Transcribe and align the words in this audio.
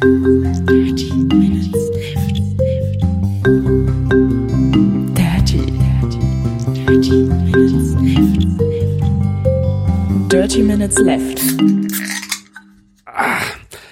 Dirty 0.00 1.12
Minutes 1.12 1.74
Left. 1.92 2.40
Dirty, 5.14 5.60
dirty, 5.76 6.20
dirty 6.72 7.22
Minutes 7.28 7.92
Left. 8.00 8.40
Dirty 10.30 10.62
Minutes 10.62 10.98
Left. 11.00 11.42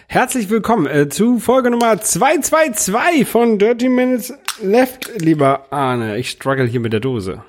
Herzlich 0.06 0.48
willkommen 0.48 0.86
äh, 0.86 1.10
zu 1.10 1.38
Folge 1.40 1.70
Nummer 1.70 2.00
222 2.00 3.28
von 3.28 3.58
Dirty 3.58 3.90
Minutes 3.90 4.32
Left, 4.62 5.10
lieber 5.20 5.66
Arne. 5.70 6.16
Ich 6.16 6.30
struggle 6.30 6.64
hier 6.64 6.80
mit 6.80 6.94
der 6.94 7.00
Dose. 7.00 7.42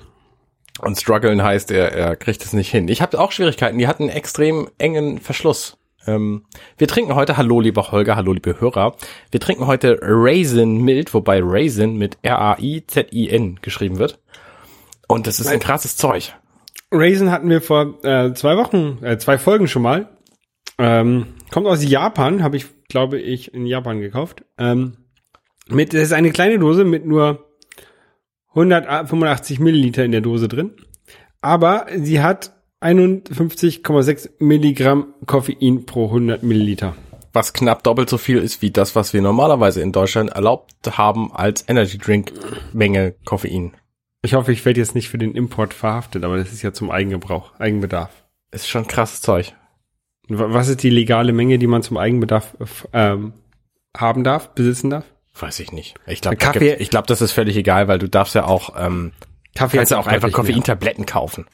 Und 0.82 1.00
strugglen 1.00 1.42
heißt, 1.42 1.70
er, 1.70 1.92
er 1.92 2.14
kriegt 2.14 2.44
es 2.44 2.52
nicht 2.52 2.70
hin. 2.70 2.88
Ich 2.88 3.00
habe 3.00 3.18
auch 3.18 3.32
Schwierigkeiten. 3.32 3.78
Die 3.78 3.86
hatten 3.86 4.02
einen 4.02 4.12
extrem 4.12 4.68
engen 4.76 5.18
Verschluss. 5.18 5.79
Ähm, 6.10 6.42
wir 6.76 6.88
trinken 6.88 7.14
heute, 7.14 7.36
hallo 7.36 7.60
lieber 7.60 7.92
Holger, 7.92 8.16
hallo 8.16 8.32
liebe 8.32 8.60
Hörer, 8.60 8.96
wir 9.30 9.40
trinken 9.40 9.66
heute 9.66 9.98
Raisin 10.02 10.78
Mild, 10.78 11.14
wobei 11.14 11.40
Raisin 11.42 11.96
mit 11.96 12.18
R-A-I-Z-I-N 12.22 13.60
geschrieben 13.62 13.98
wird. 13.98 14.18
Und 15.06 15.26
das 15.26 15.40
ist 15.40 15.46
ein 15.46 15.60
krasses 15.60 15.96
Zeug. 15.96 16.34
Raisin 16.90 17.30
hatten 17.30 17.48
wir 17.48 17.60
vor 17.60 18.04
äh, 18.04 18.32
zwei 18.34 18.56
Wochen, 18.56 18.98
äh, 19.02 19.18
zwei 19.18 19.38
Folgen 19.38 19.68
schon 19.68 19.82
mal. 19.82 20.08
Ähm, 20.78 21.26
kommt 21.50 21.66
aus 21.66 21.84
Japan, 21.84 22.42
habe 22.42 22.56
ich, 22.56 22.66
glaube 22.88 23.20
ich, 23.20 23.54
in 23.54 23.66
Japan 23.66 24.00
gekauft. 24.00 24.44
Ähm, 24.58 24.96
mit, 25.68 25.94
das 25.94 26.02
ist 26.02 26.12
eine 26.12 26.30
kleine 26.30 26.58
Dose 26.58 26.84
mit 26.84 27.06
nur 27.06 27.46
185 28.50 29.60
Milliliter 29.60 30.04
in 30.04 30.12
der 30.12 30.20
Dose 30.20 30.48
drin. 30.48 30.72
Aber 31.40 31.86
sie 31.96 32.20
hat 32.20 32.59
51,6 32.80 34.30
Milligramm 34.38 35.14
Koffein 35.26 35.84
pro 35.86 36.06
100 36.06 36.42
Milliliter. 36.42 36.94
Was 37.32 37.52
knapp 37.52 37.84
doppelt 37.84 38.08
so 38.10 38.18
viel 38.18 38.38
ist 38.38 38.60
wie 38.62 38.70
das, 38.70 38.96
was 38.96 39.12
wir 39.12 39.22
normalerweise 39.22 39.80
in 39.80 39.92
Deutschland 39.92 40.30
erlaubt 40.30 40.72
haben 40.98 41.30
als 41.32 41.64
Energy 41.68 41.98
Drink 41.98 42.32
Menge 42.72 43.14
Koffein. 43.24 43.72
Ich 44.22 44.34
hoffe, 44.34 44.52
ich 44.52 44.64
werde 44.64 44.80
jetzt 44.80 44.94
nicht 44.94 45.08
für 45.08 45.18
den 45.18 45.34
Import 45.34 45.72
verhaftet, 45.72 46.24
aber 46.24 46.36
das 46.36 46.52
ist 46.52 46.62
ja 46.62 46.72
zum 46.72 46.90
Eigengebrauch, 46.90 47.58
Eigenbedarf. 47.58 48.10
Ist 48.50 48.68
schon 48.68 48.86
krasses 48.86 49.20
Zeug. 49.22 49.54
Was 50.28 50.68
ist 50.68 50.82
die 50.82 50.90
legale 50.90 51.32
Menge, 51.32 51.58
die 51.58 51.66
man 51.66 51.82
zum 51.82 51.96
Eigenbedarf 51.96 52.56
ähm, 52.92 53.32
haben 53.96 54.24
darf, 54.24 54.50
besitzen 54.54 54.90
darf? 54.90 55.04
Weiß 55.38 55.60
ich 55.60 55.72
nicht. 55.72 55.94
Ich 56.06 56.20
glaube, 56.20 56.36
Kaffee- 56.36 56.74
ich 56.74 56.90
glaube, 56.90 57.06
das 57.06 57.20
ist 57.22 57.32
völlig 57.32 57.56
egal, 57.56 57.88
weil 57.88 57.98
du 57.98 58.08
darfst 58.08 58.34
ja 58.34 58.44
auch, 58.44 58.74
ähm, 58.78 59.12
Kaffee 59.54 59.78
kannst 59.78 59.92
ja 59.92 59.98
auch 59.98 60.06
einfach 60.06 60.30
Koffeintabletten 60.32 61.06
kaufen. 61.06 61.46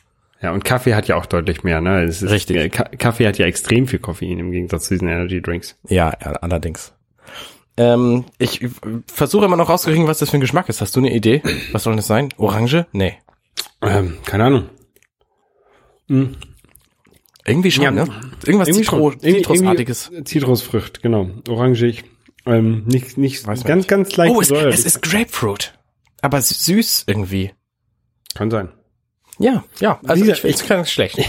Ja, 0.46 0.52
und 0.52 0.64
Kaffee 0.64 0.94
hat 0.94 1.08
ja 1.08 1.16
auch 1.16 1.26
deutlich 1.26 1.64
mehr, 1.64 1.80
ne? 1.80 2.04
Es 2.04 2.22
ist, 2.22 2.30
Richtig. 2.30 2.56
äh, 2.56 2.68
Ka 2.68 2.84
Kaffee 2.84 3.26
hat 3.26 3.36
ja 3.36 3.46
extrem 3.46 3.88
viel 3.88 3.98
Koffein 3.98 4.38
im 4.38 4.52
Gegensatz 4.52 4.84
zu 4.86 4.94
diesen 4.94 5.08
Energy 5.08 5.42
Drinks. 5.42 5.76
Ja, 5.88 6.12
ja, 6.24 6.32
allerdings. 6.34 6.94
Ähm, 7.76 8.26
ich 8.38 8.64
versuche 9.12 9.44
immer 9.46 9.56
noch 9.56 9.68
rauszukriegen, 9.68 10.06
was 10.06 10.20
das 10.20 10.30
für 10.30 10.36
ein 10.36 10.40
Geschmack 10.40 10.68
ist. 10.68 10.80
Hast 10.80 10.94
du 10.94 11.00
eine 11.00 11.12
Idee? 11.12 11.42
Was 11.72 11.82
soll 11.82 11.96
das 11.96 12.06
sein? 12.06 12.28
Orange? 12.36 12.86
Nee. 12.92 13.14
Ähm, 13.82 14.18
keine 14.24 14.44
Ahnung. 14.44 14.70
Irgendwie 17.44 17.70
schon, 17.72 17.82
Ja, 17.82 17.90
ne? 17.90 18.06
Irgendwas 18.44 18.68
Irgendwie 18.68 18.84
Zitro 18.84 19.10
schon. 19.10 19.20
Irgendwie- 19.20 19.32
Zitrusartiges. 19.42 20.12
Zitrusfrucht, 20.26 21.02
genau. 21.02 21.28
Orangig. 21.48 22.04
Ähm, 22.46 22.84
nicht, 22.86 23.18
nicht, 23.18 23.44
Weiß 23.48 23.64
ganz, 23.64 23.78
nicht. 23.80 23.88
ganz 23.88 24.16
leicht 24.16 24.32
Oh, 24.32 24.40
es, 24.40 24.52
es 24.52 24.86
ist 24.86 25.02
Grapefruit. 25.02 25.74
Aber 26.22 26.40
süß 26.40 27.02
irgendwie. 27.08 27.50
Kann 28.36 28.52
sein. 28.52 28.68
Ja, 29.38 29.64
ja. 29.80 30.00
Also 30.06 30.24
Dieser- 30.24 30.44
ich, 30.44 30.60
ich 30.62 30.66
kann 30.66 30.80
es 30.80 30.90
schlecht. 30.90 31.18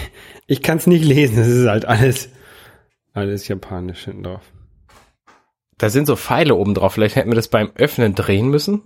Ich 0.50 0.62
kann 0.64 0.78
es 0.78 0.88
nicht 0.88 1.04
lesen, 1.04 1.40
es 1.40 1.48
ist 1.48 1.68
halt 1.68 1.84
alles, 1.84 2.30
alles 3.12 3.50
japanisch 3.50 4.06
hinten 4.06 4.24
drauf. 4.24 4.44
Da 5.78 5.90
sind 5.90 6.06
so 6.06 6.16
Pfeile 6.16 6.56
oben 6.56 6.74
drauf. 6.74 6.94
Vielleicht 6.94 7.18
hätten 7.18 7.30
wir 7.30 7.36
das 7.36 7.50
beim 7.50 7.70
Öffnen 7.76 8.16
drehen 8.16 8.48
müssen. 8.48 8.82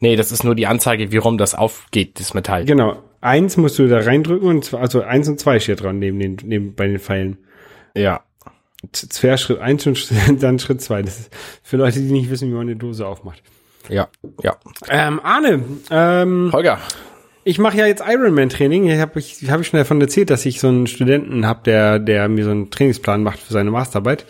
Nee, 0.00 0.16
das 0.16 0.32
ist 0.32 0.42
nur 0.42 0.54
die 0.54 0.66
Anzeige, 0.66 1.12
wie 1.12 1.16
rum 1.18 1.38
das 1.38 1.54
aufgeht, 1.54 2.18
das 2.20 2.34
Metall. 2.34 2.64
Genau. 2.64 3.02
Eins 3.20 3.56
musst 3.56 3.78
du 3.78 3.88
da 3.88 3.98
reindrücken 4.00 4.48
und 4.48 4.64
zwar, 4.64 4.80
also 4.80 5.02
eins 5.02 5.28
und 5.28 5.40
zwei 5.40 5.58
steht 5.58 5.82
dran 5.82 6.00
neben 6.00 6.18
den, 6.18 6.36
neben, 6.44 6.74
bei 6.74 6.86
den 6.86 6.98
Pfeilen. 6.98 7.38
Ja. 7.96 8.24
Schritt 9.36 9.58
eins 9.58 9.86
und 9.86 10.08
dann 10.42 10.58
Schritt 10.58 10.80
zwei. 10.80 11.02
Das 11.02 11.18
ist 11.18 11.30
für 11.62 11.76
Leute, 11.76 12.00
die 12.00 12.12
nicht 12.12 12.30
wissen, 12.30 12.48
wie 12.48 12.54
man 12.54 12.62
eine 12.62 12.76
Dose 12.76 13.06
aufmacht. 13.06 13.42
Ja, 13.88 14.08
ja. 14.42 14.56
Ähm, 14.88 15.20
Arne, 15.22 15.62
ähm, 15.90 16.50
Holger, 16.52 16.78
ich 17.44 17.58
mache 17.58 17.78
ja 17.78 17.86
jetzt 17.86 18.02
Ironman-Training. 18.06 18.88
Ich 18.88 19.00
habe 19.00 19.18
ich, 19.18 19.50
hab 19.50 19.60
ich 19.60 19.68
schon 19.68 19.78
davon 19.78 20.00
erzählt, 20.00 20.28
dass 20.28 20.44
ich 20.44 20.60
so 20.60 20.68
einen 20.68 20.86
Studenten 20.86 21.46
habe, 21.46 21.60
der, 21.64 21.98
der 21.98 22.28
mir 22.28 22.44
so 22.44 22.50
einen 22.50 22.70
Trainingsplan 22.70 23.22
macht 23.22 23.38
für 23.38 23.52
seine 23.52 23.70
Masterarbeit. 23.70 24.26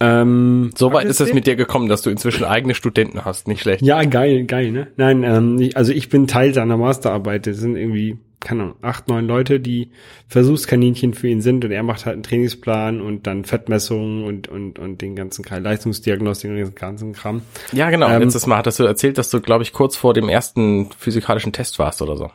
Ähm, 0.00 0.70
so 0.76 0.88
weit 0.88 0.94
habt 0.94 1.04
ihr 1.04 1.10
ist 1.10 1.20
es 1.20 1.34
mit 1.34 1.46
dir 1.46 1.56
gekommen, 1.56 1.88
dass 1.88 2.02
du 2.02 2.10
inzwischen 2.10 2.44
eigene 2.44 2.74
Studenten 2.74 3.24
hast. 3.24 3.48
Nicht 3.48 3.60
schlecht. 3.60 3.82
Ja, 3.82 4.02
geil, 4.04 4.44
geil, 4.44 4.70
ne? 4.70 4.86
Nein, 4.96 5.24
ähm, 5.24 5.60
ich, 5.60 5.76
also 5.76 5.92
ich 5.92 6.08
bin 6.08 6.26
Teil 6.26 6.54
seiner 6.54 6.76
Masterarbeit. 6.76 7.46
Das 7.46 7.56
sind 7.56 7.76
irgendwie, 7.76 8.16
keine 8.40 8.62
Ahnung, 8.62 8.76
acht, 8.82 9.08
neun 9.08 9.26
Leute, 9.26 9.60
die 9.60 9.90
Versuchskaninchen 10.28 11.14
für 11.14 11.28
ihn 11.28 11.40
sind 11.40 11.64
und 11.64 11.70
er 11.70 11.82
macht 11.82 12.06
halt 12.06 12.14
einen 12.14 12.22
Trainingsplan 12.22 13.00
und 13.00 13.26
dann 13.26 13.44
Fettmessungen 13.44 14.24
und, 14.24 14.48
und, 14.48 14.78
und 14.78 15.02
den 15.02 15.16
ganzen 15.16 15.44
Kram, 15.44 15.62
Leistungsdiagnostik 15.62 16.50
und 16.50 16.56
den 16.56 16.74
ganzen 16.74 17.12
Kram. 17.12 17.42
Ja, 17.72 17.90
genau. 17.90 18.08
Ähm, 18.08 18.22
Letztes 18.22 18.46
Mal 18.46 18.58
hattest 18.58 18.78
du 18.78 18.84
erzählt, 18.84 19.18
dass 19.18 19.30
du, 19.30 19.40
glaube 19.40 19.64
ich, 19.64 19.72
kurz 19.72 19.96
vor 19.96 20.14
dem 20.14 20.28
ersten 20.28 20.90
physikalischen 20.96 21.52
Test 21.52 21.78
warst 21.78 22.00
oder 22.00 22.16
so. 22.16 22.30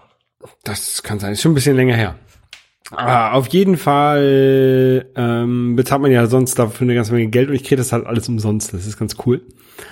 Das 0.63 1.03
kann 1.03 1.19
sein, 1.19 1.33
ist 1.33 1.41
schon 1.41 1.51
ein 1.51 1.55
bisschen 1.55 1.75
länger 1.75 1.95
her. 1.95 2.15
Ah, 2.91 3.31
auf 3.31 3.47
jeden 3.47 3.77
Fall 3.77 5.05
ähm, 5.15 5.75
bezahlt 5.75 6.01
man 6.01 6.11
ja 6.11 6.27
sonst 6.27 6.59
dafür 6.59 6.85
eine 6.85 6.95
ganze 6.95 7.13
Menge 7.13 7.29
Geld 7.29 7.49
und 7.49 7.55
ich 7.55 7.63
kriege 7.63 7.77
das 7.77 7.93
halt 7.93 8.05
alles 8.05 8.27
umsonst. 8.27 8.73
Das 8.73 8.85
ist 8.85 8.99
ganz 8.99 9.15
cool. 9.25 9.41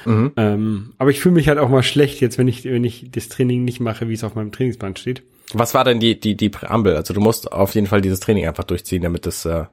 Mhm. 0.06 0.32
Ähm, 0.36 0.94
aber 0.98 1.10
ich 1.10 1.20
fühle 1.20 1.36
mich 1.36 1.48
halt 1.48 1.58
auch 1.58 1.70
mal 1.70 1.84
schlecht 1.84 2.20
jetzt, 2.22 2.38
wenn 2.38 2.48
ich, 2.48 2.66
wenn 2.66 2.84
ich 2.84 3.10
das 3.12 3.30
Training 3.30 3.64
nicht 3.64 3.80
mache, 3.80 4.10
wie 4.10 4.14
es 4.14 4.24
auf 4.24 4.36
meinem 4.36 4.52
Trainingsplan 4.52 4.96
steht. 4.98 5.24
Was 5.54 5.74
war 5.74 5.84
denn 5.84 6.00
die, 6.00 6.20
die, 6.20 6.36
die 6.36 6.50
Präambel? 6.50 6.96
Also 6.96 7.14
du 7.14 7.20
musst 7.22 7.52
auf 7.52 7.76
jeden 7.76 7.88
Fall 7.88 8.02
dieses 8.02 8.20
Training 8.20 8.48
einfach 8.48 8.64
durchziehen, 8.64 9.02
damit 9.04 9.26
es, 9.28 9.46
äh, 9.46 9.66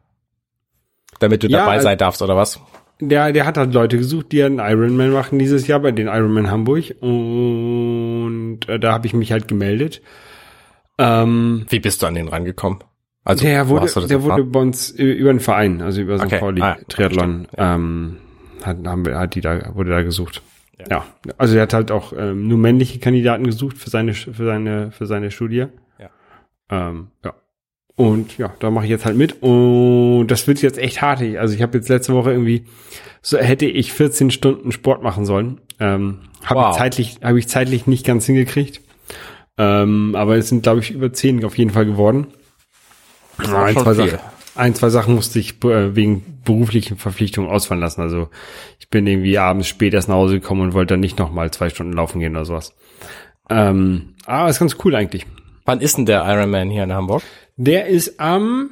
damit 1.21 1.43
du 1.43 1.49
Ja, 1.49 1.59
dabei 1.59 1.73
also- 1.73 1.85
sein 1.85 1.99
darfst, 1.99 2.23
oder 2.23 2.37
was? 2.37 2.61
Der, 3.01 3.33
der 3.33 3.47
hat 3.47 3.57
halt 3.57 3.73
Leute 3.73 3.97
gesucht, 3.97 4.33
die 4.33 4.43
einen 4.43 4.59
Ironman 4.59 5.13
machen 5.13 5.39
dieses 5.39 5.69
Jahr 5.69 5.79
bei 5.79 5.93
den 5.93 6.09
Ironman 6.09 6.51
Hamburg 6.51 6.97
und 7.01 8.59
äh, 8.67 8.81
da 8.81 8.93
habe 8.93 9.07
ich 9.07 9.15
mich 9.15 9.31
halt 9.31 9.47
gemeldet. 9.47 10.03
Ähm, 10.99 11.65
Wie 11.69 11.79
bist 11.79 12.03
du 12.03 12.07
an 12.07 12.17
den 12.17 12.27
rangekommen? 12.27 12.83
Also, 13.25 13.45
der 13.45 13.69
wurde, 13.69 13.87
das 13.87 14.07
der 14.09 14.23
wurde 14.25 14.43
bei 14.43 14.59
uns 14.59 14.91
über 14.91 15.31
einen 15.31 15.39
Verein, 15.39 15.81
also 15.83 16.01
über 16.01 16.19
so 16.19 16.25
Okay. 16.25 16.39
Pauli 16.41 16.61
Ah, 16.63 16.77
Triathlon, 16.89 17.47
ähm, 17.57 18.17
hat, 18.65 18.79
haben 18.85 19.07
wir, 19.07 19.17
hat 19.19 19.35
die 19.37 19.43
da, 19.43 19.75
wurde 19.77 19.91
da 19.91 20.03
gesucht. 20.03 20.43
Ja. 20.91 21.05
also 21.39 21.57
er 21.57 21.63
hat 21.63 21.75
halt 21.75 21.91
auch 21.91 22.13
ähm, 22.17 22.47
nur 22.49 22.59
männliche 22.59 22.99
Kandidaten 23.01 23.45
gesucht 23.45 23.79
für 23.79 23.91
seine, 23.91 24.15
für 24.15 24.45
seine, 24.45 24.91
für 24.93 25.07
seine 25.07 25.31
Studie. 25.31 25.67
Ja. 25.99 26.11
Ähm, 26.71 27.09
ja. 27.25 27.35
Und 27.97 28.39
ja, 28.39 28.55
da 28.61 28.71
mache 28.71 28.85
ich 28.85 28.91
jetzt 28.91 29.05
halt 29.05 29.17
mit. 29.17 29.43
Und 29.43 30.29
das 30.29 30.47
wird 30.47 30.63
jetzt 30.63 30.79
echt 30.79 31.03
hart. 31.03 31.21
Also 31.21 31.55
ich 31.55 31.63
habe 31.63 31.77
jetzt 31.79 31.89
letzte 31.89 32.15
Woche 32.15 32.31
irgendwie, 32.31 32.65
so 33.23 33.39
hätte 33.39 33.67
ich 33.67 33.93
14 33.93 34.31
Stunden 34.31 34.71
Sport 34.71 35.03
machen 35.03 35.25
sollen. 35.25 35.61
Ähm, 35.81 36.21
habe 36.45 36.61
Wow. 36.61 36.71
ich 36.73 36.79
zeitlich, 36.79 37.19
habe 37.25 37.39
ich 37.41 37.49
zeitlich 37.49 37.87
nicht 37.89 38.07
ganz 38.07 38.25
hingekriegt. 38.27 38.81
Ähm, 39.57 40.15
aber 40.15 40.37
es 40.37 40.49
sind, 40.49 40.63
glaube 40.63 40.79
ich, 40.79 40.93
über 40.93 41.13
10 41.13 41.45
auf 41.45 41.59
jeden 41.59 41.71
Fall 41.73 41.87
geworden. 41.87 42.29
ist 43.39 43.49
Ja, 43.49 43.55
auch 43.63 43.67
ein, 43.67 43.77
zwei. 43.77 43.95
Sachen, 43.95 44.19
ein, 44.59 44.75
zwei 44.75 44.89
Sachen 44.91 45.15
musste 45.15 45.39
ich 45.39 45.63
äh, 45.65 45.95
wegen 45.97 46.41
beruflichen 46.45 46.97
Verpflichtungen 46.97 47.49
ausfallen 47.51 47.81
lassen. 47.81 48.01
Also 48.01 48.29
ich 48.79 48.89
bin 48.89 49.07
irgendwie 49.07 49.39
abends 49.39 49.69
spät 49.69 49.95
erst 49.95 50.09
nach 50.09 50.17
Hause 50.17 50.41
gekommen 50.41 50.63
und 50.63 50.75
wollte 50.75 50.95
dann 50.95 51.01
nicht 51.01 51.19
noch 51.19 51.33
mal 51.33 51.51
zwei 51.51 51.71
Stunden 51.71 51.93
laufen 51.93 52.21
gehen 52.21 52.35
oder 52.37 52.45
sowas. 52.45 52.75
Ähm, 53.51 54.15
aber 54.27 54.49
ist 54.51 54.59
ganz 54.59 54.77
cool 54.85 54.95
eigentlich. 54.95 55.27
Wann 55.65 55.81
ist 55.81 55.97
denn 55.97 56.07
der 56.07 56.25
Ironman 56.25 56.71
hier 56.71 56.85
in 56.85 56.93
Hamburg? 56.93 57.23
Der 57.57 57.87
ist 57.87 58.21
am 58.21 58.71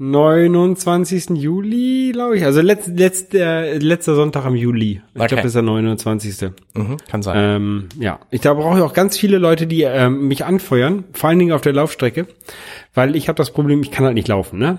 29. 0.00 1.30
Juli, 1.30 2.10
glaube 2.12 2.36
ich. 2.36 2.44
Also 2.44 2.60
letzt, 2.60 2.88
letzt, 2.96 3.34
äh, 3.34 3.78
letzter 3.78 4.14
Sonntag 4.14 4.44
am 4.46 4.54
Juli. 4.54 5.02
Ich 5.14 5.20
Okay. 5.20 5.26
glaube, 5.28 5.36
das 5.42 5.46
ist 5.46 5.54
der 5.54 5.62
29. 5.62 6.50
Mhm, 6.74 6.96
kann 7.10 7.22
sein. 7.22 7.36
Ähm, 7.36 7.88
ja, 7.98 8.20
ich 8.30 8.40
da 8.40 8.54
brauche 8.54 8.78
ich 8.78 8.84
auch 8.84 8.94
ganz 8.94 9.18
viele 9.18 9.38
Leute, 9.38 9.66
die 9.66 9.82
ähm, 9.82 10.28
mich 10.28 10.44
anfeuern, 10.44 11.04
vor 11.12 11.28
allen 11.30 11.38
Dingen 11.40 11.52
auf 11.52 11.62
der 11.62 11.72
Laufstrecke, 11.72 12.28
weil 12.94 13.16
ich 13.16 13.28
habe 13.28 13.36
das 13.36 13.50
Problem, 13.52 13.82
ich 13.82 13.90
kann 13.90 14.04
halt 14.04 14.14
nicht 14.14 14.28
laufen, 14.28 14.58
ne? 14.58 14.78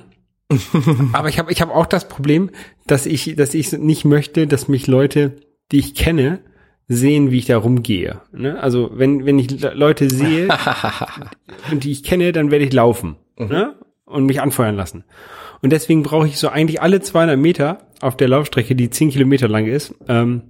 Aber 1.14 1.30
ich 1.30 1.38
habe 1.40 1.52
ich 1.52 1.62
habe 1.62 1.74
auch 1.74 1.86
das 1.86 2.08
Problem, 2.08 2.50
dass 2.88 3.06
ich 3.06 3.36
dass 3.36 3.54
ich 3.54 3.72
nicht 3.74 4.06
möchte, 4.06 4.48
dass 4.48 4.68
mich 4.68 4.88
Leute, 4.88 5.36
die 5.72 5.80
ich 5.80 5.94
kenne, 5.96 6.40
sehen, 6.88 7.30
wie 7.32 7.38
ich 7.38 7.46
da 7.46 7.58
rumgehe. 7.58 8.22
Ne? 8.32 8.60
Also 8.62 8.90
wenn 8.94 9.26
wenn 9.26 9.38
ich 9.38 9.62
Le- 9.62 9.74
Leute 9.76 10.10
sehe 10.10 10.48
und 11.72 11.84
die 11.84 11.92
ich 11.92 12.04
kenne, 12.04 12.32
dann 12.32 12.50
werde 12.52 12.66
ich 12.66 12.74
laufen 12.74 13.16
ne? 13.38 13.76
und 14.06 14.26
mich 14.26 14.42
anfeuern 14.42 14.76
lassen. 14.76 15.04
Und 15.62 15.72
deswegen 15.72 16.04
brauche 16.04 16.26
ich 16.28 16.40
so 16.40 16.50
eigentlich 16.50 16.82
alle 16.82 17.00
200 17.02 17.38
Meter 17.38 17.88
auf 18.02 18.18
der 18.18 18.30
Laufstrecke, 18.30 18.76
die 18.76 18.90
10 18.90 19.12
Kilometer 19.12 19.48
lang 19.48 19.68
ist, 19.68 19.94
ähm, 20.08 20.42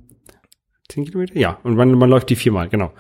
10 0.88 1.06
Kilometer? 1.06 1.36
Ja, 1.38 1.60
und 1.64 1.76
man, 1.76 1.92
man 1.98 2.10
läuft 2.10 2.30
die 2.30 2.36
viermal, 2.36 2.70
genau. 2.70 2.92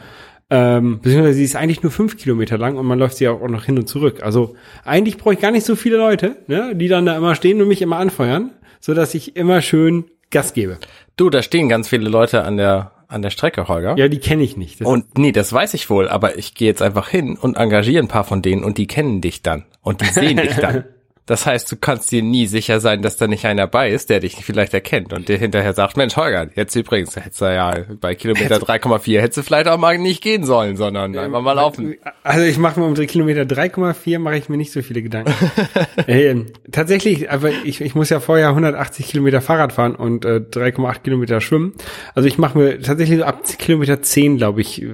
Ähm, 0.52 1.00
beziehungsweise 1.02 1.36
sie 1.36 1.44
ist 1.44 1.56
eigentlich 1.56 1.84
nur 1.84 1.92
fünf 1.92 2.18
Kilometer 2.18 2.58
lang 2.58 2.78
und 2.78 2.86
man 2.86 2.98
läuft 2.98 3.18
sie 3.18 3.28
auch 3.28 3.48
noch 3.48 3.66
hin 3.66 3.78
und 3.78 3.88
zurück. 3.88 4.24
Also 4.24 4.56
eigentlich 4.84 5.18
brauche 5.18 5.36
ich 5.36 5.40
gar 5.40 5.52
nicht 5.52 5.66
so 5.66 5.76
viele 5.76 5.98
Leute, 5.98 6.38
ne, 6.48 6.76
die 6.76 6.88
dann 6.88 7.06
da 7.06 7.16
immer 7.16 7.36
stehen 7.36 7.62
und 7.62 7.68
mich 7.68 7.82
immer 7.82 7.98
anfeuern, 7.98 8.52
so 8.80 8.94
dass 8.94 9.14
ich 9.14 9.36
immer 9.36 9.62
schön 9.62 10.06
Gas 10.32 10.54
gebe. 10.54 10.78
Du, 11.18 11.30
da 11.30 11.44
stehen 11.44 11.70
ganz 11.70 11.88
viele 11.88 12.10
Leute 12.10 12.44
an 12.44 12.58
der 12.58 12.92
an 13.08 13.24
der 13.24 13.32
Strecke, 13.32 13.68
Holger. 13.68 13.98
Ja, 13.98 14.08
die 14.08 14.20
kenne 14.20 14.44
ich 14.44 14.56
nicht. 14.56 14.82
Das 14.82 14.88
Und 14.88 15.18
nee, 15.18 15.32
das 15.32 15.52
weiß 15.52 15.74
ich 15.74 15.90
wohl, 15.90 16.08
aber 16.08 16.38
ich 16.38 16.54
gehe 16.54 16.68
jetzt 16.68 16.84
einfach 16.84 17.10
hin 17.10 17.38
und 17.42 17.58
engagiere 17.58 18.04
ein 18.04 18.08
paar 18.08 18.24
von 18.24 18.44
denen 18.44 18.64
und 18.64 18.78
die 18.78 18.86
kennen 18.86 19.20
dich 19.20 19.42
dann 19.42 19.66
und 19.82 20.02
die 20.02 20.06
sehen 20.06 20.38
dich 20.38 20.56
dann. 20.56 20.84
Das 21.30 21.46
heißt, 21.46 21.72
du 21.72 21.76
kannst 21.76 22.12
dir 22.12 22.24
nie 22.24 22.48
sicher 22.48 22.80
sein, 22.80 23.04
dass 23.04 23.18
da 23.18 23.28
nicht 23.28 23.46
einer 23.46 23.68
bei 23.68 23.92
ist, 23.92 24.10
der 24.10 24.20
dich 24.20 24.38
vielleicht 24.38 24.74
erkennt 24.74 25.14
und 25.14 25.30
dir 25.30 25.38
hinterher 25.38 25.74
sagt, 25.74 25.96
Mensch, 25.96 26.16
Holger, 26.16 26.50
jetzt 26.56 26.76
übrigens, 26.76 27.16
hättest 27.16 27.40
du 27.42 27.46
ja 27.46 27.86
bei 28.02 28.16
Kilometer 28.16 28.56
3,4 28.56 29.20
hättest 29.20 29.38
du 29.38 29.44
vielleicht 29.44 29.68
auch 29.68 29.78
mal 29.78 30.00
nicht 30.00 30.24
gehen 30.24 30.44
sollen, 30.44 30.76
sondern 30.76 31.16
einfach 31.16 31.44
mal 31.44 31.54
laufen. 31.54 31.98
Also 32.24 32.46
ich 32.46 32.58
mache 32.58 32.80
mir 32.80 32.88
um 32.88 32.96
die 32.96 33.06
Kilometer 33.06 33.44
3,4 33.44 34.18
mache 34.18 34.38
ich 34.38 34.50
mir 34.50 34.58
nicht 34.58 34.72
so 34.72 34.82
viele 34.82 35.04
Gedanken. 35.04 35.32
ähm, 36.08 36.48
tatsächlich, 36.72 37.30
aber 37.30 37.52
ich, 37.64 37.80
ich 37.82 37.94
muss 37.94 38.10
ja 38.10 38.20
vorher 38.20 38.50
180 38.50 39.06
Kilometer 39.06 39.40
Fahrrad 39.40 39.72
fahren 39.72 39.94
und 39.94 40.26
äh, 40.26 40.38
3,8 40.38 41.02
Kilometer 41.02 41.42
schwimmen. 41.42 41.74
Also 42.16 42.28
ich 42.28 42.40
mache 42.40 42.58
mir 42.58 42.82
tatsächlich 42.82 43.20
so 43.20 43.26
ab 43.26 43.44
Kilometer 43.60 44.02
10, 44.02 44.38
glaube 44.38 44.62
ich, 44.62 44.82
äh, 44.82 44.88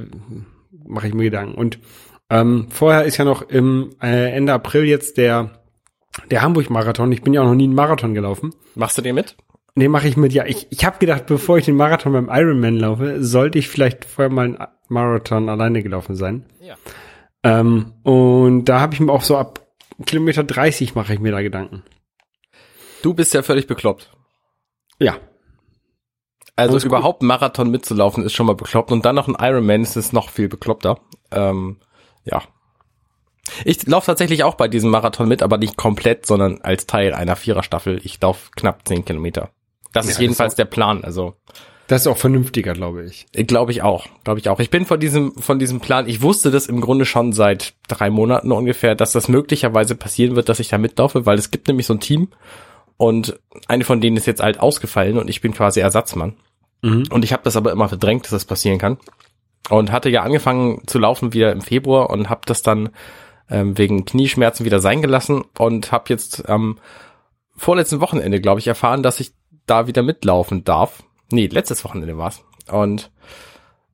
mache 0.86 1.08
ich 1.08 1.14
mir 1.14 1.24
Gedanken. 1.24 1.56
Und 1.56 1.80
ähm, 2.30 2.68
vorher 2.72 3.06
ist 3.06 3.16
ja 3.16 3.24
noch 3.24 3.42
im 3.42 3.92
äh, 4.04 4.36
Ende 4.36 4.52
April 4.52 4.84
jetzt 4.84 5.16
der 5.16 5.62
der 6.32 6.42
Hamburg-Marathon. 6.42 7.12
Ich 7.12 7.22
bin 7.22 7.34
ja 7.34 7.42
auch 7.42 7.46
noch 7.46 7.56
nie 7.56 7.66
einen 7.66 7.76
Marathon 7.76 8.14
gelaufen. 8.14 8.54
Machst 8.76 8.98
du 8.98 9.02
den 9.02 9.16
mit? 9.16 9.36
Nee, 9.76 9.90
mache 9.90 10.08
ich 10.08 10.16
mit. 10.16 10.34
Ja, 10.34 10.46
ich, 10.46 10.68
ich 10.70 10.86
habe 10.86 11.00
gedacht, 11.00 11.26
bevor 11.26 11.58
ich 11.58 11.66
den 11.66 11.76
Marathon 11.76 12.14
beim 12.14 12.30
Ironman 12.30 12.78
laufe, 12.78 13.24
sollte 13.24 13.60
ich 13.60 13.68
vielleicht 13.68 14.06
vorher 14.06 14.32
mal 14.32 14.46
einen 14.46 14.58
Marathon 14.88 15.50
alleine 15.50 15.84
gelaufen 15.84 16.16
sein. 16.16 16.46
Ja. 16.62 16.76
Ähm, 17.44 17.94
und 18.04 18.66
da 18.66 18.80
habe 18.80 18.94
ich 18.94 19.00
mir 19.00 19.12
auch 19.12 19.22
so 19.22 19.38
ab 19.38 19.66
Kilometer 20.06 20.44
30 20.44 20.96
mache 20.96 21.14
ich 21.14 21.20
mir 21.20 21.32
da 21.32 21.42
Gedanken. 21.42 21.84
Du 23.02 23.14
bist 23.14 23.34
ja 23.34 23.44
völlig 23.44 23.68
bekloppt. 23.68 24.12
Ja. 25.00 25.18
Also 26.56 26.74
gut. 26.74 26.86
überhaupt 26.86 27.22
einen 27.22 27.28
Marathon 27.28 27.70
mitzulaufen 27.70 28.24
ist 28.24 28.34
schon 28.34 28.46
mal 28.46 28.56
bekloppt 28.56 28.92
und 28.92 29.06
dann 29.06 29.16
noch 29.16 29.28
ein 29.28 29.38
Ironman 29.40 29.82
ist 29.82 29.96
es 29.96 30.14
noch 30.14 30.30
viel 30.30 30.48
bekloppter. 30.48 31.00
Ähm, 31.32 31.78
ja. 32.24 32.42
Ich 33.64 33.86
laufe 33.88 34.08
tatsächlich 34.08 34.44
auch 34.44 34.56
bei 34.56 34.68
diesem 34.68 34.90
Marathon 34.90 35.28
mit, 35.28 35.44
aber 35.44 35.58
nicht 35.58 35.78
komplett, 35.78 36.26
sondern 36.26 36.62
als 36.62 36.88
Teil 36.88 37.14
einer 37.14 37.36
Viererstaffel. 37.36 38.00
Ich 38.04 38.20
laufe 38.22 38.50
knapp 38.56 38.88
zehn 38.88 39.06
Kilometer. 39.06 39.50
Das 39.94 40.06
Ja, 40.06 40.10
ist 40.12 40.16
das 40.18 40.22
jedenfalls 40.22 40.54
ist 40.54 40.60
der 40.60 40.66
Plan. 40.66 41.04
Also 41.04 41.36
Das 41.88 42.02
ist 42.02 42.08
auch 42.08 42.18
vernünftiger, 42.18 42.74
glaube 42.74 43.06
ich. 43.06 43.28
glaube 43.48 43.72
ich 43.72 43.84
auch, 43.84 44.08
glaube 44.24 44.40
ich 44.40 44.50
auch. 44.50 44.60
Ich 44.60 44.72
bin 44.72 44.86
von 44.86 45.00
diesem 45.00 45.34
von 45.36 45.60
diesem 45.60 45.80
Plan. 45.80 46.08
Ich 46.10 46.22
wusste 46.22 46.50
das 46.52 46.66
im 46.68 46.82
Grunde 46.82 47.06
schon 47.06 47.32
seit 47.34 47.74
drei 47.88 48.10
Monaten 48.10 48.52
ungefähr, 48.52 48.96
dass 48.96 49.12
das 49.12 49.28
möglicherweise 49.28 49.96
passieren 49.96 50.36
wird, 50.36 50.50
dass 50.50 50.60
ich 50.60 50.70
da 50.70 50.78
mitlaufe, 50.78 51.26
weil 51.26 51.38
es 51.38 51.52
gibt 51.52 51.68
nämlich 51.68 51.86
so 51.86 51.94
ein 51.94 52.00
Team 52.00 52.30
und 52.98 53.40
eine 53.68 53.84
von 53.84 54.02
denen 54.02 54.18
ist 54.18 54.26
jetzt 54.26 54.42
halt 54.42 54.60
ausgefallen 54.60 55.18
und 55.20 55.30
ich 55.30 55.42
bin 55.42 55.54
quasi 55.54 55.80
Ersatzmann. 55.82 56.36
Und 57.12 57.24
ich 57.26 57.34
habe 57.34 57.42
das 57.44 57.56
aber 57.56 57.72
immer 57.72 57.90
verdrängt, 57.90 58.26
dass 58.26 58.32
das 58.32 58.46
passieren 58.46 58.78
kann. 58.78 58.98
Und 59.70 59.92
hatte 59.92 60.10
ja 60.10 60.22
angefangen 60.22 60.84
zu 60.86 61.00
laufen 61.00 61.34
wieder 61.34 61.52
im 61.52 61.62
Februar 61.62 62.12
und 62.12 62.30
habe 62.30 62.42
das 62.46 62.62
dann 62.62 62.90
ähm, 63.50 63.78
wegen 63.78 64.06
Knieschmerzen 64.06 64.66
wieder 64.66 64.80
sein 64.80 65.02
gelassen 65.02 65.44
und 65.58 65.92
habe 65.92 66.06
jetzt 66.10 66.48
am 66.50 66.80
vorletzten 67.56 68.02
Wochenende, 68.02 68.42
glaube 68.42 68.60
ich, 68.60 68.68
erfahren, 68.68 69.04
dass 69.04 69.20
ich 69.20 69.32
da 69.66 69.88
wieder 69.88 70.04
mitlaufen 70.04 70.64
darf. 70.64 71.04
Nee, 71.32 71.48
letztes 71.48 71.84
Wochenende 71.84 72.18
war's. 72.18 72.44
Und 72.72 73.12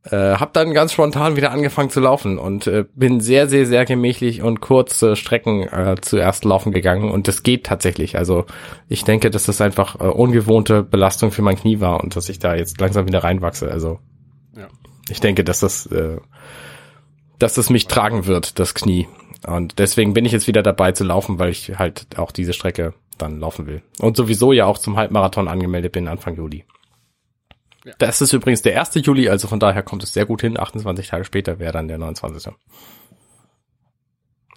äh, 0.03 0.36
habe 0.36 0.50
dann 0.53 0.74
ganz 0.74 0.94
spontan 0.94 1.36
wieder 1.36 1.51
angefangen 1.51 1.92
zu 1.92 2.00
laufen 2.00 2.39
und 2.39 2.65
äh, 2.65 2.86
bin 2.95 3.21
sehr, 3.21 3.48
sehr, 3.48 3.68
sehr 3.68 3.86
gemächlich 3.86 4.42
und 4.42 4.59
kurze 4.59 5.15
Strecken 5.15 5.62
äh, 5.68 5.95
zuerst 6.01 6.44
laufen 6.44 6.71
gegangen 6.71 7.12
und 7.12 7.27
das 7.27 7.44
geht 7.44 7.65
tatsächlich. 7.65 8.18
Also 8.18 8.45
ich 8.88 9.03
denke, 9.03 9.30
dass 9.30 9.44
das 9.44 9.62
einfach 9.62 10.00
äh, 10.00 10.06
ungewohnte 10.06 10.81
Belastung 10.81 11.31
für 11.31 11.44
mein 11.44 11.56
Knie 11.56 11.81
war 11.81 12.01
und 12.01 12.15
dass 12.15 12.30
ich 12.30 12.39
da 12.39 12.56
jetzt 12.56 12.81
langsam 12.81 13.06
wieder 13.06 13.24
reinwachse. 13.24 13.69
Also 13.69 14.00
Ja. 14.57 14.69
ich 15.07 15.19
denke, 15.19 15.44
dass 15.44 15.59
das, 15.59 15.86
äh, 15.86 16.18
dass 17.38 17.53
das 17.53 17.69
mich 17.69 17.86
tragen 17.86 18.25
wird, 18.25 18.57
das 18.57 18.74
Knie. 18.74 19.07
Und 19.45 19.79
deswegen 19.79 20.13
bin 20.13 20.25
ich 20.25 20.31
jetzt 20.31 20.47
wieder 20.47 20.61
dabei 20.63 20.91
zu 20.91 21.03
laufen, 21.03 21.39
weil 21.39 21.49
ich 21.49 21.77
halt 21.79 22.17
auch 22.17 22.31
diese 22.31 22.53
Strecke 22.53 22.93
dann 23.17 23.39
laufen 23.39 23.65
will. 23.67 23.81
Und 23.99 24.15
sowieso 24.17 24.51
ja 24.53 24.65
auch 24.65 24.77
zum 24.77 24.97
Halbmarathon 24.97 25.47
angemeldet 25.47 25.91
bin 25.93 26.07
Anfang 26.07 26.35
Juli. 26.35 26.65
Das 27.97 28.21
ist 28.21 28.33
übrigens 28.33 28.61
der 28.61 28.79
1. 28.79 28.91
Juli, 29.03 29.27
also 29.29 29.47
von 29.47 29.59
daher 29.59 29.81
kommt 29.81 30.03
es 30.03 30.13
sehr 30.13 30.25
gut 30.27 30.41
hin. 30.41 30.59
28 30.59 31.07
Tage 31.07 31.25
später 31.25 31.57
wäre 31.57 31.71
dann 31.73 31.88
der 31.88 31.97
29. 31.97 32.53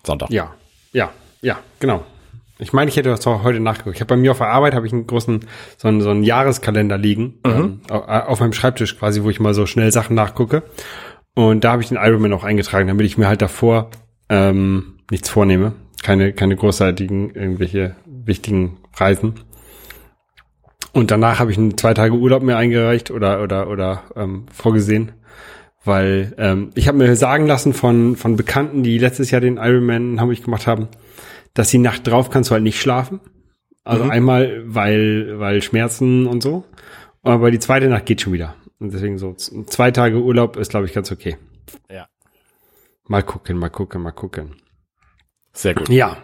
Sonntag. 0.06 0.30
Ja, 0.30 0.54
ja, 0.92 1.10
ja, 1.40 1.58
genau. 1.80 2.04
Ich 2.58 2.72
meine, 2.72 2.88
ich 2.90 2.96
hätte 2.96 3.08
das 3.08 3.26
auch 3.26 3.42
heute 3.42 3.60
nachgeguckt. 3.60 3.96
Ich 3.96 4.00
habe 4.00 4.10
bei 4.10 4.16
mir 4.16 4.30
auf 4.30 4.38
der 4.38 4.48
Arbeit 4.48 4.74
habe 4.74 4.86
ich 4.86 4.92
einen 4.92 5.06
großen 5.06 5.44
so 5.76 5.88
einen, 5.88 6.00
so 6.02 6.10
einen 6.10 6.22
Jahreskalender 6.22 6.96
liegen 6.98 7.40
ähm, 7.44 7.80
au- 7.90 8.02
auf 8.02 8.40
meinem 8.40 8.52
Schreibtisch 8.52 8.96
quasi, 8.98 9.22
wo 9.22 9.30
ich 9.30 9.40
mal 9.40 9.54
so 9.54 9.66
schnell 9.66 9.90
Sachen 9.90 10.14
nachgucke. 10.14 10.62
Und 11.34 11.64
da 11.64 11.72
habe 11.72 11.82
ich 11.82 11.88
den 11.88 11.96
Ironman 12.00 12.32
auch 12.32 12.44
eingetragen, 12.44 12.86
damit 12.86 13.06
ich 13.06 13.18
mir 13.18 13.26
halt 13.26 13.42
davor 13.42 13.90
ähm, 14.28 14.94
nichts 15.10 15.28
vornehme, 15.28 15.72
keine 16.02 16.32
keine 16.32 16.56
großartigen 16.56 17.34
irgendwelche 17.34 17.96
wichtigen 18.06 18.78
Reisen. 18.96 19.34
Und 20.92 21.10
danach 21.10 21.40
habe 21.40 21.50
ich 21.50 21.58
einen 21.58 21.76
zwei 21.76 21.92
Tage 21.92 22.14
Urlaub 22.14 22.42
mir 22.42 22.56
eingereicht 22.56 23.10
oder 23.10 23.42
oder 23.42 23.68
oder 23.68 24.04
ähm, 24.16 24.46
vorgesehen, 24.52 25.12
weil 25.84 26.34
ähm, 26.38 26.70
ich 26.74 26.86
habe 26.88 26.98
mir 26.98 27.16
sagen 27.16 27.46
lassen 27.46 27.72
von 27.74 28.16
von 28.16 28.36
Bekannten, 28.36 28.82
die 28.82 28.98
letztes 28.98 29.30
Jahr 29.30 29.40
den 29.40 29.56
Ironman 29.56 30.12
in 30.12 30.20
Hamburg 30.20 30.42
gemacht 30.44 30.66
haben, 30.66 30.88
dass 31.52 31.70
die 31.70 31.78
Nacht 31.78 32.06
drauf 32.06 32.30
kannst 32.30 32.50
du 32.50 32.54
halt 32.54 32.62
nicht 32.62 32.80
schlafen. 32.80 33.20
Also 33.82 34.04
Mhm. 34.04 34.10
einmal 34.10 34.62
weil 34.66 35.38
weil 35.40 35.62
Schmerzen 35.62 36.26
und 36.26 36.42
so, 36.42 36.64
aber 37.22 37.50
die 37.50 37.58
zweite 37.58 37.88
Nacht 37.88 38.06
geht 38.06 38.20
schon 38.20 38.32
wieder. 38.32 38.54
Und 38.78 38.92
deswegen 38.92 39.18
so 39.18 39.34
zwei 39.34 39.90
Tage 39.90 40.22
Urlaub 40.22 40.56
ist 40.56 40.70
glaube 40.70 40.86
ich 40.86 40.94
ganz 40.94 41.10
okay. 41.10 41.36
Ja. 41.90 42.06
Mal 43.06 43.22
gucken, 43.22 43.58
mal 43.58 43.68
gucken, 43.68 44.02
mal 44.02 44.12
gucken. 44.12 44.56
Sehr 45.52 45.74
gut. 45.74 45.88
Ja. 45.88 46.16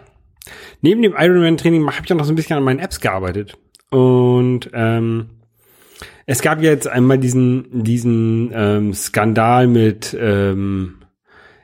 Neben 0.81 1.01
dem 1.01 1.13
Ironman-Training 1.17 1.85
habe 1.85 2.05
ich 2.05 2.11
auch 2.11 2.17
noch 2.17 2.25
so 2.25 2.33
ein 2.33 2.35
bisschen 2.35 2.57
an 2.57 2.63
meinen 2.63 2.79
Apps 2.79 2.99
gearbeitet. 2.99 3.57
Und 3.91 4.69
ähm, 4.73 5.29
es 6.25 6.41
gab 6.41 6.61
ja 6.61 6.71
jetzt 6.71 6.87
einmal 6.87 7.17
diesen, 7.17 7.83
diesen 7.83 8.51
ähm, 8.53 8.93
Skandal 8.93 9.67
mit, 9.67 10.17
ähm, 10.19 10.95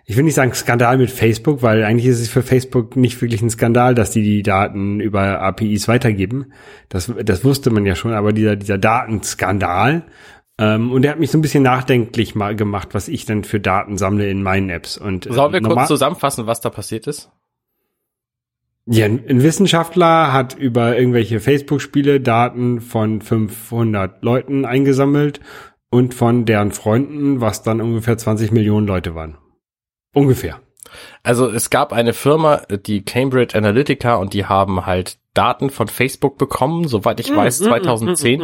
ich 0.05 0.15
will 0.15 0.23
nicht 0.23 0.35
sagen 0.35 0.53
Skandal 0.53 0.97
mit 0.97 1.09
Facebook, 1.09 1.63
weil 1.63 1.83
eigentlich 1.83 2.05
ist 2.05 2.21
es 2.21 2.29
für 2.29 2.43
Facebook 2.43 2.95
nicht 2.95 3.19
wirklich 3.21 3.41
ein 3.41 3.49
Skandal, 3.49 3.95
dass 3.95 4.11
die 4.11 4.23
die 4.23 4.43
Daten 4.43 4.99
über 4.99 5.41
APIs 5.41 5.87
weitergeben. 5.87 6.53
Das, 6.89 7.11
das 7.23 7.43
wusste 7.43 7.71
man 7.71 7.85
ja 7.85 7.95
schon, 7.95 8.13
aber 8.13 8.33
dieser, 8.33 8.55
dieser 8.55 8.77
Datenskandal, 8.77 10.03
ähm, 10.59 10.91
und 10.91 11.01
der 11.03 11.11
hat 11.11 11.19
mich 11.19 11.31
so 11.31 11.37
ein 11.37 11.41
bisschen 11.41 11.63
nachdenklich 11.63 12.35
mal 12.35 12.55
gemacht, 12.55 12.89
was 12.93 13.07
ich 13.07 13.25
denn 13.25 13.43
für 13.43 13.59
Daten 13.59 13.97
sammle 13.97 14.29
in 14.29 14.41
meinen 14.43 14.69
Apps. 14.69 14.97
Und, 14.97 15.25
äh, 15.27 15.33
Sollen 15.33 15.53
wir 15.53 15.61
normal- 15.61 15.77
kurz 15.77 15.87
zusammenfassen, 15.89 16.47
was 16.47 16.61
da 16.61 16.69
passiert 16.69 17.07
ist? 17.07 17.31
Ja, 18.89 19.05
ein 19.05 19.43
Wissenschaftler 19.43 20.31
hat 20.31 20.55
über 20.55 20.97
irgendwelche 20.97 21.41
Facebook-Spiele 21.41 22.21
Daten 22.21 22.79
von 22.79 23.21
500 23.21 24.23
Leuten 24.23 24.63
eingesammelt 24.63 25.41
und 25.89 26.13
von 26.13 26.45
deren 26.45 26.71
Freunden, 26.71 27.41
was 27.41 27.63
dann 27.63 27.81
ungefähr 27.81 28.17
20 28.17 28.51
Millionen 28.53 28.87
Leute 28.87 29.13
waren. 29.13 29.37
Ungefähr. 30.13 30.61
Also 31.21 31.49
es 31.49 31.69
gab 31.69 31.91
eine 31.91 32.13
Firma, 32.13 32.61
die 32.85 33.03
Cambridge 33.03 33.57
Analytica, 33.57 34.15
und 34.15 34.33
die 34.33 34.45
haben 34.45 34.85
halt 34.85 35.17
Daten 35.33 35.69
von 35.69 35.89
Facebook 35.89 36.37
bekommen, 36.37 36.87
soweit 36.87 37.19
ich 37.19 37.35
weiß, 37.35 37.59
2010. 37.59 38.41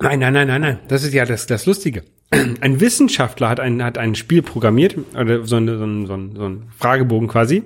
Nein, 0.00 0.18
nein, 0.18 0.32
nein, 0.32 0.48
nein, 0.48 0.60
nein. 0.60 0.78
Das 0.88 1.04
ist 1.04 1.12
ja 1.12 1.24
das, 1.24 1.46
das 1.46 1.66
Lustige. 1.66 2.02
Ein 2.30 2.80
Wissenschaftler 2.80 3.48
hat 3.48 3.60
ein, 3.60 3.82
hat 3.82 3.98
ein 3.98 4.14
Spiel 4.14 4.42
programmiert, 4.42 4.96
oder 5.14 5.44
so, 5.44 5.56
eine, 5.56 5.76
so, 5.78 5.84
ein, 5.84 6.06
so, 6.06 6.14
ein, 6.14 6.36
so 6.36 6.48
ein 6.48 6.70
Fragebogen 6.78 7.28
quasi, 7.28 7.64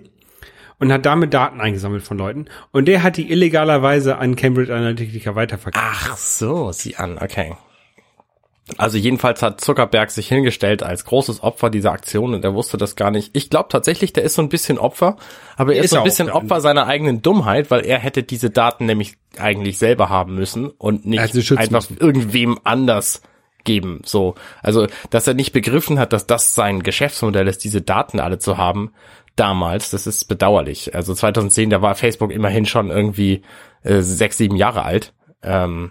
und 0.79 0.93
hat 0.93 1.07
damit 1.07 1.33
Daten 1.35 1.61
eingesammelt 1.61 2.03
von 2.03 2.19
Leuten. 2.19 2.47
Und 2.73 2.87
der 2.89 3.03
hat 3.03 3.17
die 3.17 3.31
illegalerweise 3.31 4.19
an 4.19 4.37
Cambridge 4.37 4.75
Analytica 4.75 5.35
weiterverkauft. 5.35 5.85
Ach 5.87 6.17
so, 6.17 6.73
sieh 6.73 6.97
an, 6.97 7.19
okay. 7.19 7.55
Also 8.79 8.97
jedenfalls 8.97 9.43
hat 9.43 9.61
Zuckerberg 9.61 10.11
sich 10.11 10.27
hingestellt 10.29 10.83
als 10.83 11.05
großes 11.05 11.43
Opfer 11.43 11.69
dieser 11.69 11.93
Aktion 11.93 12.33
und 12.33 12.45
er 12.45 12.55
wusste 12.55 12.79
das 12.79 12.97
gar 12.97 13.11
nicht. 13.11 13.31
Ich 13.37 13.51
glaube 13.51 13.69
tatsächlich, 13.69 14.15
der 14.15 14.23
ist 14.25 14.35
so 14.35 14.43
ein 14.43 14.49
bisschen 14.49 14.79
Opfer, 14.79 15.17
aber 15.57 15.75
er 15.75 15.81
ist, 15.81 15.87
Ist 15.87 15.91
so 15.91 15.99
ein 15.99 16.05
bisschen. 16.05 16.31
Opfer 16.31 16.63
seiner 16.63 16.87
eigenen 16.87 17.21
Dummheit, 17.21 17.71
weil 17.71 17.85
er 17.85 17.99
hätte 17.99 18.23
diese 18.23 18.49
Daten 18.49 18.87
nämlich 18.87 19.17
eigentlich 19.39 19.79
selber 19.79 20.09
haben 20.09 20.35
müssen 20.35 20.69
und 20.71 21.05
nicht 21.05 21.21
Also 21.21 21.57
einfach 21.57 21.91
müssen. 21.91 21.99
irgendwem 21.99 22.59
anders 22.65 23.21
geben. 23.65 24.01
So, 24.05 24.35
also 24.63 24.87
dass 25.11 25.27
er 25.27 25.35
nicht 25.35 25.53
begriffen 25.53 25.99
hat, 25.99 26.15
dass 26.15 26.27
das 26.27 26.55
sein 26.55 26.83
Geschäftsmodell 26.83 27.49
ist, 27.49 27.65
diese 27.65 27.83
Daten 27.83 28.19
alle 28.19 28.39
zu 28.39 28.57
haben. 28.57 28.93
Damals, 29.37 29.91
das 29.91 30.07
ist 30.07 30.27
bedauerlich. 30.27 30.95
Also 30.95 31.13
2010, 31.13 31.69
da 31.69 31.83
war 31.83 31.97
Facebook 31.97 32.31
immerhin 32.31 32.65
schon 32.67 32.91
irgendwie 32.91 33.43
äh, 33.83 34.01
sechs, 34.01 34.39
sieben 34.39 34.57
Jahre 34.57 34.85
alt. 34.85 35.13
Ähm, 35.43 35.91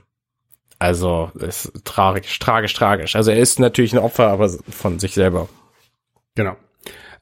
Also 0.83 1.31
es 1.39 1.63
ist 1.63 1.85
tragisch, 1.85 2.37
tragisch, 2.39 2.73
tragisch. 2.73 3.15
Also 3.15 3.31
er 3.31 3.37
ist 3.37 3.57
natürlich 3.57 3.93
ein 3.93 3.99
Opfer, 3.99 4.27
aber 4.27 4.49
von 4.69 4.99
sich 4.99 5.13
selber. 5.13 5.47
Genau. 6.35 6.57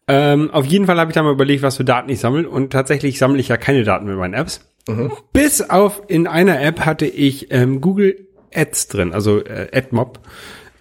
Ähm, 0.08 0.50
auf 0.50 0.66
jeden 0.66 0.88
Fall 0.88 1.00
habe 1.00 1.12
ich 1.12 1.16
da 1.16 1.22
mal 1.22 1.32
überlegt, 1.32 1.62
was 1.62 1.78
für 1.78 1.84
Daten 1.86 2.10
ich 2.10 2.20
sammle. 2.20 2.50
Und 2.50 2.72
tatsächlich 2.74 3.20
sammle 3.20 3.40
ich 3.40 3.50
ja 3.50 3.58
keine 3.58 3.84
Daten 3.84 4.08
mit 4.08 4.18
meinen 4.18 4.34
Apps. 4.34 4.62
Bis 5.32 5.62
auf 5.62 6.02
in 6.08 6.26
einer 6.26 6.60
App 6.60 6.80
hatte 6.88 7.06
ich 7.06 7.52
ähm, 7.52 7.82
Google 7.82 8.28
Ads 8.52 8.88
drin, 8.88 9.14
also 9.14 9.38
äh, 9.46 9.68
AdMob. 9.72 10.18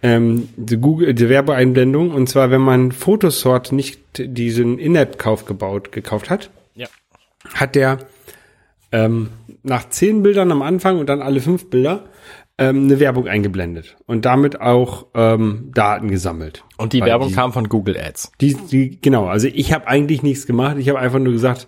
Ähm, 0.02 0.48
die 0.56 0.78
Google, 0.78 1.12
die 1.12 1.28
Werbeeinblendung. 1.28 2.12
Und 2.12 2.28
zwar, 2.30 2.50
wenn 2.50 2.62
man 2.62 2.92
Photosort 2.92 3.72
nicht 3.72 4.00
diesen 4.16 4.78
In-App-Kauf 4.78 5.44
gebaut, 5.44 5.92
gekauft 5.92 6.30
hat, 6.30 6.48
Ja. 6.74 6.86
hat 7.52 7.74
der 7.74 7.98
ähm, 8.90 9.28
nach 9.62 9.90
zehn 9.90 10.22
Bildern 10.22 10.50
am 10.50 10.62
Anfang 10.62 10.98
und 10.98 11.10
dann 11.10 11.20
alle 11.20 11.40
fünf 11.42 11.68
Bilder 11.68 12.04
ähm, 12.60 12.84
eine 12.84 13.00
Werbung 13.00 13.26
eingeblendet 13.26 13.96
und 14.06 14.24
damit 14.24 14.60
auch 14.60 15.06
ähm, 15.14 15.70
Daten 15.74 16.08
gesammelt. 16.08 16.62
Und 16.76 16.92
die 16.92 17.00
Weil 17.00 17.08
Werbung 17.08 17.28
die- 17.28 17.34
kam 17.34 17.52
von 17.52 17.68
Google 17.68 17.96
Ads. 17.98 18.32
Die, 18.40 18.54
die, 18.54 19.00
genau, 19.00 19.26
also 19.26 19.48
ich 19.52 19.72
habe 19.72 19.88
eigentlich 19.88 20.22
nichts 20.22 20.46
gemacht. 20.46 20.76
Ich 20.78 20.88
habe 20.88 20.98
einfach 21.00 21.18
nur 21.18 21.32
gesagt, 21.32 21.66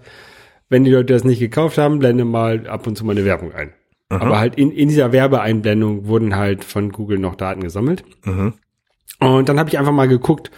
wenn 0.68 0.84
die 0.84 0.90
Leute 0.90 1.12
das 1.12 1.24
nicht 1.24 1.40
gekauft 1.40 1.78
haben, 1.78 1.98
blende 1.98 2.24
mal 2.24 2.66
ab 2.68 2.86
und 2.86 2.96
zu 2.96 3.04
mal 3.04 3.12
eine 3.12 3.24
Werbung 3.24 3.52
ein. 3.52 3.72
Aber 4.08 4.38
halt 4.38 4.56
in, 4.56 4.70
in 4.70 4.88
dieser 4.88 5.10
Werbeeinblendung 5.12 6.06
wurden 6.06 6.36
halt 6.36 6.64
von 6.64 6.92
Google 6.92 7.18
noch 7.18 7.34
Daten 7.34 7.62
gesammelt. 7.62 8.04
Und 9.20 9.48
dann 9.48 9.58
habe 9.58 9.70
ich 9.70 9.78
einfach 9.78 9.92
mal 9.92 10.08
geguckt, 10.08 10.50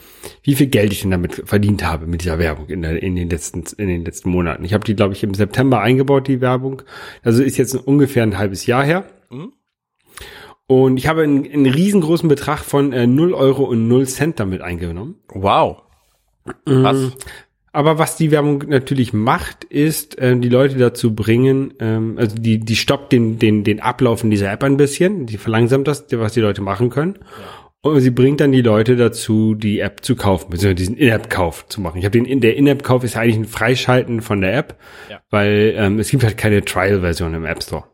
wie 0.43 0.55
viel 0.55 0.67
Geld 0.69 0.93
ich 0.93 1.03
denn 1.03 1.11
damit 1.11 1.43
verdient 1.45 1.85
habe 1.87 2.07
mit 2.07 2.23
dieser 2.23 2.39
Werbung 2.39 2.67
in, 2.69 2.83
der, 2.83 3.01
in, 3.03 3.15
den, 3.15 3.29
letzten, 3.31 3.63
in 3.77 3.89
den 3.89 4.05
letzten 4.05 4.31
Monaten. 4.31 4.65
Ich 4.65 4.73
habe 4.75 4.85
die, 4.85 4.97
glaube 4.97 5.13
ich, 5.15 5.23
im 5.23 5.35
September 5.35 5.81
eingebaut, 5.81 6.27
die 6.27 6.41
Werbung. 6.41 6.83
Also 7.23 7.43
ist 7.45 7.57
jetzt 7.59 7.75
ungefähr 7.75 8.23
ein 8.25 8.39
halbes 8.39 8.67
Jahr 8.67 8.83
her. 8.85 9.05
Und 10.67 10.97
ich 10.97 11.09
habe 11.09 11.23
einen, 11.23 11.45
einen 11.45 11.67
riesengroßen 11.67 12.29
Betrag 12.29 12.61
von 12.61 12.93
äh, 12.93 13.07
0 13.07 13.35
Euro 13.35 13.65
und 13.65 13.87
0 13.89 14.07
Cent 14.07 14.41
damit 14.41 14.63
eingenommen. 14.63 15.17
Wow. 15.29 15.83
Was? 16.65 17.13
Aber 17.73 17.99
was 17.99 18.17
die 18.17 18.31
Werbung 18.31 18.65
natürlich 18.69 19.13
macht, 19.13 19.65
ist, 19.65 20.17
ähm, 20.21 20.41
die 20.41 20.49
Leute 20.49 20.79
dazu 20.79 21.15
bringen, 21.15 21.75
ähm, 21.81 22.17
also 22.19 22.37
die, 22.37 22.59
die 22.61 22.77
stoppt 22.77 23.13
den, 23.13 23.39
den, 23.39 23.65
den 23.65 23.81
Ablauf 23.81 24.23
in 24.23 24.31
dieser 24.31 24.51
App 24.53 24.63
ein 24.63 24.77
bisschen, 24.77 25.27
die 25.27 25.39
verlangsamt 25.39 25.89
das, 25.89 26.07
was 26.13 26.35
die 26.35 26.41
Leute 26.41 26.63
machen 26.63 26.89
können. 26.89 27.19
Und 27.81 28.01
sie 28.01 28.11
bringt 28.11 28.41
dann 28.41 28.53
die 28.53 28.63
Leute 28.63 28.97
dazu, 28.97 29.55
die 29.55 29.81
App 29.81 30.05
zu 30.05 30.17
kaufen, 30.17 30.51
beziehungsweise 30.51 30.77
diesen 30.77 30.97
In-App-Kauf 30.97 31.67
zu 31.69 31.83
machen. 31.83 31.99
Ich 31.99 32.07
habe 32.07 32.19
den, 32.19 32.41
der 32.41 32.57
In-App-Kauf 32.57 33.05
ist 33.05 33.17
eigentlich 33.17 33.37
ein 33.37 33.45
Freischalten 33.45 34.23
von 34.23 34.41
der 34.41 34.57
App, 34.57 34.79
Ja. 35.11 35.21
weil 35.31 35.75
ähm, 35.77 35.99
es 35.99 36.09
gibt 36.11 36.25
halt 36.25 36.39
keine 36.39 36.65
Trial-Version 36.65 37.35
im 37.35 37.45
App 37.45 37.63
Store. 37.63 37.85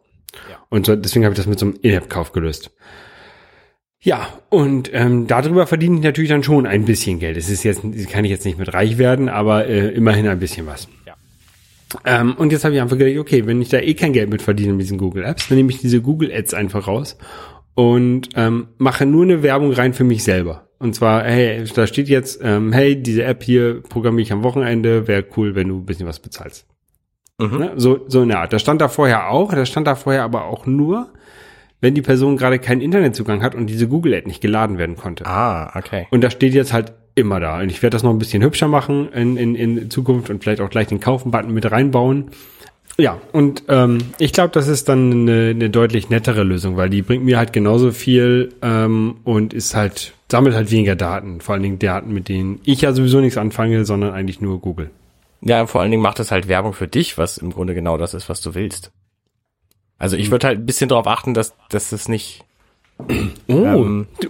Ja. 0.51 0.59
Und 0.69 0.87
so, 0.87 0.97
deswegen 0.97 1.25
habe 1.25 1.33
ich 1.33 1.39
das 1.39 1.47
mit 1.47 1.59
so 1.59 1.67
einem 1.67 1.77
In-App-Kauf 1.83 2.33
gelöst. 2.33 2.71
Ja, 4.03 4.29
und 4.49 4.91
ähm, 4.95 5.27
darüber 5.27 5.67
verdiene 5.67 5.97
ich 5.97 6.03
natürlich 6.03 6.31
dann 6.31 6.43
schon 6.43 6.67
ein 6.67 6.87
bisschen 6.87 7.19
Geld. 7.19 7.37
Es 7.37 7.51
ist 7.51 7.65
jetzt, 7.65 7.83
kann 8.11 8.25
ich 8.25 8.31
jetzt 8.31 8.47
nicht 8.47 8.59
mit 8.59 8.73
reich 8.73 8.97
werden, 8.97 9.29
aber 9.29 9.67
äh, 9.67 9.89
immerhin 9.89 10.27
ein 10.27 10.39
bisschen 10.39 10.67
was. 10.67 10.89
Ja. 11.07 11.15
Ähm, 12.07 12.35
und 12.35 12.51
jetzt 12.51 12.65
habe 12.65 12.75
ich 12.75 12.81
einfach 12.81 12.97
gedacht, 12.97 13.19
okay, 13.19 13.47
wenn 13.47 13.61
ich 13.61 13.69
da 13.69 13.79
eh 13.79 13.95
kein 13.95 14.15
Geld 14.15 14.31
mit 14.31 14.41
verdiene 14.41 14.73
mit 14.73 14.83
diesen 14.83 14.97
Google 14.97 15.25
Apps, 15.25 15.49
dann 15.49 15.59
nehme 15.59 15.71
ich 15.71 15.81
diese 15.81 16.01
Google 16.01 16.33
Ads 16.33 16.55
einfach 16.55 16.87
raus 16.87 17.19
und 17.75 18.31
ähm, 18.37 18.69
mache 18.79 19.05
nur 19.05 19.25
eine 19.25 19.43
Werbung 19.43 19.73
rein 19.73 19.93
für 19.93 20.05
mich 20.05 20.25
selber. 20.25 20.69
Und 20.79 20.95
zwar, 20.95 21.25
hey, 21.25 21.65
da 21.75 21.87
steht 21.87 22.09
jetzt, 22.09 22.41
ähm, 22.43 22.73
hey, 22.73 23.01
diese 23.01 23.25
App 23.25 23.43
hier 23.43 23.83
programmiere 23.83 24.23
ich 24.23 24.33
am 24.33 24.43
Wochenende, 24.43 25.09
wäre 25.09 25.27
cool, 25.37 25.55
wenn 25.55 25.69
du 25.69 25.79
ein 25.79 25.85
bisschen 25.85 26.07
was 26.07 26.21
bezahlst. 26.21 26.67
Ne? 27.49 27.73
So, 27.77 28.01
so 28.09 28.23
in 28.23 28.29
der 28.29 28.41
Art. 28.41 28.53
Das 28.53 28.63
stand 28.63 28.81
da 28.81 28.89
vorher 28.89 29.31
auch, 29.31 29.53
das 29.53 29.69
stand 29.69 29.87
da 29.87 29.95
vorher 29.95 30.25
aber 30.25 30.45
auch 30.45 30.67
nur, 30.67 31.09
wenn 31.81 31.95
die 31.95 32.03
Person 32.03 32.37
gerade 32.37 32.59
keinen 32.59 32.81
Internetzugang 32.81 33.43
hat 33.43 33.55
und 33.55 33.67
diese 33.67 33.89
Google 33.89 34.15
Ad 34.15 34.27
nicht 34.27 34.41
geladen 34.41 34.79
werden 34.79 34.97
konnte. 34.97 35.27
Ah, 35.27 35.73
okay. 35.77 36.07
Und 36.11 36.23
das 36.23 36.33
steht 36.33 36.55
jetzt 36.55 36.73
halt 36.73 36.93
immer 37.15 37.41
da. 37.41 37.61
Und 37.61 37.71
ich 37.71 37.83
werde 37.83 37.95
das 37.95 38.03
noch 38.03 38.11
ein 38.11 38.19
bisschen 38.19 38.43
hübscher 38.43 38.69
machen 38.69 39.11
in, 39.13 39.37
in, 39.37 39.55
in 39.55 39.91
Zukunft 39.91 40.31
und 40.31 40.43
vielleicht 40.43 40.61
auch 40.61 40.71
gleich 40.71 40.89
den 40.89 41.01
Kaufen-Button 41.01 41.53
mit 41.53 41.71
reinbauen. 41.71 42.31
Ja, 42.99 43.19
und 43.33 43.65
ähm, 43.69 43.99
ich 44.19 44.33
glaube, 44.33 44.51
das 44.53 44.69
ist 44.69 44.89
dann 44.89 45.11
eine, 45.11 45.51
eine 45.51 45.71
deutlich 45.71 46.11
nettere 46.11 46.43
Lösung, 46.43 46.77
weil 46.77 46.91
die 46.91 47.03
bringt 47.03 47.25
mir 47.25 47.39
halt 47.39 47.53
genauso 47.53 47.93
viel 47.93 48.51
ähm, 48.61 49.17
und 49.25 49.55
ist 49.55 49.75
halt, 49.75 50.13
sammelt 50.31 50.55
halt 50.55 50.71
weniger 50.71 50.97
Daten. 50.97 51.41
Vor 51.41 51.55
allen 51.55 51.63
Dingen 51.63 51.79
Daten, 51.79 52.13
mit 52.13 52.29
denen 52.29 52.61
ich 52.65 52.83
ja 52.83 52.93
sowieso 52.93 53.21
nichts 53.21 53.39
anfange, 53.39 53.87
sondern 53.87 54.13
eigentlich 54.13 54.41
nur 54.43 54.61
Google. 54.61 54.91
Ja, 55.43 55.67
vor 55.67 55.81
allen 55.81 55.91
Dingen 55.91 56.03
macht 56.03 56.21
es 56.21 56.31
halt 56.31 56.49
Werbung 56.49 56.73
für 56.75 56.89
dich, 56.89 57.17
was 57.19 57.39
im 57.39 57.53
Grunde 57.53 57.75
genau 57.75 57.97
das 57.97 58.15
ist, 58.15 58.29
was 58.29 58.41
du 58.41 58.55
willst. 58.55 58.93
Also 59.99 60.17
ich 60.17 60.31
würde 60.31 60.47
halt 60.47 60.59
ein 60.59 60.67
bisschen 60.67 60.89
darauf 60.89 61.07
achten, 61.07 61.35
dass, 61.35 61.55
dass 61.69 61.93
es 61.93 62.09
nicht. 62.09 62.45
Oh, 62.99 63.07
Ähm, 63.49 64.07
du, 64.21 64.29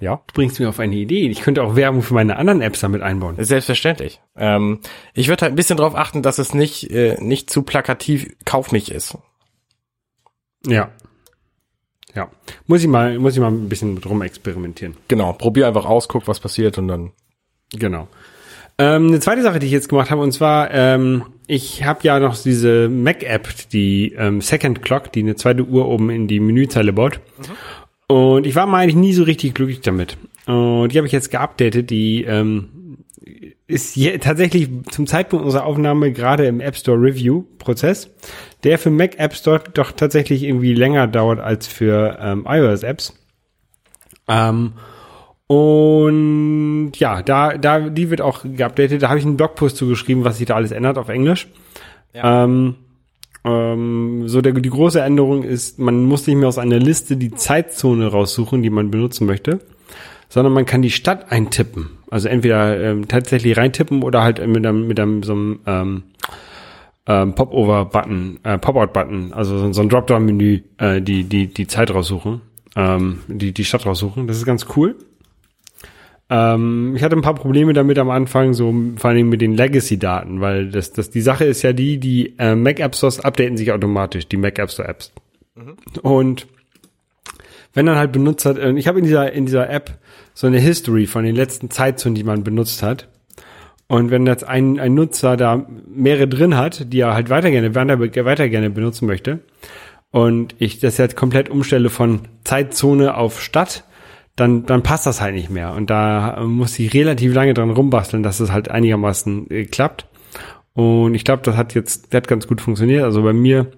Ja. 0.00 0.16
du 0.26 0.34
bringst 0.34 0.58
mir 0.60 0.68
auf 0.68 0.78
eine 0.80 0.94
Idee. 0.96 1.28
Ich 1.28 1.40
könnte 1.40 1.62
auch 1.62 1.76
Werbung 1.76 2.02
für 2.02 2.14
meine 2.14 2.36
anderen 2.36 2.60
Apps 2.60 2.80
damit 2.80 3.02
einbauen. 3.02 3.36
Selbstverständlich. 3.38 4.20
Ähm, 4.36 4.80
ich 5.14 5.28
würde 5.28 5.42
halt 5.42 5.52
ein 5.52 5.56
bisschen 5.56 5.76
darauf 5.78 5.94
achten, 5.94 6.22
dass 6.22 6.38
es 6.38 6.52
nicht, 6.54 6.90
äh, 6.90 7.16
nicht 7.20 7.48
zu 7.50 7.62
plakativ 7.62 8.28
kauf 8.44 8.72
mich 8.72 8.90
ist. 8.90 9.16
Ja. 10.66 10.90
Ja. 12.14 12.30
Muss 12.66 12.80
ich 12.82 12.88
mal, 12.88 13.18
muss 13.18 13.34
ich 13.34 13.40
mal 13.40 13.50
ein 13.50 13.68
bisschen 13.68 13.94
mit 13.94 14.06
rum 14.06 14.22
experimentieren. 14.22 14.96
Genau, 15.08 15.32
probier 15.34 15.66
einfach 15.68 15.84
aus, 15.84 16.08
guck, 16.08 16.26
was 16.28 16.40
passiert 16.40 16.78
und 16.78 16.88
dann. 16.88 17.12
Genau. 17.72 18.08
Ähm, 18.78 19.08
eine 19.08 19.20
zweite 19.20 19.42
Sache, 19.42 19.58
die 19.58 19.66
ich 19.66 19.72
jetzt 19.72 19.88
gemacht 19.88 20.10
habe, 20.10 20.20
und 20.22 20.32
zwar, 20.32 20.70
ähm, 20.70 21.24
ich 21.46 21.84
habe 21.84 22.00
ja 22.02 22.20
noch 22.20 22.36
diese 22.36 22.88
Mac-App, 22.88 23.48
die 23.72 24.12
ähm, 24.12 24.40
Second 24.42 24.82
Clock, 24.82 25.12
die 25.12 25.20
eine 25.20 25.36
zweite 25.36 25.64
Uhr 25.64 25.88
oben 25.88 26.10
in 26.10 26.28
die 26.28 26.40
Menüzeile 26.40 26.92
baut. 26.92 27.20
Und 28.08 28.46
ich 28.46 28.54
war 28.54 28.66
mal 28.66 28.82
eigentlich 28.82 28.96
nie 28.96 29.12
so 29.14 29.22
richtig 29.22 29.54
glücklich 29.54 29.80
damit. 29.80 30.18
Und 30.46 30.92
die 30.92 30.98
habe 30.98 31.06
ich 31.06 31.12
jetzt 31.12 31.30
geupdatet. 31.30 31.90
Die 31.90 32.24
ähm, 32.24 32.98
ist 33.66 33.96
je, 33.96 34.18
tatsächlich 34.18 34.68
zum 34.90 35.06
Zeitpunkt 35.06 35.44
unserer 35.44 35.64
Aufnahme 35.64 36.12
gerade 36.12 36.46
im 36.46 36.60
App 36.60 36.76
Store 36.76 37.00
Review 37.00 37.44
Prozess, 37.58 38.10
der 38.62 38.78
für 38.78 38.90
Mac 38.90 39.18
App 39.18 39.34
Store 39.34 39.62
doch 39.74 39.92
tatsächlich 39.92 40.44
irgendwie 40.44 40.74
länger 40.74 41.06
dauert 41.06 41.40
als 41.40 41.66
für 41.66 42.18
ähm, 42.20 42.46
iOS 42.48 42.82
Apps. 42.82 43.14
Ähm, 44.28 44.74
und 45.48 46.92
ja, 46.96 47.22
da, 47.22 47.56
da, 47.56 47.88
die 47.88 48.10
wird 48.10 48.20
auch 48.20 48.42
geupdatet. 48.42 49.02
Da 49.02 49.08
habe 49.08 49.18
ich 49.18 49.24
einen 49.24 49.36
Blogpost 49.36 49.76
zugeschrieben, 49.76 50.24
was 50.24 50.38
sich 50.38 50.46
da 50.46 50.56
alles 50.56 50.72
ändert 50.72 50.98
auf 50.98 51.08
Englisch. 51.08 51.48
Ähm, 52.14 52.74
ähm, 53.44 54.24
so 54.26 54.40
der, 54.40 54.52
die 54.52 54.70
große 54.70 55.00
Änderung 55.00 55.44
ist, 55.44 55.78
man 55.78 56.04
muss 56.04 56.26
nicht 56.26 56.36
mehr 56.36 56.48
aus 56.48 56.58
einer 56.58 56.78
Liste 56.78 57.16
die 57.16 57.32
Zeitzone 57.32 58.08
raussuchen, 58.08 58.62
die 58.62 58.70
man 58.70 58.90
benutzen 58.90 59.26
möchte, 59.26 59.60
sondern 60.28 60.52
man 60.52 60.66
kann 60.66 60.82
die 60.82 60.90
Stadt 60.90 61.30
eintippen. 61.30 61.90
Also 62.10 62.28
entweder 62.28 62.80
ähm, 62.82 63.06
tatsächlich 63.06 63.56
reintippen 63.56 64.02
oder 64.02 64.22
halt 64.22 64.44
mit 64.46 64.66
einem, 64.66 64.88
mit 64.88 64.98
einem 64.98 65.22
so 65.22 65.32
einem 65.32 65.60
ähm, 65.66 66.02
ähm, 67.06 67.34
Popover-Button, 67.34 68.40
äh, 68.42 68.58
Pop-out-Button, 68.58 69.32
also 69.32 69.58
so, 69.58 69.72
so 69.72 69.82
ein 69.82 69.88
Dropdown-Menü, 69.88 70.62
äh, 70.78 71.00
die, 71.00 71.24
die, 71.24 71.46
die 71.46 71.66
Zeit 71.68 71.92
raussuchen, 71.92 72.40
ähm, 72.74 73.20
die, 73.28 73.52
die 73.52 73.64
Stadt 73.64 73.86
raussuchen. 73.86 74.26
Das 74.26 74.38
ist 74.38 74.44
ganz 74.44 74.66
cool. 74.76 74.96
Ähm, 76.28 76.94
ich 76.96 77.02
hatte 77.02 77.16
ein 77.16 77.22
paar 77.22 77.34
Probleme 77.34 77.72
damit 77.72 77.98
am 77.98 78.10
Anfang, 78.10 78.52
so 78.52 78.74
vor 78.96 79.10
allem 79.10 79.28
mit 79.28 79.40
den 79.40 79.54
Legacy-Daten, 79.54 80.40
weil 80.40 80.70
das, 80.70 80.92
das, 80.92 81.10
die 81.10 81.20
Sache 81.20 81.44
ist 81.44 81.62
ja 81.62 81.72
die, 81.72 81.98
die 81.98 82.34
äh, 82.38 82.54
Mac 82.54 82.80
App 82.80 82.96
Stores 82.96 83.20
updaten 83.20 83.56
sich 83.56 83.72
automatisch, 83.72 84.26
die 84.26 84.36
Mac 84.36 84.58
App 84.58 84.70
Store 84.70 84.88
Apps. 84.88 85.12
Und 86.02 86.46
wenn 87.74 87.86
dann 87.86 87.96
halt 87.96 88.12
Benutzer, 88.12 88.58
äh, 88.58 88.72
ich 88.78 88.88
habe 88.88 88.98
in 88.98 89.04
dieser, 89.04 89.32
in 89.32 89.46
dieser 89.46 89.70
App 89.70 89.98
so 90.34 90.46
eine 90.46 90.58
History 90.58 91.06
von 91.06 91.24
den 91.24 91.36
letzten 91.36 91.70
Zeitzonen, 91.70 92.14
die 92.14 92.24
man 92.24 92.42
benutzt 92.42 92.82
hat. 92.82 93.08
Und 93.88 94.10
wenn 94.10 94.26
jetzt 94.26 94.44
ein, 94.44 94.80
ein 94.80 94.94
Nutzer 94.94 95.36
da 95.36 95.64
mehrere 95.86 96.26
drin 96.26 96.56
hat, 96.56 96.92
die 96.92 97.00
er 97.00 97.14
halt 97.14 97.30
weiter 97.30 97.50
gerne, 97.50 97.74
weiter 97.74 98.48
gerne 98.48 98.70
benutzen 98.70 99.06
möchte, 99.06 99.40
und 100.10 100.54
ich 100.58 100.80
das 100.80 100.96
jetzt 100.96 101.16
komplett 101.16 101.50
umstelle 101.50 101.90
von 101.90 102.22
Zeitzone 102.44 103.16
auf 103.16 103.42
Stadt, 103.42 103.84
dann, 104.36 104.66
dann 104.66 104.82
passt 104.82 105.06
das 105.06 105.20
halt 105.20 105.34
nicht 105.34 105.50
mehr. 105.50 105.72
Und 105.72 105.90
da 105.90 106.36
äh, 106.36 106.44
muss 106.44 106.78
ich 106.78 106.92
relativ 106.94 107.34
lange 107.34 107.54
dran 107.54 107.70
rumbasteln, 107.70 108.22
dass 108.22 108.40
es 108.40 108.52
halt 108.52 108.70
einigermaßen 108.70 109.50
äh, 109.50 109.64
klappt. 109.64 110.06
Und 110.74 111.14
ich 111.14 111.24
glaube, 111.24 111.42
das 111.42 111.56
hat 111.56 111.74
jetzt, 111.74 112.12
das 112.12 112.18
hat 112.18 112.28
ganz 112.28 112.46
gut 112.46 112.60
funktioniert. 112.60 113.02
Also 113.02 113.22
bei 113.22 113.32
mir 113.32 113.72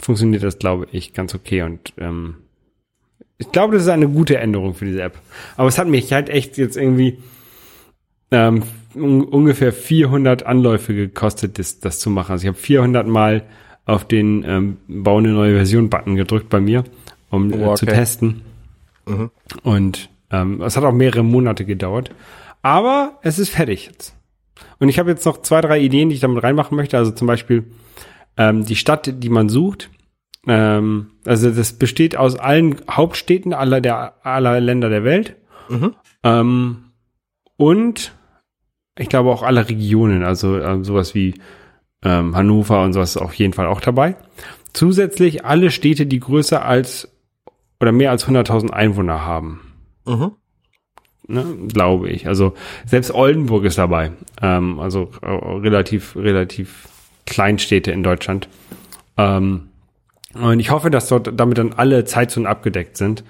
funktioniert 0.00 0.42
das, 0.42 0.58
glaube 0.58 0.88
ich, 0.90 1.12
ganz 1.12 1.34
okay. 1.34 1.62
Und 1.62 1.92
ähm, 1.96 2.34
ich 3.38 3.52
glaube, 3.52 3.74
das 3.74 3.84
ist 3.84 3.88
eine 3.88 4.08
gute 4.08 4.36
Änderung 4.36 4.74
für 4.74 4.84
diese 4.84 5.02
App. 5.02 5.16
Aber 5.56 5.68
es 5.68 5.78
hat 5.78 5.86
mich 5.86 6.12
halt 6.12 6.28
echt 6.28 6.58
jetzt 6.58 6.76
irgendwie 6.76 7.18
ähm, 8.32 8.64
un 8.94 9.22
ungefähr 9.22 9.72
400 9.72 10.44
Anläufe 10.44 10.92
gekostet, 10.92 11.58
das, 11.60 11.78
das 11.78 12.00
zu 12.00 12.10
machen. 12.10 12.32
Also 12.32 12.42
ich 12.42 12.48
habe 12.48 12.58
400 12.58 13.06
Mal 13.06 13.44
auf 13.86 14.04
den 14.04 14.44
ähm, 14.46 14.76
Bau 14.88 15.18
eine 15.18 15.28
neue 15.28 15.54
Version-Button 15.54 16.16
gedrückt 16.16 16.48
bei 16.48 16.60
mir, 16.60 16.84
um 17.30 17.52
Oh, 17.52 17.72
äh, 17.72 17.74
zu 17.76 17.86
okay. 17.86 17.94
Testen. 19.10 19.30
Und 19.62 20.10
ähm, 20.30 20.62
es 20.62 20.76
hat 20.76 20.84
auch 20.84 20.92
mehrere 20.92 21.22
Monate 21.22 21.64
gedauert. 21.64 22.10
Aber 22.62 23.18
es 23.22 23.38
ist 23.38 23.50
fertig 23.50 23.86
jetzt. 23.86 24.16
Und 24.78 24.88
ich 24.88 24.98
habe 24.98 25.10
jetzt 25.10 25.24
noch 25.26 25.42
zwei, 25.42 25.60
drei 25.60 25.80
Ideen, 25.80 26.08
die 26.08 26.14
ich 26.14 26.20
damit 26.20 26.42
reinmachen 26.42 26.76
möchte. 26.76 26.96
Also 26.98 27.10
zum 27.10 27.26
Beispiel 27.26 27.64
ähm, 28.36 28.64
die 28.64 28.76
Stadt, 28.76 29.22
die 29.22 29.30
man 29.30 29.48
sucht, 29.48 29.90
Ähm, 30.46 31.10
also 31.26 31.50
das 31.50 31.74
besteht 31.74 32.16
aus 32.16 32.38
allen 32.38 32.76
Hauptstädten 32.90 33.52
aller 33.52 33.82
der 33.82 34.24
aller 34.24 34.58
Länder 34.58 34.88
der 34.88 35.04
Welt. 35.04 35.36
Mhm. 35.68 35.94
Ähm, 36.22 36.76
und 37.58 38.14
ich 38.98 39.10
glaube 39.10 39.30
auch 39.30 39.42
alle 39.42 39.68
Regionen, 39.68 40.24
also 40.24 40.58
ähm, 40.58 40.82
sowas 40.82 41.14
wie 41.14 41.34
ähm, 42.02 42.34
Hannover 42.34 42.82
und 42.82 42.94
sowas 42.94 43.16
ist 43.16 43.22
auf 43.22 43.34
jeden 43.34 43.52
Fall 43.52 43.66
auch 43.66 43.82
dabei. 43.82 44.16
Zusätzlich 44.72 45.44
alle 45.44 45.70
Städte, 45.70 46.06
die 46.06 46.20
größer 46.20 46.64
als 46.64 47.09
oder 47.80 47.92
mehr 47.92 48.10
als 48.10 48.26
100.000 48.28 48.70
Einwohner 48.70 49.24
haben, 49.24 49.60
Mhm. 50.06 50.32
ne, 51.26 51.44
glaube 51.72 52.10
ich. 52.10 52.26
Also 52.26 52.54
selbst 52.86 53.12
Oldenburg 53.14 53.64
ist 53.64 53.78
dabei. 53.78 54.12
Ähm, 54.42 54.78
also 54.80 55.10
äh, 55.22 55.26
relativ 55.28 56.16
relativ 56.16 56.88
Kleinstädte 57.26 57.90
in 57.92 58.02
Deutschland. 58.02 58.48
Ähm, 59.16 59.68
und 60.34 60.60
ich 60.60 60.70
hoffe, 60.70 60.90
dass 60.90 61.08
dort 61.08 61.30
damit 61.38 61.58
dann 61.58 61.72
alle 61.72 62.04
Zeitzonen 62.04 62.46
abgedeckt 62.46 62.96
sind. 62.96 63.24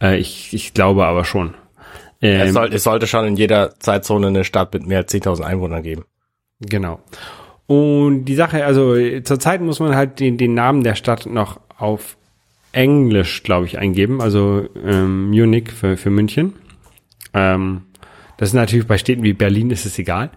Äh, 0.00 0.18
ich, 0.18 0.52
ich 0.54 0.74
glaube 0.74 1.06
aber 1.06 1.24
schon. 1.24 1.54
Es, 2.20 2.48
Ähm, 2.48 2.52
soll, 2.52 2.72
es 2.72 2.82
sollte 2.82 3.06
schon 3.06 3.26
in 3.26 3.36
jeder 3.36 3.78
Zeitzone 3.78 4.26
eine 4.28 4.44
Stadt 4.44 4.74
mit 4.74 4.86
mehr 4.86 4.98
als 4.98 5.12
10.000 5.14 5.42
Einwohnern 5.44 5.82
geben. 5.82 6.04
Genau. 6.60 7.00
Und 7.66 8.24
die 8.24 8.34
Sache, 8.34 8.64
also 8.64 8.94
zurzeit 9.22 9.60
muss 9.60 9.78
man 9.78 9.94
halt 9.94 10.18
den, 10.20 10.36
den 10.36 10.54
Namen 10.54 10.82
der 10.82 10.94
Stadt 10.94 11.26
noch 11.26 11.60
auf 11.78 12.16
Englisch, 12.72 13.42
glaube 13.42 13.66
ich, 13.66 13.78
eingeben. 13.78 14.20
Also 14.20 14.68
ähm, 14.84 15.30
Munich 15.30 15.70
für, 15.70 15.96
für 15.96 16.10
München. 16.10 16.54
Ähm, 17.34 17.82
das 18.36 18.50
ist 18.50 18.54
natürlich 18.54 18.86
bei 18.86 18.98
Städten 18.98 19.22
wie 19.22 19.32
Berlin 19.32 19.70
ist 19.70 19.86
es 19.86 19.98
egal. 19.98 20.30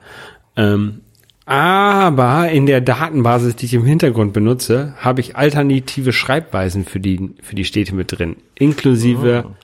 Ähm, 0.56 1.02
aber 1.46 2.50
in 2.50 2.66
der 2.66 2.82
Datenbasis, 2.82 3.56
die 3.56 3.66
ich 3.66 3.74
im 3.74 3.86
Hintergrund 3.86 4.34
benutze, 4.34 4.96
habe 5.00 5.22
ich 5.22 5.36
alternative 5.36 6.14
Schreibweisen 6.14 6.86
für 6.86 7.00
die, 7.00 7.36
für 7.42 7.56
die 7.56 7.66
Städte 7.66 7.96
mit 7.96 8.12
drin, 8.12 8.38
inklusive 8.56 9.56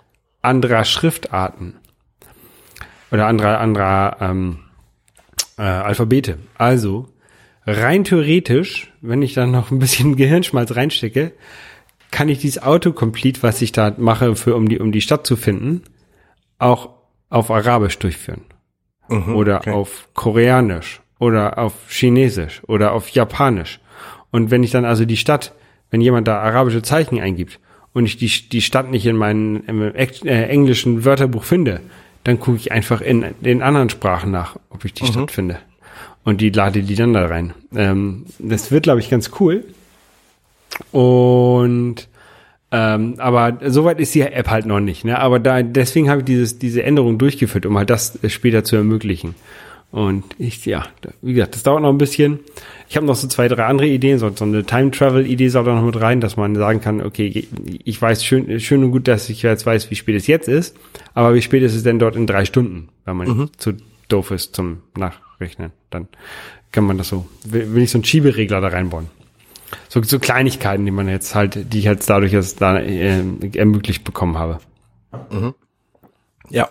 anderer 0.42 0.84
Schriftarten 0.86 1.76
oder 3.12 3.28
anderer, 3.28 3.60
anderer 3.60 4.18
ähm, 4.20 4.60
äh, 5.58 5.62
Alphabete. 5.62 6.40
Also 6.58 7.08
rein 7.66 8.04
theoretisch, 8.04 8.92
wenn 9.02 9.22
ich 9.22 9.34
dann 9.34 9.52
noch 9.52 9.72
ein 9.72 9.80
bisschen 9.80 10.16
Gehirnschmalz 10.18 10.76
reinstecke, 10.76 11.34
kann 12.12 12.30
ich 12.30 12.40
dieses 12.40 12.62
Autocomplete, 12.62 13.44
was 13.44 13.62
ich 13.62 13.72
da 13.72 13.94
mache, 13.98 14.36
für 14.36 14.56
um 14.56 14.70
die 14.70 14.80
um 14.80 14.92
die 14.92 15.02
Stadt 15.02 15.28
zu 15.28 15.36
finden, 15.36 15.84
auch 16.60 16.90
auf 17.30 17.52
Arabisch 17.52 18.00
durchführen 18.00 18.42
oder 19.10 19.58
okay. 19.58 19.72
auf 19.72 20.10
Koreanisch 20.14 21.02
oder 21.20 21.58
auf 21.58 21.74
Chinesisch 21.90 22.62
oder 22.68 22.92
auf 22.94 23.10
Japanisch. 23.10 23.80
Und 24.32 24.52
wenn 24.52 24.64
ich 24.64 24.72
dann 24.72 24.86
also 24.86 25.06
die 25.06 25.18
Stadt, 25.18 25.54
wenn 25.90 26.02
jemand 26.02 26.28
da 26.28 26.40
arabische 26.40 26.82
Zeichen 26.82 27.20
eingibt 27.20 27.60
und 27.94 28.06
ich 28.06 28.18
die, 28.18 28.50
die 28.50 28.62
Stadt 28.62 28.92
nicht 28.92 29.06
in 29.06 29.16
meinem 29.16 29.64
Eck- 29.96 30.26
äh, 30.26 30.48
englischen 30.48 31.06
Wörterbuch 31.06 31.44
finde, 31.44 31.80
dann 32.24 32.40
gucke 32.40 32.58
ich 32.58 32.72
einfach 32.72 33.00
in 33.00 33.26
den 33.40 33.62
anderen 33.62 33.90
Sprachen 33.90 34.32
nach, 34.32 34.58
ob 34.70 34.84
ich 34.84 34.94
die 34.94 35.06
Stadt 35.06 35.32
finde. 35.32 35.60
Und 36.26 36.42
die 36.42 36.50
lade 36.50 36.84
die 36.84 36.96
dann 36.96 37.14
da 37.14 37.26
rein. 37.26 37.54
Ähm, 37.74 38.26
das 38.40 38.70
wird, 38.70 38.84
glaube 38.84 39.00
ich, 39.00 39.10
ganz 39.10 39.32
cool. 39.40 39.64
Und 40.92 42.08
ähm, 42.72 43.16
aber 43.18 43.58
soweit 43.68 44.00
ist 44.00 44.14
die 44.14 44.22
App 44.22 44.50
halt 44.50 44.66
noch 44.66 44.80
nicht. 44.80 45.06
Ne? 45.06 45.18
Aber 45.20 45.40
da 45.40 45.62
deswegen 45.64 46.10
habe 46.10 46.22
ich 46.22 46.26
dieses, 46.26 46.60
diese 46.60 46.84
Änderung 46.84 47.18
durchgeführt, 47.18 47.66
um 47.66 47.78
halt 47.78 47.90
das 47.90 48.20
später 48.28 48.64
zu 48.64 48.76
ermöglichen. 48.76 49.36
Und 49.90 50.26
ich, 50.38 50.66
ja, 50.66 50.86
wie 51.22 51.34
gesagt, 51.34 51.56
das 51.56 51.64
dauert 51.64 51.82
noch 51.82 51.90
ein 51.90 51.98
bisschen. 51.98 52.40
Ich 52.90 52.98
habe 52.98 53.06
noch 53.06 53.16
so 53.16 53.28
zwei, 53.28 53.48
drei 53.48 53.66
andere 53.66 53.88
Ideen, 53.88 54.20
so, 54.20 54.30
so 54.36 54.44
eine 54.44 54.66
Time-Travel-Idee 54.66 55.48
soll 55.48 55.64
da 55.64 55.76
noch 55.76 55.86
mit 55.86 56.00
rein, 56.00 56.20
dass 56.20 56.36
man 56.36 56.56
sagen 56.56 56.82
kann, 56.82 57.02
okay, 57.02 57.48
ich 57.86 58.02
weiß 58.02 58.24
schön, 58.24 58.60
schön 58.60 58.84
und 58.84 58.92
gut, 58.92 59.08
dass 59.08 59.30
ich 59.30 59.44
jetzt 59.44 59.66
weiß, 59.66 59.90
wie 59.90 59.96
spät 59.96 60.16
es 60.16 60.28
jetzt 60.28 60.50
ist, 60.50 60.76
aber 61.14 61.34
wie 61.36 61.42
spät 61.42 61.64
ist 61.64 61.74
es 61.74 61.84
denn 61.84 62.00
dort 62.00 62.18
in 62.18 62.28
drei 62.28 62.44
Stunden, 62.44 62.90
wenn 63.06 63.16
man 63.16 63.50
zu 63.58 63.74
doof 64.10 64.32
ist 64.32 64.56
zum 64.56 64.80
Nachrechnen. 64.98 65.72
Dann 65.90 66.10
kann 66.74 66.84
man 66.84 66.98
das 66.98 67.08
so, 67.08 67.26
will, 67.46 67.74
will 67.74 67.84
ich 67.84 67.92
so 67.92 67.98
einen 67.98 68.06
Schieberegler 68.06 68.60
da 68.60 68.68
reinbauen. 68.68 69.08
So, 69.90 70.02
so 70.02 70.20
Kleinigkeiten, 70.20 70.86
die 70.86 70.92
man 70.92 71.08
jetzt 71.08 71.36
halt, 71.36 71.74
die 71.74 71.80
ich 71.80 71.86
jetzt 71.86 72.10
dadurch 72.10 72.32
jetzt 72.32 72.62
da 72.62 72.78
äh, 72.78 73.24
ermöglicht 73.56 74.04
bekommen 74.04 74.38
habe. 74.38 74.60
Ja. 76.50 76.70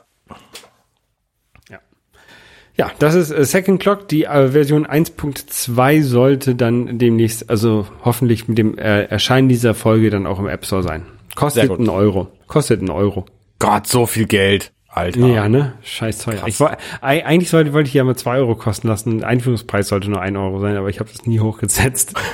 Ja, 2.76 2.90
das 2.98 3.14
ist 3.14 3.30
äh, 3.30 3.44
Second 3.44 3.80
Clock. 3.80 4.08
Die 4.08 4.24
äh, 4.24 4.48
Version 4.48 4.86
1.2 4.86 6.02
sollte 6.02 6.54
dann 6.54 6.98
demnächst, 6.98 7.48
also 7.48 7.86
hoffentlich 8.04 8.48
mit 8.48 8.58
dem 8.58 8.76
äh, 8.76 9.04
Erscheinen 9.04 9.48
dieser 9.48 9.74
Folge 9.74 10.10
dann 10.10 10.26
auch 10.26 10.38
im 10.38 10.46
App 10.46 10.66
Store 10.66 10.82
sein. 10.82 11.06
Kostet 11.34 11.70
einen 11.70 11.88
Euro. 11.88 12.28
Kostet 12.46 12.80
einen 12.80 12.90
Euro. 12.90 13.26
Gott, 13.58 13.86
so 13.86 14.04
viel 14.06 14.26
Geld. 14.26 14.72
Alter. 14.96 15.26
Ja, 15.26 15.48
ne? 15.48 15.74
Scheiß 15.82 16.18
teuer. 16.18 16.42
Ich, 16.46 16.58
eigentlich 17.02 17.50
sollte, 17.50 17.72
wollte 17.72 17.88
ich 17.88 17.94
ja 17.94 18.02
mal 18.02 18.16
zwei 18.16 18.38
Euro 18.38 18.54
kosten 18.54 18.88
lassen. 18.88 19.22
Einführungspreis 19.22 19.88
sollte 19.88 20.08
nur 20.10 20.20
ein 20.20 20.36
Euro 20.36 20.58
sein, 20.60 20.76
aber 20.76 20.88
ich 20.88 21.00
habe 21.00 21.10
das 21.10 21.26
nie 21.26 21.40
hochgesetzt. 21.40 22.14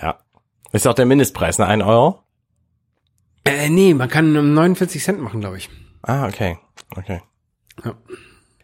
Ja. 0.00 0.18
Ist 0.72 0.86
auch 0.86 0.94
der 0.94 1.06
Mindestpreis, 1.06 1.58
ne? 1.58 1.66
Ein 1.66 1.82
Euro? 1.82 2.22
äh, 3.44 3.68
nee, 3.68 3.94
man 3.94 4.08
kann 4.08 4.36
um 4.36 4.52
49 4.54 5.02
Cent 5.02 5.20
machen, 5.20 5.40
glaube 5.40 5.56
ich. 5.56 5.70
Ah, 6.02 6.26
okay. 6.28 6.58
Okay. 6.94 7.20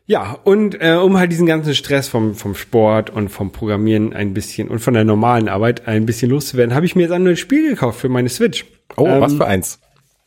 Ja, 0.07 0.39
und 0.45 0.81
äh, 0.81 0.95
um 0.97 1.17
halt 1.17 1.33
diesen 1.33 1.47
ganzen 1.47 1.75
Stress 1.75 2.09
vom, 2.09 2.35
vom 2.35 2.55
Sport 2.55 3.11
und 3.11 3.31
vom 3.31 3.53
Programmieren 3.53 4.13
ein 4.13 4.35
bisschen 4.35 4.69
und 4.69 4.81
von 4.81 4.95
der 4.95 5.05
normalen 5.05 5.49
Arbeit 5.49 5.89
ein 5.89 6.05
bisschen 6.05 6.31
loszuwerden, 6.31 6.75
habe 6.75 6.85
ich 6.85 6.95
mir 6.95 7.03
jetzt 7.03 7.13
ein 7.13 7.23
neues 7.25 7.41
Spiel 7.41 7.71
gekauft 7.71 8.01
für 8.01 8.09
meine 8.11 8.29
Switch. 8.29 8.67
Oh, 8.97 9.07
Ähm, 9.07 9.21
was 9.21 9.35
für 9.35 9.47
eins? 9.47 9.81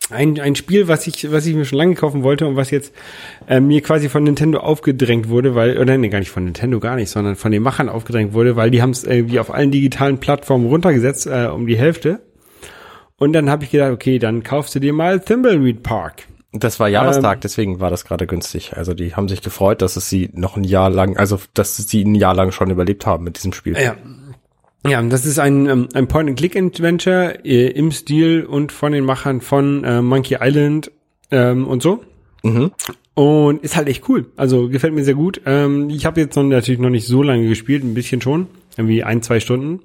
Ein, 0.10 0.40
ein 0.40 0.56
Spiel, 0.56 0.88
was 0.88 1.06
ich, 1.06 1.32
was 1.32 1.46
ich 1.46 1.56
mir 1.56 1.66
schon 1.66 1.78
lange 1.78 1.96
kaufen 1.96 2.24
wollte 2.24 2.48
und 2.48 2.56
was 2.56 2.72
jetzt 2.72 2.94
äh, 3.48 3.60
mir 3.60 3.82
quasi 3.82 4.08
von 4.08 4.24
Nintendo 4.24 4.60
aufgedrängt 4.60 5.28
wurde, 5.28 5.54
weil, 5.54 5.78
oder 5.78 5.98
nee, 5.98 6.08
gar 6.08 6.20
nicht 6.20 6.32
von 6.32 6.46
Nintendo, 6.46 6.80
gar 6.80 6.96
nicht, 6.96 7.10
sondern 7.10 7.36
von 7.36 7.52
den 7.52 7.62
Machern 7.62 7.90
aufgedrängt 7.90 8.34
wurde, 8.34 8.56
weil 8.56 8.72
die 8.72 8.82
haben 8.82 8.92
es 8.92 9.04
irgendwie 9.04 9.40
auf 9.40 9.54
allen 9.54 9.72
digitalen 9.72 10.20
Plattformen 10.20 10.68
runtergesetzt, 10.68 11.28
äh, 11.28 11.50
um 11.54 11.68
die 11.68 11.78
Hälfte. 11.78 12.22
Und 13.18 13.34
dann 13.34 13.50
habe 13.50 13.66
ich 13.66 13.72
gedacht, 13.72 13.92
okay, 13.92 14.20
dann 14.20 14.44
kaufst 14.44 14.76
du 14.76 14.80
dir 14.80 14.94
mal 14.94 15.20
Thimbleweed 15.20 15.84
Park. 15.84 16.24
Das 16.54 16.80
war 16.80 16.88
Jahrestag, 16.88 17.42
deswegen 17.42 17.80
war 17.80 17.90
das 17.90 18.06
gerade 18.06 18.26
günstig. 18.26 18.78
Also 18.78 18.94
die 18.94 19.16
haben 19.16 19.28
sich 19.28 19.42
gefreut, 19.42 19.82
dass 19.82 19.98
es 19.98 20.10
sie 20.10 20.30
noch 20.34 20.56
ein 20.56 20.64
Jahr 20.64 20.90
lang, 20.90 21.18
also 21.18 21.40
dass 21.54 21.76
sie 21.76 22.04
ein 22.04 22.16
Jahr 22.16 22.34
lang 22.34 22.52
schon 22.52 22.70
überlebt 22.70 23.06
haben 23.06 23.24
mit 23.24 23.38
diesem 23.38 23.54
Spiel. 23.54 23.78
Ja. 23.78 23.96
Ja, 24.86 25.02
das 25.02 25.26
ist 25.26 25.40
ein, 25.40 25.68
ähm, 25.68 25.90
ein 25.94 26.08
Point-and-Click-Adventure 26.08 27.46
äh, 27.46 27.68
im 27.72 27.92
Stil 27.92 28.46
und 28.46 28.72
von 28.72 28.92
den 28.92 29.06
Machern 29.06 29.42
von 29.42 29.84
äh, 29.84 30.02
Monkey 30.02 30.38
Island 30.40 30.92
ähm, 31.32 31.68
und 31.68 31.82
so. 31.82 32.04
Mhm. 32.44 32.72
Und 33.16 33.64
ist 33.64 33.76
halt 33.76 33.88
echt 33.88 34.08
cool. 34.08 34.28
Also 34.38 34.70
gefällt 34.70 34.94
mir 34.94 35.04
sehr 35.04 35.16
gut. 35.16 35.42
Ähm, 35.46 35.90
ich 35.90 36.06
habe 36.06 36.22
jetzt 36.22 36.36
noch, 36.36 36.44
natürlich 36.44 36.80
noch 36.80 36.92
nicht 36.92 37.08
so 37.08 37.24
lange 37.24 37.48
gespielt, 37.48 37.84
ein 37.84 37.96
bisschen 37.96 38.22
schon. 38.22 38.48
Irgendwie 38.78 39.04
ein, 39.04 39.24
zwei 39.24 39.40
Stunden. 39.40 39.82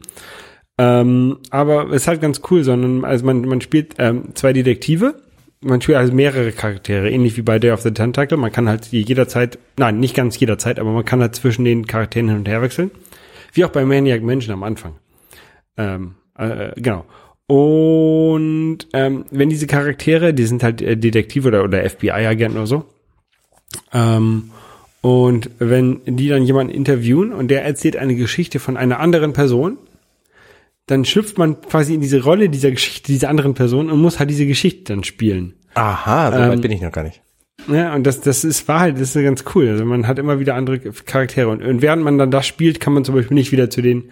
Ähm, 0.79 1.39
aber 1.51 1.93
ist 1.93 2.09
halt 2.09 2.21
ganz 2.21 2.43
cool, 2.51 2.63
sondern 2.63 3.05
also 3.05 3.25
man, 3.25 3.43
man 3.43 3.61
spielt 3.61 3.95
ähm, 3.99 4.35
zwei 4.35 4.53
Detektive. 4.53 5.15
Man 5.61 5.81
spielt 5.81 5.99
also 5.99 6.13
mehrere 6.13 6.53
Charaktere, 6.53 7.11
ähnlich 7.11 7.37
wie 7.37 7.43
bei 7.43 7.59
Day 7.59 7.71
of 7.71 7.81
the 7.83 7.93
Tentacle. 7.93 8.37
Man 8.37 8.53
kann 8.53 8.69
halt 8.69 8.87
jederzeit, 8.87 9.59
nein, 9.79 10.01
nicht 10.01 10.15
ganz 10.15 10.39
jederzeit, 10.39 10.79
aber 10.79 10.91
man 10.91 11.05
kann 11.05 11.21
halt 11.21 11.35
zwischen 11.37 11.65
den 11.65 11.87
Charakteren 11.87 12.29
hin 12.29 12.39
und 12.39 12.49
her 12.49 12.63
wechseln. 12.63 12.91
Wie 13.53 13.65
auch 13.65 13.71
bei 13.71 13.85
Maniac 13.85 14.23
Mansion 14.23 14.55
am 14.55 14.63
Anfang. 14.63 14.95
Ähm, 15.77 16.15
äh, 16.37 16.73
genau. 16.81 17.05
Und 17.47 18.79
ähm, 18.93 19.27
wenn 19.31 19.51
diese 19.51 19.67
Charaktere, 19.67 20.33
die 20.33 20.45
sind 20.45 20.63
halt 20.63 20.81
äh, 20.81 20.97
Detektive 20.97 21.49
oder, 21.49 21.65
oder 21.65 21.89
FBI-Agenten 21.89 22.57
oder 22.57 22.67
so, 22.67 22.85
ähm, 23.93 24.51
und 25.01 25.51
wenn 25.59 26.01
die 26.07 26.29
dann 26.29 26.45
jemanden 26.45 26.73
interviewen 26.73 27.33
und 27.33 27.49
der 27.49 27.65
erzählt 27.65 27.97
eine 27.97 28.15
Geschichte 28.15 28.61
von 28.61 28.77
einer 28.77 29.01
anderen 29.01 29.33
Person, 29.33 29.77
dann 30.87 31.05
schlüpft 31.05 31.39
man 31.39 31.61
quasi 31.61 31.95
in 31.95 32.01
diese 32.01 32.23
Rolle 32.23 32.49
dieser 32.49 32.71
Geschichte 32.71 33.11
dieser 33.13 33.29
anderen 33.29 33.55
Person 33.55 33.91
und 33.91 34.01
muss 34.01 34.19
halt 34.19 34.31
diese 34.31 34.47
Geschichte 34.47 34.95
dann 34.95 35.05
spielen. 35.05 35.55
Aha, 35.75 36.31
so 36.33 36.39
Ähm, 36.39 36.51
weit 36.51 36.63
bin 36.63 36.71
ich 36.71 36.81
noch 36.81 36.93
gar 36.93 37.03
nicht. 37.03 37.21
Ja, 37.69 37.95
und 37.95 38.05
das, 38.05 38.21
das 38.21 38.45
ist, 38.45 38.67
war 38.69 38.81
halt, 38.81 39.01
das 39.01 39.15
ist 39.15 39.23
ganz 39.23 39.45
cool. 39.55 39.69
Also 39.69 39.85
man 39.85 40.07
hat 40.07 40.19
immer 40.19 40.41
wieder 40.41 40.55
andere 40.55 40.81
Charaktere. 40.81 41.49
Und, 41.49 41.63
und 41.63 41.83
während 41.83 42.03
man 42.03 42.19
dann 42.19 42.31
das 42.31 42.47
spielt, 42.47 42.81
kann 42.81 42.93
man 42.93 43.05
zum 43.05 43.15
Beispiel 43.15 43.35
nicht 43.35 43.53
wieder 43.53 43.71
zu 43.71 43.83
den, 43.83 44.11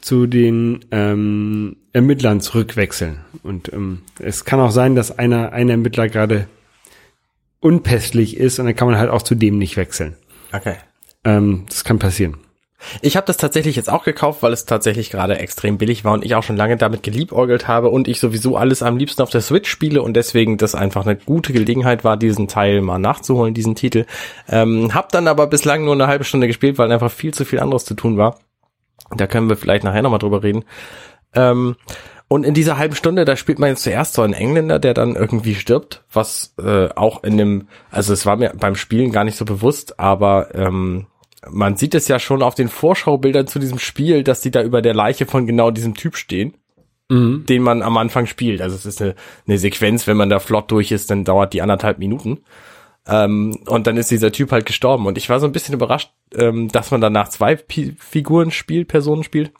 zu 0.00 0.26
den 0.26 0.84
ähm, 0.90 1.76
Ermittlern 1.92 2.40
zurückwechseln. 2.40 3.20
Und 3.42 3.72
ähm, 3.72 4.00
es 4.18 4.44
kann 4.44 4.60
auch 4.60 4.70
sein, 4.70 4.94
dass 4.94 5.18
einer, 5.18 5.52
ein 5.52 5.68
Ermittler 5.70 6.08
gerade 6.08 6.46
unpässlich 7.60 8.36
ist 8.36 8.58
und 8.58 8.66
dann 8.66 8.76
kann 8.76 8.88
man 8.88 8.98
halt 8.98 9.10
auch 9.10 9.22
zu 9.22 9.34
dem 9.34 9.58
nicht 9.58 9.76
wechseln. 9.78 10.16
Okay. 10.52 10.76
Ähm, 11.24 11.64
das 11.68 11.84
kann 11.84 11.98
passieren. 11.98 12.36
Ich 13.00 13.16
habe 13.16 13.26
das 13.26 13.36
tatsächlich 13.36 13.76
jetzt 13.76 13.90
auch 13.90 14.04
gekauft, 14.04 14.42
weil 14.42 14.52
es 14.52 14.66
tatsächlich 14.66 15.10
gerade 15.10 15.38
extrem 15.38 15.78
billig 15.78 16.04
war 16.04 16.12
und 16.12 16.24
ich 16.24 16.34
auch 16.34 16.42
schon 16.42 16.56
lange 16.56 16.76
damit 16.76 17.02
geliebäugelt 17.02 17.66
habe 17.66 17.88
und 17.88 18.08
ich 18.08 18.20
sowieso 18.20 18.56
alles 18.56 18.82
am 18.82 18.96
liebsten 18.96 19.22
auf 19.22 19.30
der 19.30 19.40
Switch 19.40 19.70
spiele 19.70 20.02
und 20.02 20.14
deswegen 20.14 20.58
das 20.58 20.74
einfach 20.74 21.06
eine 21.06 21.16
gute 21.16 21.52
Gelegenheit 21.52 22.04
war, 22.04 22.16
diesen 22.16 22.48
Teil 22.48 22.80
mal 22.82 22.98
nachzuholen, 22.98 23.54
diesen 23.54 23.74
Titel. 23.74 24.06
Ähm, 24.48 24.94
hab 24.94 25.12
dann 25.12 25.28
aber 25.28 25.46
bislang 25.46 25.84
nur 25.84 25.94
eine 25.94 26.06
halbe 26.06 26.24
Stunde 26.24 26.46
gespielt, 26.46 26.78
weil 26.78 26.92
einfach 26.92 27.10
viel 27.10 27.32
zu 27.32 27.44
viel 27.44 27.60
anderes 27.60 27.84
zu 27.84 27.94
tun 27.94 28.16
war. 28.16 28.38
Da 29.16 29.26
können 29.26 29.48
wir 29.48 29.56
vielleicht 29.56 29.84
nachher 29.84 30.02
nochmal 30.02 30.18
drüber 30.18 30.42
reden. 30.42 30.64
Ähm, 31.34 31.76
und 32.28 32.44
in 32.44 32.54
dieser 32.54 32.78
halben 32.78 32.94
Stunde, 32.94 33.24
da 33.24 33.36
spielt 33.36 33.58
man 33.58 33.68
jetzt 33.68 33.82
zuerst 33.82 34.14
so 34.14 34.22
einen 34.22 34.32
Engländer, 34.32 34.78
der 34.78 34.94
dann 34.94 35.14
irgendwie 35.14 35.54
stirbt, 35.54 36.04
was 36.12 36.54
äh, 36.58 36.88
auch 36.94 37.22
in 37.22 37.36
dem, 37.36 37.68
also 37.90 38.12
es 38.12 38.24
war 38.24 38.36
mir 38.36 38.52
beim 38.58 38.76
Spielen 38.76 39.12
gar 39.12 39.24
nicht 39.24 39.36
so 39.36 39.44
bewusst, 39.44 40.00
aber 40.00 40.54
ähm, 40.54 41.06
man 41.50 41.76
sieht 41.76 41.94
es 41.94 42.08
ja 42.08 42.18
schon 42.18 42.42
auf 42.42 42.54
den 42.54 42.68
Vorschaubildern 42.68 43.46
zu 43.46 43.58
diesem 43.58 43.78
Spiel, 43.78 44.22
dass 44.24 44.40
die 44.40 44.50
da 44.50 44.62
über 44.62 44.82
der 44.82 44.94
Leiche 44.94 45.26
von 45.26 45.46
genau 45.46 45.70
diesem 45.70 45.94
Typ 45.94 46.16
stehen, 46.16 46.54
Mhm. 47.10 47.44
den 47.46 47.62
man 47.62 47.82
am 47.82 47.96
Anfang 47.98 48.26
spielt. 48.26 48.62
Also 48.62 48.76
es 48.76 48.86
ist 48.86 49.02
eine, 49.02 49.14
eine 49.46 49.58
Sequenz, 49.58 50.06
wenn 50.06 50.16
man 50.16 50.30
da 50.30 50.38
flott 50.38 50.70
durch 50.70 50.90
ist, 50.90 51.10
dann 51.10 51.24
dauert 51.24 51.52
die 51.52 51.60
anderthalb 51.60 51.98
Minuten. 51.98 52.40
Ähm, 53.06 53.58
und 53.66 53.86
dann 53.86 53.98
ist 53.98 54.10
dieser 54.10 54.32
Typ 54.32 54.52
halt 54.52 54.64
gestorben. 54.64 55.06
Und 55.06 55.18
ich 55.18 55.28
war 55.28 55.38
so 55.38 55.46
ein 55.46 55.52
bisschen 55.52 55.74
überrascht, 55.74 56.12
ähm, 56.34 56.68
dass 56.68 56.90
man 56.90 57.02
danach 57.02 57.28
zwei 57.28 57.56
Pi 57.56 57.94
Figuren 57.98 58.50
spielt, 58.50 58.88
Personen 58.88 59.22
spielt. 59.22 59.52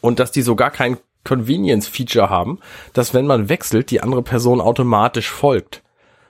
Und 0.00 0.20
dass 0.20 0.30
die 0.30 0.42
so 0.42 0.54
gar 0.54 0.70
kein 0.70 0.98
Convenience-Feature 1.24 2.30
haben, 2.30 2.60
dass 2.92 3.12
wenn 3.12 3.26
man 3.26 3.48
wechselt, 3.48 3.90
die 3.90 4.00
andere 4.00 4.22
Person 4.22 4.60
automatisch 4.60 5.28
folgt. 5.28 5.82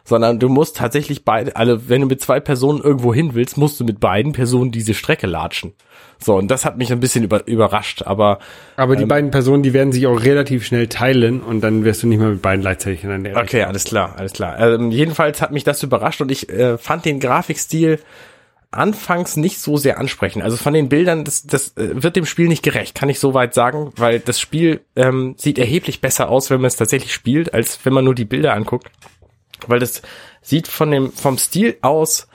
Sondern 0.05 0.39
du 0.39 0.49
musst 0.49 0.77
tatsächlich 0.77 1.25
beide, 1.25 1.55
also 1.57 1.89
wenn 1.89 2.01
du 2.01 2.07
mit 2.07 2.21
zwei 2.21 2.41
Personen 2.41 2.81
irgendwo 2.81 3.15
hin 3.15 3.35
willst, 3.35 3.57
musst 3.57 3.79
du 3.79 3.85
mit 3.85 4.01
beiden 4.01 4.33
Personen 4.33 4.71
diese 4.71 4.95
Strecke 4.95 5.27
latschen. 5.27 5.75
So, 6.19 6.37
und 6.37 6.51
das 6.51 6.65
hat 6.65 6.77
mich 6.77 6.93
ein 6.93 7.01
bisschen 7.01 7.25
über, 7.25 7.47
überrascht, 7.47 8.03
aber 8.03 8.41
Aber 8.77 8.95
Ähm. 8.95 9.01
die 9.01 9.07
beiden 9.07 9.31
Personen, 9.31 9.63
die 9.63 9.73
werden 9.73 9.93
sich 9.93 10.07
auch 10.07 10.23
relativ 10.23 10.67
schnell 10.67 10.87
teilen 10.89 11.41
und 11.41 11.63
dann 11.63 11.85
wirst 11.85 12.03
du 12.03 12.07
nicht 12.07 12.19
mehr 12.19 12.29
mit 12.29 12.43
beiden 12.43 12.61
gleichzeitig 12.61 13.05
in 13.05 13.25
der 13.25 13.37
Okay, 13.37 13.63
alles 13.63 13.85
klar, 13.85 14.15
alles 14.19 14.33
klar. 14.33 14.59
Ähm, 14.59 14.91
jedenfalls 14.91 15.41
hat 15.41 15.51
mich 15.53 15.65
das 15.65 15.83
überrascht 15.83 16.21
und 16.21 16.31
ich 16.31 16.49
äh, 16.51 16.77
fand 16.77 17.05
den 17.05 17.21
Grafikstil 17.21 18.01
anfangs 18.71 19.37
nicht 19.37 19.59
so 19.59 19.77
sehr 19.77 19.99
ansprechend. 19.99 20.45
Also 20.45 20.57
von 20.57 20.73
den 20.75 20.89
Bildern, 20.89 21.25
das, 21.25 21.47
das 21.47 21.77
äh, 21.77 22.03
wird 22.03 22.17
dem 22.17 22.27
Spiel 22.27 22.49
nicht 22.49 22.63
gerecht, 22.63 22.95
kann 22.95 23.09
ich 23.09 23.19
soweit 23.19 23.55
sagen, 23.55 23.93
weil 23.97 24.21
das 24.21 24.39
Spiel 24.39 24.81
ähm, 24.97 25.35
sieht 25.39 25.59
erheblich 25.59 26.01
besser 26.01 26.29
aus, 26.29 26.51
wenn 26.51 26.61
man 26.61 26.69
es 26.69 26.77
tatsächlich 26.77 27.13
spielt, 27.13 27.53
als 27.53 27.81
wenn 27.85 27.93
man 27.93 28.05
nur 28.05 28.15
die 28.15 28.25
Bilder 28.25 28.55
anguckt. 28.55 28.91
Weil 29.69 29.79
das 29.81 30.03
sieht 30.43 30.69
von 30.69 30.91
dem 30.91 31.13
vom 31.13 31.39
Stil 31.39 31.77
aus 31.83 32.29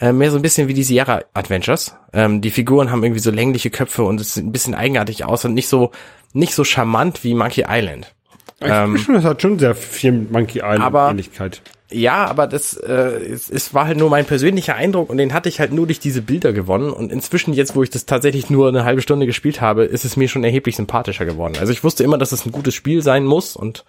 äh, 0.00 0.12
mehr 0.12 0.30
so 0.30 0.36
ein 0.36 0.42
bisschen 0.42 0.68
wie 0.68 0.74
die 0.74 0.82
Sierra 0.82 1.22
Adventures. 1.34 1.94
Ähm, 2.12 2.40
die 2.40 2.50
Figuren 2.50 2.90
haben 2.90 3.02
irgendwie 3.04 3.20
so 3.20 3.30
längliche 3.30 3.70
Köpfe 3.70 4.02
und 4.02 4.20
es 4.20 4.34
sieht 4.34 4.44
ein 4.44 4.52
bisschen 4.52 4.74
eigenartig 4.74 5.24
aus 5.24 5.44
und 5.44 5.54
nicht 5.54 5.68
so 5.68 5.92
nicht 6.32 6.54
so 6.54 6.64
charmant 6.64 7.24
wie 7.24 7.34
Monkey 7.34 7.64
Island. 7.68 8.14
Ich 8.60 8.68
ähm, 8.68 8.96
schon, 8.98 9.14
das 9.14 9.24
hat 9.24 9.42
schon 9.42 9.58
sehr 9.58 9.74
viel 9.74 10.12
Monkey 10.12 10.58
Island 10.58 10.80
aber- 10.82 11.10
Ähnlichkeit. 11.10 11.62
Ja, 11.94 12.24
aber 12.24 12.46
das 12.46 12.74
äh, 12.74 12.92
es, 12.92 13.50
es 13.50 13.74
war 13.74 13.86
halt 13.86 13.98
nur 13.98 14.08
mein 14.08 14.24
persönlicher 14.24 14.74
Eindruck 14.74 15.10
und 15.10 15.18
den 15.18 15.34
hatte 15.34 15.50
ich 15.50 15.60
halt 15.60 15.72
nur 15.74 15.84
durch 15.86 16.00
diese 16.00 16.22
Bilder 16.22 16.54
gewonnen. 16.54 16.90
Und 16.90 17.12
inzwischen, 17.12 17.52
jetzt 17.52 17.76
wo 17.76 17.82
ich 17.82 17.90
das 17.90 18.06
tatsächlich 18.06 18.48
nur 18.48 18.68
eine 18.68 18.84
halbe 18.84 19.02
Stunde 19.02 19.26
gespielt 19.26 19.60
habe, 19.60 19.84
ist 19.84 20.06
es 20.06 20.16
mir 20.16 20.26
schon 20.28 20.42
erheblich 20.42 20.74
sympathischer 20.76 21.26
geworden. 21.26 21.54
Also 21.60 21.70
ich 21.70 21.84
wusste 21.84 22.02
immer, 22.02 22.16
dass 22.16 22.32
es 22.32 22.46
ein 22.46 22.52
gutes 22.52 22.74
Spiel 22.74 23.02
sein 23.02 23.26
muss 23.26 23.56
und 23.56 23.84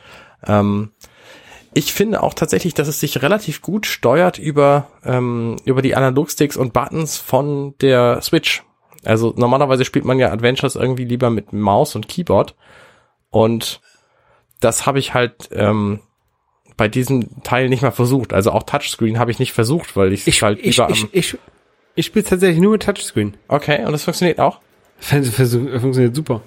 ähm, 0.45 0.91
ich 1.73 1.93
finde 1.93 2.23
auch 2.23 2.33
tatsächlich, 2.33 2.73
dass 2.73 2.88
es 2.88 2.99
sich 2.99 3.21
relativ 3.21 3.62
gut 3.62 3.86
steuert 3.86 4.39
über, 4.39 4.88
ähm, 5.05 5.57
über 5.65 5.81
die 5.81 5.95
Analogsticks 5.95 6.57
und 6.57 6.73
Buttons 6.73 7.17
von 7.17 7.75
der 7.79 8.21
Switch. 8.21 8.63
Also 9.05 9.33
normalerweise 9.36 9.83
spielt 9.86 10.05
man 10.05 10.19
ja 10.19 10.31
Adventures 10.31 10.75
irgendwie 10.75 11.05
lieber 11.05 11.29
mit 11.29 11.51
Maus 11.53 11.95
und 11.95 12.07
Keyboard. 12.07 12.55
Und 13.29 13.81
das 14.59 14.86
habe 14.86 14.99
ich 14.99 15.13
halt 15.13 15.49
ähm, 15.51 15.99
bei 16.77 16.88
diesem 16.88 17.43
Teil 17.43 17.69
nicht 17.69 17.81
mal 17.81 17.91
versucht. 17.91 18.33
Also 18.33 18.51
auch 18.51 18.63
Touchscreen 18.63 19.19
habe 19.19 19.31
ich 19.31 19.39
nicht 19.39 19.53
versucht, 19.53 19.95
weil 19.97 20.13
ich, 20.13 20.25
Ich, 20.27 20.41
halt 20.41 20.59
ich, 20.59 20.77
lieber 20.77 20.89
ich, 20.89 21.03
am. 21.03 21.09
ich, 21.12 21.38
ich 21.95 22.05
spiele 22.05 22.25
tatsächlich 22.25 22.59
nur 22.62 22.71
mit 22.71 22.83
Touchscreen. 22.83 23.36
Okay, 23.47 23.86
und 23.86 23.91
das 23.91 24.03
funktioniert 24.03 24.39
auch. 24.39 24.59
Fun- 24.99 25.23
Funktioniert 25.23 26.15
super. 26.15 26.41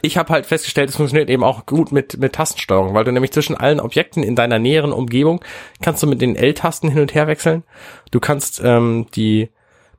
Ich 0.00 0.16
habe 0.16 0.32
halt 0.32 0.46
festgestellt, 0.46 0.88
es 0.88 0.96
funktioniert 0.96 1.28
eben 1.28 1.44
auch 1.44 1.66
gut 1.66 1.92
mit, 1.92 2.18
mit 2.18 2.32
Tastensteuerung, 2.32 2.94
weil 2.94 3.04
du 3.04 3.12
nämlich 3.12 3.32
zwischen 3.32 3.56
allen 3.56 3.80
Objekten 3.80 4.22
in 4.22 4.34
deiner 4.34 4.58
näheren 4.58 4.92
Umgebung 4.92 5.44
kannst 5.82 6.02
du 6.02 6.06
mit 6.06 6.22
den 6.22 6.34
L-Tasten 6.34 6.88
hin 6.88 7.02
und 7.02 7.14
her 7.14 7.26
wechseln. 7.26 7.62
Du 8.10 8.20
kannst 8.20 8.62
ähm, 8.64 9.06
die 9.14 9.50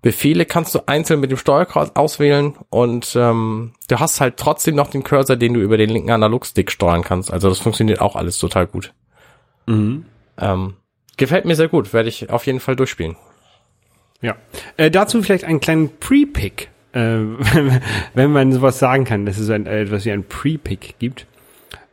Befehle 0.03 0.45
kannst 0.45 0.75
du 0.75 0.82
einzeln 0.86 1.21
mit 1.21 1.32
dem 1.32 1.38
Steuerkreuz 1.38 1.91
auswählen 1.93 2.56
und 2.69 3.15
ähm, 3.15 3.71
du 3.88 3.99
hast 3.99 4.19
halt 4.19 4.36
trotzdem 4.36 4.75
noch 4.75 4.89
den 4.89 5.03
Cursor, 5.03 5.38
den 5.38 5.53
du 5.53 5.62
über 5.62 5.77
den 5.77 5.89
linken 5.89 6.12
Analogstick 6.12 6.71
steuern 6.71 7.03
kannst. 7.03 7.32
Also 7.32 7.47
das 7.47 7.60
funktioniert 7.60 8.01
auch 8.01 8.17
alles 8.17 8.38
total 8.38 8.67
gut. 8.67 8.93
Mhm. 9.65 10.06
Ähm, 10.38 10.73
gefällt 11.15 11.45
mir 11.45 11.56
sehr 11.56 11.69
gut, 11.69 11.93
werde 11.93 12.10
ich 12.10 12.29
auf 12.29 12.45
jeden 12.45 12.60
Fall 12.60 12.75
durchspielen. 12.75 13.15
Ja. 14.21 14.36
Äh, 14.75 14.91
dazu 14.91 15.23
vielleicht 15.23 15.45
einen 15.45 15.62
kleinen 15.62 15.97
Pre-Pick, 15.99 16.69
äh, 16.93 16.99
wenn, 18.13 18.32
man 18.32 18.51
sowas 18.51 18.79
sagen 18.79 19.03
kann, 19.06 19.25
dass 19.25 19.38
es 19.38 19.49
ein, 19.49 19.65
äh, 19.65 19.82
etwas 19.82 20.06
wie 20.06 20.12
ein 20.12 20.23
Pre-Pick 20.23 20.95
gibt. 20.99 21.25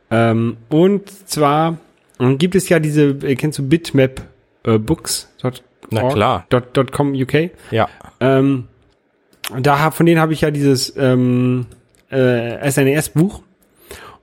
Ähm, 0.09 0.57
und 0.69 1.09
zwar 1.29 1.77
äh, 2.19 2.35
gibt 2.35 2.55
es 2.55 2.69
ja 2.69 2.79
diese, 2.79 3.09
äh, 3.23 3.35
kennst 3.35 3.59
du 3.59 3.67
Bitmap 3.67 4.21
äh, 4.63 4.77
Books? 4.77 5.29
Dot, 5.41 5.63
Na 5.89 6.09
klar. 6.09 6.45
Dot, 6.49 6.69
dot 6.73 6.91
com 6.91 7.13
UK. 7.13 7.51
Ja. 7.71 7.89
Ähm, 8.19 8.67
da 9.59 9.79
hab, 9.79 9.95
von 9.95 10.05
denen 10.05 10.21
habe 10.21 10.33
ich 10.33 10.41
ja 10.41 10.51
dieses 10.51 10.95
ähm, 10.97 11.65
äh, 12.09 12.69
SNES-Buch. 12.69 13.41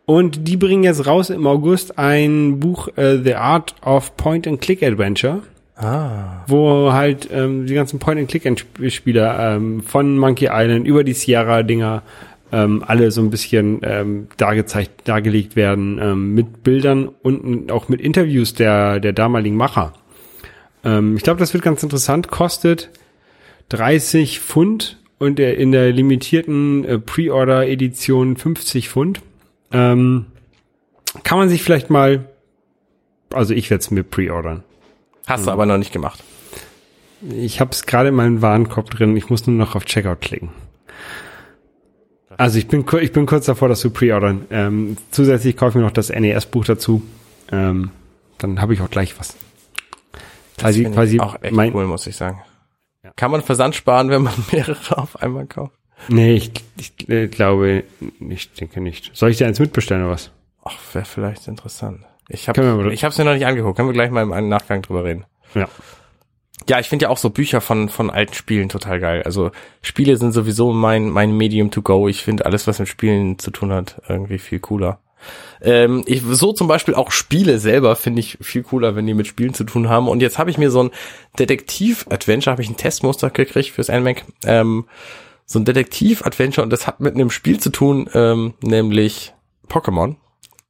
Und 0.06 0.48
die 0.48 0.56
bringen 0.56 0.84
jetzt 0.84 1.06
raus 1.06 1.28
im 1.28 1.46
August 1.46 1.98
ein 1.98 2.60
Buch 2.60 2.88
äh, 2.96 3.18
The 3.22 3.34
Art 3.34 3.74
of 3.82 4.16
Point-and-Click-Adventure 4.16 5.42
Ah. 5.80 6.44
wo 6.48 6.92
halt 6.92 7.28
ähm, 7.32 7.66
die 7.66 7.74
ganzen 7.74 8.00
Point-and-Click-Spieler 8.00 9.54
ähm, 9.54 9.80
von 9.80 10.18
Monkey 10.18 10.48
Island 10.50 10.88
über 10.88 11.04
die 11.04 11.12
Sierra-Dinger 11.12 12.02
ähm, 12.50 12.82
alle 12.84 13.12
so 13.12 13.20
ein 13.20 13.30
bisschen 13.30 13.80
ähm, 13.84 14.26
dargezeigt, 14.38 15.06
dargelegt 15.06 15.54
werden 15.54 16.00
ähm, 16.02 16.34
mit 16.34 16.64
Bildern 16.64 17.08
und 17.08 17.70
auch 17.70 17.88
mit 17.88 18.00
Interviews 18.00 18.54
der, 18.54 18.98
der 18.98 19.12
damaligen 19.12 19.56
Macher. 19.56 19.92
Ähm, 20.82 21.16
ich 21.16 21.22
glaube, 21.22 21.38
das 21.38 21.54
wird 21.54 21.62
ganz 21.62 21.82
interessant. 21.82 22.28
Kostet 22.28 22.90
30 23.68 24.40
Pfund 24.40 24.98
und 25.18 25.38
in 25.38 25.72
der 25.72 25.92
limitierten 25.92 26.84
äh, 26.84 26.98
Pre-Order-Edition 26.98 28.36
50 28.36 28.88
Pfund. 28.88 29.20
Ähm, 29.72 30.26
kann 31.22 31.38
man 31.38 31.48
sich 31.48 31.62
vielleicht 31.62 31.90
mal, 31.90 32.26
also 33.32 33.54
ich 33.54 33.70
werde 33.70 33.80
es 33.80 33.90
mir 33.90 34.02
pre-ordern. 34.04 34.64
Hast 35.28 35.46
du 35.46 35.50
aber 35.50 35.66
noch 35.66 35.78
nicht 35.78 35.92
gemacht. 35.92 36.24
Ich 37.30 37.60
habe 37.60 37.72
es 37.72 37.84
gerade 37.84 38.08
in 38.08 38.14
meinem 38.14 38.42
Warenkorb 38.42 38.90
drin. 38.90 39.16
Ich 39.16 39.28
muss 39.28 39.46
nur 39.46 39.56
noch 39.56 39.74
auf 39.74 39.84
Checkout 39.84 40.20
klicken. 40.20 40.50
Also 42.36 42.58
ich 42.58 42.68
bin 42.68 42.84
ich 43.00 43.12
bin 43.12 43.26
kurz 43.26 43.46
davor, 43.46 43.68
das 43.68 43.80
zu 43.80 43.90
pre-ordern. 43.90 44.46
Ähm, 44.50 44.96
zusätzlich 45.10 45.56
kaufe 45.56 45.70
ich 45.70 45.74
mir 45.76 45.82
noch 45.82 45.90
das 45.90 46.10
NES-Buch 46.10 46.64
dazu. 46.64 47.02
Ähm, 47.50 47.90
dann 48.38 48.60
habe 48.60 48.74
ich 48.74 48.80
auch 48.80 48.90
gleich 48.90 49.18
was. 49.18 49.36
Quasi, 50.56 50.82
Finde 50.82 50.96
quasi 50.96 51.16
ich 51.16 51.20
auch 51.20 51.42
echt 51.42 51.52
mein, 51.52 51.74
cool, 51.74 51.86
muss 51.86 52.06
ich 52.06 52.16
sagen. 52.16 52.42
Kann 53.16 53.30
man 53.30 53.42
Versand 53.42 53.74
sparen, 53.74 54.10
wenn 54.10 54.22
man 54.22 54.34
mehrere 54.52 54.98
auf 54.98 55.20
einmal 55.20 55.46
kauft? 55.46 55.74
Nee, 56.08 56.34
ich, 56.34 56.52
ich 56.76 57.08
äh, 57.08 57.26
glaube, 57.26 57.84
ich 58.20 58.52
denke 58.52 58.80
nicht. 58.80 59.10
Soll 59.14 59.30
ich 59.30 59.38
dir 59.38 59.48
eins 59.48 59.58
mitbestellen 59.58 60.04
oder 60.04 60.12
was? 60.12 60.30
Ach, 60.64 60.78
wäre 60.92 61.04
vielleicht 61.04 61.48
interessant. 61.48 62.04
Ich 62.28 62.48
habe 62.48 62.92
ich 62.92 63.04
hab's 63.04 63.18
mir 63.18 63.24
noch 63.24 63.34
nicht 63.34 63.46
angeguckt. 63.46 63.76
Können 63.76 63.88
wir 63.88 63.94
gleich 63.94 64.10
mal 64.10 64.22
im 64.22 64.48
Nachgang 64.48 64.82
drüber 64.82 65.04
reden. 65.04 65.24
Ja. 65.54 65.68
Ja, 66.68 66.78
ich 66.80 66.88
finde 66.88 67.04
ja 67.04 67.08
auch 67.08 67.16
so 67.16 67.30
Bücher 67.30 67.60
von, 67.60 67.88
von 67.88 68.10
alten 68.10 68.34
Spielen 68.34 68.68
total 68.68 69.00
geil. 69.00 69.22
Also 69.22 69.52
Spiele 69.80 70.16
sind 70.16 70.32
sowieso 70.32 70.72
mein, 70.72 71.08
mein 71.08 71.32
Medium 71.32 71.70
to 71.70 71.80
go. 71.82 72.08
Ich 72.08 72.22
finde 72.22 72.44
alles, 72.44 72.66
was 72.66 72.78
mit 72.78 72.88
Spielen 72.88 73.38
zu 73.38 73.50
tun 73.50 73.72
hat, 73.72 74.02
irgendwie 74.08 74.38
viel 74.38 74.58
cooler. 74.58 75.00
Ähm, 75.60 76.04
ich, 76.06 76.22
so 76.22 76.52
zum 76.52 76.68
Beispiel 76.68 76.94
auch 76.94 77.10
Spiele 77.10 77.58
selber 77.58 77.96
finde 77.96 78.20
ich 78.20 78.38
viel 78.40 78.62
cooler, 78.62 78.96
wenn 78.96 79.06
die 79.06 79.14
mit 79.14 79.26
Spielen 79.26 79.54
zu 79.54 79.64
tun 79.64 79.88
haben. 79.88 80.08
Und 80.08 80.20
jetzt 80.20 80.38
habe 80.38 80.50
ich 80.50 80.58
mir 80.58 80.70
so 80.70 80.84
ein 80.84 80.90
Detektiv-Adventure, 81.38 82.52
habe 82.52 82.62
ich 82.62 82.68
ein 82.68 82.76
Testmuster 82.76 83.30
gekriegt 83.30 83.70
fürs 83.70 83.88
NMAC. 83.88 84.24
Ähm, 84.44 84.86
so 85.46 85.58
ein 85.58 85.64
Detektiv-Adventure 85.64 86.62
und 86.62 86.70
das 86.70 86.86
hat 86.86 87.00
mit 87.00 87.14
einem 87.14 87.30
Spiel 87.30 87.58
zu 87.58 87.70
tun, 87.70 88.08
ähm, 88.12 88.54
nämlich 88.60 89.32
Pokémon. 89.68 90.16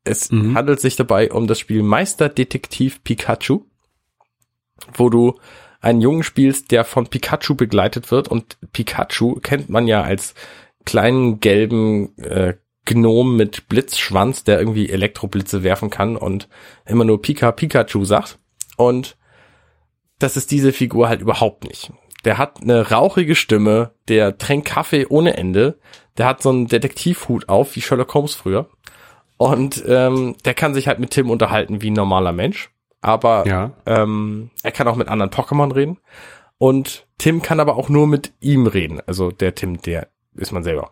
Es 0.09 0.31
handelt 0.31 0.81
sich 0.81 0.97
dabei 0.97 1.31
um 1.31 1.47
das 1.47 1.59
Spiel 1.59 1.83
Meisterdetektiv 1.83 3.03
Pikachu, 3.05 3.63
wo 4.95 5.11
du 5.11 5.39
einen 5.81 6.01
Jungen 6.01 6.23
spielst, 6.23 6.71
der 6.71 6.85
von 6.85 7.07
Pikachu 7.07 7.55
begleitet 7.55 8.11
wird 8.11 8.29
und 8.29 8.59
Pikachu 8.73 9.37
kennt 9.37 9.69
man 9.69 9.87
ja 9.87 10.03
als 10.03 10.35
kleinen 10.85 11.41
gelben 11.41 12.17
äh, 12.19 12.55
Gnom 12.85 13.37
mit 13.37 13.69
Blitzschwanz, 13.69 14.45
der 14.45 14.59
irgendwie 14.59 14.89
Elektroblitze 14.89 15.63
werfen 15.63 15.91
kann 15.91 16.17
und 16.17 16.49
immer 16.87 17.05
nur 17.05 17.21
Pika 17.21 17.53
Pikachu 17.53 18.05
sagt. 18.05 18.39
Und 18.77 19.17
das 20.19 20.37
ist 20.37 20.51
diese 20.51 20.73
Figur 20.73 21.09
halt 21.09 21.21
überhaupt 21.21 21.65
nicht. 21.65 21.93
Der 22.25 22.39
hat 22.39 22.63
eine 22.63 22.91
rauchige 22.91 23.35
Stimme, 23.35 23.93
der 24.09 24.39
tränkt 24.39 24.67
Kaffee 24.67 25.07
ohne 25.07 25.37
Ende, 25.37 25.79
der 26.17 26.27
hat 26.27 26.43
so 26.43 26.49
einen 26.49 26.67
Detektivhut 26.67 27.49
auf, 27.49 27.77
wie 27.77 27.83
Sherlock 27.83 28.15
Holmes 28.15 28.35
früher. 28.35 28.69
Und 29.39 29.83
ähm, 29.89 30.37
der 30.45 30.53
kann 30.55 30.75
sich 30.75 30.87
halt 30.89 30.99
mit 30.99 31.11
Tim 31.11 31.31
unterhalten 31.31 31.81
wie 31.81 31.91
ein 31.91 31.95
normaler 31.95 32.33
Mensch. 32.33 32.71
Aber 33.01 33.47
Ja. 33.47 33.71
ähm, 33.87 34.51
er 34.63 34.73
kann 34.73 34.89
auch 34.89 34.97
mit 34.97 35.09
anderen 35.09 35.31
Pokémon 35.31 35.75
reden. 35.75 35.99
Und 36.59 37.07
Tim 37.19 37.41
kann 37.41 37.61
aber 37.61 37.77
auch 37.77 37.89
nur 37.89 38.07
mit 38.07 38.33
ihm 38.41 38.67
reden. 38.67 39.01
Also 39.07 39.31
der 39.31 39.55
Tim, 39.55 39.81
der 39.81 40.09
ist 40.35 40.53
man 40.53 40.65
selber. 40.65 40.91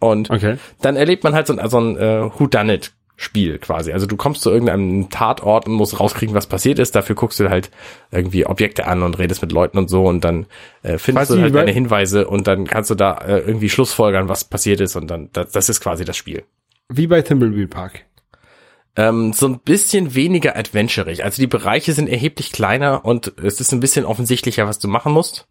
Und 0.00 0.30
Okay. 0.30 0.56
dann 0.82 0.96
erlebt 0.96 1.24
man 1.24 1.34
halt 1.34 1.46
so 1.46 1.56
ein, 1.56 1.68
so 1.70 1.78
ein 1.78 1.96
äh, 1.96 2.28
Whodunit 2.38 2.92
Spiel 3.18 3.58
quasi. 3.58 3.92
Also 3.92 4.06
du 4.06 4.16
kommst 4.16 4.42
zu 4.42 4.50
irgendeinem 4.50 5.08
Tatort 5.08 5.66
und 5.66 5.72
musst 5.72 5.98
rauskriegen, 5.98 6.34
was 6.34 6.46
passiert 6.48 6.78
ist. 6.78 6.94
Dafür 6.94 7.14
guckst 7.16 7.40
du 7.40 7.48
halt 7.48 7.70
irgendwie 8.10 8.44
Objekte 8.44 8.86
an 8.86 9.02
und 9.02 9.18
redest 9.18 9.40
mit 9.40 9.52
Leuten 9.52 9.78
und 9.78 9.88
so 9.88 10.04
und 10.04 10.22
dann 10.22 10.44
äh, 10.82 10.98
findest 10.98 11.28
Quasi 11.28 11.36
du 11.36 11.42
halt 11.42 11.54
deine 11.54 11.70
Hinweise 11.70 12.26
und 12.28 12.46
dann 12.46 12.66
kannst 12.66 12.90
du 12.90 12.94
da 12.94 13.14
äh, 13.18 13.38
irgendwie 13.38 13.70
Schlussfolgern, 13.70 14.28
was 14.28 14.44
passiert 14.44 14.80
ist 14.82 14.96
und 14.96 15.06
dann 15.06 15.30
das, 15.32 15.50
das 15.52 15.70
ist 15.70 15.80
quasi 15.80 16.04
das 16.04 16.16
Spiel. 16.18 16.42
Wie 16.88 17.06
bei 17.06 17.22
Thimbleweed 17.22 17.70
Park. 17.70 18.04
Ähm, 18.96 19.32
so 19.32 19.46
ein 19.46 19.58
bisschen 19.58 20.14
weniger 20.14 20.56
adventurig. 20.56 21.24
Also 21.24 21.42
die 21.42 21.46
Bereiche 21.46 21.92
sind 21.92 22.08
erheblich 22.08 22.52
kleiner 22.52 23.04
und 23.04 23.32
es 23.42 23.60
ist 23.60 23.72
ein 23.72 23.80
bisschen 23.80 24.04
offensichtlicher, 24.04 24.66
was 24.66 24.78
du 24.78 24.88
machen 24.88 25.12
musst. 25.12 25.46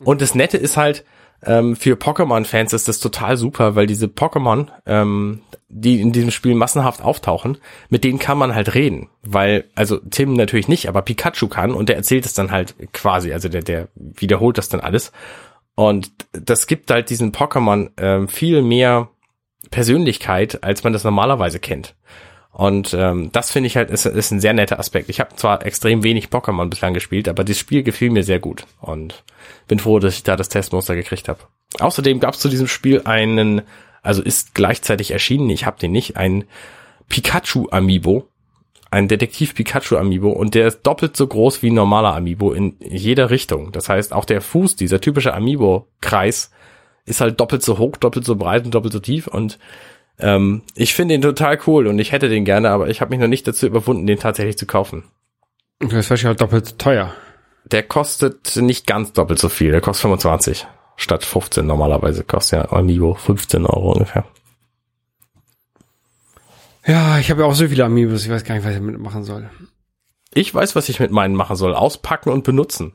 Und 0.00 0.20
das 0.20 0.34
Nette 0.34 0.58
ist 0.58 0.76
halt, 0.76 1.04
ähm, 1.42 1.76
für 1.76 1.94
Pokémon-Fans 1.96 2.72
ist 2.72 2.88
das 2.88 3.00
total 3.00 3.36
super, 3.36 3.74
weil 3.74 3.86
diese 3.86 4.06
Pokémon, 4.06 4.68
ähm, 4.86 5.40
die 5.68 6.00
in 6.00 6.12
diesem 6.12 6.30
Spiel 6.30 6.54
massenhaft 6.54 7.02
auftauchen, 7.02 7.58
mit 7.88 8.04
denen 8.04 8.18
kann 8.18 8.38
man 8.38 8.54
halt 8.54 8.74
reden. 8.74 9.08
Weil, 9.22 9.64
also 9.74 9.98
Tim 9.98 10.34
natürlich 10.34 10.68
nicht, 10.68 10.88
aber 10.88 11.02
Pikachu 11.02 11.48
kann 11.48 11.72
und 11.72 11.88
der 11.88 11.96
erzählt 11.96 12.26
es 12.26 12.34
dann 12.34 12.50
halt 12.50 12.74
quasi, 12.92 13.32
also 13.32 13.48
der, 13.48 13.62
der 13.62 13.88
wiederholt 13.94 14.58
das 14.58 14.68
dann 14.68 14.80
alles. 14.80 15.12
Und 15.74 16.10
das 16.32 16.66
gibt 16.66 16.90
halt 16.90 17.10
diesen 17.10 17.32
Pokémon 17.32 17.90
ähm, 17.96 18.28
viel 18.28 18.62
mehr 18.62 19.08
Persönlichkeit, 19.70 20.62
als 20.62 20.84
man 20.84 20.92
das 20.92 21.04
normalerweise 21.04 21.58
kennt. 21.58 21.94
Und 22.54 22.94
ähm, 22.94 23.30
das 23.32 23.50
finde 23.50 23.66
ich 23.66 23.76
halt 23.76 23.90
ist, 23.90 24.06
ist 24.06 24.30
ein 24.30 24.38
sehr 24.38 24.52
netter 24.52 24.78
Aspekt. 24.78 25.08
Ich 25.08 25.18
habe 25.18 25.34
zwar 25.34 25.66
extrem 25.66 26.04
wenig 26.04 26.28
Pokémon 26.28 26.68
bislang 26.68 26.94
gespielt, 26.94 27.28
aber 27.28 27.42
das 27.42 27.58
Spiel 27.58 27.82
gefiel 27.82 28.10
mir 28.10 28.22
sehr 28.22 28.38
gut 28.38 28.64
und 28.80 29.24
bin 29.66 29.80
froh, 29.80 29.98
dass 29.98 30.14
ich 30.14 30.22
da 30.22 30.36
das 30.36 30.48
Testmuster 30.48 30.94
gekriegt 30.94 31.28
habe. 31.28 31.40
Außerdem 31.80 32.20
gab 32.20 32.34
es 32.34 32.40
zu 32.40 32.48
diesem 32.48 32.68
Spiel 32.68 33.02
einen, 33.06 33.62
also 34.02 34.22
ist 34.22 34.54
gleichzeitig 34.54 35.10
erschienen, 35.10 35.50
ich 35.50 35.66
habe 35.66 35.80
den 35.80 35.90
nicht, 35.90 36.16
ein 36.16 36.44
Pikachu 37.08 37.66
Amiibo, 37.72 38.28
ein 38.92 39.08
Detektiv 39.08 39.56
Pikachu 39.56 39.96
Amiibo 39.96 40.30
und 40.30 40.54
der 40.54 40.68
ist 40.68 40.82
doppelt 40.82 41.16
so 41.16 41.26
groß 41.26 41.60
wie 41.62 41.70
ein 41.70 41.74
normaler 41.74 42.14
Amiibo 42.14 42.52
in 42.52 42.76
jeder 42.78 43.30
Richtung. 43.30 43.72
Das 43.72 43.88
heißt, 43.88 44.12
auch 44.12 44.24
der 44.24 44.40
Fuß, 44.40 44.76
dieser 44.76 45.00
typische 45.00 45.34
Amiibo-Kreis, 45.34 46.52
ist 47.06 47.20
halt 47.20 47.40
doppelt 47.40 47.62
so 47.62 47.78
hoch, 47.78 47.96
doppelt 47.96 48.24
so 48.24 48.36
breit 48.36 48.64
und 48.64 48.74
doppelt 48.74 48.92
so 48.92 49.00
tief 49.00 49.26
und 49.26 49.58
ähm, 50.18 50.62
ich 50.74 50.94
finde 50.94 51.14
ihn 51.14 51.22
total 51.22 51.58
cool 51.66 51.86
und 51.86 51.98
ich 51.98 52.12
hätte 52.12 52.28
den 52.28 52.44
gerne, 52.44 52.70
aber 52.70 52.88
ich 52.88 53.00
habe 53.00 53.10
mich 53.10 53.20
noch 53.20 53.28
nicht 53.28 53.46
dazu 53.46 53.66
überwunden, 53.66 54.06
den 54.06 54.18
tatsächlich 54.18 54.56
zu 54.56 54.66
kaufen. 54.66 55.04
Das 55.80 55.92
ist 55.92 56.10
wahrscheinlich 56.10 56.36
auch 56.36 56.40
doppelt 56.40 56.66
so 56.66 56.76
teuer. 56.76 57.12
Der 57.64 57.82
kostet 57.82 58.56
nicht 58.56 58.86
ganz 58.86 59.12
doppelt 59.12 59.38
so 59.38 59.48
viel, 59.48 59.70
der 59.70 59.80
kostet 59.80 60.02
25 60.02 60.66
statt 60.96 61.24
15 61.24 61.66
normalerweise, 61.66 62.24
kostet 62.24 62.60
ja 62.60 62.72
Amiibo 62.72 63.14
15 63.14 63.66
Euro 63.66 63.92
ungefähr. 63.92 64.24
Ja, 66.86 67.18
ich 67.18 67.30
habe 67.30 67.40
ja 67.40 67.46
auch 67.46 67.54
so 67.54 67.66
viele 67.66 67.84
Amiibos, 67.84 68.24
ich 68.24 68.30
weiß 68.30 68.44
gar 68.44 68.54
nicht, 68.54 68.64
was 68.64 68.72
ich 68.72 68.78
damit 68.78 69.00
machen 69.00 69.24
soll. 69.24 69.48
Ich 70.34 70.54
weiß, 70.54 70.76
was 70.76 70.88
ich 70.88 71.00
mit 71.00 71.10
meinen 71.10 71.34
machen 71.34 71.56
soll, 71.56 71.74
auspacken 71.74 72.30
und 72.30 72.44
benutzen. 72.44 72.92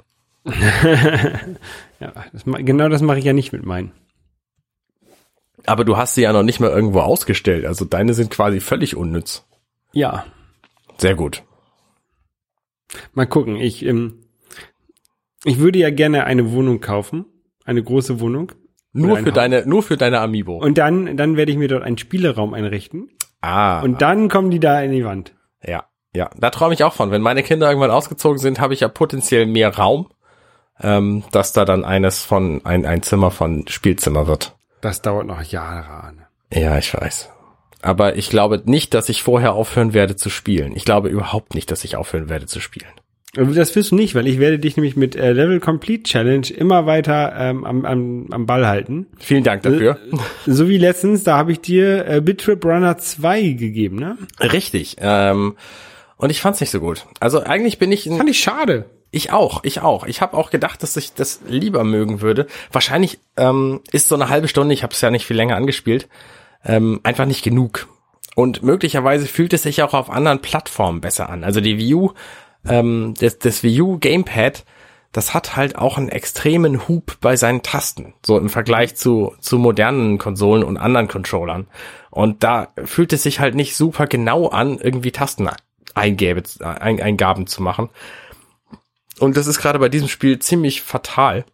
Ja, 2.00 2.14
das, 2.32 2.46
genau 2.46 2.88
das 2.88 3.02
mache 3.02 3.20
ich 3.20 3.26
ja 3.26 3.34
nicht 3.34 3.52
mit 3.52 3.66
meinen. 3.66 3.92
Aber 5.66 5.84
du 5.84 5.98
hast 5.98 6.16
sie 6.16 6.22
ja 6.22 6.32
noch 6.32 6.44
nicht 6.44 6.62
mal 6.62 6.70
irgendwo 6.70 7.02
ausgestellt, 7.02 7.66
also 7.66 7.84
deine 7.86 8.14
sind 8.14 8.32
quasi 8.32 8.62
völlig 8.62 8.96
unnütz. 8.96 9.46
Ja, 9.92 10.26
Sehr 10.98 11.16
gut. 11.16 11.44
mal 13.14 13.28
gucken. 13.28 13.58
Ich, 13.58 13.86
ähm, 13.86 14.24
ich 15.44 15.60
würde 15.60 15.80
ja 15.80 15.90
gerne 15.90 16.24
eine 16.24 16.52
Wohnung 16.54 16.80
kaufen, 16.80 17.26
eine 17.66 17.84
große 17.84 18.20
Wohnung. 18.20 18.54
Nur 18.94 19.18
für 19.18 19.26
Haus. 19.28 19.34
deine, 19.34 19.66
nur 19.68 19.84
für 19.84 19.98
deine 19.98 20.20
Amiibo. 20.22 20.58
Und 20.58 20.78
dann, 20.78 21.18
dann 21.18 21.38
werde 21.38 21.52
ich 21.52 21.58
mir 21.58 21.68
dort 21.68 21.84
einen 21.84 21.98
Spieleraum 21.98 22.54
einrichten. 22.54 23.10
ah. 23.42 23.82
Und 23.82 24.02
dann 24.02 24.30
kommen 24.30 24.50
die 24.52 24.60
da 24.60 24.82
in 24.82 24.92
die 24.92 25.04
Wand. 25.06 25.36
Ja, 25.64 25.84
ja, 26.16 26.30
da 26.38 26.50
träume 26.50 26.74
ich 26.74 26.84
auch 26.84 26.94
von. 26.94 27.12
Wenn 27.12 27.22
meine 27.22 27.44
Kinder 27.44 27.68
irgendwann 27.68 27.92
ausgezogen 27.92 28.40
sind, 28.40 28.60
habe 28.60 28.74
ich 28.74 28.80
ja 28.80 28.88
potenziell 28.88 29.46
mehr 29.46 29.76
Raum, 29.76 30.08
ähm, 30.82 31.24
dass 31.32 31.54
da 31.54 31.66
dann 31.66 31.86
eines 31.86 32.24
von 32.24 32.62
ein, 32.66 32.86
ein 32.86 33.02
Zimmer 33.04 33.32
von 33.32 33.68
Spielzimmer 33.68 34.28
wird. 34.28 34.56
Das 34.82 35.02
dauert 35.02 35.28
noch 35.28 35.42
Jahre 35.44 36.04
an. 36.04 36.22
Ja, 36.54 36.78
ich 36.78 36.94
weiß. 36.94 37.30
Aber 37.82 38.18
ich 38.18 38.30
glaube 38.30 38.62
nicht, 38.66 38.94
dass 38.94 39.10
ich 39.10 39.24
vorher 39.24 39.54
aufhören 39.54 39.94
werde 39.94 40.16
zu 40.16 40.30
spielen. 40.30 40.76
Ich 40.76 40.86
glaube 40.86 41.10
überhaupt 41.10 41.56
nicht, 41.56 41.72
dass 41.72 41.84
ich 41.84 41.96
aufhören 41.96 42.30
werde 42.30 42.46
zu 42.46 42.60
spielen. 42.60 42.90
Aber 43.38 43.52
Das 43.54 43.76
wirst 43.76 43.92
du 43.92 43.96
nicht, 43.96 44.16
weil 44.16 44.28
ich 44.28 44.40
werde 44.40 44.58
dich 44.58 44.76
nämlich 44.76 44.96
mit 44.96 45.16
äh, 45.16 45.34
Level 45.34 45.60
Complete 45.60 46.04
Challenge 46.04 46.48
immer 46.50 46.88
weiter 46.88 47.34
ähm, 47.38 47.64
am, 47.64 47.86
am, 47.86 48.28
am 48.32 48.46
Ball 48.48 48.68
halten. 48.68 49.06
Vielen 49.20 49.44
Dank 49.44 49.62
dafür. 49.62 50.00
So 50.48 50.68
wie 50.68 50.80
letztens, 50.80 51.24
da 51.24 51.38
habe 51.38 51.52
ich 51.52 51.62
dir 51.62 52.08
äh, 52.08 52.22
Bitrip 52.22 52.66
Runner 52.66 52.98
2 52.98 53.50
gegeben, 53.52 53.98
ne? 53.98 54.18
Richtig. 54.40 54.98
Ähm, 55.00 55.56
und 56.18 56.32
ich 56.32 56.42
fand's 56.42 56.60
nicht 56.60 56.72
so 56.72 56.80
gut. 56.80 57.06
Also 57.20 57.44
eigentlich 57.44 57.78
bin 57.78 57.92
ich 57.92 58.08
ein, 58.08 58.18
Fand 58.18 58.30
ich 58.30 58.40
schade. 58.40 58.86
Ich 59.12 59.32
auch, 59.32 59.64
ich 59.64 59.82
auch. 59.82 60.06
Ich 60.06 60.22
habe 60.22 60.38
auch 60.38 60.52
gedacht, 60.52 60.84
dass 60.84 60.96
ich 60.96 61.14
das 61.14 61.40
lieber 61.48 61.84
mögen 61.84 62.22
würde. 62.22 62.48
Wahrscheinlich 62.72 63.20
ähm, 63.38 63.82
ist 63.92 64.08
so 64.08 64.16
eine 64.16 64.30
halbe 64.30 64.48
Stunde, 64.48 64.74
ich 64.74 64.84
habe 64.84 64.94
es 64.94 65.02
ja 65.02 65.10
nicht 65.10 65.26
viel 65.26 65.38
länger 65.38 65.56
angespielt, 65.56 66.08
ähm, 66.64 67.00
einfach 67.04 67.26
nicht 67.26 67.44
genug. 67.44 67.88
Und 68.36 68.64
möglicherweise 68.64 69.26
fühlt 69.26 69.54
es 69.54 69.64
sich 69.64 69.82
auch 69.82 69.94
auf 69.94 70.10
anderen 70.10 70.40
Plattformen 70.40 71.02
besser 71.02 71.30
an. 71.30 71.44
Also 71.44 71.60
die 71.60 71.94
U, 71.94 72.12
ähm, 72.68 73.16
das, 73.20 73.40
das 73.40 73.64
Wii 73.64 73.82
U 73.82 73.98
Gamepad, 73.98 74.64
das 75.12 75.34
hat 75.34 75.56
halt 75.56 75.76
auch 75.76 75.98
einen 75.98 76.10
extremen 76.10 76.88
Hub 76.88 77.18
bei 77.20 77.36
seinen 77.36 77.64
Tasten, 77.64 78.14
so 78.24 78.38
im 78.38 78.50
Vergleich 78.50 78.96
zu, 78.96 79.34
zu 79.40 79.58
modernen 79.58 80.20
Konsolen 80.20 80.64
und 80.64 80.78
anderen 80.78 81.08
Controllern. 81.08 81.68
Und 82.12 82.44
da 82.44 82.70
fühlt 82.86 83.12
es 83.14 83.24
sich 83.24 83.40
halt 83.40 83.56
nicht 83.56 83.76
super 83.76 84.06
genau 84.06 84.48
an, 84.48 84.78
irgendwie 84.78 85.12
Tasteneingabe, 85.12 86.44
ein, 86.60 87.02
Eingaben 87.02 87.48
zu 87.48 87.64
machen. 87.64 87.90
Und 89.20 89.38
das 89.38 89.48
ist 89.48 89.60
gerade 89.60 89.80
bei 89.80 89.90
diesem 89.90 90.08
Spiel 90.08 90.40
ziemlich 90.40 90.82
fatal, 90.82 91.46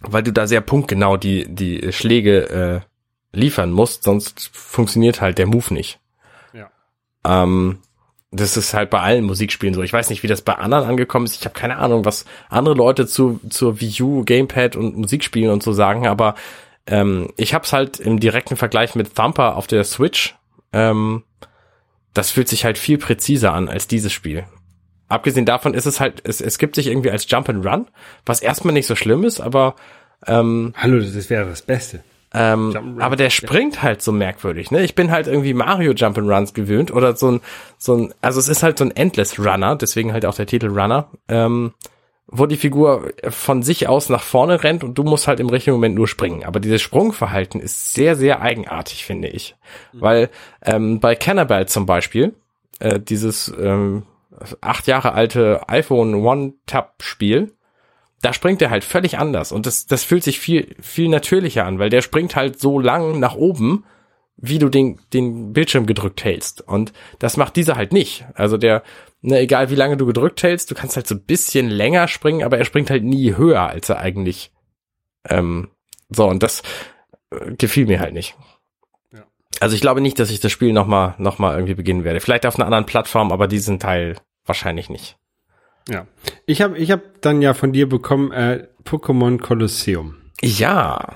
weil 0.00 0.22
du 0.22 0.32
da 0.32 0.46
sehr 0.46 0.60
punktgenau 0.60 1.16
die, 1.16 1.46
die 1.48 1.92
Schläge 1.92 2.82
äh, 2.82 3.36
liefern 3.36 3.70
musst, 3.70 4.02
sonst 4.02 4.50
funktioniert 4.52 5.20
halt 5.20 5.38
der 5.38 5.46
Move 5.46 5.72
nicht. 5.72 6.00
Ja. 6.52 6.70
Ähm, 7.24 7.78
das 8.32 8.56
ist 8.56 8.74
halt 8.74 8.90
bei 8.90 9.00
allen 9.00 9.24
Musikspielen 9.24 9.74
so. 9.74 9.82
Ich 9.82 9.92
weiß 9.92 10.10
nicht, 10.10 10.22
wie 10.22 10.28
das 10.28 10.42
bei 10.42 10.54
anderen 10.54 10.88
angekommen 10.88 11.26
ist. 11.26 11.36
Ich 11.36 11.44
habe 11.44 11.58
keine 11.58 11.76
Ahnung, 11.78 12.04
was 12.04 12.24
andere 12.48 12.74
Leute 12.74 13.06
zu 13.06 13.40
zur 13.48 13.80
Wii 13.80 14.02
U, 14.02 14.24
Gamepad 14.24 14.76
und 14.76 14.96
Musikspielen 14.96 15.50
und 15.50 15.62
so 15.62 15.72
sagen, 15.72 16.06
aber 16.06 16.34
ähm, 16.86 17.32
ich 17.36 17.54
habe 17.54 17.64
es 17.64 17.72
halt 17.72 18.00
im 18.00 18.20
direkten 18.20 18.56
Vergleich 18.56 18.94
mit 18.94 19.14
Thumper 19.14 19.56
auf 19.56 19.66
der 19.66 19.84
Switch. 19.84 20.34
Ähm, 20.72 21.24
das 22.14 22.30
fühlt 22.30 22.48
sich 22.48 22.64
halt 22.64 22.78
viel 22.78 22.98
präziser 22.98 23.52
an 23.52 23.68
als 23.68 23.88
dieses 23.88 24.12
Spiel. 24.12 24.44
Abgesehen 25.08 25.46
davon 25.46 25.74
ist 25.74 25.86
es 25.86 26.00
halt, 26.00 26.22
es, 26.24 26.40
es 26.40 26.58
gibt 26.58 26.74
sich 26.74 26.88
irgendwie 26.88 27.10
als 27.10 27.30
Jump 27.30 27.48
and 27.48 27.64
Run, 27.64 27.86
was 28.24 28.40
erstmal 28.40 28.74
nicht 28.74 28.86
so 28.86 28.96
schlimm 28.96 29.24
ist, 29.24 29.40
aber 29.40 29.76
ähm, 30.26 30.74
Hallo, 30.76 30.98
das 30.98 31.30
wäre 31.30 31.48
das 31.48 31.62
Beste. 31.62 32.02
ähm, 32.34 32.98
aber 32.98 33.14
der 33.16 33.30
springt 33.30 33.82
halt 33.82 34.02
so 34.02 34.10
merkwürdig, 34.10 34.70
ne? 34.70 34.82
Ich 34.82 34.94
bin 34.94 35.10
halt 35.10 35.26
irgendwie 35.28 35.54
Mario 35.54 35.92
Jump'n'Runs 35.92 36.54
gewöhnt 36.54 36.90
oder 36.92 37.14
so 37.16 37.30
ein, 37.32 37.40
so 37.78 37.94
ein, 37.96 38.14
also 38.20 38.40
es 38.40 38.48
ist 38.48 38.62
halt 38.62 38.78
so 38.78 38.84
ein 38.84 38.90
Endless 38.96 39.38
Runner, 39.38 39.76
deswegen 39.76 40.12
halt 40.12 40.26
auch 40.26 40.34
der 40.34 40.46
Titel 40.46 40.68
Runner, 40.68 41.08
ähm, 41.28 41.72
wo 42.26 42.46
die 42.46 42.56
Figur 42.56 43.12
von 43.28 43.62
sich 43.62 43.86
aus 43.86 44.08
nach 44.08 44.22
vorne 44.24 44.64
rennt 44.64 44.82
und 44.82 44.98
du 44.98 45.04
musst 45.04 45.28
halt 45.28 45.38
im 45.38 45.48
richtigen 45.48 45.76
Moment 45.76 45.94
nur 45.94 46.08
springen. 46.08 46.42
Aber 46.42 46.58
dieses 46.58 46.82
Sprungverhalten 46.82 47.60
ist 47.60 47.94
sehr, 47.94 48.16
sehr 48.16 48.42
eigenartig, 48.42 49.04
finde 49.04 49.28
ich. 49.28 49.54
Weil 49.92 50.30
ähm, 50.64 50.98
bei 50.98 51.14
Cannibal 51.14 51.68
zum 51.68 51.86
Beispiel, 51.86 52.34
äh, 52.80 52.98
dieses 52.98 53.54
ähm, 53.60 54.02
acht 54.60 54.86
Jahre 54.86 55.12
alte 55.12 55.68
iPhone 55.68 56.14
One-Tap-Spiel, 56.14 57.52
da 58.22 58.32
springt 58.32 58.62
er 58.62 58.70
halt 58.70 58.84
völlig 58.84 59.18
anders 59.18 59.52
und 59.52 59.66
das, 59.66 59.86
das 59.86 60.04
fühlt 60.04 60.24
sich 60.24 60.38
viel, 60.38 60.74
viel 60.80 61.08
natürlicher 61.08 61.64
an, 61.64 61.78
weil 61.78 61.90
der 61.90 62.02
springt 62.02 62.36
halt 62.36 62.58
so 62.58 62.78
lang 62.78 63.20
nach 63.20 63.34
oben, 63.34 63.84
wie 64.36 64.58
du 64.58 64.68
den, 64.68 65.00
den 65.12 65.52
Bildschirm 65.52 65.86
gedrückt 65.86 66.24
hältst. 66.24 66.60
Und 66.60 66.92
das 67.18 67.36
macht 67.36 67.56
dieser 67.56 67.76
halt 67.76 67.92
nicht. 67.92 68.26
Also 68.34 68.58
der, 68.58 68.82
ne, 69.22 69.38
egal 69.38 69.70
wie 69.70 69.76
lange 69.76 69.96
du 69.96 70.06
gedrückt 70.06 70.42
hältst, 70.42 70.70
du 70.70 70.74
kannst 70.74 70.96
halt 70.96 71.06
so 71.06 71.14
ein 71.14 71.24
bisschen 71.24 71.68
länger 71.68 72.06
springen, 72.08 72.42
aber 72.42 72.58
er 72.58 72.64
springt 72.64 72.90
halt 72.90 73.04
nie 73.04 73.36
höher, 73.36 73.62
als 73.62 73.88
er 73.88 73.98
eigentlich, 73.98 74.52
ähm, 75.28 75.70
so, 76.10 76.28
und 76.28 76.42
das 76.42 76.62
äh, 77.30 77.54
gefiel 77.56 77.86
mir 77.86 78.00
halt 78.00 78.12
nicht. 78.12 78.36
Also 79.60 79.74
ich 79.74 79.80
glaube 79.80 80.00
nicht, 80.00 80.18
dass 80.18 80.30
ich 80.30 80.40
das 80.40 80.52
Spiel 80.52 80.72
nochmal, 80.72 81.14
noch 81.18 81.38
mal 81.38 81.54
irgendwie 81.54 81.74
beginnen 81.74 82.04
werde. 82.04 82.20
Vielleicht 82.20 82.46
auf 82.46 82.56
einer 82.56 82.66
anderen 82.66 82.86
Plattform, 82.86 83.32
aber 83.32 83.48
diesen 83.48 83.78
Teil 83.78 84.16
wahrscheinlich 84.44 84.90
nicht. 84.90 85.16
Ja. 85.88 86.06
Ich 86.46 86.62
habe 86.62 86.76
ich 86.78 86.90
hab 86.90 87.00
dann 87.20 87.42
ja 87.42 87.54
von 87.54 87.72
dir 87.72 87.88
bekommen 87.88 88.32
äh, 88.32 88.66
Pokémon 88.84 89.40
Colosseum. 89.40 90.16
Ja, 90.42 91.14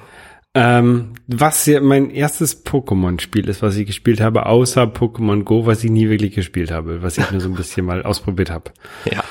Ähm, 0.52 1.12
was 1.28 1.64
ja 1.66 1.80
mein 1.80 2.10
erstes 2.10 2.66
Pokémon-Spiel 2.66 3.48
ist, 3.48 3.62
was 3.62 3.76
ich 3.76 3.86
gespielt 3.86 4.20
habe, 4.20 4.46
außer 4.46 4.82
Pokémon 4.82 5.44
Go, 5.44 5.64
was 5.64 5.84
ich 5.84 5.92
nie 5.92 6.08
wirklich 6.08 6.34
gespielt 6.34 6.72
habe, 6.72 7.02
was 7.02 7.18
ich 7.18 7.30
nur 7.30 7.40
so 7.40 7.48
ein 7.48 7.54
bisschen 7.54 7.86
mal 7.86 8.02
ausprobiert 8.02 8.50
habe. 8.50 8.72
ja. 9.04 9.22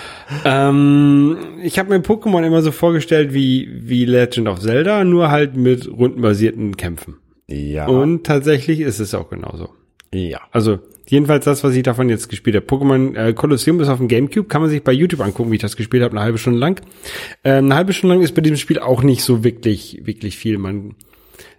Ähm, 0.45 1.37
ich 1.61 1.77
habe 1.77 1.89
mir 1.89 1.99
Pokémon 1.99 2.45
immer 2.45 2.61
so 2.61 2.71
vorgestellt 2.71 3.33
wie, 3.33 3.67
wie 3.81 4.05
Legend 4.05 4.47
of 4.47 4.61
Zelda, 4.61 5.03
nur 5.03 5.29
halt 5.29 5.57
mit 5.57 5.89
rundenbasierten 5.89 6.77
Kämpfen. 6.77 7.17
Ja. 7.49 7.87
Und 7.87 8.25
tatsächlich 8.25 8.79
ist 8.79 8.99
es 8.99 9.13
auch 9.13 9.29
genauso. 9.29 9.69
ja. 10.13 10.41
Also 10.51 10.79
jedenfalls 11.07 11.45
das, 11.45 11.63
was 11.63 11.75
ich 11.75 11.83
davon 11.83 12.09
jetzt 12.09 12.29
gespielt 12.29 12.55
habe. 12.55 12.65
Pokémon 12.65 13.15
äh, 13.15 13.33
Colosseum 13.33 13.79
ist 13.79 13.89
auf 13.89 13.97
dem 13.97 14.07
Gamecube, 14.07 14.47
kann 14.47 14.61
man 14.61 14.69
sich 14.69 14.83
bei 14.83 14.91
YouTube 14.91 15.21
angucken, 15.21 15.51
wie 15.51 15.55
ich 15.55 15.61
das 15.61 15.75
gespielt 15.75 16.03
habe, 16.03 16.15
eine 16.15 16.21
halbe 16.21 16.37
Stunde 16.37 16.59
lang. 16.59 16.81
Ähm, 17.43 17.65
eine 17.65 17.75
halbe 17.75 17.93
Stunde 17.93 18.15
lang 18.15 18.23
ist 18.23 18.35
bei 18.35 18.41
diesem 18.41 18.57
Spiel 18.57 18.79
auch 18.79 19.01
nicht 19.01 19.23
so 19.23 19.43
wirklich, 19.43 20.01
wirklich 20.05 20.37
viel. 20.37 20.57
Man, 20.57 20.95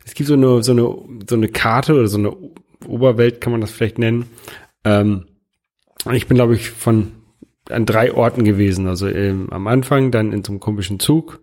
es 0.04 0.14
gibt 0.14 0.28
so 0.28 0.34
eine, 0.34 0.62
so 0.62 0.72
eine, 0.72 0.96
so 1.28 1.34
eine 1.34 1.48
Karte 1.48 1.94
oder 1.94 2.06
so 2.06 2.18
eine 2.18 2.36
Oberwelt, 2.86 3.40
kann 3.40 3.50
man 3.50 3.60
das 3.60 3.72
vielleicht 3.72 3.98
nennen. 3.98 4.26
Ähm, 4.84 5.26
ich 6.12 6.28
bin, 6.28 6.36
glaube 6.36 6.54
ich, 6.54 6.70
von 6.70 7.12
an 7.68 7.86
drei 7.86 8.12
Orten 8.12 8.44
gewesen. 8.44 8.86
Also 8.86 9.08
ähm, 9.08 9.48
am 9.50 9.66
Anfang, 9.66 10.10
dann 10.10 10.32
in 10.32 10.44
so 10.44 10.52
einem 10.52 10.60
komischen 10.60 10.98
Zug 10.98 11.42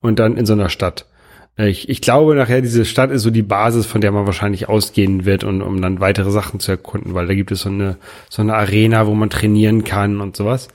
und 0.00 0.18
dann 0.18 0.36
in 0.36 0.46
so 0.46 0.52
einer 0.52 0.68
Stadt. 0.68 1.06
Äh, 1.58 1.68
Ich, 1.68 1.88
ich 1.88 2.00
glaube 2.00 2.34
nachher, 2.34 2.60
diese 2.60 2.84
Stadt 2.84 3.10
ist 3.10 3.22
so 3.22 3.30
die 3.30 3.42
Basis, 3.42 3.86
von 3.86 4.00
der 4.00 4.12
man 4.12 4.26
wahrscheinlich 4.26 4.68
ausgehen 4.68 5.24
wird 5.24 5.44
und 5.44 5.62
um 5.62 5.80
dann 5.80 6.00
weitere 6.00 6.30
Sachen 6.30 6.60
zu 6.60 6.72
erkunden, 6.72 7.14
weil 7.14 7.26
da 7.26 7.34
gibt 7.34 7.50
es 7.52 7.60
so 7.60 7.68
eine, 7.68 7.96
so 8.28 8.42
eine 8.42 8.54
Arena, 8.54 9.06
wo 9.06 9.14
man 9.14 9.30
trainieren 9.30 9.84
kann 9.84 10.20
und 10.20 10.36
sowas. 10.36 10.68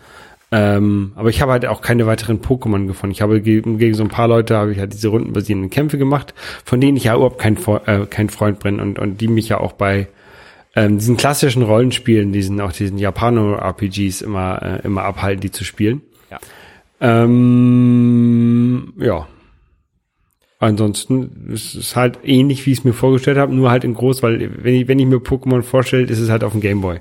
Ähm, 0.51 1.11
aber 1.15 1.29
ich 1.29 1.41
habe 1.41 1.51
halt 1.51 1.65
auch 1.67 1.81
keine 1.81 2.07
weiteren 2.07 2.41
Pokémon 2.41 2.87
gefunden. 2.87 3.11
Ich 3.11 3.21
habe 3.21 3.39
gegen, 3.39 3.77
gegen 3.77 3.93
so 3.93 4.03
ein 4.03 4.09
paar 4.09 4.27
Leute 4.27 4.57
habe 4.57 4.71
ich 4.71 4.79
halt 4.79 4.93
diese 4.93 5.09
rundenbasierenden 5.09 5.69
Kämpfe 5.69 5.99
gemacht, 5.99 6.33
von 6.65 6.81
denen 6.81 6.97
ich 6.97 7.03
ja 7.03 7.15
überhaupt 7.15 7.37
kein, 7.39 7.57
äh, 7.85 8.07
kein 8.07 8.29
Freund 8.29 8.59
bin 8.59 8.79
und, 8.79 8.97
und 8.97 9.21
die 9.21 9.27
mich 9.27 9.49
ja 9.49 9.59
auch 9.59 9.73
bei 9.73 10.07
ähm, 10.75 10.97
diesen 10.97 11.17
klassischen 11.17 11.61
Rollenspielen, 11.61 12.31
diesen 12.31 12.59
auch 12.61 12.71
diesen 12.71 12.97
Japano-RPGs 12.97 14.21
immer 14.21 14.61
äh, 14.61 14.85
immer 14.85 15.03
abhalten, 15.03 15.41
die 15.41 15.51
zu 15.51 15.63
spielen. 15.63 16.01
Ja. 16.31 16.39
Ähm, 17.01 18.93
ja. 18.97 19.27
Ansonsten 20.59 21.49
ist 21.53 21.73
es 21.73 21.95
halt 21.95 22.19
ähnlich, 22.23 22.65
wie 22.65 22.73
ich 22.73 22.79
es 22.79 22.83
mir 22.83 22.93
vorgestellt 22.93 23.37
habe, 23.37 23.55
nur 23.55 23.71
halt 23.71 23.85
in 23.85 23.93
groß, 23.93 24.21
weil 24.21 24.51
wenn 24.63 24.75
ich, 24.75 24.87
wenn 24.89 24.99
ich 24.99 25.05
mir 25.05 25.17
Pokémon 25.17 25.61
vorstelle, 25.61 26.03
ist 26.03 26.19
es 26.19 26.29
halt 26.29 26.43
auf 26.43 26.51
dem 26.51 26.59
Gameboy. 26.59 26.99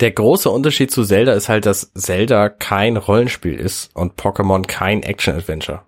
Der 0.00 0.10
große 0.10 0.48
Unterschied 0.48 0.90
zu 0.90 1.04
Zelda 1.04 1.34
ist 1.34 1.50
halt, 1.50 1.66
dass 1.66 1.92
Zelda 1.92 2.48
kein 2.48 2.96
Rollenspiel 2.96 3.54
ist 3.54 3.94
und 3.94 4.14
Pokémon 4.14 4.66
kein 4.66 5.02
Action-Adventure. 5.02 5.82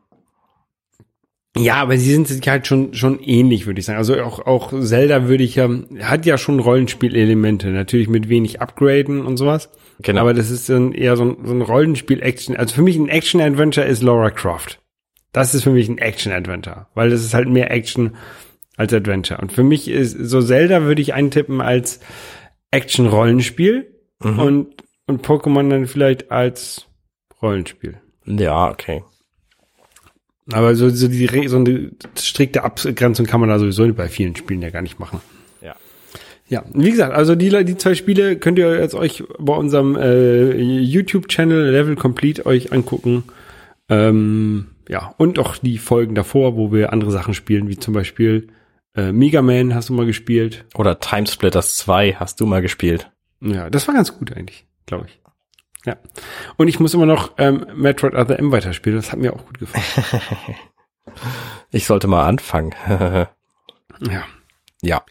Ja, 1.56 1.76
aber 1.76 1.96
sie 1.96 2.12
sind 2.12 2.28
sich 2.28 2.46
halt 2.46 2.66
schon 2.66 2.92
schon 2.94 3.18
ähnlich, 3.20 3.66
würde 3.66 3.80
ich 3.80 3.86
sagen. 3.86 3.98
Also 3.98 4.20
auch 4.22 4.46
auch 4.46 4.72
Zelda 4.80 5.26
würde 5.26 5.44
ich 5.44 5.56
ja 5.56 5.68
hat 6.02 6.26
ja 6.26 6.36
schon 6.36 6.60
Rollenspielelemente, 6.60 7.68
natürlich 7.68 8.08
mit 8.08 8.28
wenig 8.28 8.60
Upgraden 8.60 9.24
und 9.24 9.38
sowas. 9.38 9.70
Genau. 10.02 10.20
Aber 10.20 10.34
das 10.34 10.50
ist 10.50 10.68
dann 10.68 10.92
eher 10.92 11.16
so 11.16 11.24
ein, 11.24 11.36
so 11.44 11.52
ein 11.52 11.62
Rollenspiel-Action. 11.62 12.56
Also 12.56 12.74
für 12.74 12.82
mich 12.82 12.96
ein 12.96 13.08
Action-Adventure 13.08 13.86
ist 13.86 14.02
Laura 14.02 14.30
Croft. 14.30 14.80
Das 15.38 15.54
ist 15.54 15.62
für 15.62 15.70
mich 15.70 15.88
ein 15.88 15.98
Action-Adventure, 15.98 16.88
weil 16.94 17.10
das 17.10 17.22
ist 17.22 17.32
halt 17.32 17.48
mehr 17.48 17.70
Action 17.70 18.16
als 18.76 18.92
Adventure. 18.92 19.40
Und 19.40 19.52
für 19.52 19.62
mich 19.62 19.86
ist 19.86 20.18
so 20.18 20.42
Zelda 20.42 20.82
würde 20.82 21.00
ich 21.00 21.14
eintippen 21.14 21.60
als 21.60 22.00
Action-Rollenspiel 22.72 23.86
und 24.20 24.74
und 25.06 25.24
Pokémon 25.24 25.70
dann 25.70 25.86
vielleicht 25.86 26.32
als 26.32 26.86
Rollenspiel. 27.40 28.00
Ja, 28.26 28.68
okay. 28.68 29.04
Aber 30.50 30.74
so, 30.74 30.88
so, 30.88 31.06
die, 31.06 31.46
so 31.46 31.58
eine 31.58 31.92
strikte 32.18 32.64
Abgrenzung 32.64 33.26
kann 33.26 33.38
man 33.38 33.48
da 33.48 33.60
sowieso 33.60 33.86
bei 33.94 34.08
vielen 34.08 34.34
Spielen 34.34 34.60
ja 34.60 34.70
gar 34.70 34.82
nicht 34.82 34.98
machen. 34.98 35.20
Ja. 35.62 35.76
Ja, 36.48 36.64
wie 36.74 36.90
gesagt, 36.90 37.14
also 37.14 37.36
die, 37.36 37.64
die 37.64 37.76
zwei 37.76 37.94
Spiele 37.94 38.36
könnt 38.38 38.58
ihr 38.58 38.80
jetzt 38.80 38.96
euch 38.96 39.22
bei 39.38 39.54
unserem 39.54 39.94
äh, 39.94 40.50
YouTube-Channel 40.56 41.70
Level 41.70 41.94
Complete 41.94 42.44
euch 42.44 42.72
angucken. 42.72 43.22
Ähm, 43.88 44.66
ja, 44.88 45.14
und 45.18 45.38
auch 45.38 45.56
die 45.56 45.78
Folgen 45.78 46.14
davor, 46.14 46.56
wo 46.56 46.72
wir 46.72 46.92
andere 46.92 47.10
Sachen 47.10 47.34
spielen, 47.34 47.68
wie 47.68 47.78
zum 47.78 47.94
Beispiel 47.94 48.48
äh, 48.96 49.12
Mega 49.12 49.42
Man 49.42 49.74
hast 49.74 49.90
du 49.90 49.92
mal 49.92 50.06
gespielt. 50.06 50.64
Oder 50.74 50.98
Timesplitters 50.98 51.76
2 51.76 52.14
hast 52.14 52.40
du 52.40 52.46
mal 52.46 52.62
gespielt. 52.62 53.10
Ja, 53.40 53.70
das 53.70 53.86
war 53.86 53.94
ganz 53.94 54.16
gut 54.16 54.32
eigentlich, 54.32 54.66
glaube 54.86 55.06
ich. 55.06 55.20
Ja. 55.84 55.96
Und 56.56 56.68
ich 56.68 56.80
muss 56.80 56.94
immer 56.94 57.06
noch 57.06 57.32
ähm, 57.38 57.66
Metroid 57.76 58.14
Other 58.14 58.38
M 58.38 58.50
weiterspielen, 58.50 58.98
das 58.98 59.12
hat 59.12 59.20
mir 59.20 59.32
auch 59.34 59.46
gut 59.46 59.58
gefallen. 59.58 60.22
Ich 61.70 61.86
sollte 61.86 62.06
mal 62.06 62.26
anfangen. 62.26 62.74
ja. 62.88 64.24
ja. 64.82 65.02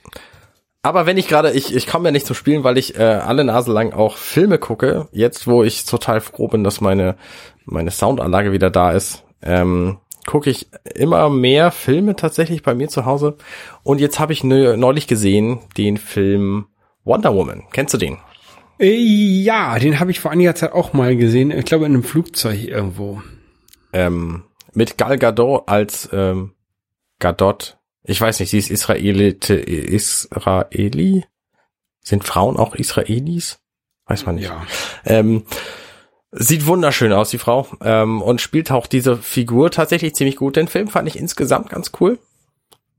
Aber 0.81 1.05
wenn 1.05 1.17
ich 1.17 1.27
gerade, 1.27 1.51
ich, 1.51 1.75
ich 1.75 1.85
komme 1.85 2.05
ja 2.05 2.11
nicht 2.11 2.25
zum 2.25 2.35
Spielen, 2.35 2.63
weil 2.63 2.77
ich 2.77 2.97
äh, 2.97 3.03
alle 3.03 3.43
Nase 3.43 3.73
lang 3.73 3.93
auch 3.93 4.17
Filme 4.17 4.57
gucke. 4.57 5.07
Jetzt, 5.11 5.47
wo 5.47 5.63
ich 5.63 5.85
total 5.85 6.21
froh 6.21 6.47
bin, 6.47 6.63
dass 6.63 6.81
meine, 6.81 7.17
meine 7.65 7.91
Soundanlage 7.91 8.53
wieder 8.53 8.69
da 8.69 8.91
ist, 8.91 9.23
ähm, 9.47 9.97
gucke 10.27 10.49
ich 10.49 10.67
immer 10.93 11.29
mehr 11.29 11.71
Filme 11.71 12.15
tatsächlich 12.15 12.61
bei 12.61 12.75
mir 12.75 12.89
zu 12.89 13.05
Hause. 13.05 13.37
Und 13.81 13.99
jetzt 13.99 14.19
habe 14.19 14.33
ich 14.33 14.43
ne, 14.43 14.77
neulich 14.77 15.07
gesehen 15.07 15.59
den 15.77 15.97
Film 15.97 16.67
Wonder 17.05 17.33
Woman. 17.33 17.63
Kennst 17.71 17.93
du 17.93 17.97
den? 17.97 18.17
Äh, 18.79 18.93
Ja, 18.93 19.79
den 19.79 19.99
habe 19.99 20.11
ich 20.11 20.19
vor 20.19 20.31
einiger 20.31 20.53
Zeit 20.53 20.73
auch 20.73 20.93
mal 20.93 21.15
gesehen. 21.15 21.51
Ich 21.51 21.65
glaube 21.65 21.85
in 21.85 21.93
einem 21.93 22.03
Flugzeug 22.03 22.61
irgendwo. 22.63 23.21
Ähm, 23.93 24.43
mit 24.73 24.97
Gal 24.97 25.17
Gadot 25.17 25.63
als 25.67 26.09
ähm, 26.11 26.53
Gadot. 27.19 27.77
Ich 28.03 28.19
weiß 28.19 28.39
nicht, 28.39 28.49
sie 28.49 28.59
ist 28.59 28.69
Israelite, 28.69 29.55
Israeli? 29.55 31.25
Sind 32.01 32.23
Frauen 32.23 32.57
auch 32.57 32.75
Israelis? 32.75 33.59
Weiß 34.05 34.25
man 34.25 34.35
nicht. 34.35 34.45
Ja. 34.49 34.65
Ähm, 35.05 35.43
sieht 36.31 36.65
wunderschön 36.65 37.13
aus, 37.13 37.29
die 37.29 37.37
Frau. 37.37 37.67
Ähm, 37.81 38.21
und 38.21 38.41
spielt 38.41 38.71
auch 38.71 38.87
diese 38.87 39.17
Figur 39.17 39.71
tatsächlich 39.71 40.15
ziemlich 40.15 40.35
gut. 40.35 40.55
Den 40.55 40.67
Film 40.67 40.87
fand 40.87 41.07
ich 41.07 41.17
insgesamt 41.17 41.69
ganz 41.69 41.91
cool. 41.99 42.19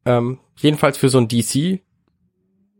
Ähm, 0.04 0.38
jedenfalls 0.56 0.98
für 0.98 1.08
so 1.08 1.18
einen 1.18 1.28
DC 1.28 1.80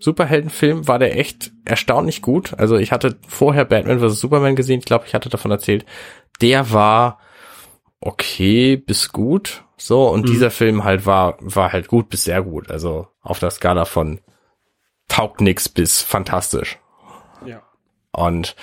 Superheldenfilm 0.00 0.87
war 0.87 0.98
der 0.98 1.18
echt 1.18 1.50
erstaunlich 1.64 2.22
gut. 2.22 2.54
Also 2.56 2.76
ich 2.76 2.92
hatte 2.92 3.18
vorher 3.26 3.64
Batman 3.64 3.98
vs. 3.98 4.20
Superman 4.20 4.54
gesehen. 4.54 4.78
Ich 4.78 4.84
glaube, 4.84 5.06
ich 5.06 5.14
hatte 5.14 5.28
davon 5.28 5.50
erzählt. 5.50 5.84
Der 6.40 6.72
war 6.72 7.18
okay 8.00 8.76
bis 8.76 9.11
gut. 9.11 9.64
So, 9.76 10.08
und 10.08 10.28
dieser 10.28 10.50
Film 10.50 10.84
halt 10.84 11.06
war, 11.06 11.37
war 11.40 11.72
halt 11.72 11.88
gut 11.88 12.08
bis 12.08 12.24
sehr 12.24 12.42
gut. 12.42 12.70
Also 12.70 13.08
auf 13.22 13.38
der 13.38 13.50
Skala 13.50 13.84
von 13.84 14.20
taugt 15.08 15.40
nix 15.40 15.68
bis 15.68 16.02
fantastisch. 16.02 16.78
Ja. 17.44 17.62
Und 18.12 18.54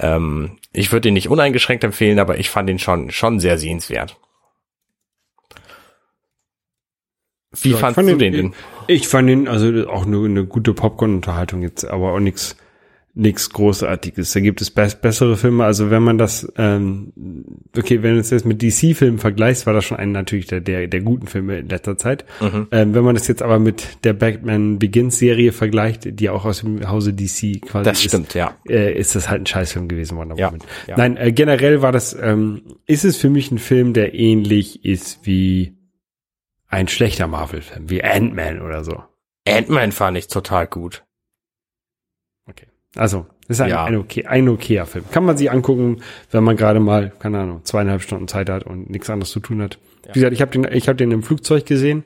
ähm, 0.00 0.58
ich 0.72 0.92
würde 0.92 1.08
ihn 1.08 1.14
nicht 1.14 1.28
uneingeschränkt 1.28 1.84
empfehlen, 1.84 2.18
aber 2.18 2.38
ich 2.38 2.50
fand 2.50 2.68
ihn 2.70 2.78
schon 2.78 3.10
schon 3.10 3.40
sehr 3.40 3.58
sehenswert. 3.58 4.16
Wie 7.62 7.70
Ja, 7.70 7.76
fandst 7.78 7.96
fand 7.96 8.08
du 8.08 8.16
den- 8.16 8.32
den 8.32 8.50
denn? 8.50 8.54
Ich 8.86 9.08
fand 9.08 9.28
ihn 9.28 9.48
also 9.48 9.88
auch 9.88 10.04
nur 10.06 10.26
eine 10.26 10.44
gute 10.46 10.72
Popcorn-Unterhaltung 10.72 11.62
jetzt, 11.62 11.84
aber 11.84 12.12
auch 12.12 12.20
nichts 12.20 12.56
nichts 13.20 13.50
Großartiges. 13.50 14.32
Da 14.32 14.40
gibt 14.40 14.60
es 14.60 14.70
be 14.70 14.88
bessere 15.00 15.36
Filme. 15.36 15.64
Also 15.64 15.90
wenn 15.90 16.02
man 16.02 16.18
das, 16.18 16.50
ähm, 16.56 17.12
okay, 17.76 18.02
wenn 18.02 18.14
du 18.14 18.20
es 18.20 18.30
jetzt 18.30 18.46
mit 18.46 18.62
DC-Filmen 18.62 19.18
vergleichst, 19.18 19.66
war 19.66 19.74
das 19.74 19.84
schon 19.84 19.98
ein 19.98 20.12
natürlich 20.12 20.46
der 20.46 20.60
der, 20.60 20.86
der 20.88 21.00
guten 21.00 21.26
Filme 21.26 21.58
in 21.58 21.68
letzter 21.68 21.96
Zeit. 21.98 22.24
Mhm. 22.40 22.66
Ähm, 22.72 22.94
wenn 22.94 23.04
man 23.04 23.14
das 23.14 23.28
jetzt 23.28 23.42
aber 23.42 23.58
mit 23.58 24.04
der 24.04 24.14
Batman 24.14 24.78
Begins-Serie 24.78 25.52
vergleicht, 25.52 26.18
die 26.18 26.30
auch 26.30 26.44
aus 26.44 26.60
dem 26.60 26.88
Hause 26.88 27.12
DC 27.12 27.60
quasi 27.62 27.84
Das 27.84 27.98
ist, 27.98 28.04
stimmt, 28.08 28.34
ja. 28.34 28.56
äh, 28.68 28.98
ist 28.98 29.14
das 29.14 29.28
halt 29.28 29.42
ein 29.42 29.46
Scheißfilm 29.46 29.86
gewesen, 29.88 30.16
Wonder 30.16 30.36
Ja, 30.36 30.48
Woman. 30.48 30.60
ja. 30.86 30.96
Nein, 30.96 31.16
äh, 31.16 31.32
generell 31.32 31.82
war 31.82 31.92
das, 31.92 32.16
ähm, 32.20 32.62
ist 32.86 33.04
es 33.04 33.16
für 33.16 33.30
mich 33.30 33.50
ein 33.50 33.58
Film, 33.58 33.92
der 33.92 34.14
ähnlich 34.14 34.84
ist 34.84 35.20
wie 35.24 35.74
ein 36.68 36.88
schlechter 36.88 37.26
Marvel-Film, 37.26 37.90
wie 37.90 38.02
Ant-Man 38.02 38.62
oder 38.62 38.82
so. 38.84 39.02
Ant-Man 39.46 39.92
fand 39.92 40.16
ich 40.16 40.28
total 40.28 40.66
gut. 40.66 41.04
Also, 42.96 43.26
ist 43.48 43.60
ein, 43.60 43.70
Ja. 43.70 43.84
ein, 43.84 43.96
okay, 43.96 44.26
ein 44.26 44.48
okayer 44.48 44.86
Film. 44.86 45.04
Kann 45.10 45.24
man 45.24 45.36
sich 45.36 45.50
angucken, 45.50 46.02
wenn 46.30 46.44
man 46.44 46.56
gerade 46.56 46.80
mal, 46.80 47.12
keine 47.18 47.40
Ahnung, 47.40 47.64
zweieinhalb 47.64 48.02
Stunden 48.02 48.28
Zeit 48.28 48.50
hat 48.50 48.64
und 48.64 48.90
nichts 48.90 49.10
anderes 49.10 49.30
zu 49.30 49.40
tun 49.40 49.62
hat. 49.62 49.78
Wie 50.06 50.12
gesagt, 50.14 50.32
ich 50.32 50.40
habe 50.40 50.50
den, 50.50 50.64
ich 50.72 50.88
habe 50.88 50.96
den 50.96 51.10
im 51.12 51.22
Flugzeug 51.22 51.66
gesehen. 51.66 52.04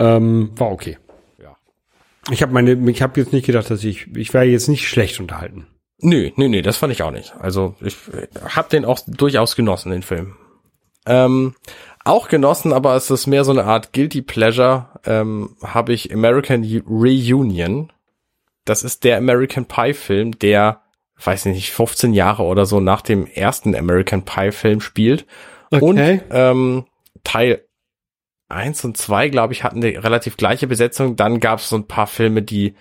Ähm, 0.00 0.50
war 0.56 0.70
okay. 0.70 0.98
Ja. 1.40 1.56
Ich 2.30 2.42
habe 2.42 2.52
meine, 2.52 2.72
ich 2.90 3.02
habe 3.02 3.20
jetzt 3.20 3.32
nicht 3.32 3.46
gedacht, 3.46 3.70
dass 3.70 3.84
ich, 3.84 4.08
ich 4.16 4.34
wäre 4.34 4.44
jetzt 4.44 4.68
nicht 4.68 4.88
schlecht 4.88 5.20
unterhalten. 5.20 5.66
Nö, 6.00 6.30
nö, 6.36 6.48
nö, 6.48 6.62
das 6.62 6.76
fand 6.76 6.92
ich 6.92 7.02
auch 7.02 7.10
nicht. 7.10 7.34
Also 7.40 7.74
ich 7.80 7.96
äh, 8.12 8.28
hab 8.48 8.70
den 8.70 8.84
auch 8.84 9.00
durchaus 9.06 9.56
genossen, 9.56 9.90
den 9.90 10.02
Film. 10.02 10.36
Ähm, 11.06 11.54
auch 12.04 12.28
genossen, 12.28 12.72
aber 12.72 12.94
es 12.94 13.10
ist 13.10 13.26
mehr 13.26 13.44
so 13.44 13.50
eine 13.50 13.64
Art 13.64 13.92
Guilty 13.92 14.22
Pleasure, 14.22 14.86
ähm, 15.04 15.56
habe 15.62 15.92
ich 15.92 16.12
American 16.12 16.62
Reunion. 16.88 17.92
Das 18.68 18.82
ist 18.82 19.04
der 19.04 19.16
American 19.16 19.66
Pie 19.66 19.94
Film, 19.94 20.38
der, 20.38 20.82
weiß 21.22 21.46
nicht, 21.46 21.70
15 21.72 22.12
Jahre 22.12 22.42
oder 22.44 22.66
so 22.66 22.80
nach 22.80 23.02
dem 23.02 23.26
ersten 23.26 23.74
American 23.74 24.24
Pie 24.24 24.52
Film 24.52 24.80
spielt. 24.80 25.26
Und 25.70 25.82
Okay. 25.98 26.20
ähm, 26.30 26.84
Teil 27.24 27.64
eins 28.48 28.84
und 28.84 28.96
zwei, 28.96 29.28
glaube 29.28 29.52
ich, 29.52 29.64
hatten 29.64 29.82
eine 29.84 30.02
relativ 30.02 30.36
gleiche 30.36 30.66
Besetzung. 30.66 31.16
Dann 31.16 31.40
gab 31.40 31.58
es 31.58 31.68
so 31.68 31.76
ein 31.76 31.86
paar 31.86 32.06
Filme, 32.06 32.42
die 32.42 32.74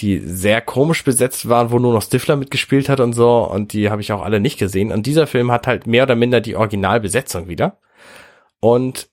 die 0.00 0.18
sehr 0.18 0.60
komisch 0.60 1.02
besetzt 1.02 1.48
waren, 1.48 1.72
wo 1.72 1.78
nur 1.80 1.92
noch 1.92 2.02
Stifler 2.02 2.36
mitgespielt 2.36 2.88
hat 2.88 3.00
und 3.00 3.14
so. 3.14 3.38
Und 3.38 3.72
die 3.72 3.90
habe 3.90 4.00
ich 4.00 4.12
auch 4.12 4.22
alle 4.22 4.38
nicht 4.38 4.56
gesehen. 4.58 4.92
Und 4.92 5.06
dieser 5.06 5.26
Film 5.26 5.50
hat 5.50 5.66
halt 5.66 5.88
mehr 5.88 6.04
oder 6.04 6.14
minder 6.14 6.40
die 6.40 6.54
Originalbesetzung 6.54 7.48
wieder. 7.48 7.78
Und 8.60 9.08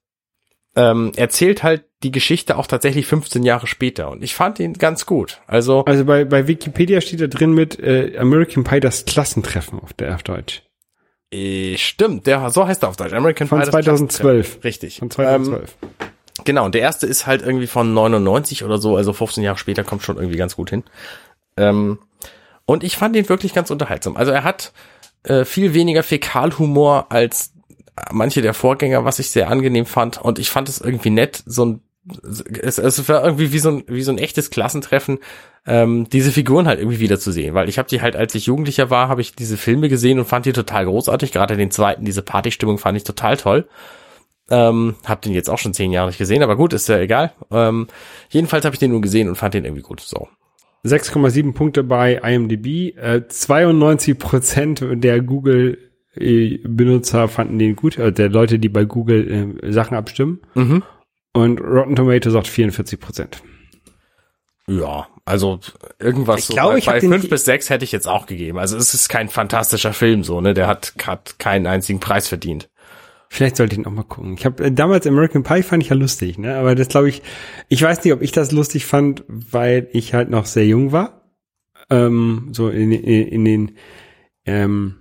ähm, 0.75 1.11
erzählt 1.15 1.63
halt 1.63 1.85
die 2.03 2.11
Geschichte 2.11 2.57
auch 2.57 2.67
tatsächlich 2.67 3.07
15 3.07 3.43
Jahre 3.43 3.67
später. 3.67 4.09
Und 4.11 4.23
ich 4.23 4.35
fand 4.35 4.59
ihn 4.59 4.73
ganz 4.73 5.05
gut. 5.05 5.41
Also, 5.47 5.83
Also 5.85 6.05
bei, 6.05 6.25
bei 6.25 6.47
Wikipedia 6.47 7.01
steht 7.01 7.21
da 7.21 7.27
drin 7.27 7.53
mit 7.53 7.79
äh, 7.79 8.17
American 8.17 8.63
Pie 8.63 8.79
das 8.79 9.05
Klassentreffen 9.05 9.79
auf 9.79 9.93
der 9.93 10.15
auf 10.15 10.23
Deutsch. 10.23 10.61
äh, 11.31 11.77
stimmt, 11.77 12.27
der 12.27 12.49
so 12.49 12.67
heißt 12.67 12.83
er 12.83 12.89
auf 12.89 12.97
Deutsch. 12.97 13.13
American 13.13 13.47
Von 13.47 13.59
Pie, 13.59 13.65
das 13.65 13.71
2012. 13.71 14.21
Klassentreffen. 14.25 14.61
Richtig. 14.63 14.99
Von 14.99 15.09
2012. 15.11 15.75
Ähm, 15.81 15.89
genau, 16.43 16.65
und 16.65 16.75
der 16.75 16.81
erste 16.81 17.07
ist 17.07 17.25
halt 17.25 17.41
irgendwie 17.41 17.67
von 17.67 17.93
99 17.93 18.63
oder 18.63 18.77
so, 18.77 18.97
also 18.97 19.13
15 19.13 19.43
Jahre 19.43 19.57
später 19.57 19.83
kommt 19.83 20.03
schon 20.03 20.17
irgendwie 20.17 20.37
ganz 20.37 20.55
gut 20.55 20.69
hin. 20.69 20.83
Ähm, 21.57 21.99
und 22.65 22.83
ich 22.83 22.97
fand 22.97 23.15
ihn 23.15 23.29
wirklich 23.29 23.53
ganz 23.53 23.71
unterhaltsam. 23.71 24.17
Also 24.17 24.31
er 24.31 24.43
hat 24.43 24.73
äh, 25.23 25.45
viel 25.45 25.73
weniger 25.73 26.03
Fäkalhumor 26.03 27.07
als 27.11 27.53
manche 28.11 28.41
der 28.41 28.53
Vorgänger, 28.53 29.05
was 29.05 29.19
ich 29.19 29.29
sehr 29.29 29.49
angenehm 29.49 29.85
fand. 29.85 30.21
Und 30.21 30.39
ich 30.39 30.49
fand 30.49 30.69
es 30.69 30.81
irgendwie 30.81 31.09
nett, 31.09 31.43
so 31.45 31.65
ein 31.65 31.81
es, 32.61 32.77
es 32.77 33.09
war 33.09 33.23
irgendwie 33.23 33.51
wie 33.51 33.59
so 33.59 33.69
ein 33.69 33.83
wie 33.87 34.03
so 34.03 34.11
ein 34.11 34.19
echtes 34.19 34.51
Klassentreffen, 34.51 35.19
ähm, 35.65 36.07
diese 36.09 36.31
Figuren 36.31 36.67
halt 36.67 36.79
irgendwie 36.79 36.99
wieder 36.99 37.19
zu 37.19 37.31
sehen, 37.31 37.55
weil 37.55 37.67
ich 37.69 37.79
habe 37.79 37.89
die 37.89 38.01
halt, 38.01 38.15
als 38.15 38.35
ich 38.35 38.45
Jugendlicher 38.45 38.89
war, 38.89 39.07
habe 39.07 39.21
ich 39.21 39.35
diese 39.35 39.57
Filme 39.57 39.89
gesehen 39.89 40.19
und 40.19 40.25
fand 40.25 40.45
die 40.45 40.53
total 40.53 40.85
großartig. 40.85 41.31
Gerade 41.31 41.57
den 41.57 41.71
zweiten, 41.71 42.05
diese 42.05 42.21
Partystimmung 42.21 42.77
fand 42.77 42.97
ich 42.97 43.03
total 43.03 43.37
toll. 43.37 43.67
Ähm, 44.51 44.95
hab 45.05 45.23
den 45.23 45.33
jetzt 45.33 45.49
auch 45.49 45.57
schon 45.57 45.73
zehn 45.73 45.91
Jahre 45.91 46.07
nicht 46.07 46.19
gesehen, 46.19 46.43
aber 46.43 46.55
gut, 46.55 46.73
ist 46.73 46.87
ja 46.87 46.99
egal. 46.99 47.33
Ähm, 47.49 47.87
jedenfalls 48.29 48.63
habe 48.63 48.75
ich 48.75 48.79
den 48.79 48.91
nur 48.91 49.01
gesehen 49.01 49.27
und 49.27 49.35
fand 49.35 49.55
den 49.55 49.65
irgendwie 49.65 49.81
gut. 49.81 50.01
So. 50.01 50.27
6,7 50.85 51.53
Punkte 51.53 51.83
bei 51.83 52.17
IMDb. 52.17 52.95
Äh, 52.95 53.27
92 53.27 54.19
Prozent 54.19 54.85
der 54.87 55.21
Google-Benutzer 56.15 57.27
fanden 57.27 57.59
den 57.59 57.75
gut, 57.75 57.97
äh, 57.97 58.11
der 58.11 58.29
Leute, 58.29 58.59
die 58.59 58.69
bei 58.69 58.85
Google 58.85 59.59
äh, 59.61 59.71
Sachen 59.71 59.95
abstimmen. 59.95 60.41
Mhm. 60.53 60.83
Und 61.33 61.59
Rotten 61.59 61.95
Tomato 61.95 62.29
sagt 62.29 62.47
44 62.47 62.99
Prozent. 62.99 63.43
Ja, 64.67 65.07
also 65.25 65.59
irgendwas 65.99 66.39
Ich 66.39 66.45
so 66.45 66.53
glaube, 66.53 66.73
bei, 66.73 66.77
ich 66.79 66.85
bei 66.85 66.99
fünf 67.01 67.29
bis 67.29 67.45
sechs 67.45 67.69
hätte 67.69 67.83
ich 67.83 67.91
jetzt 67.91 68.07
auch 68.07 68.25
gegeben. 68.25 68.57
Also 68.57 68.77
es 68.77 68.93
ist 68.93 69.09
kein 69.09 69.29
fantastischer 69.29 69.93
Film 69.93 70.23
so, 70.23 70.41
ne? 70.41 70.53
Der 70.53 70.67
hat, 70.67 70.93
hat 71.05 71.37
keinen 71.37 71.67
einzigen 71.67 71.99
Preis 71.99 72.27
verdient. 72.27 72.69
Vielleicht 73.29 73.57
sollte 73.57 73.73
ich 73.73 73.79
ihn 73.79 73.85
auch 73.85 73.91
mal 73.91 74.03
gucken. 74.03 74.35
Ich 74.37 74.45
habe 74.45 74.65
äh, 74.65 74.71
damals 74.71 75.05
American 75.05 75.43
Pie 75.43 75.61
fand 75.61 75.83
ich 75.83 75.89
ja 75.89 75.95
lustig, 75.95 76.37
ne? 76.37 76.55
Aber 76.55 76.73
das 76.73 76.87
glaube 76.87 77.09
ich, 77.09 77.21
ich 77.69 77.81
weiß 77.81 78.03
nicht, 78.03 78.13
ob 78.13 78.21
ich 78.21 78.31
das 78.31 78.51
lustig 78.51 78.85
fand, 78.85 79.23
weil 79.27 79.89
ich 79.91 80.13
halt 80.13 80.29
noch 80.29 80.45
sehr 80.45 80.65
jung 80.65 80.91
war. 80.91 81.21
Ähm, 81.89 82.49
so 82.51 82.69
in, 82.69 82.91
in, 82.91 83.27
in 83.27 83.45
den 83.45 83.77
ähm, 84.45 84.95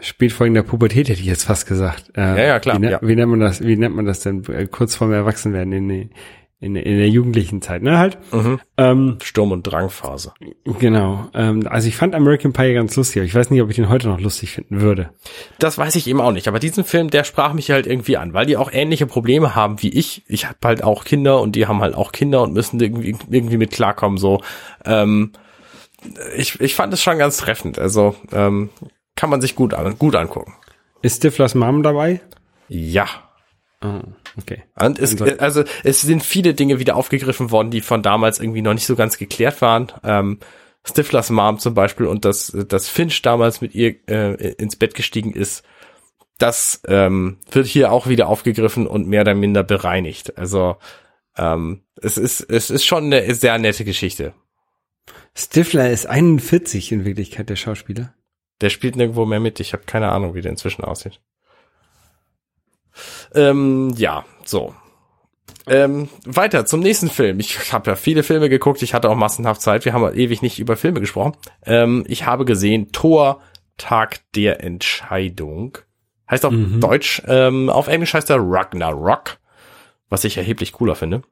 Spätfolgen 0.00 0.54
der 0.54 0.62
Pubertät 0.62 1.08
hätte 1.08 1.20
ich 1.20 1.26
jetzt 1.26 1.44
fast 1.44 1.66
gesagt. 1.66 2.10
Äh, 2.16 2.20
Ja, 2.20 2.36
ja, 2.44 2.58
klar, 2.60 2.76
Wie, 2.76 2.80
ne- 2.86 2.90
ja. 2.92 2.98
wie 3.02 3.16
nennt 3.16 3.30
man 3.30 3.40
das? 3.40 3.62
Wie 3.62 3.76
nennt 3.76 3.94
man 3.96 4.04
das 4.06 4.20
denn? 4.20 4.44
Äh, 4.44 4.66
Kurz 4.66 4.94
vorm 4.94 5.12
Erwachsenwerden 5.12 5.72
in, 5.72 5.90
in, 5.90 6.10
in, 6.58 6.76
in 6.76 6.96
der 6.98 7.08
jugendlichen 7.08 7.60
Zeit, 7.62 7.82
ne? 7.82 7.98
Halt. 7.98 8.16
Mhm. 8.32 8.58
Ähm, 8.78 9.18
Sturm- 9.22 9.52
und 9.52 9.62
Drangphase. 9.62 10.32
genau. 10.78 11.28
Ähm, 11.34 11.66
also 11.68 11.86
ich 11.88 11.96
fand 11.96 12.14
American 12.14 12.52
Pie 12.54 12.72
ganz 12.72 12.96
lustig. 12.96 13.18
Aber 13.20 13.26
ich 13.26 13.34
weiß 13.34 13.50
nicht, 13.50 13.60
ob 13.62 13.68
ich 13.70 13.76
den 13.76 13.88
heute 13.90 14.08
noch 14.08 14.20
lustig 14.20 14.50
finden 14.52 14.80
würde. 14.80 15.10
Das 15.58 15.76
weiß 15.76 15.96
ich 15.96 16.06
eben 16.08 16.20
auch 16.20 16.32
nicht. 16.32 16.48
Aber 16.48 16.58
diesen 16.58 16.84
Film, 16.84 17.10
der 17.10 17.24
sprach 17.24 17.52
mich 17.52 17.70
halt 17.70 17.86
irgendwie 17.86 18.16
an, 18.16 18.32
weil 18.32 18.46
die 18.46 18.56
auch 18.56 18.72
ähnliche 18.72 19.06
Probleme 19.06 19.54
haben 19.54 19.82
wie 19.82 19.90
ich. 19.90 20.24
Ich 20.28 20.46
habe 20.46 20.58
halt 20.64 20.82
auch 20.82 21.04
Kinder 21.04 21.40
und 21.40 21.56
die 21.56 21.66
haben 21.66 21.80
halt 21.82 21.94
auch 21.94 22.12
Kinder 22.12 22.42
und 22.42 22.54
müssen 22.54 22.80
irgendwie, 22.80 23.14
irgendwie 23.30 23.58
mit 23.58 23.70
klarkommen. 23.72 24.16
So, 24.18 24.40
ähm, 24.84 25.32
ich, 26.36 26.60
ich 26.60 26.74
fand 26.74 26.92
es 26.94 27.02
schon 27.02 27.18
ganz 27.18 27.36
treffend. 27.38 27.78
Also 27.78 28.14
ähm, 28.32 28.70
kann 29.16 29.30
man 29.30 29.40
sich 29.40 29.54
gut 29.56 29.74
an, 29.74 29.98
gut 29.98 30.14
angucken. 30.14 30.54
Ist 31.02 31.16
Stiflers 31.18 31.54
Mom 31.54 31.82
dabei? 31.82 32.20
Ja. 32.68 33.06
Oh, 33.82 34.00
okay. 34.38 34.62
Und 34.78 34.98
es, 34.98 35.20
Also- 35.40 35.64
es 35.84 36.00
sind 36.02 36.22
viele 36.22 36.54
Dinge 36.54 36.78
wieder 36.78 36.96
aufgegriffen 36.96 37.50
worden, 37.50 37.70
die 37.70 37.80
von 37.80 38.02
damals 38.02 38.40
irgendwie 38.40 38.62
noch 38.62 38.74
nicht 38.74 38.86
so 38.86 38.96
ganz 38.96 39.18
geklärt 39.18 39.60
waren. 39.62 39.92
Ähm, 40.04 40.38
Stiflers 40.84 41.30
Mom 41.30 41.58
zum 41.58 41.74
Beispiel 41.74 42.06
und 42.06 42.24
dass, 42.24 42.56
dass 42.68 42.88
Finch 42.88 43.20
damals 43.22 43.60
mit 43.60 43.74
ihr 43.74 43.96
äh, 44.08 44.52
ins 44.52 44.76
Bett 44.76 44.94
gestiegen 44.94 45.32
ist, 45.32 45.64
das 46.38 46.80
ähm, 46.86 47.38
wird 47.50 47.66
hier 47.66 47.90
auch 47.90 48.06
wieder 48.06 48.28
aufgegriffen 48.28 48.86
und 48.86 49.08
mehr 49.08 49.22
oder 49.22 49.34
minder 49.34 49.62
bereinigt. 49.64 50.38
Also 50.38 50.76
ähm, 51.36 51.82
es 52.00 52.18
ist 52.18 52.40
es 52.40 52.70
ist 52.70 52.84
schon 52.84 53.04
eine 53.12 53.34
sehr 53.34 53.58
nette 53.58 53.84
Geschichte. 53.84 54.32
Stifler 55.34 55.90
ist 55.90 56.06
41 56.06 56.92
in 56.92 57.04
Wirklichkeit, 57.04 57.48
der 57.48 57.56
Schauspieler. 57.56 58.14
Der 58.60 58.70
spielt 58.70 58.96
nirgendwo 58.96 59.26
mehr 59.26 59.40
mit. 59.40 59.60
Ich 59.60 59.72
habe 59.72 59.84
keine 59.84 60.10
Ahnung, 60.12 60.34
wie 60.34 60.40
der 60.40 60.50
inzwischen 60.50 60.84
aussieht. 60.84 61.20
Ähm, 63.34 63.92
ja, 63.96 64.24
so. 64.44 64.74
Ähm, 65.66 66.08
weiter 66.24 66.64
zum 66.64 66.80
nächsten 66.80 67.10
Film. 67.10 67.40
Ich 67.40 67.72
habe 67.72 67.90
ja 67.90 67.96
viele 67.96 68.22
Filme 68.22 68.48
geguckt. 68.48 68.82
Ich 68.82 68.94
hatte 68.94 69.10
auch 69.10 69.16
massenhaft 69.16 69.60
Zeit. 69.60 69.84
Wir 69.84 69.92
haben 69.92 70.02
ja 70.02 70.12
ewig 70.12 70.40
nicht 70.40 70.58
über 70.58 70.76
Filme 70.76 71.00
gesprochen. 71.00 71.36
Ähm, 71.64 72.04
ich 72.08 72.24
habe 72.24 72.44
gesehen 72.44 72.92
Thor, 72.92 73.40
Tag 73.76 74.20
der 74.34 74.62
Entscheidung. 74.62 75.76
Heißt 76.30 76.44
auf 76.44 76.52
Mhm. 76.52 76.80
Deutsch. 76.80 77.22
Ähm, 77.26 77.68
auf 77.68 77.88
Englisch 77.88 78.14
heißt 78.14 78.30
er 78.30 78.38
Ragnarok. 78.40 79.38
Was 80.08 80.24
ich 80.24 80.36
erheblich 80.36 80.72
cooler 80.72 80.94
finde. 80.94 81.22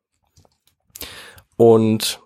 Und 1.56 2.20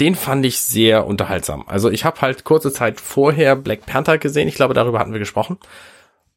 den 0.00 0.14
fand 0.14 0.44
ich 0.44 0.60
sehr 0.60 1.06
unterhaltsam. 1.06 1.64
Also 1.66 1.90
ich 1.90 2.04
habe 2.04 2.20
halt 2.20 2.44
kurze 2.44 2.72
Zeit 2.72 3.00
vorher 3.00 3.56
Black 3.56 3.86
Panther 3.86 4.18
gesehen. 4.18 4.48
Ich 4.48 4.54
glaube, 4.54 4.74
darüber 4.74 4.98
hatten 4.98 5.12
wir 5.12 5.18
gesprochen. 5.18 5.58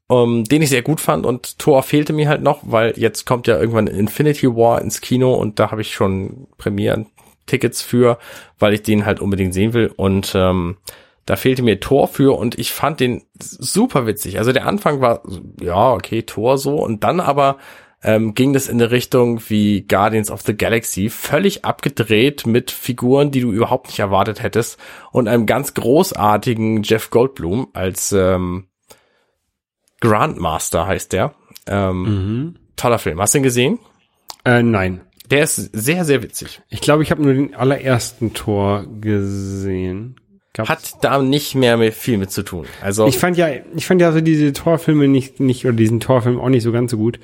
Um, 0.08 0.44
den 0.44 0.62
ich 0.62 0.70
sehr 0.70 0.84
gut 0.84 1.02
fand 1.02 1.26
und 1.26 1.58
Thor 1.58 1.82
fehlte 1.82 2.14
mir 2.14 2.30
halt 2.30 2.44
noch, 2.44 2.60
weil 2.62 2.94
jetzt 2.96 3.26
kommt 3.26 3.48
ja 3.48 3.58
irgendwann 3.60 3.88
Infinity 3.88 4.56
War 4.56 4.80
ins 4.80 5.02
Kino 5.02 5.34
und 5.34 5.58
da 5.58 5.72
habe 5.72 5.82
ich 5.82 5.96
schon 5.96 6.46
Premieren-Tickets 6.60 7.82
für, 7.82 8.20
weil 8.60 8.76
ich 8.76 8.84
den 8.84 9.08
halt 9.08 9.20
unbedingt 9.20 9.56
sehen 9.56 9.74
will 9.74 9.92
und 9.96 10.34
ähm, 10.36 10.78
da 11.26 11.36
fehlte 11.36 11.64
mir 11.64 11.80
Thor 11.80 12.08
für 12.08 12.38
und 12.38 12.60
ich 12.60 12.72
fand 12.72 13.00
den 13.00 13.24
super 13.40 14.06
witzig. 14.06 14.38
Also 14.38 14.52
der 14.52 14.68
Anfang 14.68 15.02
war, 15.02 15.24
ja, 15.60 15.94
okay, 15.94 16.22
Thor 16.22 16.60
so 16.60 16.76
und 16.76 17.04
dann 17.04 17.20
aber 17.20 17.58
ähm, 18.08 18.36
ging 18.36 18.54
das 18.54 18.68
in 18.70 18.80
eine 18.80 18.92
Richtung 18.92 19.42
wie 19.50 19.82
Guardians 19.82 20.30
of 20.30 20.42
the 20.44 20.56
Galaxy, 20.56 21.10
völlig 21.10 21.66
abgedreht 21.66 22.46
mit 22.46 22.70
Figuren, 22.70 23.32
die 23.32 23.42
du 23.42 23.52
überhaupt 23.52 23.88
nicht 23.88 23.98
erwartet 24.00 24.44
hättest 24.44 24.78
und 25.12 25.28
einem 25.28 25.46
ganz 25.48 25.74
großartigen 25.74 26.84
Jeff 26.84 27.10
Goldblum 27.10 27.68
als 27.74 28.12
ähm, 28.12 28.68
Grandmaster 30.02 30.88
heißt 30.88 31.14
der. 31.14 31.34
Ähm, 31.68 32.04
Mhm. 32.04 32.56
Toller 32.76 33.00
Film. 33.00 33.22
Hast 33.22 33.34
du 33.34 33.38
ihn 33.40 33.44
gesehen? 33.44 33.80
Äh, 34.44 34.62
nein. 34.62 35.02
Der 35.32 35.44
ist 35.44 35.56
sehr, 35.56 36.06
sehr 36.06 36.22
witzig. 36.22 36.62
Ich 36.70 36.82
glaube, 36.82 37.02
ich 37.04 37.10
habe 37.10 37.24
nur 37.24 37.34
den 37.34 37.56
allerersten 37.56 38.34
Tor 38.34 38.86
gesehen. 39.02 40.18
Gab's- 40.54 40.70
Hat 40.70 40.94
da 41.04 41.22
nicht 41.22 41.56
mehr 41.56 41.78
mit, 41.78 41.94
viel 41.94 42.18
mit 42.18 42.32
zu 42.32 42.44
tun. 42.44 42.66
Also 42.82 43.08
ich 43.08 43.18
fand 43.18 43.36
ja, 43.38 43.48
ich 43.76 43.86
fand 43.88 44.02
ja 44.02 44.12
so 44.12 44.22
diese 44.22 44.54
Torfilme 44.54 45.08
nicht, 45.08 45.40
nicht, 45.40 45.66
oder 45.66 45.74
diesen 45.74 46.00
Torfilm 46.00 46.40
auch 46.40 46.50
nicht 46.50 46.64
so 46.64 46.72
ganz 46.72 46.92
so 46.92 46.98
gut, 46.98 47.20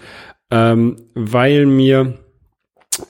ähm, 0.52 0.98
weil 1.14 1.66
mir, 1.66 2.20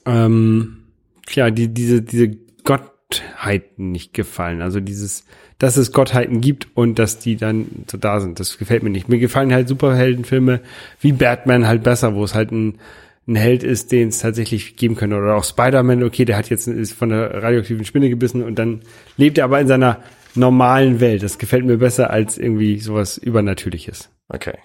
ähm, 0.06 0.84
ja, 1.30 1.50
die, 1.50 1.74
diese, 1.74 2.02
diese 2.02 2.30
Gottheiten 2.64 3.92
nicht 3.92 4.14
gefallen. 4.14 4.62
Also 4.62 4.80
dieses, 4.80 5.26
dass 5.58 5.78
es 5.78 5.92
Gottheiten 5.92 6.39
gibt 6.42 6.68
und 6.76 7.00
dass 7.00 7.20
die 7.20 7.36
dann 7.36 7.86
so 7.89 7.98
da 7.98 8.20
sind. 8.20 8.39
Das 8.39 8.58
gefällt 8.58 8.84
mir 8.84 8.89
nicht. 8.89 9.10
Mir 9.10 9.20
gefallen 9.20 9.54
halt 9.54 9.68
Superheldenfilme 9.68 10.62
wie 11.00 11.12
Batman 11.12 11.68
halt 11.68 11.84
besser, 11.84 12.16
wo 12.16 12.24
es 12.24 12.36
halt 12.36 12.52
ein, 12.52 12.80
ein 13.28 13.36
Held 13.36 13.64
ist, 13.64 13.92
den 13.92 14.10
es 14.10 14.20
tatsächlich 14.20 14.76
geben 14.76 14.96
könnte. 14.96 15.18
Oder 15.18 15.36
auch 15.36 15.44
Spider-Man, 15.44 16.04
okay, 16.04 16.26
der 16.26 16.38
hat 16.38 16.50
jetzt 16.50 16.68
ist 16.68 16.94
von 16.94 17.10
der 17.10 17.44
radioaktiven 17.44 17.86
Spinne 17.86 18.10
gebissen 18.10 18.44
und 18.44 18.58
dann 18.58 18.82
lebt 19.18 19.38
er 19.38 19.46
aber 19.46 19.60
in 19.60 19.68
seiner 19.68 20.00
normalen 20.36 21.00
Welt. 21.00 21.24
Das 21.24 21.38
gefällt 21.38 21.66
mir 21.66 21.78
besser 21.78 22.10
als 22.12 22.38
irgendwie 22.38 22.80
sowas 22.80 23.18
Übernatürliches. 23.18 24.10
Okay. 24.30 24.58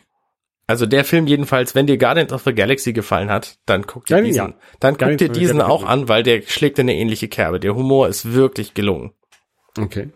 Also 0.67 0.85
der 0.87 1.05
Film 1.05 1.27
jedenfalls, 1.27 1.75
wenn 1.75 1.87
dir 1.87 1.97
Guardians 1.97 2.33
of 2.33 2.43
the 2.45 2.53
Galaxy 2.55 2.93
gefallen 2.93 3.31
hat, 3.31 3.59
dann 3.67 3.87
guck 3.87 4.07
dir 4.07 4.21
diesen, 4.21 4.49
ja. 4.49 4.55
dann 4.81 4.99
guck 4.99 5.17
dir 5.17 5.29
diesen 5.29 5.61
auch 5.61 5.85
an, 5.85 6.09
weil 6.09 6.23
der 6.25 6.43
schlägt 6.43 6.79
in 6.79 6.89
eine 6.89 6.97
ähnliche 6.99 7.29
Kerbe. 7.29 7.61
Der 7.61 7.75
Humor 7.77 8.09
ist 8.09 8.33
wirklich 8.33 8.75
gelungen. 8.75 9.13
Okay. 9.79 10.11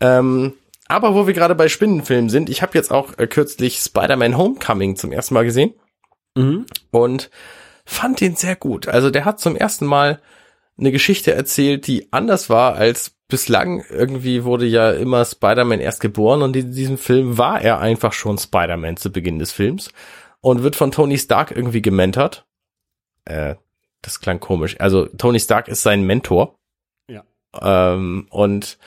Ähm, 0.00 0.54
aber 0.86 1.14
wo 1.14 1.26
wir 1.26 1.32
gerade 1.32 1.54
bei 1.54 1.68
Spinnenfilmen 1.68 2.28
sind, 2.28 2.50
ich 2.50 2.60
habe 2.60 2.76
jetzt 2.76 2.92
auch 2.92 3.16
äh, 3.18 3.26
kürzlich 3.26 3.78
Spider-Man 3.78 4.36
Homecoming 4.36 4.96
zum 4.96 5.12
ersten 5.12 5.34
Mal 5.34 5.44
gesehen 5.44 5.74
Mhm. 6.36 6.66
und 6.90 7.30
fand 7.86 8.20
den 8.20 8.34
sehr 8.34 8.56
gut. 8.56 8.88
Also 8.88 9.10
der 9.10 9.24
hat 9.24 9.38
zum 9.38 9.54
ersten 9.56 9.86
Mal 9.86 10.20
eine 10.76 10.90
Geschichte 10.90 11.32
erzählt, 11.32 11.86
die 11.86 12.12
anders 12.12 12.50
war 12.50 12.74
als 12.74 13.13
bislang. 13.28 13.84
Irgendwie 13.90 14.44
wurde 14.44 14.66
ja 14.66 14.92
immer 14.92 15.24
Spider-Man 15.24 15.80
erst 15.80 16.00
geboren 16.00 16.42
und 16.42 16.56
in 16.56 16.72
diesem 16.72 16.98
Film 16.98 17.38
war 17.38 17.60
er 17.60 17.80
einfach 17.80 18.12
schon 18.12 18.38
Spider-Man 18.38 18.96
zu 18.96 19.10
Beginn 19.10 19.38
des 19.38 19.52
Films 19.52 19.90
und 20.40 20.62
wird 20.62 20.76
von 20.76 20.92
Tony 20.92 21.18
Stark 21.18 21.50
irgendwie 21.50 21.82
gementert. 21.82 22.46
Äh, 23.24 23.56
das 24.02 24.20
klang 24.20 24.40
komisch. 24.40 24.76
Also 24.78 25.06
Tony 25.06 25.40
Stark 25.40 25.68
ist 25.68 25.82
sein 25.82 26.02
Mentor. 26.04 26.58
Ja. 27.08 27.24
Ähm, 27.60 28.26
und 28.30 28.78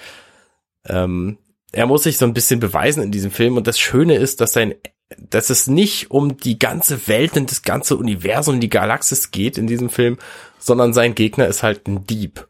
ähm, 0.86 1.38
er 1.72 1.86
muss 1.86 2.04
sich 2.04 2.18
so 2.18 2.26
ein 2.26 2.34
bisschen 2.34 2.60
beweisen 2.60 3.04
in 3.04 3.12
diesem 3.12 3.32
Film 3.32 3.58
und 3.58 3.68
das 3.68 3.80
Schöne 3.80 4.16
ist, 4.16 4.42
dass 4.42 4.54
sein 4.54 4.76
dass 5.18 5.50
es 5.50 5.68
nicht 5.68 6.12
um 6.12 6.38
die 6.38 6.60
ganze 6.60 7.08
Welt 7.08 7.38
und 7.38 7.50
das 7.50 7.62
ganze 7.62 7.96
Universum 7.96 8.60
die 8.60 8.70
Galaxis 8.70 9.32
geht 9.32 9.58
in 9.58 9.68
diesem 9.68 9.90
Film, 9.90 10.18
sondern 10.60 10.94
sein 10.94 11.16
Gegner 11.16 11.48
ist 11.48 11.64
halt 11.64 11.88
ein 11.88 12.06
Dieb. 12.06 12.48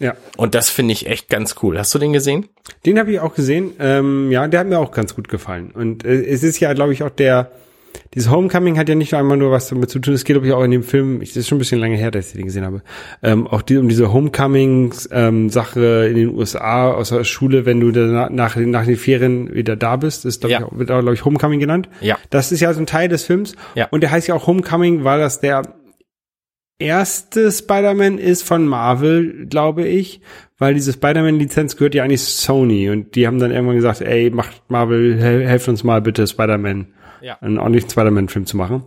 Ja. 0.00 0.14
Und 0.36 0.54
das 0.54 0.70
finde 0.70 0.92
ich 0.92 1.06
echt 1.06 1.28
ganz 1.28 1.54
cool. 1.62 1.78
Hast 1.78 1.94
du 1.94 1.98
den 1.98 2.12
gesehen? 2.12 2.46
Den 2.84 2.98
habe 2.98 3.12
ich 3.12 3.20
auch 3.20 3.34
gesehen. 3.34 3.72
Ähm, 3.78 4.30
ja, 4.32 4.46
der 4.48 4.60
hat 4.60 4.66
mir 4.66 4.78
auch 4.78 4.90
ganz 4.92 5.14
gut 5.14 5.28
gefallen. 5.28 5.70
Und 5.72 6.04
äh, 6.04 6.22
es 6.24 6.42
ist 6.42 6.58
ja, 6.60 6.72
glaube 6.72 6.92
ich, 6.92 7.02
auch 7.04 7.10
der, 7.10 7.52
dieses 8.12 8.28
Homecoming 8.28 8.76
hat 8.76 8.88
ja 8.88 8.96
nicht 8.96 9.12
nur 9.12 9.20
einmal 9.20 9.36
nur 9.36 9.52
was 9.52 9.68
damit 9.68 9.90
zu 9.90 10.00
tun. 10.00 10.14
Es 10.14 10.24
geht, 10.24 10.34
glaube 10.34 10.48
ich, 10.48 10.52
auch 10.52 10.64
in 10.64 10.72
dem 10.72 10.82
Film, 10.82 11.22
ich, 11.22 11.28
das 11.30 11.38
ist 11.38 11.48
schon 11.48 11.56
ein 11.56 11.60
bisschen 11.60 11.78
lange 11.78 11.96
her, 11.96 12.10
dass 12.10 12.26
ich 12.28 12.32
den 12.34 12.46
gesehen 12.46 12.64
habe, 12.64 12.82
ähm, 13.22 13.46
auch 13.46 13.62
die, 13.62 13.76
um 13.76 13.88
diese 13.88 14.12
Homecoming-Sache 14.12 16.06
in 16.10 16.16
den 16.16 16.28
USA 16.34 16.90
aus 16.92 17.10
der 17.10 17.24
Schule, 17.24 17.66
wenn 17.66 17.80
du 17.80 17.88
nach, 17.90 18.30
nach, 18.30 18.56
nach 18.56 18.84
den 18.86 18.96
Ferien 18.96 19.54
wieder 19.54 19.76
da 19.76 19.96
bist, 19.96 20.24
ist, 20.24 20.40
glaube 20.40 20.52
Ja. 20.52 20.68
ich, 20.72 20.78
wird 20.78 20.90
auch, 20.90 21.00
glaube 21.00 21.14
ich, 21.14 21.24
Homecoming 21.24 21.60
genannt. 21.60 21.88
Ja. 22.00 22.18
Das 22.30 22.52
ist 22.52 22.60
ja 22.60 22.72
so 22.74 22.80
ein 22.80 22.86
Teil 22.86 23.08
des 23.08 23.24
Films. 23.24 23.54
Ja. 23.74 23.86
Und 23.90 24.00
der 24.02 24.10
heißt 24.10 24.26
ja 24.28 24.34
auch 24.34 24.46
Homecoming, 24.46 25.04
weil 25.04 25.20
das 25.20 25.40
der 25.40 25.62
erste 26.78 27.50
Spider-Man 27.50 28.18
ist 28.18 28.42
von 28.42 28.66
Marvel, 28.66 29.46
glaube 29.46 29.84
ich, 29.86 30.20
weil 30.58 30.74
diese 30.74 30.92
Spider-Man-Lizenz 30.92 31.76
gehört 31.76 31.94
ja 31.94 32.04
eigentlich 32.04 32.22
Sony 32.22 32.90
und 32.90 33.14
die 33.14 33.26
haben 33.26 33.38
dann 33.38 33.50
irgendwann 33.50 33.76
gesagt, 33.76 34.00
ey, 34.00 34.30
macht 34.30 34.62
Marvel, 34.68 35.16
hel 35.20 35.46
helft 35.46 35.68
uns 35.68 35.84
mal 35.84 36.00
bitte 36.00 36.26
Spider-Man, 36.26 36.88
Ja. 37.20 37.38
einen 37.40 37.58
ordentlichen 37.58 37.90
Spider-Man-Film 37.90 38.46
zu 38.46 38.56
machen. 38.56 38.84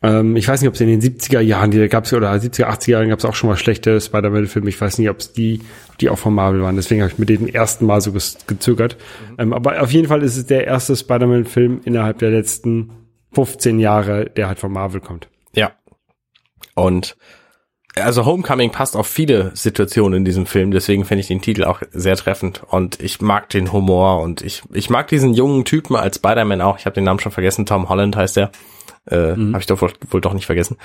Ähm, 0.00 0.36
ich 0.36 0.46
weiß 0.46 0.60
nicht, 0.60 0.68
ob 0.68 0.74
es 0.74 0.80
in 0.80 0.86
den 0.88 1.00
70er 1.00 1.40
Jahren, 1.40 1.70
die 1.72 1.88
gab 1.88 2.04
es 2.04 2.12
oder 2.12 2.30
70er, 2.32 2.66
80er 2.66 2.90
Jahren 2.90 3.08
gab 3.08 3.18
es 3.18 3.24
auch 3.24 3.34
schon 3.34 3.50
mal 3.50 3.56
schlechte 3.56 4.00
Spider-Man-Filme. 4.00 4.68
Ich 4.68 4.80
weiß 4.80 4.98
nicht, 4.98 5.10
ob 5.10 5.18
es 5.18 5.32
die, 5.32 5.60
die 6.00 6.08
auch 6.08 6.18
von 6.18 6.34
Marvel 6.34 6.62
waren. 6.62 6.76
Deswegen 6.76 7.02
habe 7.02 7.10
ich 7.12 7.18
mit 7.18 7.28
dem 7.28 7.48
ersten 7.48 7.84
Mal 7.86 8.00
so 8.00 8.12
gezögert. 8.46 8.96
Ähm, 9.38 9.52
aber 9.52 9.82
auf 9.82 9.90
jeden 9.90 10.06
Fall 10.06 10.22
ist 10.22 10.36
es 10.36 10.46
der 10.46 10.66
erste 10.68 10.94
Spider-Man-Film 10.94 11.80
innerhalb 11.84 12.18
der 12.18 12.30
letzten 12.30 12.90
15 13.32 13.80
Jahre, 13.80 14.30
der 14.30 14.46
halt 14.46 14.60
von 14.60 14.72
Marvel 14.72 15.00
kommt. 15.00 15.28
Und 16.78 17.16
also 17.96 18.24
Homecoming 18.24 18.70
passt 18.70 18.96
auf 18.96 19.06
viele 19.06 19.50
Situationen 19.54 20.18
in 20.18 20.24
diesem 20.24 20.46
Film, 20.46 20.70
deswegen 20.70 21.04
finde 21.04 21.20
ich 21.20 21.28
den 21.28 21.42
Titel 21.42 21.64
auch 21.64 21.82
sehr 21.90 22.16
treffend 22.16 22.62
und 22.68 23.00
ich 23.02 23.20
mag 23.20 23.48
den 23.50 23.72
Humor 23.72 24.20
und 24.20 24.42
ich, 24.42 24.62
ich 24.72 24.88
mag 24.88 25.08
diesen 25.08 25.34
jungen 25.34 25.64
Typen 25.64 25.96
als 25.96 26.16
Spider-Man 26.16 26.60
auch. 26.60 26.78
Ich 26.78 26.86
habe 26.86 26.94
den 26.94 27.04
Namen 27.04 27.18
schon 27.18 27.32
vergessen, 27.32 27.66
Tom 27.66 27.88
Holland 27.88 28.16
heißt 28.16 28.36
der. 28.36 28.52
Äh, 29.06 29.30
Habe 29.30 29.58
ich 29.58 29.66
doch 29.66 29.80
wohl, 29.80 29.92
wohl 30.10 30.20
doch 30.20 30.34
nicht 30.34 30.46
vergessen. 30.46 30.76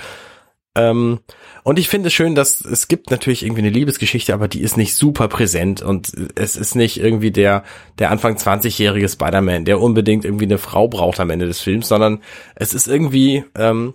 Ähm, 0.75 1.19
und 1.63 1.77
ich 1.77 1.87
finde 1.87 2.07
es 2.07 2.13
schön, 2.13 2.33
dass 2.33 2.61
es 2.61 2.87
gibt 2.87 3.11
natürlich 3.11 3.43
irgendwie 3.43 3.61
eine 3.61 3.69
Liebesgeschichte, 3.69 4.33
aber 4.33 4.47
die 4.47 4.61
ist 4.61 4.75
nicht 4.75 4.95
super 4.95 5.27
präsent 5.27 5.83
und 5.83 6.11
es 6.35 6.55
ist 6.55 6.75
nicht 6.75 6.99
irgendwie 6.99 7.31
der, 7.31 7.63
der 7.99 8.09
Anfang 8.09 8.37
20-jährige 8.37 9.07
Spider-Man, 9.07 9.65
der 9.65 9.79
unbedingt 9.79 10.25
irgendwie 10.25 10.45
eine 10.45 10.57
Frau 10.57 10.87
braucht 10.87 11.19
am 11.19 11.29
Ende 11.29 11.45
des 11.45 11.61
Films, 11.61 11.87
sondern 11.87 12.21
es 12.55 12.73
ist 12.73 12.87
irgendwie 12.87 13.43
ähm, 13.55 13.93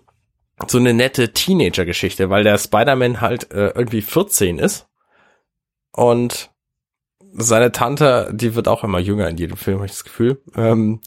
so 0.67 0.79
eine 0.79 0.93
nette 0.95 1.33
Teenager-Geschichte, 1.33 2.31
weil 2.31 2.45
der 2.45 2.59
Spider-Man 2.59 3.21
halt 3.21 3.53
äh, 3.53 3.69
irgendwie 3.75 4.03
14 4.03 4.59
ist 4.59 4.87
und 5.93 6.51
seine 7.33 7.73
Tante, 7.73 8.31
die 8.33 8.55
wird 8.55 8.69
auch 8.69 8.83
immer 8.85 8.99
jünger 8.99 9.29
in 9.29 9.37
jedem 9.37 9.57
Film, 9.57 9.77
habe 9.79 9.87
ich 9.87 9.93
das 9.93 10.05
Gefühl. 10.05 10.41
Ähm, 10.57 11.01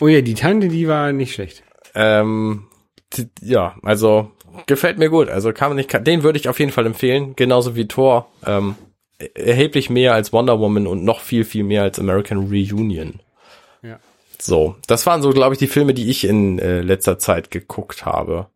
Oh 0.00 0.08
ja, 0.08 0.20
die 0.20 0.34
Tante, 0.34 0.68
die 0.68 0.88
war 0.88 1.12
nicht 1.12 1.32
schlecht. 1.34 1.62
ähm, 1.94 2.66
die, 3.12 3.28
ja, 3.40 3.76
also 3.82 4.32
gefällt 4.66 4.98
mir 4.98 5.08
gut. 5.10 5.28
Also 5.28 5.52
kann 5.52 5.70
man 5.70 5.76
nicht, 5.76 5.88
kann, 5.88 6.04
den 6.04 6.22
würde 6.22 6.38
ich 6.38 6.48
auf 6.48 6.58
jeden 6.58 6.72
Fall 6.72 6.86
empfehlen, 6.86 7.36
genauso 7.36 7.76
wie 7.76 7.86
Thor. 7.86 8.28
Ähm, 8.44 8.74
erheblich 9.34 9.90
mehr 9.90 10.14
als 10.14 10.32
Wonder 10.32 10.58
Woman 10.58 10.86
und 10.88 11.04
noch 11.04 11.20
viel, 11.20 11.44
viel 11.44 11.62
mehr 11.62 11.82
als 11.82 11.98
American 12.00 12.48
Reunion. 12.48 13.20
Ja. 13.82 14.00
So, 14.40 14.74
das 14.88 15.06
waren 15.06 15.22
so, 15.22 15.30
glaube 15.30 15.54
ich, 15.54 15.60
die 15.60 15.68
Filme, 15.68 15.94
die 15.94 16.10
ich 16.10 16.24
in 16.24 16.58
äh, 16.58 16.80
letzter 16.80 17.18
Zeit 17.20 17.50
geguckt 17.52 18.04
habe. 18.04 18.48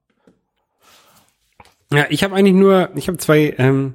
Ja, 1.93 2.07
ich 2.11 2.25
habe 2.25 2.35
eigentlich 2.35 2.55
nur, 2.55 2.91
ich 2.97 3.09
habe 3.09 3.19
zwei, 3.19 3.55
ähm, 3.59 3.95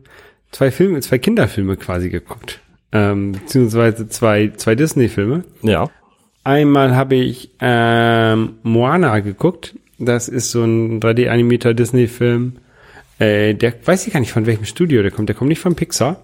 zwei 0.51 0.71
Filme, 0.71 1.01
zwei 1.01 1.17
Kinderfilme 1.17 1.77
quasi 1.77 2.09
geguckt. 2.09 2.59
Ähm, 2.91 3.33
beziehungsweise 3.33 4.07
zwei, 4.09 4.51
zwei 4.55 4.75
Disney-Filme. 4.75 5.43
Ja. 5.61 5.89
Einmal 6.43 6.95
habe 6.95 7.15
ich 7.15 7.51
ähm, 7.59 8.55
Moana 8.63 9.19
geguckt. 9.19 9.75
Das 9.97 10.27
ist 10.27 10.51
so 10.51 10.63
ein 10.63 10.99
3D-animierter 10.99 11.73
Disney-Film. 11.73 12.57
Äh, 13.19 13.53
der 13.53 13.73
weiß 13.85 14.07
ich 14.07 14.13
gar 14.13 14.19
nicht 14.19 14.31
von 14.31 14.45
welchem 14.45 14.65
Studio 14.65 15.03
der 15.03 15.11
kommt. 15.11 15.29
Der 15.29 15.35
kommt 15.35 15.49
nicht 15.49 15.59
von 15.59 15.75
Pixar, 15.75 16.23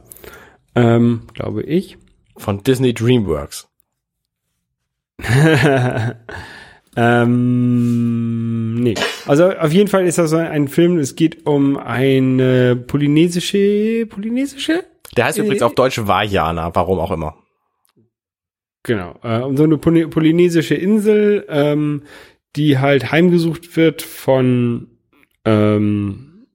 ähm, 0.75 1.21
glaube 1.33 1.63
ich. 1.63 1.97
Von 2.35 2.63
Disney 2.63 2.93
DreamWorks. 2.93 3.67
ähm, 6.97 8.73
nee. 8.73 8.95
Also 9.27 9.51
auf 9.51 9.71
jeden 9.71 9.87
Fall 9.87 10.07
ist 10.07 10.17
das 10.17 10.31
so 10.31 10.37
ein 10.37 10.67
Film. 10.67 10.97
Es 10.97 11.15
geht 11.15 11.45
um 11.45 11.77
eine 11.77 12.75
polynesische, 12.75 14.07
polynesische? 14.07 14.83
Der 15.15 15.25
heißt 15.25 15.37
Äh, 15.37 15.43
übrigens 15.43 15.61
auf 15.61 15.75
Deutsch 15.75 15.99
Vajana, 15.99 16.73
warum 16.73 16.97
auch 16.99 17.11
immer. 17.11 17.37
Genau, 18.81 19.15
äh, 19.21 19.41
um 19.41 19.55
so 19.57 19.63
eine 19.63 19.77
poly 19.77 20.07
polynesische 20.07 20.73
Insel, 20.75 21.45
ähm, 21.49 22.03
die 22.55 22.79
halt 22.79 23.11
heimgesucht 23.11 23.75
wird 23.75 24.01
von, 24.01 24.87
ähm, 25.45 26.47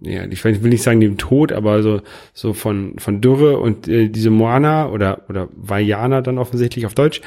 ja, 0.00 0.24
ich 0.26 0.44
will 0.44 0.58
nicht 0.70 0.82
sagen 0.82 1.00
dem 1.00 1.18
Tod, 1.18 1.50
aber 1.50 1.82
so, 1.82 2.02
so 2.34 2.52
von, 2.52 2.98
von 2.98 3.20
Dürre 3.20 3.58
und 3.58 3.88
äh, 3.88 4.08
diese 4.08 4.30
Moana 4.30 4.90
oder, 4.90 5.28
oder 5.28 5.48
Vajana 5.56 6.20
dann 6.20 6.38
offensichtlich 6.38 6.86
auf 6.86 6.94
Deutsch, 6.94 7.20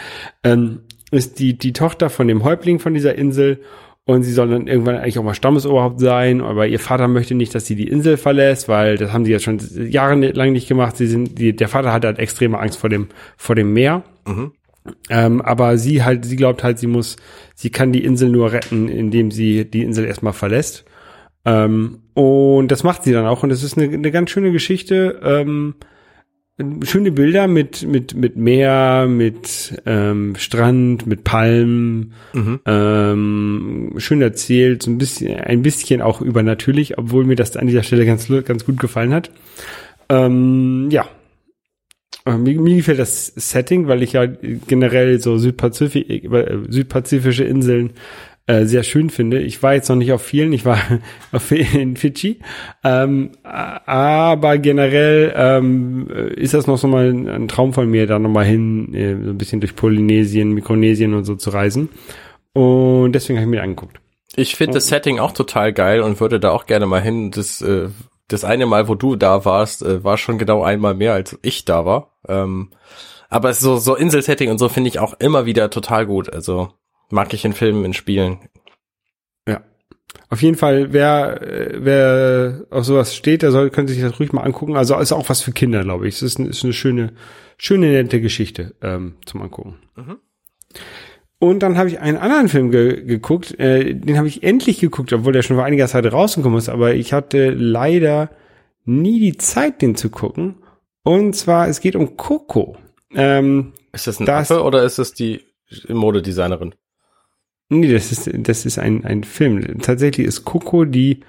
ähm, 0.43 0.83
ist 1.11 1.39
die, 1.39 1.57
die 1.57 1.73
Tochter 1.73 2.09
von 2.09 2.27
dem 2.27 2.43
Häuptling 2.43 2.79
von 2.79 2.93
dieser 2.93 3.15
Insel 3.15 3.59
und 4.05 4.21
sie 4.21 4.33
soll 4.33 4.49
dann 4.49 4.67
irgendwann 4.67 4.97
eigentlich 4.97 5.17
auch 5.17 5.23
mal 5.23 5.33
Stammesoberhaupt 5.33 5.99
sein, 5.99 6.41
aber 6.41 6.67
ihr 6.67 6.79
Vater 6.79 7.07
möchte 7.07 7.33
nicht, 7.33 7.55
dass 7.55 7.65
sie 7.65 7.75
die 7.75 7.87
Insel 7.87 8.17
verlässt, 8.17 8.69
weil 8.69 8.97
das 8.97 9.11
haben 9.11 9.25
sie 9.25 9.31
jetzt 9.31 9.43
schon 9.43 9.59
jahrelang 9.89 10.51
nicht 10.51 10.67
gemacht. 10.67 10.95
Sie 10.95 11.07
sind, 11.07 11.39
die, 11.39 11.55
der 11.55 11.67
Vater 11.67 11.91
hat 11.91 12.05
halt 12.05 12.19
extreme 12.19 12.59
Angst 12.59 12.77
vor 12.77 12.89
dem, 12.89 13.07
vor 13.35 13.55
dem 13.55 13.73
Meer. 13.73 14.03
Ähm, 15.09 15.41
aber 15.41 15.79
sie 15.79 16.03
halt, 16.03 16.25
sie 16.25 16.35
glaubt 16.35 16.63
halt, 16.63 16.77
sie 16.77 16.85
muss, 16.85 17.15
sie 17.55 17.71
kann 17.71 17.91
die 17.91 18.03
Insel 18.03 18.29
nur 18.29 18.51
retten, 18.51 18.89
indem 18.89 19.31
sie 19.31 19.65
die 19.65 19.81
Insel 19.81 20.05
erstmal 20.05 20.33
verlässt. 20.33 20.85
Ähm, 21.43 22.03
und 22.13 22.67
das 22.67 22.83
macht 22.83 23.03
sie 23.03 23.11
dann 23.11 23.25
auch. 23.25 23.41
Und 23.41 23.49
das 23.49 23.63
ist 23.63 23.75
eine, 23.75 23.91
eine 23.91 24.11
ganz 24.11 24.29
schöne 24.29 24.51
Geschichte. 24.51 25.19
Ähm, 25.23 25.75
schöne 26.83 27.11
Bilder 27.11 27.47
mit, 27.47 27.83
mit, 27.83 28.13
mit 28.15 28.37
Meer, 28.37 29.07
mit 29.09 29.81
ähm, 29.85 30.35
Strand, 30.37 31.05
mit 31.05 31.23
Palmen. 31.23 32.13
Ähm, 32.65 33.93
schön 33.97 34.21
erzählt, 34.21 34.83
so 34.83 34.91
ein 34.91 34.97
bisschen, 34.97 35.39
ein 35.39 35.61
bisschen 35.61 36.01
auch 36.01 36.21
übernatürlich, 36.21 36.97
obwohl 36.97 37.25
mir 37.25 37.35
das 37.35 37.57
an 37.57 37.67
dieser 37.67 37.83
Stelle 37.83 38.05
ganz, 38.05 38.29
ganz 38.45 38.65
gut 38.65 38.79
gefallen 38.79 39.13
hat. 39.13 39.31
Ähm, 40.07 40.87
ja, 40.91 41.07
äh, 42.25 42.37
Mir, 42.37 42.59
mir 42.59 42.75
gefällt 42.75 42.99
das 42.99 43.27
Setting, 43.27 43.87
weil 43.87 44.01
ich 44.03 44.13
ja 44.13 44.25
generell 44.25 45.19
so 45.19 45.37
Südpazifik, 45.37 46.31
äh, 46.31 46.57
südpazifische 46.69 47.43
Inseln 47.43 47.91
äh, 48.47 48.65
sehr 48.65 48.83
schön 48.83 49.09
finde. 49.09 49.39
Ich 49.39 49.63
war 49.63 49.73
jetzt 49.73 49.89
noch 49.89 49.95
nicht 49.95 50.11
auf 50.11 50.21
vielen, 50.21 50.53
ich 50.53 50.65
war 50.65 50.77
auf, 51.31 51.51
in 51.51 51.97
Fidschi, 51.97 52.39
ähm, 52.83 53.31
aber 53.43 54.57
generell 54.59 55.33
ähm, 55.35 56.07
ist 56.35 56.53
das 56.53 56.67
noch 56.67 56.77
so 56.77 56.87
mal 56.87 57.09
ein, 57.09 57.47
Traum 57.47 57.73
von 57.73 57.89
mir, 57.89 58.07
da 58.07 58.19
noch 58.19 58.29
mal 58.29 58.45
hin, 58.45 58.93
äh, 58.93 59.15
so 59.23 59.31
ein 59.31 59.37
bisschen 59.37 59.61
durch 59.61 59.75
Polynesien, 59.75 60.51
Mikronesien 60.51 61.13
und 61.13 61.25
so 61.25 61.35
zu 61.35 61.49
reisen. 61.49 61.89
Und 62.53 63.13
deswegen 63.13 63.39
habe 63.39 63.45
ich 63.45 63.51
mir 63.51 63.63
angeguckt. 63.63 63.99
Ich 64.35 64.55
finde 64.55 64.75
das 64.75 64.87
Setting 64.87 65.19
auch 65.19 65.31
total 65.31 65.73
geil 65.73 66.01
und 66.01 66.19
würde 66.19 66.39
da 66.39 66.51
auch 66.51 66.65
gerne 66.65 66.85
mal 66.85 67.01
hin. 67.01 67.31
Das, 67.31 67.61
äh, 67.61 67.89
das 68.27 68.43
eine 68.43 68.65
Mal, 68.65 68.87
wo 68.87 68.95
du 68.95 69.15
da 69.15 69.45
warst, 69.45 69.81
äh, 69.81 70.03
war 70.03 70.17
schon 70.17 70.37
genau 70.37 70.63
einmal 70.63 70.93
mehr, 70.93 71.13
als 71.13 71.37
ich 71.41 71.65
da 71.65 71.85
war. 71.85 72.11
Ähm, 72.27 72.71
aber 73.29 73.53
so, 73.53 73.77
so 73.77 73.95
Inselsetting 73.95 74.49
und 74.51 74.57
so 74.57 74.69
finde 74.69 74.89
ich 74.89 74.99
auch 74.99 75.13
immer 75.19 75.45
wieder 75.45 75.69
total 75.69 76.05
gut. 76.05 76.31
Also 76.31 76.69
mag 77.09 77.33
ich 77.33 77.45
in 77.45 77.53
Filmen, 77.53 77.85
in 77.85 77.93
Spielen. 77.93 78.39
Ja. 79.47 79.61
Auf 80.29 80.41
jeden 80.41 80.57
Fall, 80.57 80.91
wer, 80.93 81.41
äh, 81.41 81.73
wer 81.83 82.65
auf 82.71 82.85
sowas 82.85 83.15
steht, 83.15 83.41
der 83.41 83.51
soll, 83.51 83.69
könnte 83.69 83.93
sich 83.93 84.01
das 84.01 84.19
ruhig 84.19 84.31
mal 84.33 84.41
angucken. 84.43 84.75
Also 84.75 84.97
ist 84.97 85.11
auch 85.11 85.29
was 85.29 85.41
für 85.41 85.51
Kinder, 85.51 85.83
glaube 85.83 86.07
ich. 86.07 86.15
Es 86.15 86.21
ist, 86.21 86.39
ist 86.39 86.63
eine 86.63 86.73
schöne, 86.73 87.13
schöne, 87.57 87.87
nette 87.91 88.21
Geschichte 88.21 88.75
ähm, 88.81 89.15
zum 89.25 89.41
Angucken. 89.41 89.75
Und 91.37 91.59
dann 91.59 91.77
habe 91.77 91.89
ich 91.89 91.99
einen 91.99 92.17
anderen 92.17 92.47
Film 92.49 92.71
ge 92.71 93.03
geguckt, 93.03 93.59
äh, 93.59 93.93
den 93.93 94.17
habe 94.17 94.27
ich 94.27 94.41
endlich 94.43 94.79
geguckt, 94.79 95.11
obwohl 95.13 95.33
der 95.33 95.41
schon 95.41 95.57
vor 95.57 95.65
einiger 95.65 95.87
Zeit 95.87 96.11
rausgekommen 96.11 96.57
ist, 96.57 96.69
aber 96.69 96.95
ich 96.95 97.13
hatte 97.13 97.49
leider 97.51 98.29
nie 98.85 99.19
die 99.19 99.37
Zeit, 99.37 99.81
den 99.81 99.95
zu 99.95 100.09
gucken. 100.09 100.55
Und 101.03 101.35
zwar, 101.35 101.67
es 101.67 101.81
geht 101.81 101.95
um 101.95 102.17
Coco. 102.17 102.77
Ähm, 103.13 103.73
Ist 103.91 104.07
das 104.07 104.19
ein 104.19 104.25
Das- 104.25 104.49
Affe 104.49 104.63
oder 104.63 104.83
ist 104.83 104.97
es 104.97 105.13
die 105.13 105.41
Modedesignerin? 105.87 106.73
Nee, 107.69 107.91
das 107.91 108.11
ist, 108.11 108.29
das 108.33 108.65
ist 108.65 108.77
ein, 108.77 109.05
ein 109.05 109.23
Film. 109.23 109.79
Tatsächlich 109.81 110.27
ist 110.27 110.45
Coco 110.45 110.85
die 110.85 111.21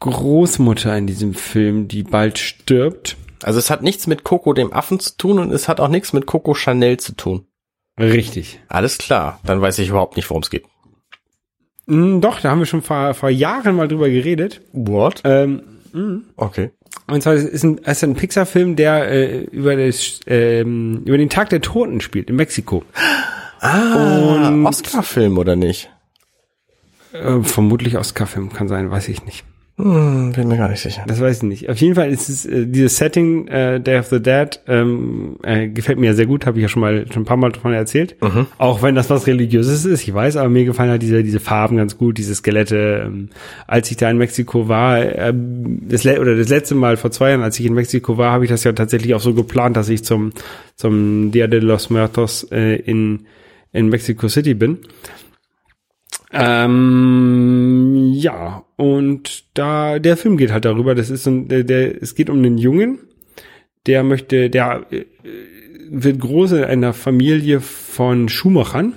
Großmutter 0.00 0.96
in 0.96 1.06
diesem 1.06 1.34
Film, 1.34 1.88
die 1.88 2.02
bald 2.02 2.38
stirbt. 2.38 3.16
Also 3.42 3.58
es 3.58 3.70
hat 3.70 3.82
nichts 3.82 4.06
mit 4.06 4.24
Coco 4.24 4.52
dem 4.52 4.72
Affen 4.72 5.00
zu 5.00 5.16
tun 5.16 5.38
und 5.38 5.50
es 5.52 5.68
hat 5.68 5.80
auch 5.80 5.88
nichts 5.88 6.12
mit 6.12 6.26
Coco 6.26 6.54
Chanel 6.54 6.98
zu 6.98 7.14
tun. 7.14 7.46
Richtig. 7.98 8.60
Alles 8.68 8.98
klar, 8.98 9.40
dann 9.44 9.60
weiß 9.60 9.78
ich 9.78 9.88
überhaupt 9.88 10.16
nicht, 10.16 10.28
worum 10.28 10.42
es 10.42 10.50
geht. 10.50 10.64
Mm, 11.86 12.20
doch, 12.20 12.40
da 12.40 12.50
haben 12.50 12.58
wir 12.58 12.66
schon 12.66 12.82
vor, 12.82 13.14
vor 13.14 13.30
Jahren 13.30 13.76
mal 13.76 13.88
drüber 13.88 14.08
geredet. 14.10 14.60
What? 14.72 15.22
Ähm, 15.24 15.62
Okay. 16.36 16.70
und 17.06 17.22
zwar 17.22 17.34
es 17.34 17.44
ist 17.44 17.62
ein, 17.62 17.80
es 17.84 17.98
ist 17.98 18.02
ein 18.04 18.16
Pixar-Film, 18.16 18.74
der 18.74 19.08
äh, 19.12 19.38
über, 19.44 19.76
das, 19.76 20.18
ähm, 20.26 21.02
über 21.04 21.16
den 21.16 21.30
Tag 21.30 21.50
der 21.50 21.60
Toten 21.60 22.00
spielt 22.00 22.30
in 22.30 22.36
Mexiko. 22.36 22.82
Ah, 23.60 24.52
Oscar-Film 24.64 25.38
oder 25.38 25.56
nicht? 25.56 25.90
Äh, 27.12 27.42
vermutlich 27.42 27.96
Oscar-Film, 27.96 28.52
kann 28.52 28.68
sein, 28.68 28.90
weiß 28.90 29.08
ich 29.08 29.24
nicht. 29.24 29.44
Hm, 29.76 30.30
bin 30.32 30.46
mir 30.46 30.56
gar 30.56 30.68
nicht 30.68 30.82
sicher. 30.82 31.02
Das 31.08 31.20
weiß 31.20 31.38
ich 31.38 31.42
nicht. 31.42 31.68
Auf 31.68 31.78
jeden 31.78 31.96
Fall 31.96 32.08
ist 32.08 32.28
es 32.28 32.46
äh, 32.46 32.64
dieses 32.64 32.96
Setting 32.96 33.48
äh, 33.48 33.80
Day 33.80 33.98
of 33.98 34.06
the 34.06 34.22
Dead 34.22 34.60
ähm, 34.68 35.36
äh, 35.42 35.66
gefällt 35.66 35.98
mir 35.98 36.06
ja 36.06 36.14
sehr 36.14 36.26
gut, 36.26 36.46
habe 36.46 36.58
ich 36.58 36.62
ja 36.62 36.68
schon 36.68 36.80
mal 36.80 37.06
schon 37.12 37.22
ein 37.22 37.24
paar 37.24 37.36
Mal 37.36 37.50
davon 37.50 37.72
erzählt. 37.72 38.14
Auch 38.58 38.82
wenn 38.82 38.94
das 38.94 39.10
was 39.10 39.26
religiöses 39.26 39.84
ist, 39.84 40.06
ich 40.06 40.14
weiß, 40.14 40.36
aber 40.36 40.48
mir 40.48 40.64
gefallen 40.64 40.90
halt 40.90 41.02
diese 41.02 41.24
diese 41.24 41.40
Farben 41.40 41.76
ganz 41.76 41.98
gut, 41.98 42.18
diese 42.18 42.36
Skelette. 42.36 43.02
Ähm, 43.06 43.30
als 43.66 43.90
ich 43.90 43.96
da 43.96 44.08
in 44.08 44.16
Mexiko 44.16 44.68
war, 44.68 45.00
ähm, 45.00 45.80
das 45.88 46.04
le 46.04 46.20
oder 46.20 46.36
das 46.36 46.48
letzte 46.48 46.76
Mal 46.76 46.96
vor 46.96 47.10
zwei 47.10 47.30
Jahren, 47.30 47.42
als 47.42 47.58
ich 47.58 47.66
in 47.66 47.74
Mexiko 47.74 48.16
war, 48.16 48.30
habe 48.30 48.44
ich 48.44 48.50
das 48.50 48.62
ja 48.62 48.72
tatsächlich 48.74 49.12
auch 49.14 49.20
so 49.20 49.34
geplant, 49.34 49.76
dass 49.76 49.88
ich 49.88 50.04
zum 50.04 50.32
zum 50.76 51.32
Dia 51.32 51.48
de 51.48 51.58
los 51.58 51.90
Muertos 51.90 52.46
äh, 52.52 52.76
in 52.76 53.26
in 53.74 53.88
Mexico 53.88 54.28
City 54.28 54.54
bin. 54.54 54.78
Ähm, 56.32 58.12
ja, 58.14 58.64
und 58.76 59.44
da, 59.54 59.98
der 59.98 60.16
Film 60.16 60.36
geht 60.36 60.52
halt 60.52 60.64
darüber, 60.64 60.94
das 60.94 61.10
ist 61.10 61.24
so 61.24 61.30
ein, 61.30 61.48
der, 61.48 61.64
der, 61.64 62.00
es 62.02 62.14
geht 62.14 62.30
um 62.30 62.38
einen 62.38 62.56
Jungen, 62.56 63.00
der 63.86 64.02
möchte, 64.02 64.48
der 64.48 64.86
äh, 64.90 65.04
wird 65.90 66.20
groß 66.20 66.52
in 66.52 66.64
einer 66.64 66.92
Familie 66.92 67.60
von 67.60 68.28
Schuhmachern, 68.28 68.94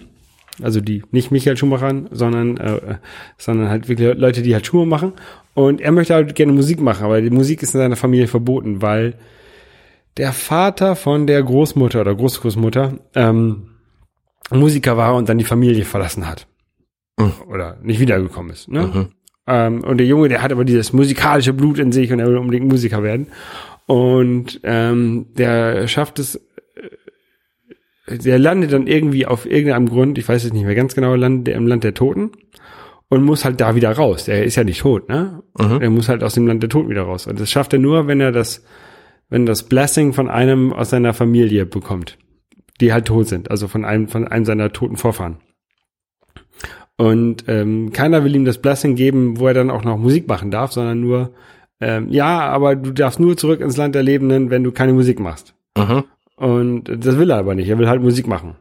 also 0.62 0.82
die, 0.82 1.04
nicht 1.12 1.32
Michael 1.32 1.58
Schumachern, 1.58 2.08
sondern, 2.12 2.58
äh, 2.58 2.96
sondern 3.38 3.70
halt 3.70 3.90
wirklich 3.90 4.16
Leute, 4.16 4.42
die 4.42 4.54
halt 4.54 4.66
Schuhe 4.66 4.88
machen. 4.88 5.14
Und 5.54 5.82
er 5.82 5.92
möchte 5.92 6.14
halt 6.14 6.34
gerne 6.34 6.54
Musik 6.54 6.80
machen, 6.80 7.06
aber 7.06 7.22
die 7.22 7.30
Musik 7.30 7.62
ist 7.62 7.76
in 7.76 7.82
seiner 7.82 7.96
Familie 7.96 8.28
verboten, 8.28 8.82
weil 8.82 9.16
der 10.18 10.34
Vater 10.34 10.96
von 10.96 11.28
der 11.28 11.44
Großmutter 11.44 12.02
oder 12.02 12.16
Großgroßmutter 12.16 13.00
ähm, 13.14 13.77
Musiker 14.52 14.98
war 14.98 15.16
und 15.16 15.30
dann 15.30 15.38
die 15.38 15.44
Familie 15.44 15.86
verlassen 15.86 16.28
hat 16.28 16.48
oder 17.50 17.78
nicht 17.82 18.00
wiedergekommen 18.00 18.52
ist. 18.52 18.70
Ne? 18.70 19.10
Ähm, 19.48 19.84
und 19.84 19.98
der 19.98 20.06
Junge, 20.06 20.30
der 20.30 20.42
hat 20.42 20.52
aber 20.52 20.66
dieses 20.66 20.94
musikalische 20.94 21.54
Blut 21.54 21.80
in 21.80 21.92
sich 21.92 22.12
und 22.12 22.20
er 22.20 22.28
will 22.28 22.38
unbedingt 22.38 22.68
Musiker 22.68 23.02
werden. 23.02 23.28
Und 23.86 24.60
ähm, 24.64 25.28
der 25.38 25.88
schafft 25.88 26.20
es, 26.20 26.36
äh, 28.06 28.18
der 28.18 28.38
landet 28.38 28.74
dann 28.74 28.88
irgendwie 28.88 29.26
auf 29.26 29.46
irgendeinem 29.46 29.88
Grund, 29.88 30.18
ich 30.18 30.28
weiß 30.28 30.44
es 30.44 30.54
nicht 30.54 30.66
mehr 30.66 30.76
ganz 30.76 30.96
genau, 30.96 31.16
landet 31.16 31.48
er 31.48 31.56
im 31.56 31.68
Land 31.68 31.86
der 31.86 31.94
Toten 31.94 32.32
und 33.10 33.24
muss 33.24 33.46
halt 33.46 33.62
da 33.62 33.76
wieder 33.76 33.92
raus. 33.94 34.26
Der 34.26 34.44
ist 34.44 34.58
ja 34.58 34.66
nicht 34.66 34.82
tot, 34.82 35.08
ne? 35.08 35.42
Er 35.80 35.90
muss 35.90 36.10
halt 36.10 36.24
aus 36.24 36.34
dem 36.34 36.46
Land 36.46 36.62
der 36.62 36.70
Toten 36.70 36.90
wieder 36.90 37.04
raus. 37.04 37.26
Und 37.26 37.40
das 37.40 37.50
schafft 37.50 37.72
er 37.72 37.80
nur, 37.80 38.08
wenn 38.08 38.20
er 38.20 38.34
das, 38.34 38.66
wenn 39.30 39.44
er 39.44 39.48
das 39.48 39.64
Blessing 39.64 40.12
von 40.12 40.30
einem 40.30 40.74
aus 40.74 40.90
seiner 40.90 41.14
Familie 41.14 41.66
bekommt, 41.66 42.18
die 42.82 42.94
halt 42.94 43.06
tot 43.06 43.28
sind, 43.28 43.52
also 43.52 43.68
von 43.68 43.86
einem, 43.86 44.08
von 44.08 44.28
einem 44.28 44.46
seiner 44.46 44.72
toten 44.72 44.98
Vorfahren. 44.98 45.38
Und 46.98 47.46
ähm, 47.48 47.92
keiner 47.94 48.24
will 48.24 48.36
ihm 48.36 48.46
das 48.46 48.58
Blessing 48.58 48.96
geben, 48.96 49.40
wo 49.40 49.48
er 49.48 49.54
dann 49.54 49.70
auch 49.70 49.84
noch 49.84 49.98
Musik 49.98 50.28
machen 50.28 50.50
darf, 50.50 50.72
sondern 50.72 51.00
nur, 51.00 51.34
ähm, 51.80 52.10
ja, 52.10 52.40
aber 52.40 52.76
du 52.76 52.92
darfst 52.92 53.20
nur 53.20 53.38
zurück 53.38 53.62
ins 53.62 53.78
Land 53.78 53.94
der 53.94 54.04
Lebenden, 54.04 54.50
wenn 54.50 54.64
du 54.64 54.72
keine 54.72 54.94
Musik 54.94 55.20
machst. 55.20 55.54
Mhm. 55.78 56.04
Und 56.36 56.84
das 56.86 57.18
will 57.18 57.30
er 57.30 57.38
aber 57.38 57.56
nicht. 57.56 57.70
Er 57.70 57.78
will 57.78 57.88
halt 57.88 58.02
Musik 58.02 58.28
machen. 58.28 58.56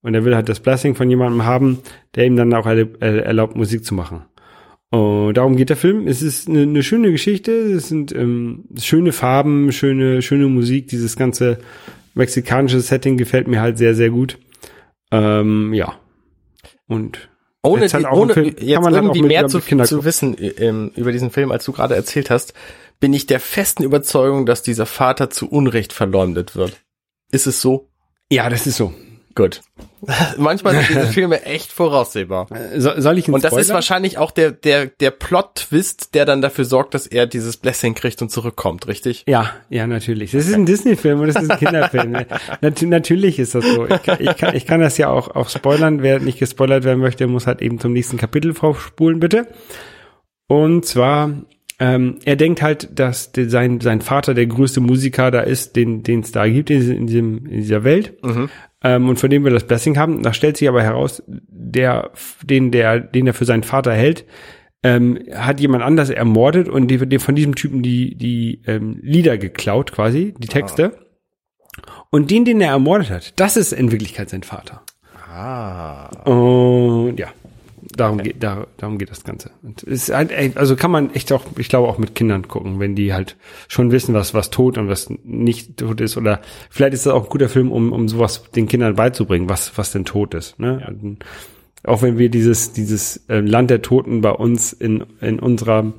Und 0.00 0.14
er 0.14 0.24
will 0.24 0.34
halt 0.34 0.48
das 0.48 0.60
Blessing 0.60 0.94
von 0.94 1.08
jemandem 1.08 1.44
haben, 1.44 1.78
der 2.14 2.26
ihm 2.26 2.36
dann 2.36 2.52
auch 2.54 2.66
erlaub- 2.66 3.00
erlaubt, 3.00 3.56
Musik 3.56 3.84
zu 3.84 3.94
machen. 3.94 4.22
Und 4.90 5.34
darum 5.34 5.56
geht 5.56 5.70
der 5.70 5.76
Film. 5.76 6.06
Es 6.06 6.20
ist 6.20 6.48
eine, 6.48 6.62
eine 6.62 6.82
schöne 6.82 7.10
Geschichte. 7.10 7.52
Es 7.52 7.88
sind 7.88 8.14
ähm, 8.14 8.64
schöne 8.78 9.12
Farben, 9.12 9.72
schöne, 9.72 10.20
schöne 10.20 10.48
Musik. 10.48 10.88
Dieses 10.88 11.16
ganze 11.16 11.58
mexikanische 12.14 12.80
Setting 12.80 13.16
gefällt 13.16 13.48
mir 13.48 13.60
halt 13.60 13.78
sehr, 13.78 13.94
sehr 13.94 14.10
gut. 14.10 14.38
Ähm, 15.10 15.72
ja. 15.74 15.98
Und 16.86 17.28
Ohne, 17.62 17.82
Jetzt 17.82 17.94
halt 17.94 18.06
die, 18.06 18.10
ohne 18.10 18.34
Film, 18.34 18.46
jetzt 18.46 18.58
kann 18.60 18.82
man 18.82 18.94
halt 18.94 19.04
irgendwie 19.04 19.22
mehr 19.22 19.46
zu, 19.46 19.60
zu 19.60 20.04
wissen 20.04 20.36
äh, 20.36 20.48
ähm, 20.48 20.90
über 20.96 21.12
diesen 21.12 21.30
Film, 21.30 21.52
als 21.52 21.64
du 21.64 21.72
gerade 21.72 21.94
erzählt 21.94 22.30
hast, 22.30 22.54
bin 22.98 23.12
ich 23.12 23.26
der 23.26 23.40
festen 23.40 23.82
Überzeugung, 23.82 24.46
dass 24.46 24.62
dieser 24.62 24.86
Vater 24.86 25.30
zu 25.30 25.48
Unrecht 25.48 25.92
verleumdet 25.92 26.56
wird. 26.56 26.80
Ist 27.30 27.46
es 27.46 27.60
so? 27.60 27.88
ja, 28.30 28.48
das 28.48 28.66
ist 28.66 28.76
so. 28.76 28.94
Gut. 29.34 29.60
Manchmal 30.36 30.74
sind 30.74 30.88
diese 30.90 31.06
Filme 31.06 31.44
echt 31.44 31.72
voraussehbar. 31.72 32.48
So, 32.76 32.90
soll 33.00 33.18
ich 33.18 33.28
Und 33.28 33.44
das 33.44 33.52
ist 33.52 33.60
spoilern? 33.60 33.74
wahrscheinlich 33.74 34.18
auch 34.18 34.30
der, 34.30 34.50
der, 34.50 34.86
der 34.86 35.10
Plot-Twist, 35.10 36.14
der 36.14 36.24
dann 36.24 36.42
dafür 36.42 36.64
sorgt, 36.64 36.94
dass 36.94 37.06
er 37.06 37.26
dieses 37.26 37.56
Blessing 37.56 37.94
kriegt 37.94 38.20
und 38.20 38.30
zurückkommt, 38.30 38.88
richtig? 38.88 39.24
Ja, 39.26 39.50
ja, 39.70 39.86
natürlich. 39.86 40.32
Das 40.32 40.46
ist 40.46 40.54
ein 40.54 40.66
Disney-Film 40.66 41.20
und 41.20 41.28
das 41.28 41.42
ist 41.42 41.50
ein 41.50 41.58
Kinderfilm. 41.60 42.12
Nat 42.12 42.82
natürlich 42.82 43.38
ist 43.38 43.54
das 43.54 43.64
so. 43.64 43.86
Ich 43.86 44.02
kann, 44.02 44.16
ich, 44.20 44.36
kann, 44.36 44.56
ich 44.56 44.66
kann 44.66 44.80
das 44.80 44.98
ja 44.98 45.08
auch, 45.08 45.34
auch 45.34 45.48
spoilern. 45.48 46.02
Wer 46.02 46.18
nicht 46.18 46.38
gespoilert 46.38 46.84
werden 46.84 47.00
möchte, 47.00 47.26
muss 47.26 47.46
halt 47.46 47.62
eben 47.62 47.78
zum 47.78 47.92
nächsten 47.92 48.16
Kapitel 48.16 48.54
vorspulen, 48.54 49.20
bitte. 49.20 49.46
Und 50.48 50.84
zwar, 50.84 51.30
ähm, 51.82 52.18
er 52.24 52.36
denkt 52.36 52.62
halt, 52.62 52.96
dass 52.96 53.32
de, 53.32 53.48
sein, 53.48 53.80
sein 53.80 54.02
Vater 54.02 54.34
der 54.34 54.46
größte 54.46 54.80
Musiker 54.80 55.32
da 55.32 55.40
ist, 55.40 55.74
den 55.74 56.04
den 56.04 56.20
es 56.20 56.30
da 56.30 56.46
gibt 56.46 56.70
in, 56.70 56.88
in, 56.92 57.06
diesem, 57.08 57.44
in 57.46 57.60
dieser 57.60 57.82
Welt. 57.82 58.14
Ähm, 58.84 59.08
und 59.08 59.18
von 59.18 59.30
dem 59.30 59.42
wir 59.42 59.50
das 59.50 59.66
Blessing 59.66 59.98
haben. 59.98 60.22
Da 60.22 60.32
stellt 60.32 60.56
sich 60.56 60.68
aber 60.68 60.84
heraus, 60.84 61.24
der, 61.26 62.12
den, 62.44 62.70
der, 62.70 63.00
den 63.00 63.26
er 63.26 63.34
für 63.34 63.46
seinen 63.46 63.64
Vater 63.64 63.92
hält, 63.94 64.24
ähm, 64.84 65.18
hat 65.34 65.58
jemand 65.58 65.82
anders 65.82 66.10
ermordet 66.10 66.68
und 66.68 66.86
die, 66.86 67.04
die, 67.04 67.18
von 67.18 67.34
diesem 67.34 67.56
Typen 67.56 67.82
die, 67.82 68.14
die 68.14 68.62
ähm, 68.68 69.00
Lieder 69.02 69.36
geklaut, 69.36 69.90
quasi, 69.90 70.34
die 70.38 70.48
Texte. 70.48 70.96
Und 72.10 72.30
den, 72.30 72.44
den 72.44 72.60
er 72.60 72.70
ermordet 72.70 73.10
hat, 73.10 73.40
das 73.40 73.56
ist 73.56 73.72
in 73.72 73.90
Wirklichkeit 73.90 74.30
sein 74.30 74.44
Vater. 74.44 74.82
Ah. 75.34 76.10
Und 76.28 77.18
ja, 77.18 77.28
darum 77.96 78.18
geht, 78.18 78.42
da, 78.42 78.66
darum 78.76 78.98
geht 78.98 79.10
das 79.10 79.24
Ganze. 79.24 79.50
Und 79.62 79.82
es 79.82 80.08
ist 80.08 80.14
halt, 80.14 80.56
also 80.56 80.76
kann 80.76 80.90
man 80.90 81.14
echt 81.14 81.32
auch, 81.32 81.44
ich 81.58 81.68
glaube 81.68 81.88
auch 81.88 81.98
mit 81.98 82.14
Kindern 82.14 82.48
gucken, 82.48 82.80
wenn 82.80 82.94
die 82.94 83.12
halt 83.12 83.36
schon 83.68 83.92
wissen, 83.92 84.14
was, 84.14 84.34
was 84.34 84.50
tot 84.50 84.78
und 84.78 84.88
was 84.88 85.10
nicht 85.24 85.76
tot 85.78 86.00
ist. 86.00 86.16
Oder 86.16 86.40
vielleicht 86.70 86.94
ist 86.94 87.06
das 87.06 87.12
auch 87.12 87.24
ein 87.24 87.30
guter 87.30 87.48
Film, 87.48 87.70
um, 87.70 87.92
um 87.92 88.08
sowas 88.08 88.44
den 88.54 88.68
Kindern 88.68 88.96
beizubringen, 88.96 89.48
was, 89.48 89.76
was 89.76 89.92
denn 89.92 90.04
tot 90.04 90.34
ist. 90.34 90.58
Ne? 90.58 90.84
Und 90.88 91.24
Auch 91.84 92.02
wenn 92.02 92.18
wir 92.18 92.28
dieses, 92.28 92.72
dieses 92.72 93.28
äh, 93.28 93.40
Land 93.40 93.70
der 93.70 93.82
Toten 93.82 94.20
bei 94.20 94.30
uns 94.30 94.72
in, 94.72 95.04
in 95.20 95.38
unserer 95.38 95.92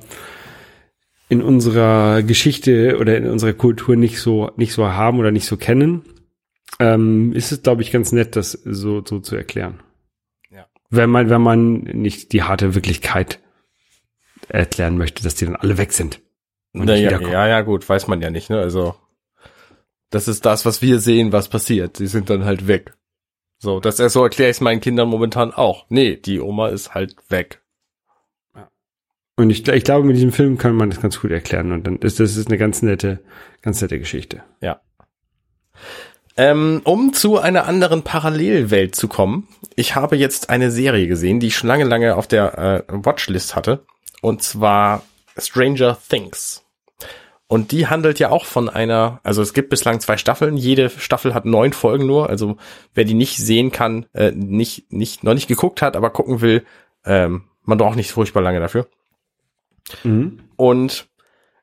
in 1.30 1.42
unserer 1.42 2.22
Geschichte 2.22 2.98
oder 3.00 3.16
in 3.16 3.26
unserer 3.26 3.54
Kultur 3.54 3.96
nicht 3.96 4.20
so 4.20 4.50
nicht 4.56 4.74
so 4.74 4.86
haben 4.88 5.18
oder 5.18 5.30
nicht 5.30 5.46
so 5.46 5.56
kennen, 5.56 6.02
ähm, 6.80 7.32
ist 7.32 7.50
es 7.50 7.62
glaube 7.62 7.82
ich 7.82 7.92
ganz 7.92 8.12
nett, 8.12 8.36
das 8.36 8.52
so 8.52 9.02
so 9.04 9.20
zu 9.20 9.34
erklären. 9.34 9.80
Wenn 10.90 11.10
man 11.10 11.30
wenn 11.30 11.42
man 11.42 11.80
nicht 11.80 12.32
die 12.32 12.42
harte 12.42 12.74
Wirklichkeit 12.74 13.40
erklären 14.48 14.98
möchte, 14.98 15.22
dass 15.22 15.34
die 15.34 15.46
dann 15.46 15.56
alle 15.56 15.78
weg 15.78 15.92
sind. 15.92 16.20
und 16.72 16.84
Na, 16.84 16.92
nicht 16.92 17.02
ja, 17.02 17.08
wiederkommen. 17.10 17.32
ja, 17.32 17.48
ja, 17.48 17.60
gut, 17.62 17.88
weiß 17.88 18.08
man 18.08 18.20
ja 18.20 18.30
nicht, 18.30 18.50
ne? 18.50 18.58
Also, 18.58 18.94
das 20.10 20.28
ist 20.28 20.44
das, 20.44 20.64
was 20.64 20.82
wir 20.82 21.00
sehen, 21.00 21.32
was 21.32 21.48
passiert. 21.48 21.96
Sie 21.96 22.06
sind 22.06 22.30
dann 22.30 22.44
halt 22.44 22.68
weg. 22.68 22.94
So, 23.58 23.80
das 23.80 23.96
so 23.96 24.22
erkläre 24.22 24.50
ich 24.50 24.58
es 24.58 24.60
meinen 24.60 24.80
Kindern 24.80 25.08
momentan 25.08 25.52
auch. 25.52 25.86
Nee, 25.88 26.16
die 26.16 26.40
Oma 26.40 26.68
ist 26.68 26.94
halt 26.94 27.16
weg. 27.28 27.62
Und 29.36 29.50
ich, 29.50 29.66
ich 29.66 29.84
glaube, 29.84 30.06
mit 30.06 30.16
diesem 30.16 30.32
Film 30.32 30.58
kann 30.58 30.76
man 30.76 30.90
das 30.90 31.00
ganz 31.00 31.20
gut 31.20 31.30
erklären. 31.30 31.72
Und 31.72 31.86
dann 31.86 31.96
ist 31.98 32.20
das 32.20 32.36
ist 32.36 32.48
eine 32.48 32.58
ganz 32.58 32.82
nette, 32.82 33.20
ganz 33.62 33.80
nette 33.80 33.98
Geschichte. 33.98 34.42
Ja. 34.60 34.80
Ähm, 36.36 36.82
um 36.84 37.12
zu 37.12 37.38
einer 37.38 37.66
anderen 37.66 38.02
Parallelwelt 38.02 38.94
zu 38.94 39.08
kommen, 39.08 39.48
ich 39.76 39.94
habe 39.94 40.16
jetzt 40.16 40.50
eine 40.50 40.70
Serie 40.70 41.06
gesehen, 41.08 41.40
die 41.40 41.48
ich 41.48 41.56
schon 41.56 41.68
lange, 41.68 41.84
lange 41.84 42.16
auf 42.16 42.26
der 42.26 42.58
äh, 42.58 42.82
Watchlist 42.88 43.56
hatte. 43.56 43.84
Und 44.22 44.42
zwar 44.42 45.02
Stranger 45.36 45.98
Things. 46.08 46.64
Und 47.46 47.72
die 47.72 47.86
handelt 47.86 48.18
ja 48.18 48.30
auch 48.30 48.46
von 48.46 48.68
einer, 48.68 49.20
also 49.22 49.42
es 49.42 49.52
gibt 49.52 49.68
bislang 49.68 50.00
zwei 50.00 50.16
Staffeln, 50.16 50.56
jede 50.56 50.88
Staffel 50.90 51.34
hat 51.34 51.44
neun 51.44 51.72
Folgen 51.72 52.06
nur, 52.06 52.30
also 52.30 52.56
wer 52.94 53.04
die 53.04 53.14
nicht 53.14 53.36
sehen 53.36 53.70
kann, 53.70 54.06
äh, 54.14 54.30
nicht, 54.30 54.90
nicht, 54.90 55.24
noch 55.24 55.34
nicht 55.34 55.46
geguckt 55.46 55.82
hat, 55.82 55.94
aber 55.94 56.10
gucken 56.10 56.40
will, 56.40 56.64
ähm, 57.04 57.44
man 57.62 57.78
braucht 57.78 57.96
nicht 57.96 58.10
furchtbar 58.10 58.42
lange 58.42 58.60
dafür. 58.60 58.88
Mhm. 60.04 60.40
Und 60.56 61.06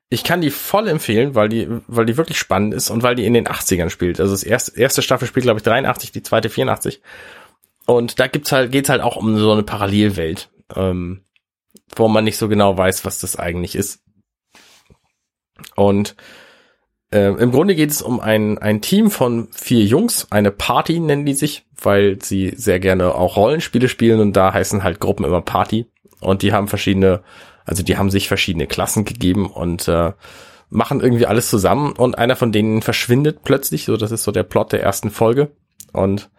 ich 0.10 0.24
kann 0.24 0.42
die 0.42 0.52
voll 0.52 0.88
empfehlen, 0.88 1.36
weil 1.36 1.50
die, 1.50 1.68
weil 1.88 2.06
die 2.06 2.18
wirklich 2.18 2.38
spannend 2.38 2.74
ist 2.74 2.90
und 2.90 3.02
weil 3.02 3.16
die 3.16 3.26
in 3.26 3.34
den 3.34 3.48
80ern 3.48 3.90
spielt. 3.90 4.20
Also 4.20 4.34
das 4.34 4.44
erste, 4.44 4.80
erste 4.80 5.02
Staffel 5.02 5.28
spielt, 5.28 5.44
glaube 5.44 5.60
ich, 5.60 5.64
83, 5.64 6.12
die 6.12 6.22
zweite 6.22 6.50
84. 6.50 7.02
Und 7.92 8.22
da 8.22 8.28
gibt's 8.28 8.54
halt, 8.54 8.72
geht's 8.72 8.88
halt 8.88 9.02
auch 9.02 9.18
um 9.18 9.38
so 9.38 9.52
eine 9.52 9.64
Parallelwelt, 9.64 10.50
ähm, 10.74 11.26
wo 11.94 12.08
man 12.08 12.24
nicht 12.24 12.38
so 12.38 12.48
genau 12.48 12.78
weiß, 12.78 13.04
was 13.04 13.20
das 13.20 13.36
eigentlich 13.36 13.76
ist. 13.76 14.02
Und 15.76 16.16
äh, 17.14 17.34
im 17.34 17.52
Grunde 17.52 17.76
geht 17.76 17.92
es 17.92 18.02
um 18.02 18.22
ein, 18.22 18.58
ein 18.60 18.80
Team 18.80 19.12
von 19.12 19.50
vier 19.52 19.84
Jungs, 19.84 20.28
eine 20.32 20.52
Party 20.52 21.02
nennen 21.02 21.26
die 21.26 21.34
sich, 21.34 21.66
weil 21.82 22.22
sie 22.22 22.54
sehr 22.56 22.80
gerne 22.80 23.14
auch 23.14 23.36
Rollenspiele 23.36 23.90
spielen 23.90 24.22
und 24.22 24.38
da 24.38 24.54
heißen 24.54 24.84
halt 24.84 25.02
Gruppen 25.02 25.26
immer 25.26 25.42
Party. 25.42 25.86
Und 26.22 26.44
die 26.44 26.54
haben 26.54 26.70
verschiedene, 26.70 27.24
also 27.66 27.84
die 27.84 27.98
haben 27.98 28.10
sich 28.10 28.30
verschiedene 28.30 28.68
Klassen 28.68 29.04
gegeben 29.04 29.52
und 29.52 29.90
äh, 29.90 30.14
machen 30.70 31.02
irgendwie 31.02 31.26
alles 31.26 31.50
zusammen 31.50 31.92
und 31.92 32.18
einer 32.18 32.38
von 32.38 32.54
denen 32.54 32.82
verschwindet 32.82 33.44
plötzlich, 33.44 33.84
so 33.84 33.98
das 33.98 34.12
ist 34.12 34.24
so 34.24 34.32
der 34.32 34.44
Plot 34.44 34.72
der 34.72 34.82
ersten 34.82 35.10
Folge 35.10 35.52
und 35.92 36.30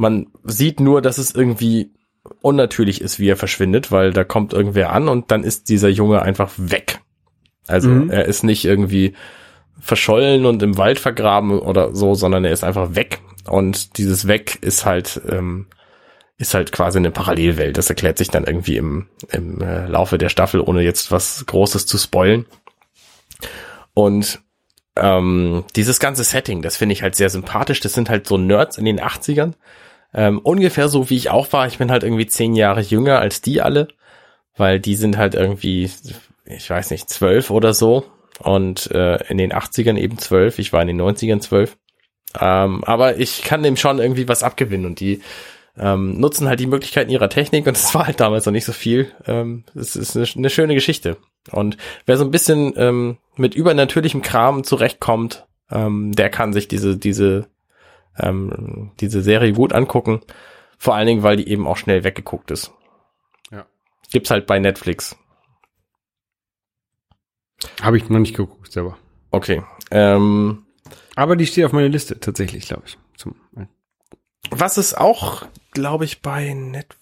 man 0.00 0.28
sieht 0.44 0.80
nur, 0.80 1.02
dass 1.02 1.18
es 1.18 1.34
irgendwie 1.34 1.92
unnatürlich 2.40 3.02
ist, 3.02 3.20
wie 3.20 3.28
er 3.28 3.36
verschwindet, 3.36 3.92
weil 3.92 4.14
da 4.14 4.24
kommt 4.24 4.54
irgendwer 4.54 4.92
an 4.92 5.08
und 5.08 5.30
dann 5.30 5.44
ist 5.44 5.68
dieser 5.68 5.90
Junge 5.90 6.22
einfach 6.22 6.52
weg. 6.56 7.00
Also 7.66 7.90
mhm. 7.90 8.10
er 8.10 8.24
ist 8.24 8.42
nicht 8.42 8.64
irgendwie 8.64 9.12
verschollen 9.78 10.46
und 10.46 10.62
im 10.62 10.78
Wald 10.78 10.98
vergraben 10.98 11.58
oder 11.58 11.94
so, 11.94 12.14
sondern 12.14 12.46
er 12.46 12.52
ist 12.52 12.64
einfach 12.64 12.94
weg. 12.94 13.20
Und 13.46 13.98
dieses 13.98 14.26
Weg 14.26 14.58
ist 14.62 14.86
halt, 14.86 15.20
ähm, 15.28 15.66
ist 16.38 16.54
halt 16.54 16.72
quasi 16.72 16.98
eine 16.98 17.10
Parallelwelt. 17.10 17.76
Das 17.76 17.90
erklärt 17.90 18.16
sich 18.16 18.28
dann 18.28 18.44
irgendwie 18.44 18.78
im, 18.78 19.06
im 19.30 19.60
äh, 19.60 19.86
Laufe 19.86 20.16
der 20.16 20.30
Staffel, 20.30 20.60
ohne 20.60 20.80
jetzt 20.80 21.12
was 21.12 21.44
Großes 21.44 21.84
zu 21.84 21.98
spoilen. 21.98 22.46
Und 23.92 24.40
ähm, 24.96 25.64
dieses 25.76 26.00
ganze 26.00 26.24
Setting, 26.24 26.62
das 26.62 26.78
finde 26.78 26.94
ich 26.94 27.02
halt 27.02 27.16
sehr 27.16 27.28
sympathisch. 27.28 27.80
Das 27.80 27.92
sind 27.92 28.08
halt 28.08 28.26
so 28.26 28.38
Nerds 28.38 28.78
in 28.78 28.86
den 28.86 28.98
80ern. 28.98 29.52
Ähm, 30.12 30.38
ungefähr 30.38 30.88
so 30.88 31.10
wie 31.10 31.16
ich 31.16 31.30
auch 31.30 31.52
war. 31.52 31.66
Ich 31.66 31.78
bin 31.78 31.90
halt 31.90 32.02
irgendwie 32.02 32.26
zehn 32.26 32.54
Jahre 32.54 32.80
jünger 32.80 33.20
als 33.20 33.40
die 33.40 33.60
alle, 33.60 33.88
weil 34.56 34.80
die 34.80 34.96
sind 34.96 35.16
halt 35.16 35.34
irgendwie, 35.34 35.90
ich 36.44 36.70
weiß 36.70 36.90
nicht, 36.90 37.08
zwölf 37.08 37.50
oder 37.50 37.74
so. 37.74 38.04
Und 38.40 38.90
äh, 38.90 39.22
in 39.28 39.38
den 39.38 39.52
80ern 39.52 39.98
eben 39.98 40.18
zwölf. 40.18 40.58
Ich 40.58 40.72
war 40.72 40.80
in 40.82 40.88
den 40.88 41.00
90ern 41.00 41.40
zwölf. 41.40 41.76
Ähm, 42.38 42.84
aber 42.84 43.18
ich 43.18 43.42
kann 43.42 43.62
dem 43.62 43.76
schon 43.76 43.98
irgendwie 43.98 44.28
was 44.28 44.42
abgewinnen 44.42 44.86
und 44.86 45.00
die 45.00 45.20
ähm, 45.78 46.18
nutzen 46.20 46.48
halt 46.48 46.60
die 46.60 46.66
Möglichkeiten 46.66 47.10
ihrer 47.10 47.28
Technik 47.28 47.66
und 47.66 47.76
es 47.76 47.94
war 47.94 48.06
halt 48.06 48.20
damals 48.20 48.46
noch 48.46 48.52
nicht 48.52 48.64
so 48.64 48.72
viel. 48.72 49.12
Ähm, 49.26 49.64
es 49.74 49.96
ist 49.96 50.16
eine, 50.16 50.26
eine, 50.36 50.50
schöne 50.50 50.74
Geschichte. 50.74 51.16
Und 51.50 51.76
wer 52.06 52.16
so 52.16 52.24
ein 52.24 52.30
bisschen 52.30 52.74
ähm, 52.76 53.18
mit 53.36 53.54
übernatürlichem 53.54 54.22
Kram 54.22 54.64
zurechtkommt, 54.64 55.46
ähm, 55.70 56.12
der 56.12 56.30
kann 56.30 56.52
sich 56.52 56.68
diese, 56.68 56.96
diese, 56.96 57.46
ähm, 58.18 58.92
diese 59.00 59.22
Serie 59.22 59.52
gut 59.52 59.72
angucken. 59.72 60.20
Vor 60.78 60.94
allen 60.94 61.06
Dingen, 61.06 61.22
weil 61.22 61.36
die 61.36 61.48
eben 61.48 61.66
auch 61.66 61.76
schnell 61.76 62.04
weggeguckt 62.04 62.50
ist. 62.50 62.72
Ja. 63.50 63.66
Gibt's 64.10 64.30
halt 64.30 64.46
bei 64.46 64.58
Netflix. 64.58 65.16
Habe 67.82 67.98
ich 67.98 68.08
noch 68.08 68.18
nicht 68.18 68.36
geguckt 68.36 68.72
selber. 68.72 68.96
Okay. 69.30 69.62
Ähm, 69.90 70.64
Aber 71.14 71.36
die 71.36 71.46
steht 71.46 71.64
auf 71.66 71.72
meiner 71.72 71.88
Liste 71.88 72.18
tatsächlich, 72.18 72.66
glaube 72.66 72.84
ich. 72.86 72.98
Zum, 73.16 73.34
was 74.50 74.78
ist 74.78 74.96
auch, 74.96 75.46
glaube 75.72 76.04
ich, 76.04 76.22
bei 76.22 76.54
Net 76.54 76.96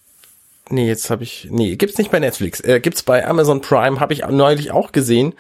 Nee, 0.71 0.87
jetzt 0.87 1.09
habe 1.09 1.23
ich 1.23 1.49
nee, 1.51 1.77
gibt's 1.77 1.97
nicht 1.97 2.11
bei 2.11 2.21
Netflix. 2.21 2.61
Äh, 2.61 2.81
gibt's 2.81 3.03
bei 3.03 3.27
Amazon 3.27 3.63
Prime, 3.63 4.01
habe 4.01 4.13
ich 4.13 4.27
neulich 4.27 4.71
auch 4.71 4.93
gesehen, 4.93 5.35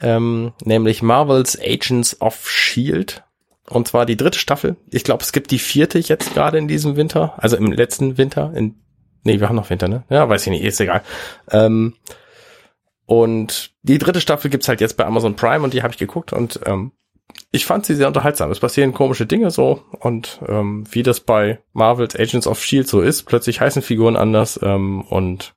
ähm, 0.00 0.52
nämlich 0.64 1.02
Marvel's 1.02 1.56
Agents 1.60 2.20
of 2.20 2.50
Shield 2.50 3.22
und 3.68 3.88
zwar 3.88 4.06
die 4.06 4.16
dritte 4.16 4.38
Staffel. 4.38 4.76
Ich 4.90 5.04
glaube, 5.04 5.22
es 5.22 5.32
gibt 5.32 5.50
die 5.50 5.58
vierte 5.58 5.98
jetzt 5.98 6.34
gerade 6.34 6.58
in 6.58 6.68
diesem 6.68 6.96
Winter, 6.96 7.34
also 7.36 7.56
im 7.56 7.72
letzten 7.72 8.18
Winter 8.18 8.52
in 8.54 8.76
Nee, 9.24 9.40
wir 9.40 9.48
haben 9.48 9.56
noch 9.56 9.70
Winter, 9.70 9.88
ne? 9.88 10.04
Ja, 10.08 10.28
weiß 10.28 10.46
ich 10.46 10.50
nicht, 10.50 10.64
ist 10.64 10.80
egal. 10.80 11.02
Ähm, 11.50 11.94
und 13.06 13.72
die 13.82 13.98
dritte 13.98 14.20
Staffel 14.20 14.50
gibt's 14.50 14.68
halt 14.68 14.80
jetzt 14.80 14.96
bei 14.96 15.06
Amazon 15.06 15.36
Prime 15.36 15.62
und 15.62 15.74
die 15.74 15.82
habe 15.82 15.92
ich 15.92 15.98
geguckt 15.98 16.32
und 16.32 16.60
ähm, 16.66 16.92
ich 17.50 17.66
fand 17.66 17.86
sie 17.86 17.94
sehr 17.94 18.08
unterhaltsam. 18.08 18.50
Es 18.50 18.60
passieren 18.60 18.92
komische 18.92 19.26
Dinge 19.26 19.50
so 19.50 19.82
und 20.00 20.40
ähm, 20.48 20.84
wie 20.90 21.02
das 21.02 21.20
bei 21.20 21.60
Marvel's 21.72 22.16
Agents 22.16 22.46
of 22.46 22.62
Shield 22.62 22.88
so 22.88 23.00
ist, 23.00 23.24
plötzlich 23.24 23.60
heißen 23.60 23.82
Figuren 23.82 24.16
anders 24.16 24.58
ähm, 24.62 25.02
und 25.02 25.54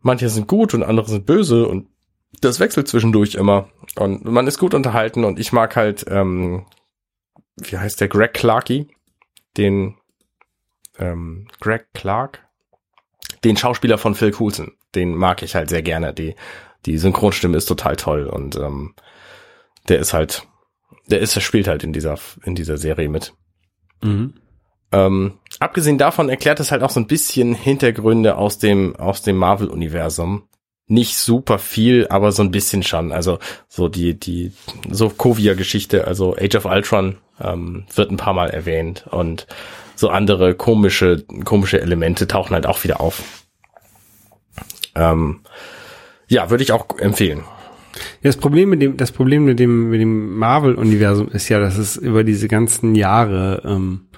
manche 0.00 0.28
sind 0.28 0.48
gut 0.48 0.74
und 0.74 0.82
andere 0.82 1.08
sind 1.08 1.26
böse 1.26 1.66
und 1.66 1.88
das 2.40 2.60
wechselt 2.60 2.88
zwischendurch 2.88 3.34
immer 3.34 3.68
und 3.96 4.24
man 4.24 4.46
ist 4.46 4.58
gut 4.58 4.74
unterhalten 4.74 5.24
und 5.24 5.38
ich 5.38 5.52
mag 5.52 5.76
halt, 5.76 6.06
ähm, 6.08 6.66
wie 7.62 7.78
heißt 7.78 8.00
der, 8.00 8.08
Greg 8.08 8.34
Clarky, 8.34 8.88
den 9.56 9.96
ähm, 10.98 11.48
Greg 11.60 11.86
Clark, 11.94 12.46
den 13.44 13.56
Schauspieler 13.56 13.98
von 13.98 14.14
Phil 14.14 14.32
Coulson, 14.32 14.72
den 14.94 15.14
mag 15.14 15.42
ich 15.42 15.54
halt 15.54 15.68
sehr 15.68 15.82
gerne. 15.82 16.12
Die 16.14 16.34
die 16.86 16.96
Synchronstimme 16.96 17.56
ist 17.56 17.66
total 17.66 17.96
toll 17.96 18.26
und 18.26 18.56
ähm, 18.56 18.94
der 19.88 19.98
ist 19.98 20.12
halt 20.12 20.46
der 21.10 21.20
ist, 21.20 21.34
der 21.36 21.40
spielt 21.40 21.68
halt 21.68 21.84
in 21.84 21.92
dieser, 21.92 22.18
in 22.44 22.54
dieser 22.54 22.76
Serie 22.76 23.08
mit. 23.08 23.32
Mhm. 24.02 24.34
Ähm, 24.90 25.38
abgesehen 25.58 25.98
davon 25.98 26.28
erklärt 26.28 26.60
es 26.60 26.70
halt 26.70 26.82
auch 26.82 26.90
so 26.90 27.00
ein 27.00 27.06
bisschen 27.06 27.54
Hintergründe 27.54 28.36
aus 28.36 28.58
dem, 28.58 28.96
aus 28.96 29.22
dem 29.22 29.36
Marvel-Universum. 29.36 30.44
Nicht 30.86 31.16
super 31.16 31.58
viel, 31.58 32.06
aber 32.08 32.32
so 32.32 32.42
ein 32.42 32.50
bisschen 32.50 32.82
schon. 32.82 33.12
Also 33.12 33.38
so 33.68 33.88
die, 33.88 34.18
die 34.18 34.52
Sokovia-Geschichte, 34.88 36.06
also 36.06 36.34
Age 36.36 36.56
of 36.56 36.64
Ultron, 36.64 37.18
ähm, 37.40 37.84
wird 37.94 38.10
ein 38.10 38.16
paar 38.16 38.34
Mal 38.34 38.50
erwähnt 38.50 39.06
und 39.10 39.46
so 39.94 40.10
andere 40.10 40.54
komische, 40.54 41.24
komische 41.44 41.80
Elemente 41.80 42.28
tauchen 42.28 42.54
halt 42.54 42.66
auch 42.66 42.84
wieder 42.84 43.00
auf. 43.00 43.22
Ähm, 44.94 45.40
ja, 46.28 46.50
würde 46.50 46.62
ich 46.62 46.72
auch 46.72 46.86
empfehlen. 46.98 47.40
Ja, 47.98 48.28
das 48.28 48.36
Problem 48.36 48.70
mit 48.70 48.82
dem, 48.82 48.96
das 48.96 49.12
Problem 49.12 49.44
mit 49.44 49.58
dem, 49.58 49.90
mit 49.90 50.00
dem 50.00 50.36
Marvel-Universum 50.36 51.28
ist 51.28 51.48
ja, 51.48 51.58
dass 51.58 51.78
es 51.78 51.96
über 51.96 52.22
diese 52.22 52.48
ganzen 52.48 52.94
Jahre, 52.94 53.62
ähm, 53.64 54.08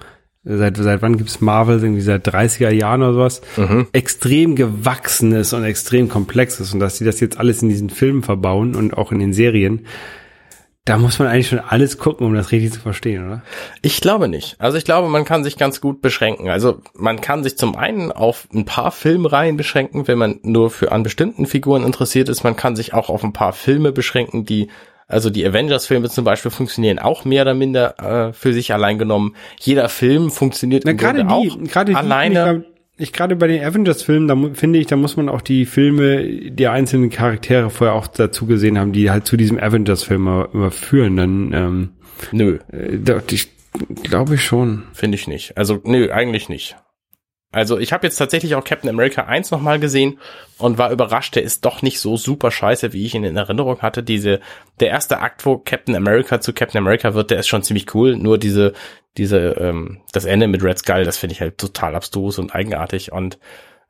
seit, 0.43 0.77
seit 0.77 1.01
wann 1.01 1.17
gibt's 1.17 1.41
Marvel, 1.41 1.81
irgendwie 1.81 2.01
seit 2.01 2.27
30er 2.27 2.69
Jahren 2.69 3.01
oder 3.01 3.13
sowas, 3.13 3.41
mhm. 3.57 3.87
extrem 3.91 4.55
gewachsen 4.55 5.31
ist 5.31 5.53
und 5.53 5.63
extrem 5.63 6.09
komplex 6.09 6.59
ist 6.59 6.73
und 6.73 6.79
dass 6.79 6.97
sie 6.97 7.05
das 7.05 7.19
jetzt 7.19 7.39
alles 7.39 7.61
in 7.61 7.69
diesen 7.69 7.89
Filmen 7.89 8.23
verbauen 8.23 8.75
und 8.75 8.93
auch 8.93 9.11
in 9.11 9.19
den 9.19 9.33
Serien, 9.33 9.85
da 10.85 10.97
muss 10.97 11.19
man 11.19 11.27
eigentlich 11.27 11.49
schon 11.49 11.59
alles 11.59 11.99
gucken, 11.99 12.25
um 12.25 12.33
das 12.33 12.51
richtig 12.51 12.73
zu 12.73 12.79
verstehen, 12.79 13.25
oder? 13.25 13.43
Ich 13.83 14.01
glaube 14.01 14.27
nicht. 14.27 14.55
Also 14.59 14.77
ich 14.77 14.85
glaube, 14.85 15.09
man 15.09 15.25
kann 15.25 15.43
sich 15.43 15.57
ganz 15.57 15.79
gut 15.79 16.01
beschränken. 16.01 16.49
Also 16.49 16.81
man 16.95 17.21
kann 17.21 17.43
sich 17.43 17.55
zum 17.55 17.75
einen 17.75 18.11
auf 18.11 18.47
ein 18.51 18.65
paar 18.65 18.91
Filmreihen 18.91 19.57
beschränken, 19.57 20.07
wenn 20.07 20.17
man 20.17 20.39
nur 20.41 20.71
für 20.71 20.91
an 20.91 21.03
bestimmten 21.03 21.45
Figuren 21.45 21.83
interessiert 21.83 22.29
ist. 22.29 22.43
Man 22.43 22.55
kann 22.55 22.75
sich 22.75 22.95
auch 22.95 23.09
auf 23.09 23.23
ein 23.23 23.33
paar 23.33 23.53
Filme 23.53 23.91
beschränken, 23.91 24.43
die 24.45 24.69
also 25.07 25.29
die 25.29 25.45
Avengers-Filme 25.45 26.09
zum 26.09 26.23
Beispiel 26.23 26.51
funktionieren 26.51 26.97
auch 26.97 27.25
mehr 27.25 27.41
oder 27.41 27.53
minder 27.53 28.29
äh, 28.29 28.33
für 28.33 28.53
sich 28.53 28.73
allein 28.73 28.97
genommen. 28.97 29.35
Jeder 29.59 29.89
Film 29.89 30.31
funktioniert 30.31 30.83
Na, 30.85 30.91
im 30.91 30.97
Grunde 30.97 31.25
die, 31.25 31.29
auch 31.29 31.57
gerade 31.69 31.95
alleine 31.95 32.63
ich 33.01 33.13
gerade 33.13 33.35
bei 33.35 33.47
den 33.47 33.63
Avengers-Filmen, 33.63 34.27
da 34.27 34.53
finde 34.53 34.79
ich, 34.79 34.87
da 34.87 34.95
muss 34.95 35.17
man 35.17 35.29
auch 35.29 35.41
die 35.41 35.65
Filme 35.65 36.51
der 36.51 36.71
einzelnen 36.71 37.09
Charaktere 37.09 37.69
vorher 37.69 37.95
auch 37.95 38.07
dazu 38.07 38.45
gesehen 38.45 38.77
haben, 38.77 38.91
die 38.91 39.09
halt 39.11 39.25
zu 39.25 39.37
diesem 39.37 39.59
Avengers-Film 39.59 40.27
überführen. 40.53 41.17
Dann 41.17 41.53
ähm, 41.53 41.89
nö, 42.31 42.59
äh, 42.71 42.97
ich 43.31 43.49
glaube 44.03 44.35
ich 44.35 44.43
schon. 44.43 44.83
Finde 44.93 45.15
ich 45.15 45.27
nicht. 45.27 45.57
Also 45.57 45.81
nö, 45.83 46.11
eigentlich 46.11 46.49
nicht. 46.49 46.75
Also 47.51 47.77
ich 47.77 47.91
habe 47.91 48.07
jetzt 48.07 48.15
tatsächlich 48.15 48.55
auch 48.55 48.63
Captain 48.63 48.89
America 48.89 49.23
1 49.23 49.51
nochmal 49.51 49.77
gesehen 49.79 50.19
und 50.57 50.77
war 50.77 50.91
überrascht, 50.91 51.35
der 51.35 51.43
ist 51.43 51.65
doch 51.65 51.81
nicht 51.81 51.99
so 51.99 52.15
super 52.15 52.49
scheiße, 52.49 52.93
wie 52.93 53.05
ich 53.05 53.13
ihn 53.13 53.25
in 53.25 53.35
Erinnerung 53.35 53.81
hatte. 53.81 54.03
Diese, 54.03 54.39
der 54.79 54.87
erste 54.87 55.19
Akt, 55.19 55.45
wo 55.45 55.57
Captain 55.57 55.95
America 55.95 56.39
zu 56.39 56.53
Captain 56.53 56.77
America 56.77 57.13
wird, 57.13 57.29
der 57.29 57.39
ist 57.39 57.47
schon 57.47 57.63
ziemlich 57.63 57.93
cool. 57.93 58.15
Nur 58.15 58.37
diese, 58.37 58.71
diese, 59.17 59.37
ähm, 59.59 59.99
das 60.13 60.23
Ende 60.23 60.47
mit 60.47 60.63
Red 60.63 60.79
Skull, 60.79 61.03
das 61.03 61.17
finde 61.17 61.33
ich 61.33 61.41
halt 61.41 61.57
total 61.57 61.95
abstrus 61.95 62.39
und 62.39 62.55
eigenartig. 62.55 63.11
Und 63.11 63.37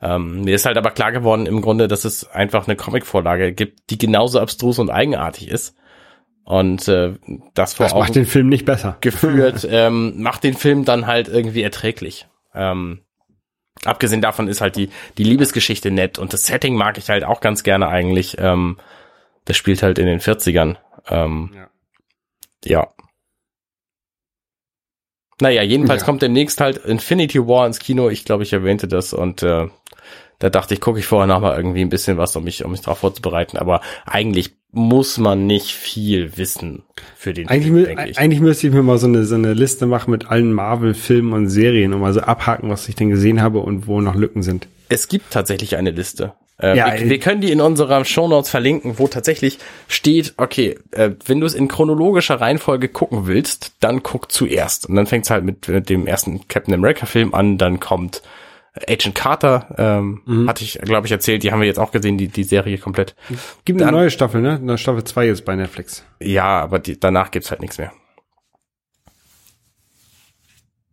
ähm, 0.02 0.42
mir 0.42 0.56
ist 0.56 0.66
halt 0.66 0.78
aber 0.78 0.90
klar 0.90 1.12
geworden 1.12 1.46
im 1.46 1.62
Grunde, 1.62 1.88
dass 1.88 2.04
es 2.04 2.28
einfach 2.28 2.68
eine 2.68 2.76
Comicvorlage 2.76 3.54
gibt, 3.54 3.92
die 3.92 4.00
genauso 4.00 4.40
abstrus 4.40 4.80
und 4.80 4.90
eigenartig 4.90 5.48
ist. 5.48 5.76
Und 6.44 6.88
äh, 6.88 7.14
das 7.54 7.76
vor 7.76 7.86
das 7.86 7.94
macht 7.94 8.16
den 8.16 8.26
Film 8.26 8.50
nicht 8.50 8.66
besser. 8.66 8.98
Geführt, 9.02 9.68
ähm, 9.70 10.22
macht 10.22 10.44
den 10.44 10.56
Film 10.56 10.84
dann 10.84 11.06
halt 11.06 11.28
irgendwie 11.28 11.62
erträglich. 11.62 12.28
Ähm, 12.56 13.02
abgesehen 13.86 14.22
davon 14.22 14.48
ist 14.48 14.62
halt 14.62 14.76
die, 14.76 14.90
die 15.18 15.24
Liebesgeschichte 15.24 15.92
nett 15.92 16.20
und 16.20 16.34
das 16.34 16.46
Setting 16.46 16.76
mag 16.76 16.98
ich 16.98 17.10
halt 17.10 17.24
auch 17.24 17.42
ganz 17.42 17.64
gerne 17.64 17.88
eigentlich. 17.88 18.38
Ähm, 18.40 18.78
das 19.46 19.58
spielt 19.58 19.82
halt 19.82 19.98
in 19.98 20.06
den 20.06 20.20
40ern. 20.20 20.78
Ähm, 21.08 21.52
ja. 21.56 21.70
ja. 22.64 22.94
Naja, 25.40 25.64
jedenfalls 25.64 26.04
ja. 26.04 26.06
kommt 26.06 26.22
demnächst 26.22 26.62
halt 26.62 26.78
Infinity 26.78 27.40
War 27.40 27.66
ins 27.66 27.80
Kino. 27.80 28.10
Ich 28.10 28.26
glaube, 28.26 28.44
ich 28.44 28.54
erwähnte 28.54 28.88
das 28.88 29.14
und 29.14 29.42
äh, 29.42 29.68
da 30.42 30.50
dachte 30.50 30.74
ich, 30.74 30.82
gucke 30.82 31.00
ich 31.00 31.06
vorher 31.06 31.28
noch 31.28 31.40
mal 31.40 31.56
irgendwie 31.56 31.82
ein 31.82 31.90
bisschen 31.90 32.18
was, 32.18 32.36
um 32.36 32.44
mich, 32.44 32.66
um 32.66 32.72
mich 32.72 32.82
darauf 32.82 32.98
vorzubereiten. 32.98 33.58
Aber 33.58 33.82
eigentlich 34.06 34.56
muss 34.72 35.18
man 35.18 35.46
nicht 35.46 35.72
viel 35.72 36.36
wissen 36.38 36.84
für 37.16 37.34
den 37.34 37.48
eigentlich, 37.48 37.86
Film, 37.86 38.00
ich. 38.08 38.18
Eigentlich 38.18 38.42
müsste 38.42 38.68
ich 38.68 38.74
mir 38.74 38.82
mal 38.82 38.98
so 38.98 39.06
eine, 39.06 39.24
so 39.26 39.36
eine 39.36 39.54
Liste 39.54 39.86
machen 39.86 40.12
mit 40.12 40.28
allen 40.28 40.52
Marvel-Filmen 40.52 41.34
und 41.34 41.50
Serien, 41.50 41.94
um 41.94 42.02
mal 42.02 42.14
so 42.14 42.22
abhaken, 42.22 42.70
was 42.70 42.90
ich 42.90 42.96
denn 42.96 43.10
gesehen 43.10 43.42
habe 43.42 43.60
und 43.60 43.86
wo 43.86 44.02
noch 44.02 44.16
Lücken 44.16 44.42
sind. 44.42 44.68
Es 44.90 45.08
gibt 45.08 45.32
tatsächlich 45.32 45.76
eine 45.78 45.92
Liste. 45.92 46.34
Äh, 46.58 46.76
Ja, 46.76 46.88
wir, 46.88 47.02
äh, 47.02 47.10
wir 47.10 47.20
können 47.20 47.42
die 47.42 47.52
in 47.52 47.62
unserer 47.62 48.04
Shownotes 48.04 48.50
verlinken, 48.50 48.98
wo 48.98 49.08
tatsächlich 49.08 49.60
steht, 49.88 50.34
okay, 50.38 50.80
äh, 50.92 51.12
wenn 51.26 51.40
du 51.40 51.46
es 51.46 51.54
in 51.54 51.68
chronologischer 51.68 52.42
Reihenfolge 52.42 52.88
gucken 52.88 53.28
willst, 53.28 53.74
dann 53.82 54.02
guck 54.02 54.32
zuerst. 54.32 54.88
Und 54.88 54.96
dann 54.96 55.06
fängt 55.06 55.26
es 55.26 55.30
halt 55.30 55.44
mit, 55.44 55.68
mit 55.68 55.90
dem 55.90 56.08
ersten 56.08 56.48
Captain 56.48 56.74
America 56.74 57.06
Film 57.06 57.36
an, 57.36 57.60
dann 57.60 57.80
kommt 57.80 58.24
Agent 58.88 59.16
Carter, 59.16 59.76
ähm, 59.78 60.22
Mhm. 60.26 60.48
hatte 60.48 60.64
ich, 60.64 60.80
glaube 60.82 61.06
ich, 61.06 61.12
erzählt, 61.12 61.44
die 61.44 61.52
haben 61.52 61.60
wir 61.60 61.68
jetzt 61.68 61.80
auch 61.80 61.92
gesehen, 61.92 62.18
die, 62.18 62.30
die 62.30 62.44
Serie 62.46 62.78
komplett. 62.78 63.16
Gibt 63.66 63.82
eine 63.82 63.92
Dann- 63.92 64.00
neue 64.00 64.10
Staffel, 64.12 64.42
ne? 64.42 64.54
Eine 64.62 64.78
Staffel 64.78 65.04
2 65.04 65.26
jetzt 65.28 65.44
bei 65.44 65.56
Netflix. 65.56 66.06
Ja, 66.22 66.62
aber 66.62 66.80
die, 66.80 66.98
danach 67.00 67.32
gibt's 67.32 67.52
halt 67.52 67.60
nichts 67.62 67.78
mehr. 67.78 67.92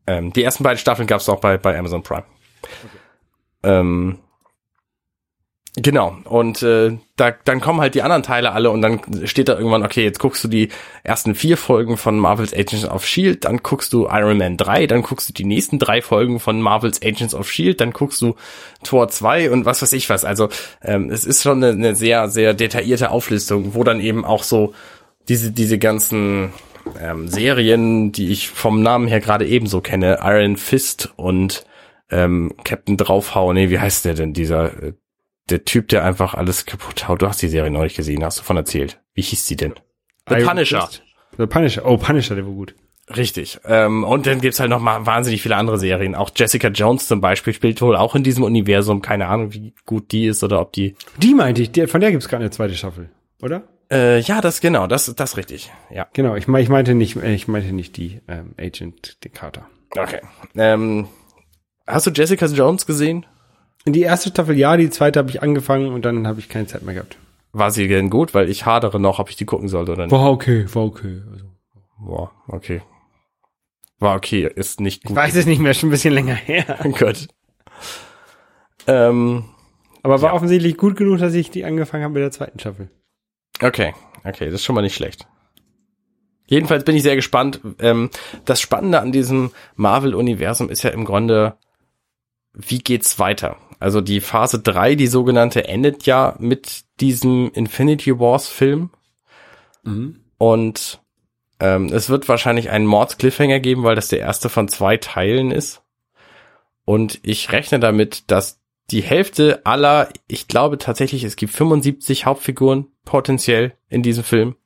Ähm, 0.06 0.32
die 0.32 0.42
ersten 0.42 0.64
beiden 0.64 0.78
Staffeln 0.78 1.06
gab's 1.06 1.28
auch 1.28 1.40
bei, 1.40 1.58
bei 1.58 1.78
Amazon 1.78 2.02
Prime. 2.02 2.24
Ähm, 3.62 4.18
genau. 5.76 6.16
Und 6.24 6.62
äh, 6.62 6.98
da, 7.16 7.32
dann 7.44 7.60
kommen 7.60 7.80
halt 7.80 7.94
die 7.94 8.02
anderen 8.02 8.22
Teile 8.22 8.52
alle 8.52 8.70
und 8.70 8.82
dann 8.82 9.00
steht 9.24 9.48
da 9.48 9.56
irgendwann, 9.56 9.84
okay, 9.84 10.04
jetzt 10.04 10.18
guckst 10.18 10.42
du 10.44 10.48
die 10.48 10.68
ersten 11.04 11.34
vier 11.34 11.56
Folgen 11.56 11.96
von 11.96 12.18
Marvel's 12.18 12.52
Agents 12.52 12.84
of 12.84 13.06
Shield, 13.06 13.44
dann 13.44 13.58
guckst 13.58 13.92
du 13.92 14.06
Iron 14.06 14.38
Man 14.38 14.56
3, 14.56 14.86
dann 14.86 15.02
guckst 15.02 15.28
du 15.28 15.32
die 15.32 15.44
nächsten 15.44 15.78
drei 15.78 16.02
Folgen 16.02 16.40
von 16.40 16.60
Marvel's 16.60 17.00
Agents 17.02 17.34
of 17.34 17.50
Shield, 17.50 17.80
dann 17.80 17.92
guckst 17.92 18.20
du 18.22 18.34
Tor 18.82 19.08
2 19.08 19.50
und 19.50 19.64
was 19.64 19.82
weiß 19.82 19.92
ich 19.92 20.08
was. 20.10 20.24
Also 20.24 20.48
ähm, 20.82 21.10
es 21.10 21.24
ist 21.24 21.42
schon 21.42 21.62
eine, 21.62 21.72
eine 21.72 21.94
sehr, 21.94 22.28
sehr 22.28 22.54
detaillierte 22.54 23.10
Auflistung, 23.10 23.74
wo 23.74 23.84
dann 23.84 24.00
eben 24.00 24.24
auch 24.24 24.42
so 24.42 24.74
diese, 25.28 25.52
diese 25.52 25.78
ganzen 25.78 26.52
ähm, 27.00 27.28
Serien, 27.28 28.12
die 28.12 28.30
ich 28.30 28.48
vom 28.48 28.82
Namen 28.82 29.08
her 29.08 29.20
gerade 29.20 29.46
ebenso 29.46 29.80
kenne, 29.80 30.20
Iron 30.22 30.56
Fist 30.56 31.12
und 31.16 31.64
ähm, 32.10 32.54
Captain 32.64 32.96
Draufhau, 32.96 33.52
nee, 33.52 33.70
wie 33.70 33.78
heißt 33.78 34.04
der 34.04 34.14
denn, 34.14 34.32
dieser, 34.32 34.82
äh, 34.82 34.92
der 35.50 35.64
Typ, 35.64 35.88
der 35.88 36.04
einfach 36.04 36.34
alles 36.34 36.66
kaputt 36.66 37.08
haut. 37.08 37.22
Du 37.22 37.28
hast 37.28 37.42
die 37.42 37.48
Serie 37.48 37.70
neulich 37.70 37.94
gesehen, 37.94 38.24
hast 38.24 38.38
du 38.38 38.42
von 38.42 38.56
erzählt. 38.56 39.00
Wie 39.14 39.22
hieß 39.22 39.46
die 39.46 39.56
denn? 39.56 39.74
The 40.28 40.36
Iron 40.36 40.48
Punisher. 40.48 40.88
The 41.36 41.46
Punisher. 41.46 41.86
Oh, 41.86 41.96
Punisher, 41.96 42.34
der 42.34 42.46
war 42.46 42.52
gut. 42.52 42.74
Richtig. 43.16 43.58
Ähm, 43.64 44.04
und 44.04 44.26
dann 44.26 44.40
gibt's 44.40 44.60
halt 44.60 44.70
noch 44.70 44.80
mal 44.80 45.06
wahnsinnig 45.06 45.40
viele 45.40 45.56
andere 45.56 45.78
Serien. 45.78 46.14
Auch 46.14 46.30
Jessica 46.34 46.68
Jones 46.68 47.08
zum 47.08 47.20
Beispiel 47.20 47.54
spielt 47.54 47.80
wohl 47.80 47.96
auch 47.96 48.14
in 48.14 48.22
diesem 48.22 48.44
Universum. 48.44 49.00
Keine 49.00 49.28
Ahnung, 49.28 49.54
wie 49.54 49.74
gut 49.86 50.12
die 50.12 50.26
ist 50.26 50.44
oder 50.44 50.60
ob 50.60 50.72
die. 50.72 50.94
Die 51.16 51.34
meinte 51.34 51.62
ich, 51.62 51.90
von 51.90 52.00
der 52.00 52.10
gibt's 52.10 52.28
gerade 52.28 52.42
eine 52.42 52.50
zweite 52.50 52.74
Staffel, 52.74 53.08
oder? 53.40 53.62
Äh, 53.90 54.20
ja, 54.20 54.42
das 54.42 54.60
genau, 54.60 54.86
das 54.86 55.06
das 55.14 55.38
richtig. 55.38 55.72
Ja. 55.90 56.06
Genau, 56.12 56.36
ich, 56.36 56.46
ich 56.46 56.68
meinte 56.68 56.94
nicht, 56.94 57.16
äh, 57.16 57.32
ich 57.32 57.48
meinte 57.48 57.72
nicht 57.72 57.96
die 57.96 58.20
ähm, 58.28 58.54
Agent 58.58 59.16
Carter. 59.32 59.66
Okay. 59.96 60.20
Ähm, 60.54 61.08
hast 61.86 62.06
du 62.06 62.10
Jessica 62.10 62.44
Jones 62.44 62.84
gesehen? 62.84 63.24
Die 63.92 64.02
erste 64.02 64.30
Staffel 64.30 64.56
ja, 64.58 64.76
die 64.76 64.90
zweite 64.90 65.18
habe 65.18 65.30
ich 65.30 65.42
angefangen 65.42 65.92
und 65.92 66.04
dann 66.04 66.26
habe 66.26 66.40
ich 66.40 66.48
keine 66.48 66.66
Zeit 66.66 66.82
mehr 66.82 66.94
gehabt. 66.94 67.16
War 67.52 67.70
sie 67.70 67.88
denn 67.88 68.10
gut? 68.10 68.34
Weil 68.34 68.48
ich 68.50 68.66
hadere 68.66 69.00
noch, 69.00 69.18
ob 69.18 69.30
ich 69.30 69.36
die 69.36 69.46
gucken 69.46 69.68
sollte 69.68 69.92
oder 69.92 70.04
nicht. 70.06 70.12
War 70.12 70.30
okay, 70.30 70.66
war 70.72 70.84
okay. 70.84 71.22
Also, 71.32 71.44
Boah, 71.98 72.30
okay. 72.48 72.82
War 73.98 74.14
okay, 74.16 74.48
ist 74.54 74.80
nicht 74.80 75.02
ich 75.02 75.08
gut. 75.08 75.16
weiß 75.16 75.34
es 75.34 75.46
nicht 75.46 75.60
mehr, 75.60 75.74
schon 75.74 75.88
ein 75.88 75.90
bisschen 75.92 76.14
länger 76.14 76.34
her. 76.34 76.78
Gut. 76.98 77.26
Ähm, 78.86 79.44
Aber 80.02 80.22
war 80.22 80.30
Ja. 80.30 80.34
offensichtlich 80.36 80.76
gut 80.76 80.96
genug, 80.96 81.18
dass 81.18 81.34
ich 81.34 81.50
die 81.50 81.64
angefangen 81.64 82.04
habe 82.04 82.14
mit 82.14 82.22
der 82.22 82.30
zweiten 82.30 82.58
Staffel. 82.60 82.90
okay, 83.60 83.94
okay, 84.24 84.46
das 84.46 84.54
ist 84.54 84.64
schon 84.64 84.74
mal 84.76 84.82
nicht 84.82 84.94
schlecht. 84.94 85.26
Jedenfalls 86.46 86.84
bin 86.84 86.96
ich 86.96 87.02
sehr 87.02 87.16
gespannt. 87.16 87.60
Ähm, 87.80 88.08
das 88.44 88.60
Spannende 88.60 89.00
an 89.00 89.12
diesem 89.12 89.50
Marvel-Universum 89.76 90.70
ist 90.70 90.82
ja 90.84 90.90
im 90.90 91.04
Grunde, 91.04 91.56
wie 92.54 92.78
geht's 92.78 93.18
weiter? 93.18 93.56
Also 93.80 94.00
die 94.00 94.20
Phase 94.20 94.58
3, 94.58 94.94
die 94.94 95.06
sogenannte, 95.06 95.68
endet 95.68 96.04
ja 96.04 96.34
mit 96.38 96.84
diesem 97.00 97.50
Infinity 97.52 98.18
Wars-Film. 98.18 98.90
Und 100.38 101.00
ähm, 101.60 101.86
es 101.92 102.08
wird 102.08 102.28
wahrscheinlich 102.28 102.70
einen 102.70 102.86
Mords-Cliffhanger 102.86 103.60
geben, 103.60 103.84
weil 103.84 103.94
das 103.94 104.08
der 104.08 104.20
erste 104.20 104.48
von 104.48 104.68
zwei 104.68 104.96
Teilen 104.96 105.50
ist. 105.50 105.82
Und 106.84 107.20
ich 107.22 107.52
rechne 107.52 107.80
damit, 107.80 108.30
dass 108.30 108.60
die 108.90 109.02
Hälfte 109.02 109.60
aller, 109.64 110.08
ich 110.28 110.48
glaube 110.48 110.78
tatsächlich, 110.78 111.24
es 111.24 111.36
gibt 111.36 111.52
75 111.52 112.24
Hauptfiguren 112.24 112.86
potenziell 113.04 113.74
in 113.88 114.02
diesem 114.02 114.24
Film, 114.24 114.56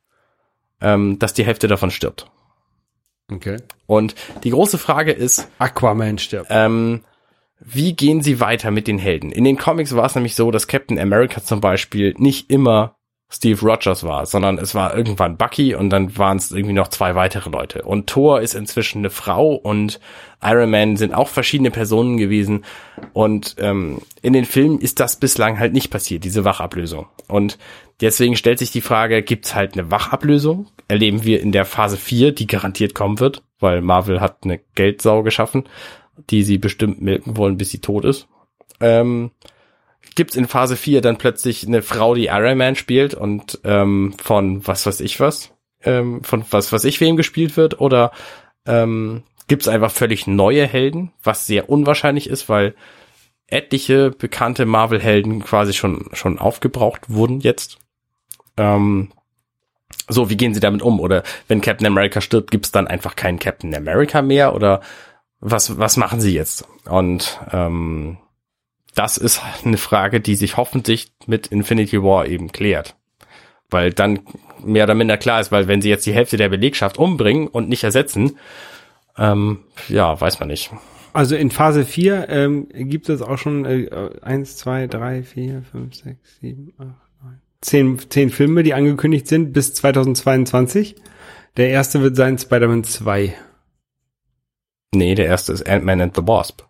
ähm, 0.81 1.19
dass 1.19 1.35
die 1.35 1.45
Hälfte 1.45 1.67
davon 1.67 1.91
stirbt. 1.91 2.31
Okay. 3.31 3.57
Und 3.87 4.15
die 4.45 4.51
große 4.51 4.79
Frage 4.79 5.13
ist, 5.13 5.49
Aquaman 5.59 6.19
stirbt. 6.19 6.49
ähm, 6.51 7.03
wie 7.65 7.95
gehen 7.95 8.23
sie 8.23 8.41
weiter 8.41 8.71
mit 8.71 8.87
den 8.87 8.99
Helden? 8.99 9.31
In 9.31 9.45
den 9.45 9.57
Comics 9.57 9.95
war 9.95 10.07
es 10.07 10.15
nämlich 10.15 10.35
so, 10.35 10.51
dass 10.51 10.67
Captain 10.67 10.99
America 10.99 11.43
zum 11.43 11.61
Beispiel 11.61 12.15
nicht 12.19 12.51
immer 12.51 12.97
Steve 13.33 13.61
Rogers 13.63 14.05
war, 14.05 14.27
sondern 14.27 14.59
es 14.59 14.75
war 14.75 14.95
irgendwann 14.95 15.39
Bucky 15.39 15.75
und 15.75 15.89
dann 15.89 16.19
waren 16.19 16.37
es 16.37 16.51
irgendwie 16.51 16.75
noch 16.75 16.89
zwei 16.89 17.15
weitere 17.15 17.49
Leute. 17.49 17.83
Und 17.83 18.07
Thor 18.07 18.43
ist 18.43 18.55
inzwischen 18.55 18.99
eine 18.99 19.09
Frau 19.09 19.55
und 19.55 20.01
Iron 20.43 20.71
Man 20.71 20.97
sind 20.99 21.15
auch 21.15 21.29
verschiedene 21.29 21.71
Personen 21.71 22.19
gewesen. 22.19 22.65
Und 23.15 23.57
ähm, 23.59 24.03
in 24.21 24.35
den 24.35 24.45
Filmen 24.45 24.81
ist 24.81 25.01
das 25.01 25.17
bislang 25.17 25.59
halt 25.59 25.73
nicht 25.73 25.91
passiert, 25.91 26.25
diese 26.25 26.45
Wachablösung. 26.45 27.07
Und 27.27 27.59
deswegen 28.03 28.37
stellt 28.37 28.59
sich 28.59 28.71
die 28.71 28.83
Frage, 28.83 29.23
gibt's 29.23 29.55
halt 29.55 29.79
eine 29.79 29.91
Wachablösung? 29.91 30.67
Erleben 30.89 31.25
wir 31.25 31.41
in 31.41 31.53
der 31.53 31.65
Phase 31.65 31.97
4, 31.97 32.33
die 32.33 32.47
garantiert 32.47 32.95
kommen 32.95 33.19
wird, 33.19 33.43
weil 33.61 33.81
Marvel 33.81 34.21
hat 34.21 34.41
eine 34.45 34.61
Geldsau 34.75 35.23
geschaffen, 35.23 35.65
die 36.17 36.43
sie 36.43 36.59
bestimmt 36.59 37.01
melken 37.03 37.37
wollen, 37.37 37.57
bis 37.57 37.71
sie 37.71 37.81
tot 37.81 38.05
ist. 38.05 38.29
Ähm, 38.81 39.31
gibt's 40.15 40.37
in 40.37 40.47
Phase 40.47 40.77
4 40.77 41.01
dann 41.01 41.19
plötzlich 41.19 41.67
eine 41.67 41.83
Frau, 41.83 42.15
die 42.15 42.27
Iron 42.27 42.59
Man 42.59 42.77
spielt 42.77 43.15
und 43.15 43.61
ähm, 43.65 44.15
von 44.23 44.67
was 44.67 44.87
weiß 44.87 45.01
ich 45.01 45.21
was, 45.21 45.53
ähm, 45.83 46.23
von 46.23 46.45
was 46.51 46.73
weiß 46.73 46.85
ich 46.85 47.01
wem 47.01 47.17
gespielt 47.17 47.57
wird 47.57 47.81
oder 47.81 48.13
ähm, 48.67 49.23
gibt's 49.49 49.69
einfach 49.69 49.91
völlig 49.91 50.27
neue 50.27 50.67
Helden, 50.67 51.13
was 51.23 51.47
sehr 51.47 51.69
unwahrscheinlich 51.69 52.29
ist, 52.29 52.49
weil 52.49 52.75
etliche 53.47 54.11
bekannte 54.11 54.67
Marvel-Helden 54.67 55.43
quasi 55.45 55.73
schon 55.73 56.09
schon 56.13 56.39
aufgebraucht 56.39 57.11
wurden 57.11 57.41
jetzt. 57.41 57.79
Ähm, 58.57 59.13
so, 60.09 60.31
wie 60.31 60.37
gehen 60.37 60.55
sie 60.55 60.61
damit 60.61 60.83
um? 60.83 61.01
Oder 61.01 61.23
wenn 61.49 61.61
Captain 61.61 61.87
America 61.87 62.21
stirbt, 62.21 62.51
gibt's 62.51 62.73
dann 62.73 62.87
einfach 62.87 63.17
keinen 63.17 63.39
Captain 63.39 63.75
America 63.75 64.23
mehr? 64.23 64.55
Oder 64.55 64.81
was, 65.43 65.77
was 65.77 65.97
machen 65.97 66.21
sie 66.21 66.33
jetzt? 66.33 66.67
Und 66.89 67.41
ähm, 67.53 68.17
das 68.95 69.17
ist 69.19 69.43
eine 69.65 69.77
Frage, 69.77 70.21
die 70.21 70.37
sich 70.37 70.57
hoffentlich 70.57 71.13
mit 71.27 71.49
Infinity 71.49 72.03
War 72.03 72.27
eben 72.27 72.53
klärt. 72.53 72.97
Weil 73.69 73.93
dann 73.93 74.21
mehr 74.63 74.85
oder 74.85 74.95
minder 74.95 75.19
klar 75.19 75.41
ist, 75.41 75.51
weil 75.51 75.67
wenn 75.67 75.83
sie 75.83 75.89
jetzt 75.89 76.07
die 76.07 76.13
Hälfte 76.13 76.37
der 76.37 76.49
Belegschaft 76.49 76.97
umbringen 76.97 77.49
und 77.49 77.69
nicht 77.69 77.83
ersetzen, 77.83 78.39
ähm, 79.19 79.65
ja, 79.89 80.19
weiß 80.19 80.39
man 80.39 80.49
nicht. 80.49 80.71
Also 81.13 81.35
in 81.35 81.51
Phase 81.51 81.85
4 81.85 82.29
ähm, 82.29 82.69
gibt 82.71 83.09
es 83.09 83.21
auch 83.21 83.37
schon 83.37 83.65
äh, 83.65 83.91
1, 84.23 84.57
2, 84.59 84.87
3, 84.87 85.23
4, 85.25 85.63
5, 85.63 85.95
6, 85.95 86.39
7, 86.41 86.73
8, 86.79 86.87
9, 87.23 87.41
10, 87.61 88.11
10 88.11 88.31
Filme, 88.31 88.63
die 88.63 88.75
angekündigt 88.75 89.27
sind 89.27 89.53
bis 89.53 89.75
2022. 89.75 90.97
Der 91.57 91.69
erste 91.69 92.01
wird 92.01 92.17
sein 92.17 92.39
Spider-Man 92.39 92.85
2. 92.85 93.35
Nee, 94.95 95.15
der 95.15 95.27
erste 95.27 95.53
ist 95.53 95.69
Ant-Man 95.69 96.01
and 96.01 96.17
the 96.17 96.23
Wasp. 96.27 96.63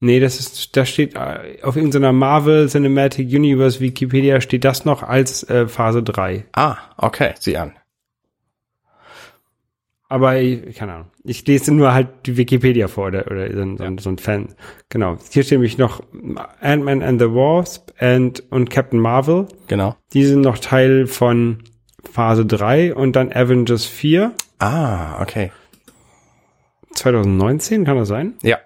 Nee, 0.00 0.18
das 0.20 0.40
ist, 0.40 0.76
da 0.76 0.84
steht 0.84 1.14
äh, 1.14 1.62
auf 1.62 1.76
irgendeiner 1.76 2.12
Marvel 2.12 2.68
Cinematic 2.68 3.28
Universe 3.28 3.78
Wikipedia 3.80 4.40
steht 4.40 4.64
das 4.64 4.84
noch 4.84 5.02
als 5.02 5.44
äh, 5.48 5.68
Phase 5.68 6.02
3. 6.02 6.44
Ah, 6.52 6.76
okay, 6.96 7.34
sieh 7.38 7.56
an. 7.56 7.72
Aber 10.08 10.38
ich, 10.40 10.76
keine 10.76 10.92
Ahnung. 10.94 11.06
Ich 11.24 11.46
lese 11.46 11.72
nur 11.72 11.94
halt 11.94 12.08
die 12.26 12.36
Wikipedia 12.36 12.88
vor 12.88 13.06
oder, 13.06 13.26
oder 13.30 13.50
so, 13.52 13.60
ein- 13.84 13.98
so 13.98 14.10
ein 14.10 14.18
Fan. 14.18 14.54
Genau. 14.90 15.16
Hier 15.30 15.42
steht 15.42 15.52
nämlich 15.58 15.78
noch 15.78 16.02
Ant-Man 16.60 17.02
and 17.02 17.20
the 17.20 17.28
Wasp 17.28 17.92
and, 17.98 18.42
und 18.50 18.68
Captain 18.70 18.98
Marvel. 18.98 19.46
Genau. 19.68 19.96
Die 20.12 20.24
sind 20.24 20.42
noch 20.42 20.58
Teil 20.58 21.06
von 21.06 21.62
Phase 22.10 22.44
3 22.44 22.94
und 22.94 23.14
dann 23.16 23.32
Avengers 23.32 23.86
4. 23.86 24.32
Ah, 24.58 25.22
okay. 25.22 25.50
2019, 27.02 27.84
kann 27.84 27.96
das 27.96 28.08
sein? 28.08 28.34
Ja. 28.42 28.58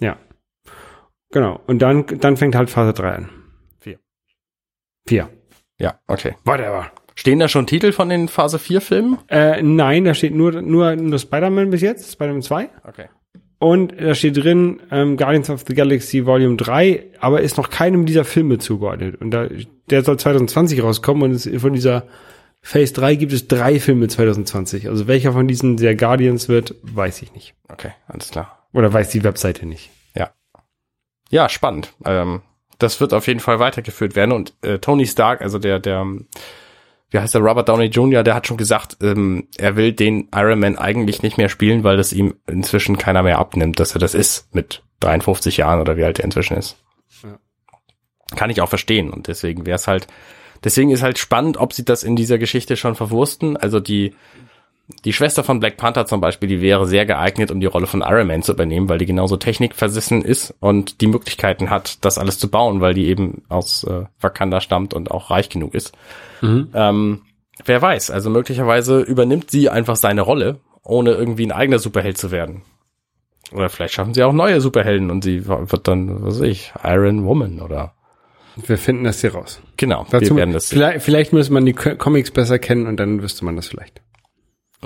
Ja. 0.00 0.16
Genau. 1.30 1.60
Und 1.66 1.80
dann, 1.80 2.06
dann 2.06 2.36
fängt 2.36 2.54
halt 2.54 2.70
Phase 2.70 2.92
3 2.92 3.10
an. 3.10 3.30
Vier. 3.80 3.98
4. 5.06 5.28
Ja, 5.78 5.98
okay. 6.06 6.36
Whatever. 6.44 6.90
Stehen 7.14 7.38
da 7.38 7.48
schon 7.48 7.66
Titel 7.66 7.92
von 7.92 8.08
den 8.08 8.28
Phase 8.28 8.58
4 8.58 8.80
Filmen? 8.80 9.18
Äh, 9.28 9.62
nein, 9.62 10.04
da 10.04 10.14
steht 10.14 10.34
nur, 10.34 10.62
nur, 10.62 10.96
nur 10.96 11.18
Spider-Man 11.18 11.70
bis 11.70 11.82
jetzt, 11.82 12.12
Spider-Man 12.12 12.42
2. 12.42 12.70
Okay. 12.84 13.06
Und 13.58 14.00
da 14.00 14.14
steht 14.14 14.42
drin 14.42 14.80
ähm, 14.90 15.16
Guardians 15.18 15.50
of 15.50 15.64
the 15.66 15.74
Galaxy 15.74 16.24
Volume 16.24 16.56
3, 16.56 17.10
aber 17.20 17.42
ist 17.42 17.58
noch 17.58 17.68
keinem 17.68 18.06
dieser 18.06 18.24
Filme 18.24 18.58
zugeordnet. 18.58 19.20
Und 19.20 19.32
da, 19.32 19.48
der 19.90 20.02
soll 20.02 20.18
2020 20.18 20.82
rauskommen 20.82 21.24
und 21.24 21.32
es, 21.32 21.48
von 21.60 21.74
dieser 21.74 22.04
Phase 22.62 22.92
3 22.92 23.14
gibt 23.14 23.32
es 23.32 23.48
drei 23.48 23.80
Filme 23.80 24.08
2020. 24.08 24.88
Also 24.88 25.06
welcher 25.06 25.32
von 25.32 25.48
diesen 25.48 25.76
der 25.76 25.96
Guardians 25.96 26.48
wird, 26.48 26.74
weiß 26.82 27.22
ich 27.22 27.32
nicht. 27.32 27.54
Okay, 27.68 27.92
alles 28.06 28.30
klar. 28.30 28.68
Oder 28.72 28.92
weiß 28.92 29.10
die 29.10 29.24
Webseite 29.24 29.66
nicht. 29.66 29.90
Ja. 30.14 30.30
Ja, 31.30 31.48
spannend. 31.48 31.94
Ähm, 32.04 32.42
das 32.78 33.00
wird 33.00 33.14
auf 33.14 33.26
jeden 33.26 33.40
Fall 33.40 33.58
weitergeführt 33.58 34.14
werden. 34.14 34.32
Und 34.32 34.54
äh, 34.62 34.78
Tony 34.78 35.06
Stark, 35.06 35.40
also 35.40 35.58
der, 35.58 35.78
der, 35.78 36.06
wie 37.10 37.18
heißt 37.18 37.34
der, 37.34 37.40
Robert 37.40 37.68
Downey 37.68 37.86
Jr., 37.86 38.22
der 38.22 38.34
hat 38.34 38.46
schon 38.46 38.56
gesagt, 38.56 38.98
ähm, 39.02 39.48
er 39.56 39.76
will 39.76 39.92
den 39.92 40.28
Iron 40.34 40.60
Man 40.60 40.76
eigentlich 40.76 41.22
nicht 41.22 41.38
mehr 41.38 41.48
spielen, 41.48 41.82
weil 41.82 41.96
das 41.96 42.12
ihm 42.12 42.34
inzwischen 42.46 42.98
keiner 42.98 43.22
mehr 43.22 43.38
abnimmt, 43.38 43.80
dass 43.80 43.94
er 43.94 44.00
das 44.00 44.14
ist 44.14 44.54
mit 44.54 44.82
53 45.00 45.56
Jahren 45.56 45.80
oder 45.80 45.96
wie 45.96 46.04
alt 46.04 46.18
er 46.18 46.24
inzwischen 46.26 46.56
ist. 46.56 46.76
Ja. 47.22 47.38
Kann 48.36 48.50
ich 48.50 48.60
auch 48.60 48.68
verstehen. 48.68 49.10
Und 49.10 49.28
deswegen 49.28 49.66
wäre 49.66 49.76
es 49.76 49.88
halt, 49.88 50.06
deswegen 50.64 50.90
ist 50.90 51.02
halt 51.02 51.18
spannend, 51.18 51.56
ob 51.56 51.72
sie 51.72 51.84
das 51.84 52.02
in 52.02 52.16
dieser 52.16 52.38
Geschichte 52.38 52.76
schon 52.76 52.94
verwursten. 52.94 53.56
Also 53.56 53.80
die, 53.80 54.14
die 55.04 55.12
Schwester 55.12 55.44
von 55.44 55.60
Black 55.60 55.76
Panther 55.76 56.06
zum 56.06 56.20
Beispiel, 56.20 56.48
die 56.48 56.60
wäre 56.60 56.86
sehr 56.86 57.06
geeignet, 57.06 57.50
um 57.50 57.60
die 57.60 57.66
Rolle 57.66 57.86
von 57.86 58.02
Iron 58.02 58.26
Man 58.26 58.42
zu 58.42 58.52
übernehmen, 58.52 58.88
weil 58.88 58.98
die 58.98 59.06
genauso 59.06 59.36
technikversessen 59.36 60.22
ist 60.22 60.54
und 60.60 61.00
die 61.00 61.06
Möglichkeiten 61.06 61.70
hat, 61.70 62.04
das 62.04 62.18
alles 62.18 62.38
zu 62.38 62.50
bauen, 62.50 62.80
weil 62.80 62.94
die 62.94 63.06
eben 63.06 63.42
aus 63.48 63.84
äh, 63.84 64.04
Wakanda 64.20 64.60
stammt 64.60 64.94
und 64.94 65.10
auch 65.10 65.30
reich 65.30 65.48
genug 65.48 65.74
ist. 65.74 65.92
Mhm. 66.40 66.68
Ähm, 66.74 67.22
wer 67.64 67.80
weiß, 67.80 68.10
also 68.10 68.30
möglicherweise 68.30 69.00
übernimmt 69.00 69.50
sie 69.50 69.68
einfach 69.68 69.96
seine 69.96 70.22
Rolle, 70.22 70.60
ohne 70.82 71.12
irgendwie 71.12 71.46
ein 71.46 71.52
eigener 71.52 71.78
Superheld 71.78 72.18
zu 72.18 72.30
werden. 72.30 72.62
Oder 73.52 73.68
vielleicht 73.68 73.94
schaffen 73.94 74.14
sie 74.14 74.22
auch 74.22 74.32
neue 74.32 74.60
Superhelden 74.60 75.10
und 75.10 75.24
sie 75.24 75.46
wird 75.46 75.88
dann, 75.88 76.22
was 76.24 76.40
weiß 76.40 76.48
ich, 76.48 76.72
Iron 76.84 77.24
Woman 77.26 77.60
oder 77.60 77.94
Wir 78.56 78.78
finden 78.78 79.04
das 79.04 79.20
hier 79.20 79.34
raus. 79.34 79.60
genau, 79.76 80.06
Dazu, 80.10 80.30
wir 80.30 80.36
werden 80.36 80.52
das 80.52 80.68
sehen. 80.68 80.78
vielleicht, 80.78 81.02
vielleicht 81.04 81.32
muss 81.32 81.50
man 81.50 81.64
die 81.64 81.72
Co- 81.72 81.96
Comics 81.96 82.30
besser 82.30 82.58
kennen 82.58 82.86
und 82.86 82.96
dann 82.98 83.22
wüsste 83.22 83.44
man 83.44 83.56
das 83.56 83.68
vielleicht. 83.68 84.00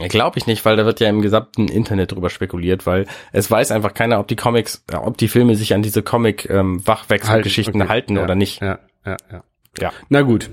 Glaube 0.08 0.38
ich 0.38 0.46
nicht, 0.46 0.64
weil 0.64 0.76
da 0.76 0.84
wird 0.84 0.98
ja 0.98 1.08
im 1.08 1.22
gesamten 1.22 1.68
Internet 1.68 2.10
drüber 2.12 2.28
spekuliert, 2.28 2.84
weil 2.84 3.06
es 3.32 3.48
weiß 3.48 3.70
einfach 3.70 3.94
keiner, 3.94 4.18
ob 4.18 4.26
die 4.26 4.34
Comics, 4.36 4.82
äh, 4.92 4.96
ob 4.96 5.16
die 5.18 5.28
Filme 5.28 5.54
sich 5.54 5.72
an 5.72 5.82
diese 5.82 6.02
Comic-Wachwechselgeschichten 6.02 7.80
okay. 7.80 7.88
halten 7.88 8.16
ja, 8.16 8.22
oder 8.24 8.34
nicht. 8.34 8.60
Ja, 8.60 8.80
ja, 9.06 9.16
ja. 9.30 9.44
Ja. 9.80 9.92
Na 10.08 10.22
gut. 10.22 10.50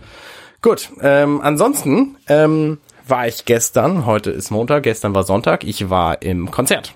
Gut, 0.61 0.89
ähm, 1.01 1.41
ansonsten 1.41 2.17
ähm, 2.27 2.77
war 3.07 3.27
ich 3.27 3.45
gestern, 3.45 4.05
heute 4.05 4.29
ist 4.29 4.51
Montag, 4.51 4.83
gestern 4.83 5.15
war 5.15 5.23
Sonntag, 5.23 5.63
ich 5.63 5.89
war 5.89 6.21
im 6.21 6.51
Konzert. 6.51 6.95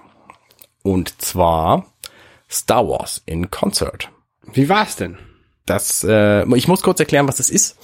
Und 0.83 1.19
zwar 1.21 1.87
Star 2.49 2.87
Wars 2.87 3.23
in 3.25 3.49
Concert. 3.49 4.11
Wie 4.53 4.69
war's 4.69 4.95
denn? 4.95 5.17
Das, 5.65 6.03
äh, 6.03 6.45
ich 6.55 6.67
muss 6.67 6.81
kurz 6.81 6.99
erklären, 6.99 7.27
was 7.27 7.37
das 7.37 7.49
ist. 7.49 7.77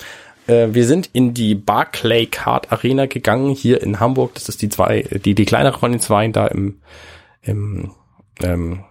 Äh, 0.47 0.69
wir 0.71 0.85
sind 0.85 1.09
in 1.13 1.33
die 1.33 1.55
Barclay 1.55 2.25
Card 2.25 2.71
Arena 2.71 3.05
gegangen, 3.05 3.53
hier 3.53 3.81
in 3.81 3.99
Hamburg. 3.99 4.35
Das 4.35 4.49
ist 4.49 4.61
die 4.61 4.69
zwei, 4.69 5.01
die, 5.03 5.35
die 5.35 5.45
kleinere 5.45 5.79
von 5.79 5.91
den 5.91 6.01
zwei 6.01 6.27
da 6.27 6.47
im, 6.47 6.81
im 7.41 7.91
ähm, 8.41 8.83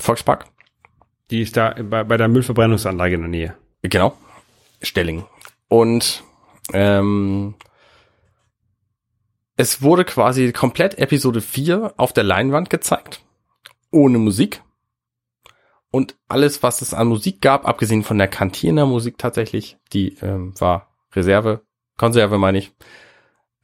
Volkspark. 0.00 0.46
Die 1.30 1.42
ist 1.42 1.56
da 1.56 1.74
bei, 1.82 2.04
bei 2.04 2.16
der 2.16 2.28
Müllverbrennungsanlage 2.28 3.14
in 3.14 3.20
der 3.20 3.30
Nähe. 3.30 3.54
Genau. 3.82 4.16
Stelling. 4.82 5.24
Und 5.68 6.24
ähm, 6.72 7.54
es 9.56 9.82
wurde 9.82 10.04
quasi 10.04 10.52
komplett 10.52 10.98
Episode 10.98 11.40
4 11.40 11.94
auf 11.96 12.12
der 12.12 12.24
Leinwand 12.24 12.70
gezeigt. 12.70 13.20
Ohne 13.90 14.18
Musik. 14.18 14.62
Und 15.90 16.14
alles, 16.28 16.62
was 16.62 16.82
es 16.82 16.94
an 16.94 17.08
Musik 17.08 17.40
gab, 17.40 17.66
abgesehen 17.66 18.04
von 18.04 18.16
der 18.18 18.28
Cantina 18.28 18.86
Musik 18.86 19.18
tatsächlich, 19.18 19.76
die 19.92 20.16
ähm, 20.22 20.54
war 20.60 20.88
Reserve, 21.14 21.62
Konserve 21.96 22.38
meine 22.38 22.58
ich, 22.58 22.72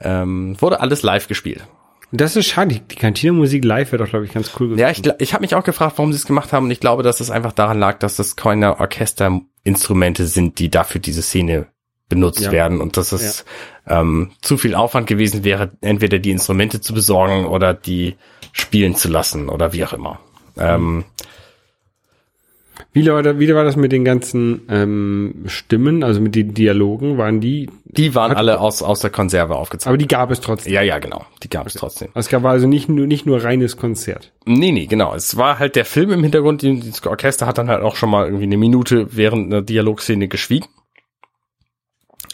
ähm, 0.01 0.61
wurde 0.61 0.81
alles 0.81 1.03
live 1.03 1.29
gespielt. 1.29 1.67
Das 2.13 2.37
ist 2.37 2.47
schade. 2.47 2.81
Die- 2.81 2.95
Cantina-Musik 2.95 3.65
live 3.65 3.91
wäre 3.93 4.05
doch, 4.05 4.11
glaube 4.11 4.25
ich, 4.27 4.33
ganz 4.33 4.51
cool 4.59 4.69
gewesen. 4.69 4.79
Ja, 4.81 4.91
ich, 4.91 5.03
ich 5.19 5.35
habe 5.35 5.43
mich 5.43 5.55
auch 5.55 5.65
gefragt, 5.65 5.95
warum 5.99 6.13
sie 6.13 6.19
es 6.19 6.27
gemacht 6.27 6.53
haben. 6.53 6.67
Und 6.67 6.71
ich 6.71 6.79
glaube, 6.81 7.03
dass 7.03 7.21
es 7.21 7.31
einfach 7.31 7.53
daran 7.53 7.79
lag, 7.81 7.99
dass 7.99 8.17
das 8.17 8.37
keine 8.37 8.79
Orchesterinstrumente 8.79 10.27
sind, 10.27 10.59
die 10.59 10.69
dafür 10.71 11.01
diese 11.01 11.23
Szene 11.23 11.67
benutzt 12.09 12.41
Ja. 12.41 12.53
werden 12.53 12.81
und 12.81 12.97
dass 12.97 13.11
es 13.11 13.45
ähm, 13.89 14.31
zu 14.41 14.57
viel 14.57 14.77
Aufwand 14.77 15.09
gewesen 15.09 15.43
wäre, 15.43 15.73
entweder 15.81 16.21
die 16.21 16.31
Instrumente 16.31 16.81
zu 16.81 16.95
besorgen 16.95 17.47
oder 17.47 17.75
die 17.75 18.15
spielen 18.53 18.95
zu 18.95 19.09
lassen 19.09 19.49
oder 19.49 19.73
wie 19.73 19.85
auch 19.85 19.93
immer. 19.93 20.21
Ähm, 20.57 21.05
Wie, 22.97 23.07
war 23.11 23.23
da- 23.23 23.39
wie 23.39 23.55
war 23.55 23.63
das 23.65 23.77
mit 23.77 23.93
den 23.93 24.05
ganzen 24.07 24.63
ähm, 24.71 25.45
Stimmen, 25.47 26.03
also 26.03 26.21
mit 26.21 26.35
den 26.35 26.55
Dialogen? 26.55 27.19
Waren 27.19 27.41
die, 27.43 27.69
die 27.85 28.15
waren 28.15 28.31
Hat- 28.31 28.39
alle 28.39 28.59
aus, 28.59 28.83
aus 28.83 29.01
der 29.01 29.11
Konserve 29.11 29.55
aufgezogen. 29.57 29.91
aber 29.91 29.99
die 29.99 30.09
gab 30.09 30.31
es 30.31 30.41
trotzdem. 30.41 30.73
Ja, 30.73 30.81
ja, 30.81 30.99
genau. 30.99 31.27
Die 31.43 31.51
gab 31.51 31.67
es 31.67 31.75
trotzdem. 31.75 32.09
Es 32.15 32.29
gab 32.29 32.45
also 32.47 32.67
nicht 32.67 32.89
nur, 32.89 33.07
nicht 33.07 33.27
nur 33.27 33.45
reines 33.45 33.77
Konzert. 33.77 34.33
Nee, 34.47 34.73
nee, 34.73 34.87
genau. 34.87 35.15
Es 35.15 35.37
war 35.37 35.59
halt 35.59 35.77
der 35.77 35.85
Film 35.85 36.11
im 36.11 36.23
Hintergrund. 36.23 36.63
Das 36.63 37.05
Orchester 37.07 37.47
hat 37.47 37.59
dann 37.59 37.69
halt 37.69 37.83
auch 37.83 37.97
schon 37.97 38.09
mal 38.09 38.25
irgendwie 38.25 38.45
eine 38.45 38.57
Minute 38.57 39.09
während 39.15 39.53
einer 39.53 39.61
Dialogszene 39.61 40.27
geschwiegen. 40.29 40.67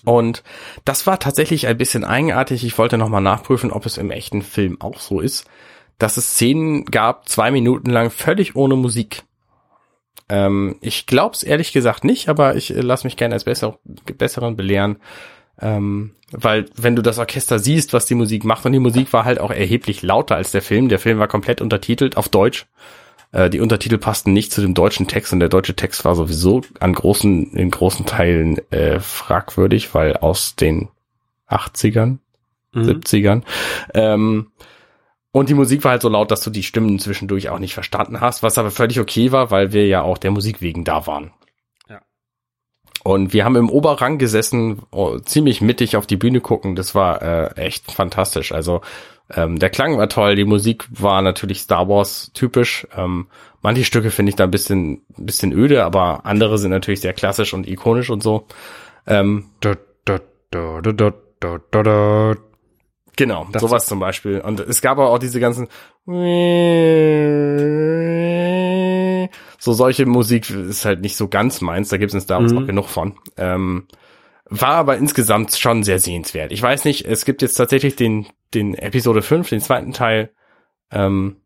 Und 0.05 0.43
das 0.85 1.07
war 1.07 1.19
tatsächlich 1.19 1.67
ein 1.67 1.77
bisschen 1.77 2.05
eigenartig. 2.05 2.65
Ich 2.65 2.79
wollte 2.79 2.99
nochmal 2.99 3.21
nachprüfen, 3.23 3.71
ob 3.71 3.87
es 3.87 3.99
im 3.99 4.11
echten 4.11 4.43
Film 4.43 4.81
auch 4.81 4.99
so 5.01 5.21
ist, 5.21 5.45
dass 5.99 6.17
es 6.17 6.35
Szenen 6.35 6.85
gab, 6.87 7.29
zwei 7.29 7.51
Minuten 7.51 7.91
lang 7.91 8.11
völlig 8.11 8.57
ohne 8.57 8.75
Musik. 8.77 9.23
Ähm, 10.33 10.76
ich 10.80 11.05
glaube 11.07 11.35
es 11.35 11.43
ehrlich 11.43 11.72
gesagt 11.72 12.05
nicht, 12.05 12.30
aber 12.30 12.57
ich 12.57 12.74
äh, 12.74 12.80
lasse 12.80 13.07
mich 13.07 13.18
gerne 13.18 13.35
als 13.35 13.45
besser, 13.45 13.78
Besseren 14.16 14.57
belehren. 14.57 14.97
Ähm, 15.61 16.12
weil 16.30 16.64
wenn 16.74 16.97
du 16.97 17.03
das 17.03 17.18
Orchester 17.18 17.59
siehst, 17.59 17.93
was 17.93 18.07
die 18.07 18.14
Musik 18.14 18.45
macht, 18.45 18.64
und 18.64 18.72
die 18.72 18.78
Musik 18.78 19.12
war 19.12 19.26
halt 19.26 19.39
auch 19.39 19.51
erheblich 19.51 20.01
lauter 20.01 20.37
als 20.37 20.51
der 20.51 20.62
Film. 20.62 20.89
Der 20.89 20.99
Film 20.99 21.18
war 21.18 21.28
komplett 21.28 21.61
untertitelt 21.61 22.16
auf 22.16 22.30
Deutsch. 22.30 22.66
Äh, 23.33 23.51
die 23.51 23.61
Untertitel 23.61 23.99
passten 23.99 24.33
nicht 24.33 24.53
zu 24.53 24.62
dem 24.62 24.72
deutschen 24.72 25.07
Text 25.07 25.35
und 25.35 25.41
der 25.41 25.51
deutsche 25.51 25.76
Text 25.76 26.03
war 26.07 26.14
sowieso 26.14 26.62
an 26.80 26.95
großen, 26.95 27.53
in 27.53 27.70
großen 27.70 28.07
Teilen 28.07 28.59
äh, 28.72 29.01
fragwürdig, 29.01 29.95
weil 29.95 30.16
aus 30.16 30.57
den 30.57 30.89
80ern, 31.51 32.20
Mhm. 32.74 32.89
70ern. 32.89 33.43
Ähm, 33.93 34.47
und 35.33 35.49
die 35.49 35.55
Musik 35.55 35.83
war 35.85 35.93
halt 35.93 36.03
so 36.03 36.11
laut, 36.11 36.30
dass 36.30 36.43
du 36.43 36.51
die 36.51 36.62
Stimmen 36.62 36.99
zwischendurch 36.99 37.49
auch 37.49 37.59
nicht 37.59 37.72
verstanden 37.72 38.20
hast, 38.20 38.43
was 38.43 38.59
aber 38.59 38.70
völlig 38.70 39.01
okay 39.01 39.33
war, 39.33 39.51
weil 39.51 39.72
wir 39.72 39.87
ja 39.87 40.03
auch 40.03 40.18
der 40.18 40.30
Musik 40.30 40.61
wegen 40.61 40.85
da 40.85 41.07
waren. 41.07 41.33
Ja. 41.89 42.03
Und 43.03 43.33
wir 43.33 43.47
haben 43.47 43.57
im 43.57 43.70
Oberrang 43.70 44.18
gesessen, 44.18 44.83
oh, 44.91 45.18
ziemlich 45.18 45.62
mittig 45.62 45.97
auf 45.97 46.07
die 46.07 46.18
Bühne 46.18 46.43
gucken. 46.43 46.76
Das 46.76 46.95
war 46.95 47.22
äh, 47.22 47.57
echt 47.57 47.91
fantastisch. 47.91 48.53
Also 48.53 48.83
ähm, 49.35 49.59
der 49.59 49.70
Klang 49.70 49.97
war 49.97 50.11
toll, 50.11 50.37
die 50.37 50.45
Musik 50.45 50.87
war 50.91 51.22
natürlich 51.22 51.61
Star 51.61 51.89
Wars 51.89 52.30
typisch. 52.35 52.87
Ähm, 52.95 53.28
manche 53.62 53.85
Stücke 53.85 54.11
finde 54.11 54.30
ich 54.30 54.37
da 54.37 54.45
ein 54.45 54.51
bisschen, 54.51 55.01
ein 55.16 55.24
bisschen 55.24 55.53
öde, 55.53 55.83
aber 55.85 56.26
andere 56.26 56.59
sind 56.59 56.72
natürlich 56.72 57.01
sehr 57.01 57.14
klassisch 57.14 57.55
und 57.55 57.66
ikonisch 57.66 58.11
und 58.11 58.22
so. 58.22 58.47
Ähm, 59.07 59.47
Genau, 63.17 63.47
Das- 63.53 63.61
sowas 63.63 63.87
zum 63.87 63.99
Beispiel. 64.01 64.41
Und 64.41 64.61
es 64.61 64.81
gab 64.81 64.99
aber 64.99 65.11
auch 65.11 65.19
diese 65.19 65.39
ganzen 65.41 65.69
so 69.59 69.73
solche 69.73 70.07
Musik 70.07 70.51
ist 70.51 70.85
halt 70.85 71.01
nicht 71.03 71.17
so 71.17 71.29
ganz 71.29 71.61
meins, 71.61 71.89
da 71.91 71.97
gibt 71.97 72.13
es 72.13 72.29
Wars 72.29 72.53
Mhm. 72.53 72.59
noch 72.59 72.67
genug 72.67 72.87
von. 72.89 73.15
Ähm, 73.37 73.87
war 74.47 74.75
aber 74.75 74.97
insgesamt 74.97 75.55
schon 75.57 75.83
sehr 75.83 75.99
sehenswert. 75.99 76.53
Ich 76.53 76.61
weiß 76.63 76.85
nicht, 76.85 77.05
es 77.07 77.25
gibt 77.25 77.43
jetzt 77.43 77.55
tatsächlich 77.55 77.97
den, 77.97 78.27
den 78.55 78.75
Episode 78.75 79.23
5, 79.23 79.49
den 79.49 79.61
zweiten 79.61 79.93
Teil, 79.93 80.31
ähm, 80.91 81.37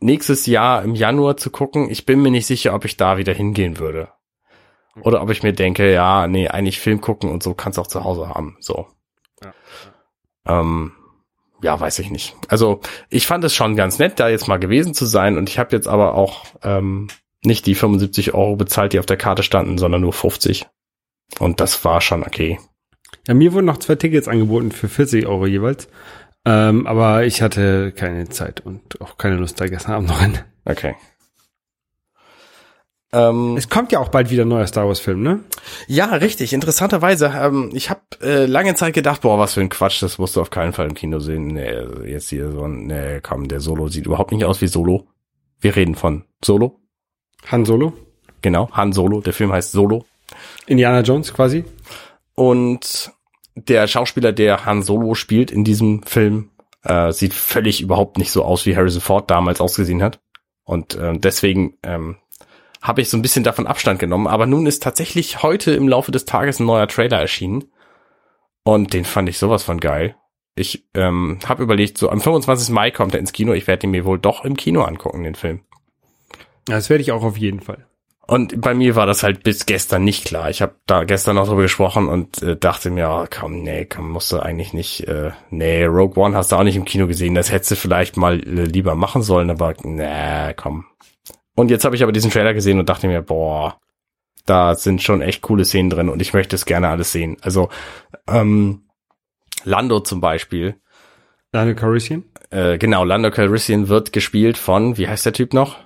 nächstes 0.00 0.46
Jahr 0.46 0.82
im 0.82 0.94
Januar 0.94 1.36
zu 1.36 1.50
gucken. 1.50 1.88
Ich 1.90 2.04
bin 2.06 2.20
mir 2.22 2.30
nicht 2.30 2.46
sicher, 2.46 2.74
ob 2.74 2.84
ich 2.84 2.96
da 2.96 3.16
wieder 3.18 3.32
hingehen 3.32 3.78
würde. 3.78 4.08
Oder 5.02 5.22
ob 5.22 5.30
ich 5.30 5.42
mir 5.42 5.52
denke, 5.52 5.90
ja, 5.92 6.26
nee, 6.26 6.48
eigentlich 6.48 6.80
Film 6.80 7.00
gucken 7.00 7.30
und 7.30 7.42
so 7.42 7.54
kannst 7.54 7.78
du 7.78 7.82
auch 7.82 7.86
zu 7.86 8.02
Hause 8.04 8.28
haben. 8.28 8.56
So. 8.60 8.88
Ja, 9.42 9.54
Ähm, 10.60 10.92
ja, 11.62 11.78
weiß 11.78 11.98
ich 11.98 12.10
nicht. 12.10 12.34
Also 12.48 12.80
ich 13.08 13.26
fand 13.26 13.44
es 13.44 13.54
schon 13.54 13.76
ganz 13.76 13.98
nett, 13.98 14.18
da 14.18 14.28
jetzt 14.28 14.48
mal 14.48 14.58
gewesen 14.58 14.94
zu 14.94 15.06
sein 15.06 15.36
und 15.36 15.48
ich 15.48 15.58
habe 15.58 15.74
jetzt 15.74 15.88
aber 15.88 16.14
auch 16.14 16.44
ähm, 16.62 17.08
nicht 17.42 17.66
die 17.66 17.74
75 17.74 18.34
Euro 18.34 18.56
bezahlt, 18.56 18.92
die 18.92 18.98
auf 18.98 19.06
der 19.06 19.16
Karte 19.16 19.42
standen, 19.42 19.78
sondern 19.78 20.02
nur 20.02 20.12
50. 20.12 20.66
Und 21.38 21.60
das 21.60 21.84
war 21.84 22.00
schon 22.00 22.22
okay. 22.22 22.58
Ja, 23.26 23.34
mir 23.34 23.52
wurden 23.52 23.66
noch 23.66 23.78
zwei 23.78 23.94
Tickets 23.94 24.28
angeboten 24.28 24.72
für 24.72 24.88
40 24.88 25.26
Euro 25.26 25.46
jeweils. 25.46 25.88
Ähm, 26.44 26.86
aber 26.86 27.24
ich 27.24 27.42
hatte 27.42 27.92
keine 27.92 28.28
Zeit 28.28 28.60
und 28.60 29.00
auch 29.00 29.18
keine 29.18 29.36
Lust 29.36 29.60
da 29.60 29.66
gestern 29.66 29.92
Abend 29.92 30.08
noch 30.08 30.20
hin. 30.20 30.38
Okay. 30.64 30.94
Ähm, 33.12 33.56
Es 33.56 33.68
kommt 33.68 33.90
ja 33.92 33.98
auch 33.98 34.08
bald 34.08 34.30
wieder 34.30 34.44
ein 34.44 34.48
neuer 34.48 34.66
Star 34.66 34.86
Wars 34.86 35.00
Film, 35.00 35.22
ne? 35.22 35.40
ja, 35.88 36.06
richtig. 36.06 36.52
Interessanterweise, 36.52 37.32
ähm, 37.36 37.70
ich 37.74 37.90
habe 37.90 38.00
äh, 38.22 38.46
lange 38.46 38.74
Zeit 38.74 38.94
gedacht, 38.94 39.22
boah, 39.22 39.38
was 39.38 39.54
für 39.54 39.60
ein 39.60 39.68
Quatsch, 39.68 40.02
das 40.02 40.18
musst 40.18 40.36
du 40.36 40.40
auf 40.40 40.50
keinen 40.50 40.72
Fall 40.72 40.86
im 40.86 40.94
Kino 40.94 41.18
sehen. 41.18 41.48
Nee, 41.48 41.72
jetzt 42.06 42.28
hier 42.28 42.52
so 42.52 42.62
ein, 42.62 42.86
nee, 42.86 43.20
komm, 43.20 43.48
der 43.48 43.60
Solo 43.60 43.88
sieht 43.88 44.06
überhaupt 44.06 44.32
nicht 44.32 44.44
aus 44.44 44.60
wie 44.60 44.68
Solo. 44.68 45.08
Wir 45.60 45.74
reden 45.74 45.94
von 45.94 46.24
Solo. 46.44 46.78
Han 47.50 47.64
Solo. 47.64 47.92
Genau, 48.42 48.70
Han 48.72 48.92
Solo. 48.92 49.20
Der 49.20 49.32
Film 49.32 49.52
heißt 49.52 49.72
Solo. 49.72 50.04
Indiana 50.66 51.00
Jones 51.00 51.34
quasi. 51.34 51.64
Und 52.34 53.12
der 53.56 53.86
Schauspieler, 53.88 54.32
der 54.32 54.64
Han 54.64 54.82
Solo 54.82 55.14
spielt 55.14 55.50
in 55.50 55.64
diesem 55.64 56.02
Film, 56.04 56.50
äh, 56.84 57.12
sieht 57.12 57.34
völlig 57.34 57.80
überhaupt 57.80 58.18
nicht 58.18 58.30
so 58.30 58.44
aus, 58.44 58.64
wie 58.66 58.76
Harrison 58.76 59.02
Ford 59.02 59.30
damals 59.30 59.60
ausgesehen 59.60 60.02
hat. 60.02 60.20
Und 60.64 60.94
äh, 60.94 61.18
deswegen 61.18 61.74
ähm, 61.82 62.16
habe 62.80 63.02
ich 63.02 63.10
so 63.10 63.16
ein 63.16 63.22
bisschen 63.22 63.44
davon 63.44 63.66
Abstand 63.66 63.98
genommen. 63.98 64.26
Aber 64.26 64.46
nun 64.46 64.66
ist 64.66 64.82
tatsächlich 64.82 65.42
heute 65.42 65.72
im 65.72 65.88
Laufe 65.88 66.12
des 66.12 66.24
Tages 66.24 66.60
ein 66.60 66.66
neuer 66.66 66.88
Trailer 66.88 67.20
erschienen. 67.20 67.64
Und 68.62 68.92
den 68.92 69.04
fand 69.04 69.28
ich 69.28 69.38
sowas 69.38 69.62
von 69.62 69.80
geil. 69.80 70.16
Ich 70.54 70.86
ähm, 70.94 71.38
habe 71.46 71.62
überlegt, 71.62 71.98
so 71.98 72.10
am 72.10 72.20
25. 72.20 72.70
Mai 72.70 72.90
kommt 72.90 73.14
er 73.14 73.20
ins 73.20 73.32
Kino. 73.32 73.52
Ich 73.52 73.66
werde 73.66 73.86
ihn 73.86 73.90
mir 73.90 74.04
wohl 74.04 74.18
doch 74.18 74.44
im 74.44 74.56
Kino 74.56 74.82
angucken, 74.82 75.22
den 75.22 75.34
Film. 75.34 75.60
Das 76.66 76.90
werde 76.90 77.02
ich 77.02 77.12
auch 77.12 77.22
auf 77.22 77.36
jeden 77.36 77.60
Fall. 77.60 77.86
Und 78.26 78.60
bei 78.60 78.74
mir 78.74 78.94
war 78.94 79.06
das 79.06 79.24
halt 79.24 79.42
bis 79.42 79.66
gestern 79.66 80.04
nicht 80.04 80.24
klar. 80.24 80.50
Ich 80.50 80.62
habe 80.62 80.76
da 80.86 81.02
gestern 81.02 81.34
noch 81.34 81.48
drüber 81.48 81.62
gesprochen 81.62 82.06
und 82.06 82.40
äh, 82.42 82.56
dachte 82.56 82.90
mir, 82.90 83.10
oh, 83.10 83.26
komm, 83.28 83.62
nee, 83.62 83.86
komm, 83.86 84.10
musst 84.12 84.30
du 84.30 84.38
eigentlich 84.38 84.72
nicht, 84.72 85.08
äh, 85.08 85.32
nee, 85.50 85.84
Rogue 85.84 86.22
One 86.22 86.36
hast 86.36 86.52
du 86.52 86.56
auch 86.56 86.62
nicht 86.62 86.76
im 86.76 86.84
Kino 86.84 87.08
gesehen. 87.08 87.34
Das 87.34 87.50
hättest 87.50 87.72
du 87.72 87.74
vielleicht 87.76 88.16
mal 88.16 88.38
äh, 88.38 88.66
lieber 88.66 88.94
machen 88.94 89.22
sollen, 89.22 89.50
aber 89.50 89.74
nee, 89.82 90.54
komm. 90.54 90.84
Und 91.60 91.70
jetzt 91.70 91.84
habe 91.84 91.94
ich 91.94 92.02
aber 92.02 92.10
diesen 92.10 92.30
Trailer 92.30 92.54
gesehen 92.54 92.78
und 92.78 92.88
dachte 92.88 93.06
mir, 93.06 93.20
boah, 93.20 93.78
da 94.46 94.74
sind 94.74 95.02
schon 95.02 95.20
echt 95.20 95.42
coole 95.42 95.66
Szenen 95.66 95.90
drin 95.90 96.08
und 96.08 96.22
ich 96.22 96.32
möchte 96.32 96.56
es 96.56 96.64
gerne 96.64 96.88
alles 96.88 97.12
sehen. 97.12 97.36
Also 97.42 97.68
ähm, 98.26 98.84
Lando 99.64 100.00
zum 100.00 100.22
Beispiel. 100.22 100.80
Lando 101.52 101.74
Calrissian? 101.74 102.24
Äh, 102.48 102.78
genau, 102.78 103.04
Lando 103.04 103.30
Calrissian 103.30 103.88
wird 103.88 104.14
gespielt 104.14 104.56
von, 104.56 104.96
wie 104.96 105.06
heißt 105.06 105.26
der 105.26 105.34
Typ 105.34 105.52
noch? 105.52 105.76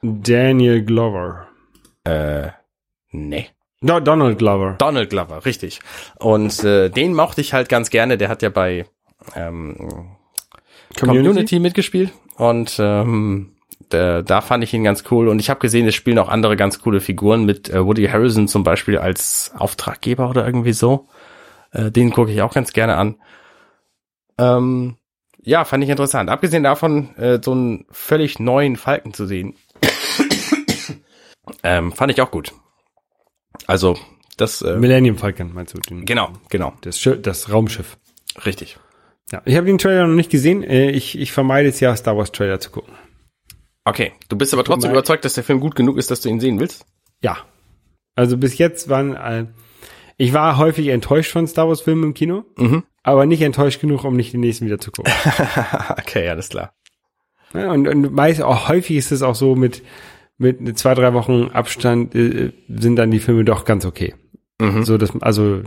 Daniel 0.00 0.82
Glover. 0.82 1.48
Äh, 2.04 2.48
nee. 3.10 3.48
No, 3.82 4.00
Donald 4.00 4.38
Glover. 4.38 4.76
Donald 4.78 5.10
Glover, 5.10 5.44
richtig. 5.44 5.80
Und 6.18 6.64
äh, 6.64 6.88
den 6.88 7.12
mochte 7.12 7.42
ich 7.42 7.52
halt 7.52 7.68
ganz 7.68 7.90
gerne. 7.90 8.16
Der 8.16 8.30
hat 8.30 8.40
ja 8.40 8.48
bei 8.48 8.86
ähm, 9.36 9.76
Community, 10.98 11.28
Community 11.28 11.58
mitgespielt. 11.58 12.10
Und 12.36 12.78
ähm, 12.80 13.57
der, 13.92 14.22
da 14.22 14.40
fand 14.40 14.64
ich 14.64 14.74
ihn 14.74 14.84
ganz 14.84 15.04
cool. 15.10 15.28
Und 15.28 15.38
ich 15.38 15.50
habe 15.50 15.60
gesehen, 15.60 15.86
es 15.86 15.94
spielen 15.94 16.18
auch 16.18 16.28
andere 16.28 16.56
ganz 16.56 16.80
coole 16.80 17.00
Figuren 17.00 17.44
mit 17.44 17.68
äh, 17.70 17.84
Woody 17.84 18.06
Harrison 18.06 18.48
zum 18.48 18.64
Beispiel 18.64 18.98
als 18.98 19.52
Auftraggeber 19.56 20.28
oder 20.28 20.46
irgendwie 20.46 20.72
so. 20.72 21.08
Äh, 21.72 21.90
den 21.90 22.10
gucke 22.10 22.30
ich 22.32 22.42
auch 22.42 22.54
ganz 22.54 22.72
gerne 22.72 22.96
an. 22.96 23.16
Ähm, 24.38 24.96
ja, 25.42 25.64
fand 25.64 25.84
ich 25.84 25.90
interessant. 25.90 26.30
Abgesehen 26.30 26.62
davon, 26.62 27.14
äh, 27.16 27.40
so 27.42 27.52
einen 27.52 27.86
völlig 27.90 28.38
neuen 28.38 28.76
Falken 28.76 29.14
zu 29.14 29.26
sehen, 29.26 29.54
ähm, 31.62 31.92
fand 31.92 32.12
ich 32.12 32.20
auch 32.20 32.30
gut. 32.30 32.52
Also, 33.66 33.96
das. 34.36 34.62
Äh, 34.62 34.76
Millennium 34.76 35.16
Falcon 35.16 35.52
meinst 35.52 35.74
du? 35.74 35.78
Den, 35.80 36.04
genau, 36.04 36.30
genau. 36.48 36.74
Das, 36.82 36.98
Schiff, 36.98 37.20
das 37.22 37.52
Raumschiff. 37.52 37.98
Richtig. 38.46 38.78
Ja, 39.32 39.42
ich 39.44 39.56
habe 39.56 39.66
den 39.66 39.78
Trailer 39.78 40.06
noch 40.06 40.14
nicht 40.14 40.30
gesehen. 40.30 40.62
Äh, 40.62 40.90
Ich, 40.90 41.18
ich 41.18 41.32
vermeide 41.32 41.68
es 41.68 41.80
ja, 41.80 41.94
Star 41.96 42.16
Wars 42.16 42.32
Trailer 42.32 42.60
zu 42.60 42.70
gucken. 42.70 42.94
Okay, 43.88 44.12
du 44.28 44.36
bist 44.36 44.52
aber 44.52 44.64
trotzdem 44.64 44.90
überzeugt, 44.90 45.24
dass 45.24 45.32
der 45.32 45.44
Film 45.44 45.60
gut 45.60 45.74
genug 45.74 45.96
ist, 45.96 46.10
dass 46.10 46.20
du 46.20 46.28
ihn 46.28 46.40
sehen 46.40 46.60
willst? 46.60 46.84
Ja. 47.22 47.38
Also 48.14 48.36
bis 48.36 48.58
jetzt 48.58 48.90
waren, 48.90 49.14
äh, 49.14 49.46
ich 50.18 50.34
war 50.34 50.58
häufig 50.58 50.88
enttäuscht 50.88 51.32
von 51.32 51.46
Star 51.46 51.68
Wars 51.68 51.80
Filmen 51.80 52.04
im 52.04 52.14
Kino, 52.14 52.44
Mhm. 52.58 52.82
aber 53.02 53.24
nicht 53.24 53.40
enttäuscht 53.40 53.80
genug, 53.80 54.04
um 54.04 54.14
nicht 54.14 54.34
den 54.34 54.40
nächsten 54.40 54.66
wieder 54.66 54.78
zu 54.78 54.90
gucken. 54.90 55.10
okay, 55.96 56.28
alles 56.28 56.50
klar. 56.50 56.74
Ja, 57.54 57.72
und, 57.72 57.88
und 57.88 58.12
meist 58.12 58.42
auch 58.42 58.68
häufig 58.68 58.96
ist 58.98 59.10
es 59.10 59.22
auch 59.22 59.34
so 59.34 59.54
mit 59.56 59.82
mit 60.36 60.78
zwei 60.78 60.94
drei 60.94 61.14
Wochen 61.14 61.48
Abstand 61.48 62.14
äh, 62.14 62.52
sind 62.68 62.96
dann 62.96 63.10
die 63.10 63.20
Filme 63.20 63.44
doch 63.44 63.64
ganz 63.64 63.86
okay. 63.86 64.14
Mhm. 64.60 64.84
So 64.84 64.98
dass 64.98 65.10
also 65.22 65.62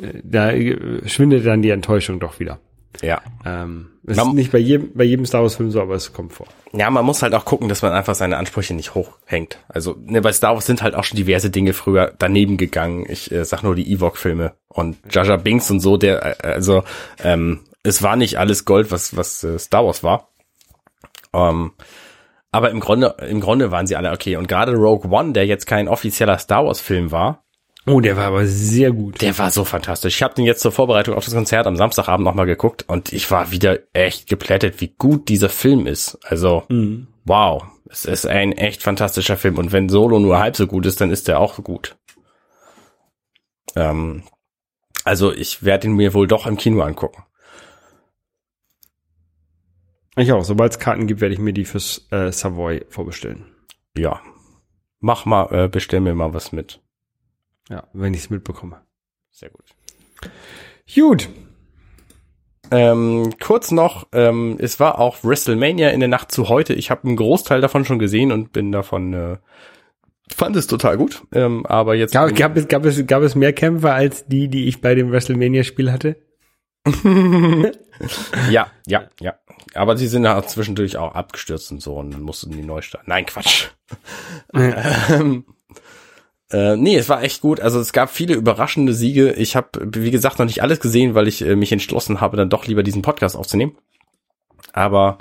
äh, 0.00 0.20
da 0.22 0.52
äh, 0.52 1.08
schwindet 1.08 1.46
dann 1.46 1.62
die 1.62 1.70
Enttäuschung 1.70 2.20
doch 2.20 2.38
wieder. 2.38 2.60
Ja. 3.00 3.22
Ähm, 3.46 3.88
das 4.02 4.16
Man- 4.16 4.28
ist 4.28 4.34
nicht 4.34 4.52
bei 4.52 4.58
jedem 4.58 4.92
bei 4.94 5.04
jedem 5.04 5.24
Star 5.24 5.42
Wars 5.42 5.54
Film 5.56 5.70
so, 5.70 5.80
aber 5.80 5.94
es 5.94 6.12
kommt 6.12 6.32
vor. 6.32 6.46
Ja, 6.72 6.90
man 6.90 7.04
muss 7.04 7.22
halt 7.22 7.34
auch 7.34 7.44
gucken, 7.44 7.68
dass 7.68 7.82
man 7.82 7.92
einfach 7.92 8.14
seine 8.14 8.36
Ansprüche 8.36 8.74
nicht 8.74 8.94
hochhängt. 8.94 9.58
Also, 9.68 9.96
ne, 10.04 10.20
bei 10.20 10.32
Star 10.32 10.54
Wars 10.54 10.66
sind 10.66 10.82
halt 10.82 10.94
auch 10.94 11.04
schon 11.04 11.16
diverse 11.16 11.50
Dinge 11.50 11.72
früher 11.72 12.12
daneben 12.18 12.56
gegangen. 12.56 13.06
Ich 13.08 13.30
äh, 13.32 13.44
sag 13.44 13.62
nur 13.62 13.74
die 13.74 13.90
Ewok-Filme 13.92 14.54
und 14.68 14.98
Jar 15.10 15.38
Binks 15.38 15.70
und 15.70 15.80
so, 15.80 15.96
der, 15.96 16.44
äh, 16.44 16.48
also, 16.48 16.82
ähm, 17.22 17.60
es 17.82 18.02
war 18.02 18.16
nicht 18.16 18.38
alles 18.38 18.64
Gold, 18.64 18.90
was, 18.90 19.16
was 19.16 19.42
äh, 19.44 19.58
Star 19.58 19.84
Wars 19.84 20.02
war. 20.02 20.28
Ähm, 21.32 21.72
aber 22.50 22.70
im 22.70 22.80
Grunde, 22.80 23.16
im 23.28 23.40
Grunde 23.40 23.70
waren 23.70 23.86
sie 23.86 23.96
alle 23.96 24.12
okay. 24.12 24.36
Und 24.36 24.46
gerade 24.46 24.74
Rogue 24.74 25.10
One, 25.10 25.32
der 25.32 25.46
jetzt 25.46 25.66
kein 25.66 25.88
offizieller 25.88 26.38
Star 26.38 26.66
Wars-Film 26.66 27.10
war, 27.10 27.41
Oh, 27.86 28.00
der 28.00 28.16
war 28.16 28.26
aber 28.26 28.46
sehr 28.46 28.92
gut. 28.92 29.20
der 29.22 29.36
war 29.38 29.50
so 29.50 29.64
fantastisch. 29.64 30.16
Ich 30.16 30.22
habe 30.22 30.34
den 30.34 30.44
jetzt 30.44 30.60
zur 30.60 30.70
Vorbereitung 30.70 31.16
auf 31.16 31.24
das 31.24 31.34
Konzert 31.34 31.66
am 31.66 31.76
Samstagabend 31.76 32.24
nochmal 32.24 32.46
geguckt 32.46 32.84
und 32.88 33.12
ich 33.12 33.28
war 33.30 33.50
wieder 33.50 33.80
echt 33.92 34.28
geplättet, 34.28 34.80
wie 34.80 34.94
gut 34.96 35.28
dieser 35.28 35.48
Film 35.48 35.86
ist. 35.88 36.18
Also, 36.22 36.62
wow, 37.24 37.64
es 37.90 38.04
ist 38.04 38.26
ein 38.26 38.52
echt 38.52 38.82
fantastischer 38.82 39.36
Film 39.36 39.58
und 39.58 39.72
wenn 39.72 39.88
Solo 39.88 40.20
nur 40.20 40.38
halb 40.38 40.56
so 40.56 40.68
gut 40.68 40.86
ist, 40.86 41.00
dann 41.00 41.10
ist 41.10 41.26
der 41.26 41.40
auch 41.40 41.62
gut. 41.64 41.96
Ähm, 43.74 44.22
also 45.04 45.32
ich 45.32 45.64
werde 45.64 45.88
ihn 45.88 45.94
mir 45.94 46.14
wohl 46.14 46.28
doch 46.28 46.46
im 46.46 46.56
Kino 46.56 46.82
angucken. 46.82 47.24
Ich 50.16 50.30
auch. 50.32 50.44
Sobald 50.44 50.72
es 50.72 50.78
Karten 50.78 51.06
gibt, 51.06 51.20
werde 51.20 51.34
ich 51.34 51.40
mir 51.40 51.54
die 51.54 51.64
fürs 51.64 52.06
äh, 52.10 52.30
Savoy 52.30 52.84
vorbestellen. 52.88 53.46
Ja, 53.96 54.20
mach 55.00 55.24
mal, 55.24 55.52
äh, 55.52 55.68
bestell 55.68 56.00
mir 56.00 56.14
mal 56.14 56.34
was 56.34 56.52
mit. 56.52 56.80
Ja, 57.72 57.84
wenn 57.94 58.12
ich 58.12 58.20
es 58.20 58.30
mitbekomme. 58.30 58.82
Sehr 59.30 59.48
gut. 59.48 59.64
Gut. 60.94 61.28
Ähm, 62.70 63.32
kurz 63.40 63.70
noch, 63.70 64.08
ähm, 64.12 64.56
es 64.58 64.78
war 64.78 64.98
auch 64.98 65.24
WrestleMania 65.24 65.88
in 65.88 66.00
der 66.00 66.10
Nacht 66.10 66.32
zu 66.32 66.50
heute. 66.50 66.74
Ich 66.74 66.90
habe 66.90 67.08
einen 67.08 67.16
Großteil 67.16 67.62
davon 67.62 67.86
schon 67.86 67.98
gesehen 67.98 68.30
und 68.30 68.52
bin 68.52 68.72
davon, 68.72 69.14
äh, 69.14 69.36
fand 70.30 70.54
es 70.56 70.66
total 70.66 70.98
gut. 70.98 71.22
Ähm, 71.32 71.64
aber 71.64 71.94
jetzt 71.94 72.12
Gab, 72.12 72.34
gab, 72.34 72.58
es, 72.58 72.68
gab, 72.68 72.84
es, 72.84 73.06
gab 73.06 73.22
es 73.22 73.34
mehr 73.34 73.54
Kämpfer 73.54 73.94
als 73.94 74.26
die, 74.26 74.48
die 74.48 74.68
ich 74.68 74.82
bei 74.82 74.94
dem 74.94 75.10
WrestleMania-Spiel 75.10 75.90
hatte? 75.90 76.16
ja, 78.50 78.66
ja, 78.86 79.08
ja. 79.18 79.34
Aber 79.72 79.96
sie 79.96 80.08
sind 80.08 80.24
ja 80.24 80.42
zwischendurch 80.42 80.98
auch 80.98 81.14
abgestürzt 81.14 81.72
und 81.72 81.80
so 81.80 81.96
und 81.96 82.10
dann 82.10 82.20
mussten 82.20 82.50
die 82.50 82.62
neu 82.62 82.82
starten. 82.82 83.08
Nein, 83.08 83.24
Quatsch. 83.24 83.68
ähm, 84.54 85.46
äh, 86.52 86.76
nee, 86.76 86.96
es 86.96 87.08
war 87.08 87.22
echt 87.22 87.40
gut. 87.40 87.60
Also 87.60 87.80
es 87.80 87.92
gab 87.92 88.10
viele 88.10 88.34
überraschende 88.34 88.92
Siege. 88.92 89.32
Ich 89.32 89.56
habe, 89.56 89.68
wie 89.94 90.10
gesagt, 90.10 90.38
noch 90.38 90.46
nicht 90.46 90.62
alles 90.62 90.80
gesehen, 90.80 91.14
weil 91.14 91.28
ich 91.28 91.42
äh, 91.42 91.56
mich 91.56 91.72
entschlossen 91.72 92.20
habe, 92.20 92.36
dann 92.36 92.50
doch 92.50 92.66
lieber 92.66 92.82
diesen 92.82 93.02
Podcast 93.02 93.36
aufzunehmen. 93.36 93.76
Aber 94.72 95.18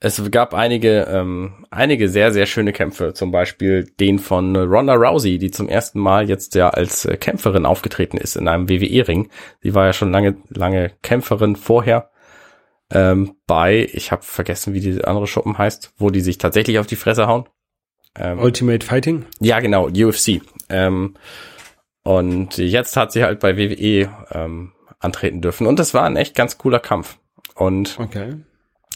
es 0.00 0.20
gab 0.30 0.52
einige, 0.52 1.06
ähm, 1.10 1.66
einige 1.70 2.08
sehr, 2.08 2.32
sehr 2.32 2.46
schöne 2.46 2.72
Kämpfe. 2.72 3.14
Zum 3.14 3.30
Beispiel 3.30 3.84
den 3.98 4.18
von 4.18 4.54
Ronda 4.56 4.94
Rousey, 4.94 5.38
die 5.38 5.50
zum 5.50 5.68
ersten 5.68 5.98
Mal 5.98 6.28
jetzt 6.28 6.54
ja 6.54 6.70
als 6.70 7.04
äh, 7.04 7.16
Kämpferin 7.16 7.64
aufgetreten 7.64 8.18
ist 8.18 8.36
in 8.36 8.48
einem 8.48 8.68
WWE-Ring. 8.68 9.30
Sie 9.62 9.74
war 9.74 9.86
ja 9.86 9.92
schon 9.92 10.12
lange, 10.12 10.36
lange 10.50 10.92
Kämpferin 11.02 11.56
vorher 11.56 12.10
ähm, 12.92 13.36
bei, 13.46 13.88
ich 13.92 14.12
habe 14.12 14.22
vergessen, 14.22 14.74
wie 14.74 14.80
die 14.80 15.04
andere 15.04 15.26
Schuppen 15.26 15.56
heißt, 15.56 15.94
wo 15.96 16.10
die 16.10 16.20
sich 16.20 16.38
tatsächlich 16.38 16.78
auf 16.78 16.86
die 16.86 16.96
Fresse 16.96 17.26
hauen. 17.26 17.48
Ähm, 18.16 18.38
Ultimate 18.38 18.84
Fighting? 18.84 19.24
ja, 19.40 19.58
genau, 19.60 19.88
UFC. 19.88 20.40
Ähm, 20.68 21.14
und 22.02 22.58
jetzt 22.58 22.96
hat 22.96 23.12
sie 23.12 23.24
halt 23.24 23.40
bei 23.40 23.56
WWE 23.56 24.10
ähm, 24.32 24.72
antreten 25.00 25.40
dürfen. 25.40 25.66
Und 25.66 25.78
das 25.78 25.94
war 25.94 26.04
ein 26.04 26.16
echt 26.16 26.34
ganz 26.34 26.58
cooler 26.58 26.80
Kampf. 26.80 27.18
Und 27.54 27.98
Okay. 27.98 28.34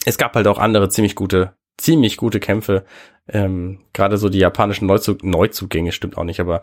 es 0.05 0.17
gab 0.17 0.35
halt 0.35 0.47
auch 0.47 0.59
andere 0.59 0.89
ziemlich 0.89 1.15
gute, 1.15 1.53
ziemlich 1.77 2.17
gute 2.17 2.39
Kämpfe. 2.39 2.85
Ähm, 3.27 3.79
Gerade 3.93 4.17
so 4.17 4.29
die 4.29 4.39
japanischen 4.39 4.85
Neuzug 4.87 5.23
Neuzugänge 5.23 5.91
stimmt 5.91 6.17
auch 6.17 6.23
nicht, 6.23 6.39
aber 6.39 6.61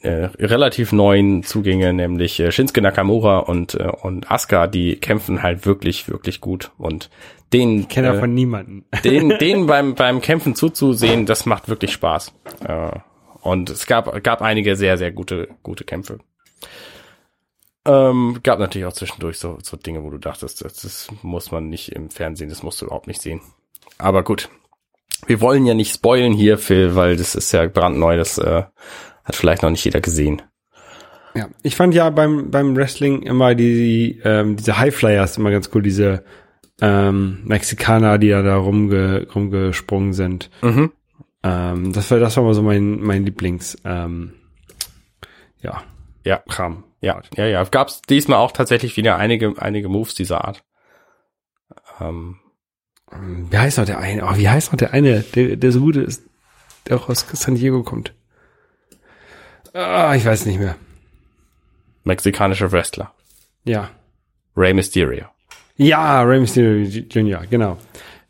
äh, 0.00 0.28
relativ 0.38 0.92
neuen 0.92 1.42
Zugänge, 1.42 1.92
nämlich 1.92 2.40
äh, 2.40 2.50
Shinsuke 2.52 2.80
Nakamura 2.80 3.38
und 3.38 3.74
äh, 3.74 3.88
und 4.02 4.30
Asuka, 4.30 4.66
die 4.66 4.96
kämpfen 4.96 5.42
halt 5.42 5.66
wirklich, 5.66 6.08
wirklich 6.08 6.40
gut. 6.40 6.70
Und 6.78 7.10
den 7.52 7.88
Kenner 7.88 8.14
äh, 8.14 8.18
von 8.20 8.32
niemanden. 8.32 8.84
den, 9.04 9.30
den 9.40 9.66
beim, 9.66 9.94
beim 9.94 10.20
Kämpfen 10.20 10.54
zuzusehen, 10.54 11.26
das 11.26 11.46
macht 11.46 11.68
wirklich 11.68 11.92
Spaß. 11.92 12.32
Äh, 12.66 12.98
und 13.44 13.68
es 13.68 13.86
gab, 13.86 14.22
gab 14.24 14.40
einige 14.40 14.74
sehr, 14.74 14.96
sehr 14.96 15.12
gute, 15.12 15.48
gute 15.62 15.84
Kämpfe. 15.84 16.18
Ähm, 17.84 18.40
gab 18.42 18.58
natürlich 18.58 18.86
auch 18.86 18.94
zwischendurch 18.94 19.38
so, 19.38 19.58
so 19.62 19.76
Dinge, 19.76 20.02
wo 20.02 20.08
du 20.08 20.16
dachtest, 20.16 20.64
das, 20.64 20.76
das 20.76 21.08
muss 21.22 21.52
man 21.52 21.68
nicht 21.68 21.92
im 21.92 22.08
Fernsehen, 22.08 22.48
das 22.48 22.62
musst 22.62 22.80
du 22.80 22.86
überhaupt 22.86 23.06
nicht 23.06 23.20
sehen. 23.20 23.42
Aber 23.98 24.24
gut. 24.24 24.48
Wir 25.26 25.42
wollen 25.42 25.66
ja 25.66 25.74
nicht 25.74 25.92
spoilen 25.92 26.32
hier, 26.32 26.56
Phil, 26.56 26.96
weil 26.96 27.16
das 27.16 27.34
ist 27.34 27.52
ja 27.52 27.66
brandneu, 27.66 28.16
das 28.16 28.38
äh, 28.38 28.64
hat 29.24 29.36
vielleicht 29.36 29.62
noch 29.62 29.70
nicht 29.70 29.84
jeder 29.84 30.00
gesehen. 30.00 30.40
Ja, 31.34 31.48
ich 31.62 31.76
fand 31.76 31.94
ja 31.94 32.08
beim, 32.08 32.50
beim 32.50 32.74
Wrestling 32.76 33.22
immer 33.22 33.54
die, 33.54 34.22
ähm, 34.24 34.56
diese 34.56 34.78
Highflyers 34.78 35.36
immer 35.36 35.50
ganz 35.50 35.68
cool, 35.74 35.82
diese 35.82 36.24
ähm, 36.80 37.42
Mexikaner, 37.44 38.16
die 38.16 38.30
da, 38.30 38.40
da 38.40 38.56
rumge, 38.56 39.26
rumgesprungen 39.34 40.14
sind. 40.14 40.50
Mhm. 40.62 40.92
Ähm, 41.44 41.92
das 41.92 42.10
war, 42.10 42.18
das 42.18 42.36
war 42.36 42.44
mal 42.44 42.54
so 42.54 42.62
mein, 42.62 43.00
mein 43.00 43.24
Lieblings, 43.24 43.76
ähm, 43.84 44.32
ja, 45.60 45.82
Ja. 46.24 46.38
Kram. 46.48 46.84
Ja, 47.00 47.20
ja, 47.36 47.46
ja. 47.46 47.62
Gab 47.64 47.88
es 47.88 48.00
diesmal 48.02 48.38
auch 48.38 48.52
tatsächlich 48.52 48.96
wieder 48.96 49.16
einige, 49.16 49.54
einige 49.60 49.88
Moves 49.88 50.14
dieser 50.14 50.44
Art. 50.44 50.64
Ähm, 52.00 52.38
Wie 53.50 53.58
heißt 53.58 53.76
noch 53.78 53.84
der 53.84 53.98
eine? 53.98 54.24
Oh, 54.24 54.36
wie 54.36 54.48
heißt 54.48 54.72
noch 54.72 54.78
der 54.78 54.92
eine, 54.94 55.20
der, 55.20 55.56
der 55.56 55.70
so 55.72 55.80
gut 55.80 55.96
ist? 55.96 56.22
der 56.88 56.96
auch 56.96 57.08
aus 57.08 57.26
San 57.32 57.54
Diego 57.54 57.82
kommt. 57.82 58.14
Ah, 59.72 60.14
ich 60.14 60.24
weiß 60.24 60.46
nicht 60.46 60.58
mehr. 60.58 60.76
Mexikanischer 62.04 62.70
Wrestler. 62.72 63.12
Ja. 63.64 63.90
Rey 64.56 64.74
Mysterio. 64.74 65.24
Ja, 65.76 66.22
Rey 66.22 66.40
Mysterio 66.40 66.84
Jr., 66.84 67.46
genau. 67.48 67.78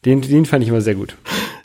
Den, 0.05 0.23
den 0.23 0.47
fand 0.47 0.63
ich 0.63 0.69
immer 0.69 0.81
sehr 0.81 0.95
gut. 0.95 1.17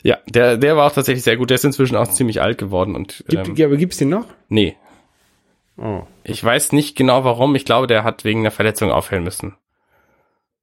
Ja, 0.02 0.18
der, 0.28 0.56
der 0.56 0.76
war 0.76 0.86
auch 0.86 0.92
tatsächlich 0.94 1.24
sehr 1.24 1.36
gut. 1.36 1.50
Der 1.50 1.56
ist 1.56 1.64
inzwischen 1.64 1.96
auch 1.96 2.08
ziemlich 2.08 2.40
alt 2.40 2.58
geworden 2.58 2.94
und 2.94 3.24
Gibt, 3.28 3.58
ähm, 3.58 3.66
aber 3.66 3.76
gibt's 3.76 3.98
den 3.98 4.08
noch? 4.10 4.26
nee, 4.48 4.76
Oh. 5.76 6.02
ich 6.24 6.42
weiß 6.44 6.72
nicht 6.72 6.94
genau 6.94 7.24
warum. 7.24 7.54
Ich 7.54 7.64
glaube, 7.64 7.86
der 7.86 8.04
hat 8.04 8.24
wegen 8.24 8.40
einer 8.40 8.50
Verletzung 8.50 8.90
aufhören 8.90 9.24
müssen. 9.24 9.56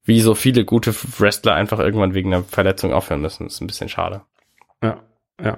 Wie 0.04 0.22
so 0.22 0.36
viele 0.36 0.64
gute 0.64 0.94
Wrestler 0.94 1.56
einfach 1.56 1.80
irgendwann 1.80 2.14
wegen 2.14 2.32
einer 2.34 2.44
Verletzung 2.44 2.94
aufhören 2.94 3.22
müssen. 3.22 3.46
Das 3.46 3.56
ist 3.56 3.62
ein 3.62 3.68
bisschen 3.68 3.90
schade. 3.90 4.22
Ja, 4.84 5.02
ja. 5.42 5.58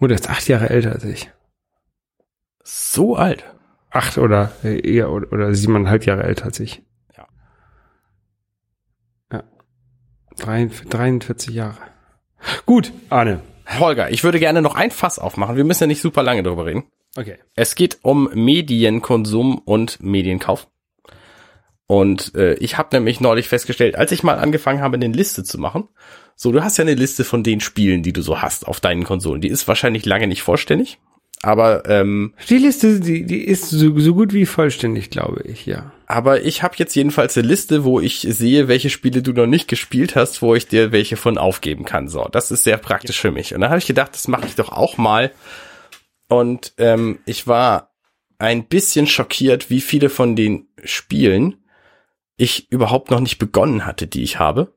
Oh, 0.00 0.06
der 0.06 0.14
ist 0.14 0.30
acht 0.30 0.46
Jahre 0.46 0.70
älter 0.70 0.92
als 0.92 1.04
ich. 1.04 1.30
So 2.62 3.16
alt. 3.16 3.44
Acht 3.90 4.16
oder 4.18 4.52
äh, 4.62 4.78
eher 4.80 5.10
oder, 5.10 5.32
oder 5.32 5.54
siebeneinhalb 5.54 6.06
Jahre 6.06 6.22
älter 6.22 6.44
als 6.44 6.60
ich. 6.60 6.82
Ja. 7.16 7.26
Ja. 9.32 9.42
43, 10.38 10.88
43 10.88 11.54
Jahre. 11.54 11.78
Gut, 12.64 12.92
Arne. 13.10 13.40
Holger, 13.78 14.10
ich 14.10 14.22
würde 14.22 14.38
gerne 14.38 14.62
noch 14.62 14.74
ein 14.74 14.90
Fass 14.90 15.18
aufmachen. 15.18 15.56
Wir 15.56 15.64
müssen 15.64 15.84
ja 15.84 15.86
nicht 15.88 16.00
super 16.00 16.22
lange 16.22 16.42
darüber 16.42 16.66
reden. 16.66 16.84
Okay. 17.16 17.36
Es 17.54 17.74
geht 17.74 17.98
um 18.02 18.30
Medienkonsum 18.32 19.58
und 19.58 20.02
Medienkauf. 20.02 20.68
Und 21.86 22.34
äh, 22.34 22.54
ich 22.54 22.78
habe 22.78 22.96
nämlich 22.96 23.20
neulich 23.20 23.48
festgestellt, 23.48 23.96
als 23.96 24.12
ich 24.12 24.22
mal 24.22 24.38
angefangen 24.38 24.80
habe, 24.80 24.96
eine 24.96 25.08
Liste 25.08 25.44
zu 25.44 25.58
machen, 25.58 25.88
so, 26.34 26.52
du 26.52 26.62
hast 26.62 26.76
ja 26.76 26.82
eine 26.82 26.94
Liste 26.94 27.24
von 27.24 27.42
den 27.42 27.60
Spielen, 27.60 28.02
die 28.02 28.12
du 28.12 28.20
so 28.20 28.42
hast 28.42 28.66
auf 28.66 28.80
deinen 28.80 29.04
Konsolen. 29.04 29.40
Die 29.40 29.48
ist 29.48 29.66
wahrscheinlich 29.68 30.04
lange 30.04 30.26
nicht 30.26 30.42
vollständig, 30.42 30.98
aber 31.42 31.88
ähm, 31.88 32.34
Die 32.48 32.58
Liste, 32.58 33.00
die, 33.00 33.24
die 33.24 33.44
ist 33.44 33.70
so, 33.70 33.98
so 33.98 34.14
gut 34.14 34.34
wie 34.34 34.46
vollständig, 34.46 35.10
glaube 35.10 35.42
ich, 35.44 35.64
ja. 35.64 35.92
Aber 36.06 36.42
ich 36.42 36.62
habe 36.62 36.74
jetzt 36.78 36.94
jedenfalls 36.94 37.36
eine 37.36 37.46
Liste, 37.46 37.84
wo 37.84 38.00
ich 38.00 38.26
sehe, 38.28 38.68
welche 38.68 38.90
Spiele 38.90 39.22
du 39.22 39.32
noch 39.32 39.46
nicht 39.46 39.68
gespielt 39.68 40.14
hast, 40.16 40.40
wo 40.40 40.54
ich 40.54 40.68
dir 40.68 40.92
welche 40.92 41.16
von 41.16 41.38
aufgeben 41.38 41.84
kann. 41.84 42.08
So, 42.08 42.28
das 42.30 42.50
ist 42.50 42.64
sehr 42.64 42.78
praktisch 42.78 43.20
für 43.20 43.32
mich. 43.32 43.54
Und 43.54 43.60
dann 43.60 43.70
habe 43.70 43.78
ich 43.78 43.86
gedacht, 43.86 44.14
das 44.14 44.28
mache 44.28 44.46
ich 44.46 44.54
doch 44.54 44.70
auch 44.70 44.98
mal. 44.98 45.32
Und 46.28 46.74
ähm, 46.78 47.18
ich 47.26 47.46
war 47.46 47.94
ein 48.38 48.66
bisschen 48.66 49.06
schockiert, 49.06 49.70
wie 49.70 49.80
viele 49.80 50.08
von 50.08 50.36
den 50.36 50.68
Spielen 50.84 51.64
ich 52.36 52.70
überhaupt 52.70 53.10
noch 53.10 53.20
nicht 53.20 53.38
begonnen 53.38 53.86
hatte, 53.86 54.06
die 54.06 54.22
ich 54.22 54.38
habe. 54.38 54.74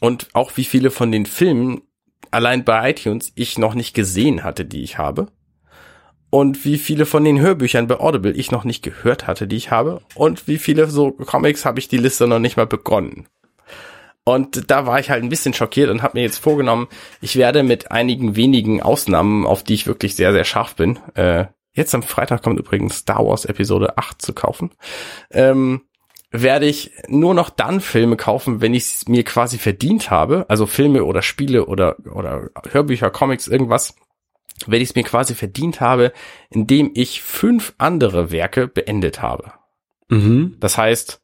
Und 0.00 0.28
auch 0.32 0.56
wie 0.56 0.64
viele 0.64 0.90
von 0.90 1.12
den 1.12 1.26
Filmen 1.26 1.82
allein 2.30 2.64
bei 2.64 2.90
iTunes 2.90 3.32
ich 3.34 3.58
noch 3.58 3.74
nicht 3.74 3.94
gesehen 3.94 4.44
hatte, 4.44 4.64
die 4.64 4.82
ich 4.82 4.98
habe. 4.98 5.26
Und 6.34 6.64
wie 6.64 6.78
viele 6.78 7.04
von 7.04 7.24
den 7.24 7.40
Hörbüchern 7.40 7.88
bei 7.88 8.00
Audible 8.00 8.32
ich 8.32 8.50
noch 8.50 8.64
nicht 8.64 8.82
gehört 8.82 9.26
hatte, 9.26 9.46
die 9.46 9.56
ich 9.56 9.70
habe. 9.70 10.00
Und 10.14 10.48
wie 10.48 10.56
viele 10.56 10.86
so 10.86 11.10
Comics 11.10 11.66
habe 11.66 11.78
ich 11.78 11.88
die 11.88 11.98
Liste 11.98 12.26
noch 12.26 12.38
nicht 12.38 12.56
mal 12.56 12.66
begonnen. 12.66 13.26
Und 14.24 14.70
da 14.70 14.86
war 14.86 14.98
ich 14.98 15.10
halt 15.10 15.22
ein 15.22 15.28
bisschen 15.28 15.52
schockiert 15.52 15.90
und 15.90 16.02
habe 16.02 16.16
mir 16.16 16.22
jetzt 16.22 16.38
vorgenommen, 16.38 16.88
ich 17.20 17.36
werde 17.36 17.62
mit 17.62 17.92
einigen 17.92 18.34
wenigen 18.34 18.80
Ausnahmen, 18.80 19.44
auf 19.44 19.62
die 19.62 19.74
ich 19.74 19.86
wirklich 19.86 20.14
sehr, 20.16 20.32
sehr 20.32 20.44
scharf 20.44 20.74
bin, 20.74 20.98
äh, 21.16 21.48
jetzt 21.74 21.94
am 21.94 22.02
Freitag 22.02 22.42
kommt 22.42 22.58
übrigens 22.58 22.96
Star 22.96 23.26
Wars 23.26 23.44
Episode 23.44 23.98
8 23.98 24.22
zu 24.22 24.32
kaufen, 24.32 24.70
ähm, 25.32 25.82
werde 26.30 26.64
ich 26.64 26.92
nur 27.08 27.34
noch 27.34 27.50
dann 27.50 27.82
Filme 27.82 28.16
kaufen, 28.16 28.62
wenn 28.62 28.72
ich 28.72 28.84
es 28.84 29.06
mir 29.06 29.22
quasi 29.22 29.58
verdient 29.58 30.10
habe, 30.10 30.46
also 30.48 30.64
Filme 30.64 31.04
oder 31.04 31.20
Spiele 31.20 31.66
oder, 31.66 31.96
oder 32.10 32.48
Hörbücher, 32.70 33.10
Comics, 33.10 33.48
irgendwas, 33.48 33.94
wenn 34.70 34.80
ich 34.80 34.90
es 34.90 34.94
mir 34.94 35.04
quasi 35.04 35.34
verdient 35.34 35.80
habe, 35.80 36.12
indem 36.50 36.90
ich 36.94 37.22
fünf 37.22 37.74
andere 37.78 38.30
Werke 38.30 38.68
beendet 38.68 39.22
habe. 39.22 39.52
Mhm. 40.08 40.56
Das 40.60 40.78
heißt, 40.78 41.20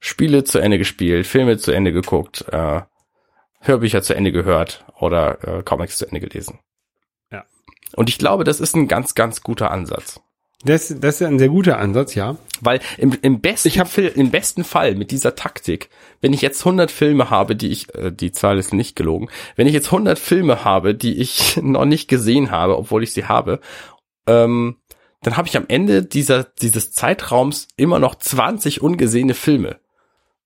Spiele 0.00 0.44
zu 0.44 0.58
Ende 0.58 0.78
gespielt, 0.78 1.26
Filme 1.26 1.58
zu 1.58 1.72
Ende 1.72 1.92
geguckt, 1.92 2.46
äh, 2.50 2.82
Hörbücher 3.60 4.02
zu 4.02 4.14
Ende 4.14 4.32
gehört 4.32 4.84
oder 4.98 5.58
äh, 5.58 5.62
Comics 5.62 5.98
zu 5.98 6.06
Ende 6.06 6.20
gelesen. 6.20 6.58
Ja. 7.30 7.44
Und 7.94 8.08
ich 8.08 8.18
glaube, 8.18 8.44
das 8.44 8.60
ist 8.60 8.74
ein 8.74 8.88
ganz, 8.88 9.14
ganz 9.14 9.42
guter 9.42 9.70
Ansatz. 9.70 10.20
Das, 10.62 10.94
das 11.00 11.20
ist 11.20 11.26
ein 11.26 11.38
sehr 11.38 11.48
guter 11.48 11.78
Ansatz, 11.78 12.14
ja. 12.14 12.36
Weil 12.60 12.80
im, 12.98 13.16
im, 13.22 13.40
besten, 13.40 13.68
Ich 13.68 13.78
hab- 13.78 13.96
im 13.96 14.30
besten 14.30 14.62
Fall 14.64 14.94
mit 14.94 15.10
dieser 15.10 15.34
Taktik, 15.34 15.88
wenn 16.20 16.34
ich 16.34 16.42
jetzt 16.42 16.60
100 16.60 16.90
Filme 16.90 17.30
habe, 17.30 17.56
die 17.56 17.68
ich, 17.70 17.94
äh, 17.94 18.10
die 18.12 18.32
Zahl 18.32 18.58
ist 18.58 18.74
nicht 18.74 18.94
gelogen, 18.94 19.28
wenn 19.56 19.66
ich 19.66 19.72
jetzt 19.72 19.86
100 19.86 20.18
Filme 20.18 20.62
habe, 20.64 20.94
die 20.94 21.16
ich 21.18 21.56
noch 21.62 21.86
nicht 21.86 22.08
gesehen 22.08 22.50
habe, 22.50 22.76
obwohl 22.76 23.02
ich 23.02 23.12
sie 23.14 23.24
habe, 23.24 23.60
ähm, 24.26 24.76
dann 25.22 25.36
habe 25.36 25.48
ich 25.48 25.56
am 25.56 25.64
Ende 25.68 26.02
dieser, 26.02 26.44
dieses 26.44 26.92
Zeitraums 26.92 27.68
immer 27.76 27.98
noch 27.98 28.14
20 28.14 28.82
ungesehene 28.82 29.34
Filme, 29.34 29.80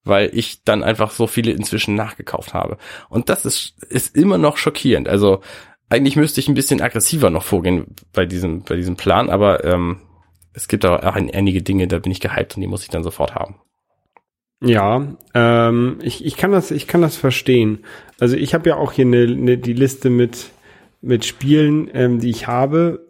weil 0.05 0.31
ich 0.32 0.62
dann 0.65 0.85
einfach 0.85 1.11
so 1.11 1.27
viele 1.27 1.51
inzwischen 1.53 1.95
nachgekauft 1.97 2.55
habe. 2.55 2.78
Und 3.09 3.28
das 3.28 3.45
ist, 3.45 3.74
ist 3.89 4.16
immer 4.16 4.39
noch 4.39 4.57
schockierend. 4.59 5.09
Also 5.09 5.41
eigentlich 5.95 6.16
müsste 6.16 6.41
ich 6.41 6.49
ein 6.49 6.55
bisschen 6.55 6.81
aggressiver 6.83 7.31
noch 7.31 7.43
vorgehen 7.45 7.95
bei 8.12 8.27
diesem, 8.27 8.62
bei 8.62 8.77
diesem 8.77 8.97
Plan, 8.97 9.31
aber 9.31 9.65
ähm, 9.65 9.99
es 10.53 10.69
gibt 10.69 10.85
auch 10.85 11.01
ein- 11.03 11.31
einige 11.33 11.62
Dinge, 11.62 11.87
da 11.89 11.99
bin 11.99 12.12
ich 12.12 12.21
gehypt 12.21 12.57
und 12.57 12.61
die 12.61 12.66
muss 12.69 12.83
ich 12.83 12.89
dann 12.91 13.03
sofort 13.03 13.35
haben. 13.35 13.57
Ja, 14.62 15.16
ähm, 15.35 15.99
ich, 16.03 16.25
ich 16.25 16.37
kann 16.37 16.53
das, 16.53 16.71
ich 16.71 16.87
kann 16.87 17.03
das 17.03 17.16
verstehen. 17.16 17.85
Also 18.21 18.37
ich 18.37 18.55
habe 18.55 18.69
ja 18.69 18.77
auch 18.77 18.93
hier 18.93 19.05
eine, 19.05 19.23
eine, 19.25 19.59
die 19.59 19.73
Liste 19.75 20.11
mit 20.11 20.51
mit 21.03 21.27
Spielen, 21.27 21.91
ähm, 21.93 22.19
die 22.19 22.31
ich 22.31 22.47
habe, 22.47 23.07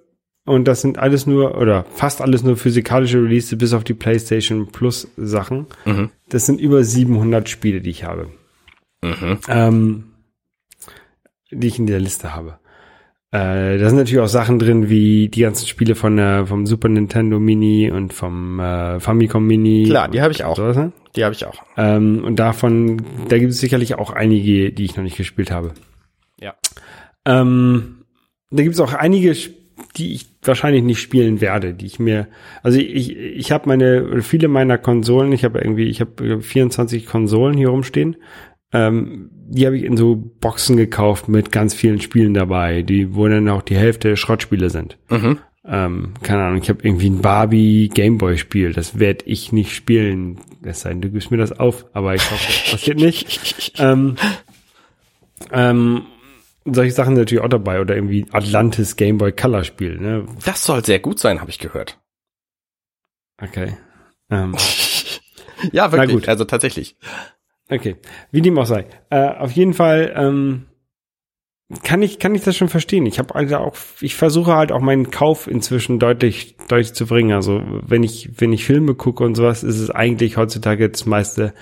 und 0.47 0.65
das 0.67 0.81
sind 0.81 0.99
alles 0.99 1.27
nur 1.29 1.57
oder 1.57 1.85
fast 1.95 2.21
alles 2.21 2.43
nur 2.43 2.57
physikalische 2.57 3.19
Release 3.23 3.57
bis 3.57 3.73
auf 3.73 3.85
die 3.85 3.95
PlayStation 3.95 4.67
Plus 4.73 5.07
Sachen. 5.17 5.67
Mhm. 5.85 6.11
Das 6.29 6.45
sind 6.47 6.61
über 6.61 6.83
700 6.83 7.49
Spiele, 7.49 7.81
die 7.81 7.91
ich 7.91 8.03
habe, 8.03 8.31
Mhm. 9.05 9.39
ähm, 9.49 10.05
die 11.53 11.69
ich 11.69 11.79
in 11.79 11.87
der 11.87 12.01
Liste 12.01 12.35
habe. 12.35 12.59
Äh, 13.35 13.79
da 13.79 13.89
sind 13.89 13.99
natürlich 13.99 14.21
auch 14.21 14.29
Sachen 14.29 14.61
drin, 14.61 14.89
wie 14.89 15.29
die 15.29 15.41
ganzen 15.41 15.67
Spiele 15.67 15.97
von 15.97 16.17
äh, 16.21 16.47
vom 16.47 16.67
Super 16.67 16.89
Nintendo 16.89 17.41
Mini 17.41 17.91
und 17.91 18.13
vom 18.13 18.61
äh, 18.61 19.01
Famicom 19.01 19.45
Mini. 19.45 19.87
Klar, 19.89 20.07
die 20.07 20.23
habe 20.23 20.33
ich 20.33 20.45
auch. 20.45 20.57
sowas, 20.57 20.77
ne? 20.77 20.93
Die 21.17 21.25
habe 21.25 21.35
ich 21.35 21.45
auch. 21.45 21.61
Ähm, 21.77 22.23
und 22.25 22.37
davon, 22.39 23.03
da 23.29 23.37
gibt 23.39 23.51
es 23.51 23.59
sicherlich 23.59 23.97
auch 23.97 24.13
einige, 24.13 24.71
die 24.71 24.85
ich 24.85 24.97
noch 24.97 25.03
nicht 25.03 25.17
gespielt 25.17 25.51
habe. 25.51 25.73
Ja. 26.41 26.55
Ähm, 27.25 28.05
da 28.53 28.63
gibt 28.63 28.77
es 28.77 28.81
auch 28.81 28.93
einige, 28.93 29.35
die 29.97 30.15
ich 30.15 30.29
wahrscheinlich 30.45 30.85
nicht 30.85 31.01
spielen 31.01 31.41
werde, 31.41 31.75
die 31.75 31.87
ich 31.87 31.99
mir, 31.99 32.29
also 32.63 32.79
ich, 32.79 33.17
ich 33.17 33.51
habe 33.51 33.69
meine, 33.69 34.23
viele 34.23 34.47
meiner 34.47 34.79
Konsolen, 34.79 35.33
ich 35.33 35.43
habe 35.45 35.59
irgendwie, 35.59 35.89
ich 35.89 36.01
habe 36.01 36.41
24 36.41 37.07
Konsolen 37.07 37.57
hier 37.57 37.71
rumstehen, 37.71 38.15
ähm, 38.75 39.31
die 39.33 39.65
habe 39.67 39.79
ich 39.79 39.85
in 39.85 39.97
so 39.97 40.17
Boxen 40.17 40.77
gekauft 40.77 41.29
mit 41.29 41.53
ganz 41.53 41.75
vielen 41.75 42.01
Spielen 42.01 42.35
dabei, 42.35 42.83
die, 42.83 43.15
wo 43.15 43.27
dann 43.29 43.49
auch 43.49 43.63
die 43.63 43.77
Hälfte 43.77 44.17
Schrottspiele 44.17 44.69
sind. 44.69 44.99
Mhm. 45.09 45.39
Ähm, 45.67 46.15
keine 46.23 46.43
Ahnung, 46.43 46.61
ich 46.61 46.69
habe 46.69 46.81
irgendwie 46.83 47.09
ein 47.09 47.23
Barbie 47.23 47.89
Gameboy 47.89 48.37
Spiel, 48.37 48.73
das 48.75 48.99
werde 48.99 49.25
ich 49.27 49.53
nicht 49.53 49.75
spielen. 49.75 50.41
Es 50.63 50.81
sei 50.81 50.91
denn, 50.91 51.01
du 51.01 51.11
gibst 51.11 51.31
mir 51.31 51.39
das 51.39 51.53
auf, 51.59 51.87
aber 51.95 52.15
ich 52.15 52.31
hoffe, 52.31 52.45
das 52.47 52.73
passiert 52.73 52.99
nicht. 52.99 53.73
ähm, 53.79 54.17
ähm, 55.53 56.03
solche 56.67 56.93
Sachen 56.93 57.15
sind 57.15 57.23
natürlich 57.23 57.45
auch 57.45 57.49
dabei 57.49 57.81
oder 57.81 57.95
irgendwie 57.95 58.27
Atlantis 58.33 58.97
Gameboy 58.97 59.33
Color 59.33 59.65
Spiel, 59.65 59.99
ne? 59.99 60.27
Das 60.45 60.65
soll 60.65 60.85
sehr 60.85 60.99
gut 60.99 61.19
sein, 61.19 61.41
habe 61.41 61.51
ich 61.51 61.59
gehört. 61.59 61.99
Okay. 63.41 63.77
Ähm, 64.31 64.55
Ja, 65.73 65.93
wirklich. 65.93 66.11
gut. 66.13 66.29
Also 66.29 66.45
tatsächlich. 66.45 66.97
Okay. 67.71 67.97
Wie 68.31 68.43
dem 68.43 68.59
auch 68.59 68.67
sei. 68.67 68.87
Äh, 69.11 69.29
auf 69.29 69.53
jeden 69.53 69.75
Fall 69.75 70.13
ähm, 70.17 70.67
kann 71.83 72.03
ich 72.03 72.19
kann 72.19 72.35
ich 72.35 72.43
das 72.43 72.57
schon 72.57 72.69
verstehen. 72.69 73.07
Ich 73.07 73.19
habe 73.19 73.35
also 73.35 73.57
auch 73.57 73.75
ich 74.01 74.15
versuche 74.15 74.53
halt 74.55 74.71
auch 74.71 74.81
meinen 74.81 75.11
Kauf 75.11 75.47
inzwischen 75.47 75.99
deutlich 75.99 76.57
deutlich 76.69 76.93
zu 76.93 77.07
bringen. 77.07 77.33
Also 77.33 77.63
wenn 77.87 78.03
ich 78.03 78.31
wenn 78.41 78.53
ich 78.53 78.65
Filme 78.65 78.95
gucke 78.95 79.25
und 79.25 79.35
sowas, 79.35 79.63
ist 79.63 79.79
es 79.81 79.91
eigentlich 79.91 80.37
heutzutage 80.37 80.89
das 80.91 81.07
meiste 81.07 81.55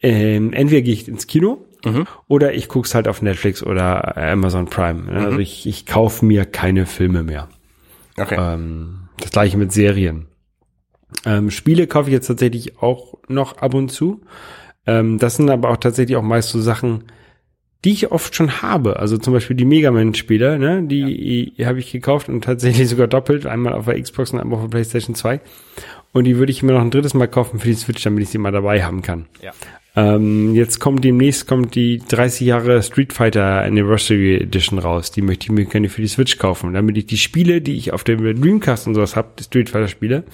ähm, 0.00 0.52
entweder 0.52 0.82
gehe 0.82 0.94
ich 0.94 1.08
ins 1.08 1.26
Kino 1.26 1.66
Mhm. 1.84 2.06
oder 2.28 2.54
ich 2.54 2.68
guck's 2.68 2.94
halt 2.94 3.08
auf 3.08 3.22
Netflix 3.22 3.60
oder 3.60 4.16
Amazon 4.16 4.66
Prime. 4.66 5.02
ne? 5.12 5.26
Also 5.26 5.38
ich 5.40 5.66
ich 5.66 5.84
kaufe 5.84 6.24
mir 6.24 6.44
keine 6.44 6.86
Filme 6.86 7.24
mehr. 7.24 7.48
Okay. 8.16 8.36
Ähm, 8.38 9.08
das 9.18 9.32
gleiche 9.32 9.58
mit 9.58 9.72
Serien. 9.72 10.28
Ähm, 11.26 11.50
Spiele 11.50 11.88
kaufe 11.88 12.08
ich 12.08 12.14
jetzt 12.14 12.28
tatsächlich 12.28 12.78
auch 12.80 13.14
noch 13.28 13.58
ab 13.58 13.74
und 13.74 13.88
zu. 13.90 14.20
Ähm, 14.86 15.18
das 15.18 15.36
sind 15.36 15.50
aber 15.50 15.70
auch 15.70 15.76
tatsächlich 15.76 16.16
auch 16.16 16.22
meist 16.22 16.50
so 16.50 16.60
Sachen, 16.60 17.04
die 17.84 17.92
ich 17.92 18.12
oft 18.12 18.34
schon 18.34 18.62
habe. 18.62 18.98
Also 18.98 19.18
zum 19.18 19.32
Beispiel 19.32 19.56
die 19.56 19.64
Mega 19.64 19.90
Man-Spiele, 19.90 20.58
ne? 20.58 20.82
die, 20.84 21.52
die 21.56 21.66
habe 21.66 21.80
ich 21.80 21.90
gekauft 21.90 22.28
und 22.28 22.44
tatsächlich 22.44 22.88
sogar 22.90 23.08
doppelt. 23.08 23.46
Einmal 23.46 23.72
auf 23.72 23.86
der 23.86 24.00
Xbox 24.00 24.32
und 24.32 24.40
einmal 24.40 24.56
auf 24.56 24.64
der 24.64 24.70
PlayStation 24.70 25.14
2. 25.14 25.40
Und 26.12 26.24
die 26.24 26.36
würde 26.36 26.52
ich 26.52 26.62
mir 26.62 26.72
noch 26.72 26.82
ein 26.82 26.90
drittes 26.90 27.14
Mal 27.14 27.28
kaufen 27.28 27.58
für 27.58 27.68
die 27.68 27.74
Switch, 27.74 28.02
damit 28.02 28.22
ich 28.22 28.28
sie 28.28 28.38
mal 28.38 28.52
dabei 28.52 28.84
haben 28.84 29.02
kann. 29.02 29.26
Ja. 29.40 29.52
Ähm, 29.94 30.54
jetzt 30.54 30.78
kommt 30.78 31.04
demnächst 31.04 31.46
kommt 31.46 31.74
die 31.74 31.98
30 31.98 32.46
Jahre 32.46 32.82
Street 32.82 33.12
Fighter 33.12 33.62
Anniversary 33.62 34.36
Edition 34.36 34.78
raus. 34.78 35.10
Die 35.10 35.20
möchte 35.20 35.46
ich 35.46 35.52
mir 35.52 35.66
gerne 35.66 35.88
für 35.88 36.00
die 36.00 36.08
Switch 36.08 36.38
kaufen, 36.38 36.72
damit 36.72 36.96
ich 36.96 37.06
die 37.06 37.18
Spiele, 37.18 37.60
die 37.60 37.76
ich 37.76 37.92
auf 37.92 38.04
dem 38.04 38.18
Dreamcast 38.18 38.86
und 38.86 38.94
sowas 38.94 39.16
habe, 39.16 39.30
die 39.38 39.44
Street 39.44 39.68
Fighter 39.70 39.88
Spiele, 39.88 40.24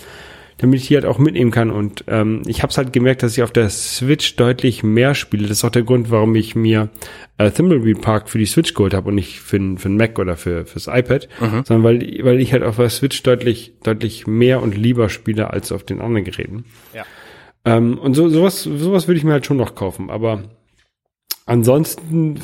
damit 0.58 0.80
ich 0.80 0.88
die 0.88 0.94
halt 0.96 1.04
auch 1.06 1.18
mitnehmen 1.18 1.50
kann. 1.50 1.70
Und 1.70 2.04
ähm, 2.08 2.42
ich 2.46 2.62
habe 2.62 2.70
es 2.70 2.76
halt 2.78 2.92
gemerkt, 2.92 3.22
dass 3.22 3.36
ich 3.36 3.42
auf 3.42 3.52
der 3.52 3.70
Switch 3.70 4.36
deutlich 4.36 4.82
mehr 4.82 5.14
spiele. 5.14 5.48
Das 5.48 5.58
ist 5.58 5.64
auch 5.64 5.70
der 5.70 5.82
Grund, 5.84 6.10
warum 6.10 6.34
ich 6.34 6.54
mir 6.54 6.90
äh, 7.38 7.50
Thimbleweed 7.50 8.00
Park 8.00 8.28
für 8.28 8.38
die 8.38 8.46
Switch 8.46 8.74
geholt 8.74 8.92
habe 8.94 9.08
und 9.08 9.14
nicht 9.14 9.38
für, 9.40 9.58
für 9.78 9.88
ein 9.88 9.96
Mac 9.96 10.18
oder 10.18 10.36
für 10.36 10.66
fürs 10.66 10.88
iPad, 10.88 11.28
Mhm. 11.40 11.62
sondern 11.64 11.84
weil, 11.84 12.18
weil 12.24 12.40
ich 12.40 12.52
halt 12.52 12.64
auf 12.64 12.76
der 12.76 12.90
Switch 12.90 13.22
deutlich, 13.22 13.72
deutlich 13.84 14.26
mehr 14.26 14.60
und 14.62 14.76
lieber 14.76 15.08
spiele 15.08 15.50
als 15.50 15.70
auf 15.72 15.84
den 15.84 16.00
anderen 16.00 16.24
Geräten. 16.24 16.64
Ja. 16.94 17.04
Ähm, 17.64 17.98
und 17.98 18.14
so, 18.14 18.28
sowas, 18.28 18.62
sowas 18.62 19.06
würde 19.08 19.18
ich 19.18 19.24
mir 19.24 19.32
halt 19.32 19.46
schon 19.46 19.56
noch 19.56 19.74
kaufen. 19.74 20.10
Aber 20.10 20.42
ansonsten 21.46 22.40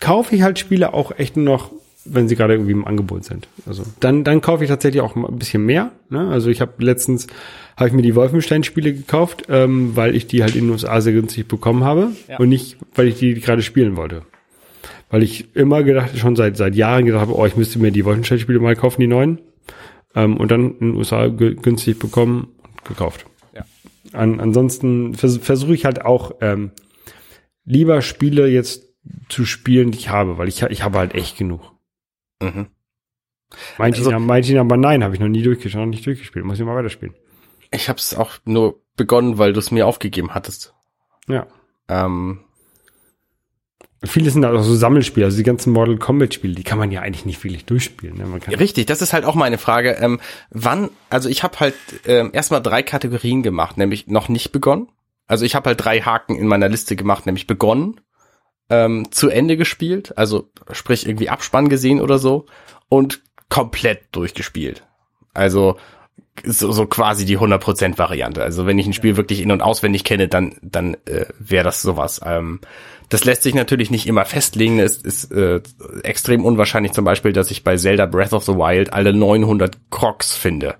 kaufe 0.00 0.34
ich 0.34 0.42
halt 0.42 0.58
Spiele 0.58 0.94
auch 0.94 1.12
echt 1.18 1.36
nur 1.36 1.44
noch, 1.46 1.72
wenn 2.12 2.28
sie 2.28 2.36
gerade 2.36 2.54
irgendwie 2.54 2.72
im 2.72 2.84
Angebot 2.86 3.24
sind. 3.24 3.48
Also 3.66 3.84
dann, 4.00 4.24
dann 4.24 4.40
kaufe 4.40 4.64
ich 4.64 4.70
tatsächlich 4.70 5.00
auch 5.02 5.16
ein 5.16 5.38
bisschen 5.38 5.64
mehr. 5.64 5.92
Ne? 6.08 6.28
Also 6.28 6.50
ich 6.50 6.60
habe 6.60 6.72
letztens 6.84 7.26
habe 7.76 7.88
ich 7.88 7.94
mir 7.94 8.02
die 8.02 8.14
Wolfenstein-Spiele 8.14 8.92
gekauft, 8.92 9.44
ähm, 9.48 9.96
weil 9.96 10.14
ich 10.14 10.26
die 10.26 10.42
halt 10.42 10.54
in 10.56 10.64
den 10.64 10.70
USA 10.70 11.00
sehr 11.00 11.12
günstig 11.12 11.48
bekommen 11.48 11.84
habe 11.84 12.08
Ja. 12.28 12.38
und 12.38 12.48
nicht, 12.48 12.76
weil 12.94 13.08
ich 13.08 13.16
die 13.18 13.34
gerade 13.34 13.62
spielen 13.62 13.96
wollte. 13.96 14.22
Weil 15.08 15.22
ich 15.22 15.56
immer 15.56 15.82
gedacht, 15.82 16.16
schon 16.18 16.36
seit 16.36 16.56
seit 16.56 16.74
Jahren 16.74 17.04
gedacht 17.04 17.22
habe, 17.22 17.34
oh, 17.36 17.46
ich 17.46 17.56
müsste 17.56 17.78
mir 17.78 17.90
die 17.90 18.04
Wolfenstein-Spiele 18.04 18.60
mal 18.60 18.76
kaufen, 18.76 19.00
die 19.00 19.06
neuen. 19.06 19.38
Ähm, 20.14 20.36
und 20.36 20.50
dann 20.50 20.72
in 20.72 20.78
den 20.92 20.94
USA 20.96 21.24
gü- 21.24 21.54
günstig 21.60 21.98
bekommen 21.98 22.48
und 22.62 22.84
gekauft. 22.84 23.26
Ja. 23.54 23.64
An, 24.12 24.40
ansonsten 24.40 25.14
vers 25.14 25.38
versuche 25.38 25.74
ich 25.74 25.84
halt 25.84 26.04
auch 26.04 26.32
ähm, 26.40 26.70
lieber 27.64 28.02
Spiele 28.02 28.48
jetzt 28.48 28.86
zu 29.28 29.44
spielen, 29.46 29.90
die 29.92 29.98
ich 29.98 30.08
habe, 30.10 30.36
weil 30.38 30.48
ich, 30.48 30.62
ich 30.62 30.82
habe 30.82 30.98
halt 30.98 31.14
echt 31.14 31.38
genug. 31.38 31.60
Mhm. 32.40 32.66
Manche, 33.78 33.98
Also- 34.04 34.18
manche 34.18 34.60
aber 34.60 34.76
nein, 34.76 35.02
habe 35.02 35.14
ich 35.14 35.20
noch 35.20 35.28
nie 35.28 35.42
durchgeschaut, 35.42 35.80
noch 35.80 35.86
nicht 35.88 36.06
durchgespielt. 36.06 36.44
Muss 36.44 36.58
ich 36.58 36.64
mal 36.64 36.76
weiterspielen. 36.76 37.14
Ich 37.72 37.88
habe 37.88 37.98
es 37.98 38.14
auch 38.14 38.32
nur 38.44 38.80
begonnen, 38.96 39.38
weil 39.38 39.52
du 39.52 39.58
es 39.58 39.70
mir 39.70 39.86
aufgegeben 39.86 40.34
hattest. 40.34 40.74
Ja. 41.28 41.46
Ähm, 41.88 42.40
Viele 44.02 44.30
sind 44.30 44.46
halt 44.46 44.56
auch 44.56 44.62
so 44.62 44.74
Sammelspiele, 44.74 45.26
also 45.26 45.36
die 45.36 45.42
ganzen 45.42 45.74
Mortal 45.74 45.98
Kombat 45.98 46.32
Spiele, 46.32 46.54
die 46.54 46.62
kann 46.62 46.78
man 46.78 46.90
ja 46.90 47.02
eigentlich 47.02 47.26
nicht 47.26 47.44
wirklich 47.44 47.66
durchspielen. 47.66 48.16
Ne? 48.16 48.24
Man 48.24 48.40
kann, 48.40 48.54
Richtig, 48.54 48.86
das 48.86 49.02
ist 49.02 49.12
halt 49.12 49.26
auch 49.26 49.34
meine 49.34 49.58
Frage. 49.58 49.90
Ähm, 50.00 50.20
wann, 50.48 50.88
also 51.10 51.28
ich 51.28 51.42
habe 51.42 51.60
halt 51.60 51.74
ähm, 52.06 52.30
erstmal 52.32 52.62
drei 52.62 52.82
Kategorien 52.82 53.42
gemacht, 53.42 53.76
nämlich 53.76 54.06
noch 54.06 54.30
nicht 54.30 54.52
begonnen. 54.52 54.88
Also 55.26 55.44
ich 55.44 55.54
habe 55.54 55.68
halt 55.68 55.84
drei 55.84 56.00
Haken 56.00 56.34
in 56.36 56.46
meiner 56.46 56.70
Liste 56.70 56.96
gemacht, 56.96 57.26
nämlich 57.26 57.46
begonnen, 57.46 58.00
ähm, 58.70 59.10
zu 59.10 59.28
Ende 59.28 59.56
gespielt, 59.56 60.16
also 60.16 60.48
sprich 60.72 61.06
irgendwie 61.06 61.28
Abspann 61.28 61.68
gesehen 61.68 62.00
oder 62.00 62.18
so 62.18 62.46
und 62.88 63.20
komplett 63.48 64.02
durchgespielt. 64.12 64.86
Also 65.34 65.76
so, 66.44 66.72
so 66.72 66.86
quasi 66.86 67.24
die 67.26 67.38
100% 67.38 67.98
Variante. 67.98 68.42
Also 68.42 68.66
wenn 68.66 68.78
ich 68.78 68.86
ein 68.86 68.92
Spiel 68.92 69.16
wirklich 69.16 69.40
in- 69.40 69.50
und 69.50 69.62
auswendig 69.62 70.04
kenne, 70.04 70.28
dann, 70.28 70.54
dann 70.62 70.94
äh, 71.04 71.26
wäre 71.38 71.64
das 71.64 71.82
sowas. 71.82 72.20
Ähm, 72.24 72.60
das 73.08 73.24
lässt 73.24 73.42
sich 73.42 73.54
natürlich 73.54 73.90
nicht 73.90 74.06
immer 74.06 74.24
festlegen. 74.24 74.78
Es 74.78 74.96
ist 74.96 75.32
äh, 75.32 75.60
extrem 76.02 76.44
unwahrscheinlich 76.44 76.92
zum 76.92 77.04
Beispiel, 77.04 77.32
dass 77.32 77.50
ich 77.50 77.64
bei 77.64 77.76
Zelda 77.76 78.06
Breath 78.06 78.32
of 78.32 78.44
the 78.44 78.54
Wild 78.54 78.92
alle 78.92 79.12
900 79.12 79.76
Crocs 79.90 80.36
finde. 80.36 80.76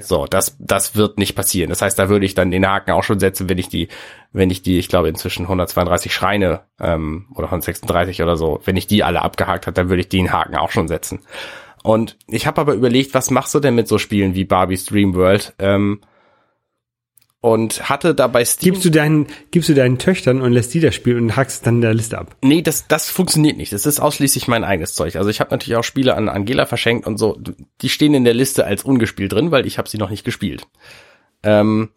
So, 0.00 0.26
das, 0.26 0.56
das 0.58 0.96
wird 0.96 1.18
nicht 1.18 1.36
passieren. 1.36 1.70
Das 1.70 1.82
heißt, 1.82 1.98
da 1.98 2.08
würde 2.08 2.26
ich 2.26 2.34
dann 2.34 2.50
den 2.50 2.66
Haken 2.66 2.90
auch 2.90 3.04
schon 3.04 3.20
setzen, 3.20 3.48
wenn 3.48 3.58
ich 3.58 3.68
die, 3.68 3.88
wenn 4.32 4.50
ich 4.50 4.62
die, 4.62 4.78
ich 4.78 4.88
glaube 4.88 5.08
inzwischen 5.08 5.44
132 5.44 6.12
Schreine 6.12 6.62
ähm, 6.80 7.26
oder 7.34 7.46
136 7.46 8.22
oder 8.22 8.36
so, 8.36 8.60
wenn 8.64 8.76
ich 8.76 8.86
die 8.86 9.04
alle 9.04 9.22
abgehakt 9.22 9.66
habe, 9.66 9.74
dann 9.74 9.88
würde 9.88 10.00
ich 10.00 10.08
den 10.08 10.32
Haken 10.32 10.56
auch 10.56 10.70
schon 10.70 10.88
setzen. 10.88 11.20
Und 11.82 12.16
ich 12.26 12.46
habe 12.46 12.60
aber 12.60 12.74
überlegt, 12.74 13.14
was 13.14 13.30
machst 13.30 13.54
du 13.54 13.60
denn 13.60 13.74
mit 13.74 13.88
so 13.88 13.98
Spielen 13.98 14.34
wie 14.34 14.44
Barbie's 14.44 14.86
Dream 14.86 15.14
World? 15.14 15.54
Ähm, 15.58 16.00
und 17.44 17.90
hatte 17.90 18.14
dabei 18.14 18.42
Steam. 18.46 18.72
Gibst 18.72 18.86
du 18.86 18.90
deinen, 18.90 19.26
gibst 19.50 19.68
du 19.68 19.74
deinen 19.74 19.98
Töchtern 19.98 20.40
und 20.40 20.54
lässt 20.54 20.72
die 20.72 20.80
das 20.80 20.94
spielen 20.94 21.24
und 21.24 21.36
hackst 21.36 21.66
dann 21.66 21.82
der 21.82 21.92
Liste 21.92 22.16
ab. 22.16 22.34
Nee, 22.40 22.62
das, 22.62 22.88
das 22.88 23.10
funktioniert 23.10 23.58
nicht. 23.58 23.70
Das 23.70 23.84
ist 23.84 24.00
ausschließlich 24.00 24.48
mein 24.48 24.64
eigenes 24.64 24.94
Zeug. 24.94 25.16
Also 25.16 25.28
ich 25.28 25.40
habe 25.40 25.50
natürlich 25.50 25.76
auch 25.76 25.84
Spiele 25.84 26.14
an 26.14 26.30
Angela 26.30 26.64
verschenkt 26.64 27.06
und 27.06 27.18
so. 27.18 27.38
Die 27.82 27.90
stehen 27.90 28.14
in 28.14 28.24
der 28.24 28.32
Liste 28.32 28.64
als 28.64 28.82
ungespielt 28.82 29.34
drin, 29.34 29.50
weil 29.50 29.66
ich 29.66 29.76
habe 29.76 29.90
sie 29.90 29.98
noch 29.98 30.08
nicht 30.08 30.24
gespielt. 30.24 30.66
Ähm, 31.42 31.90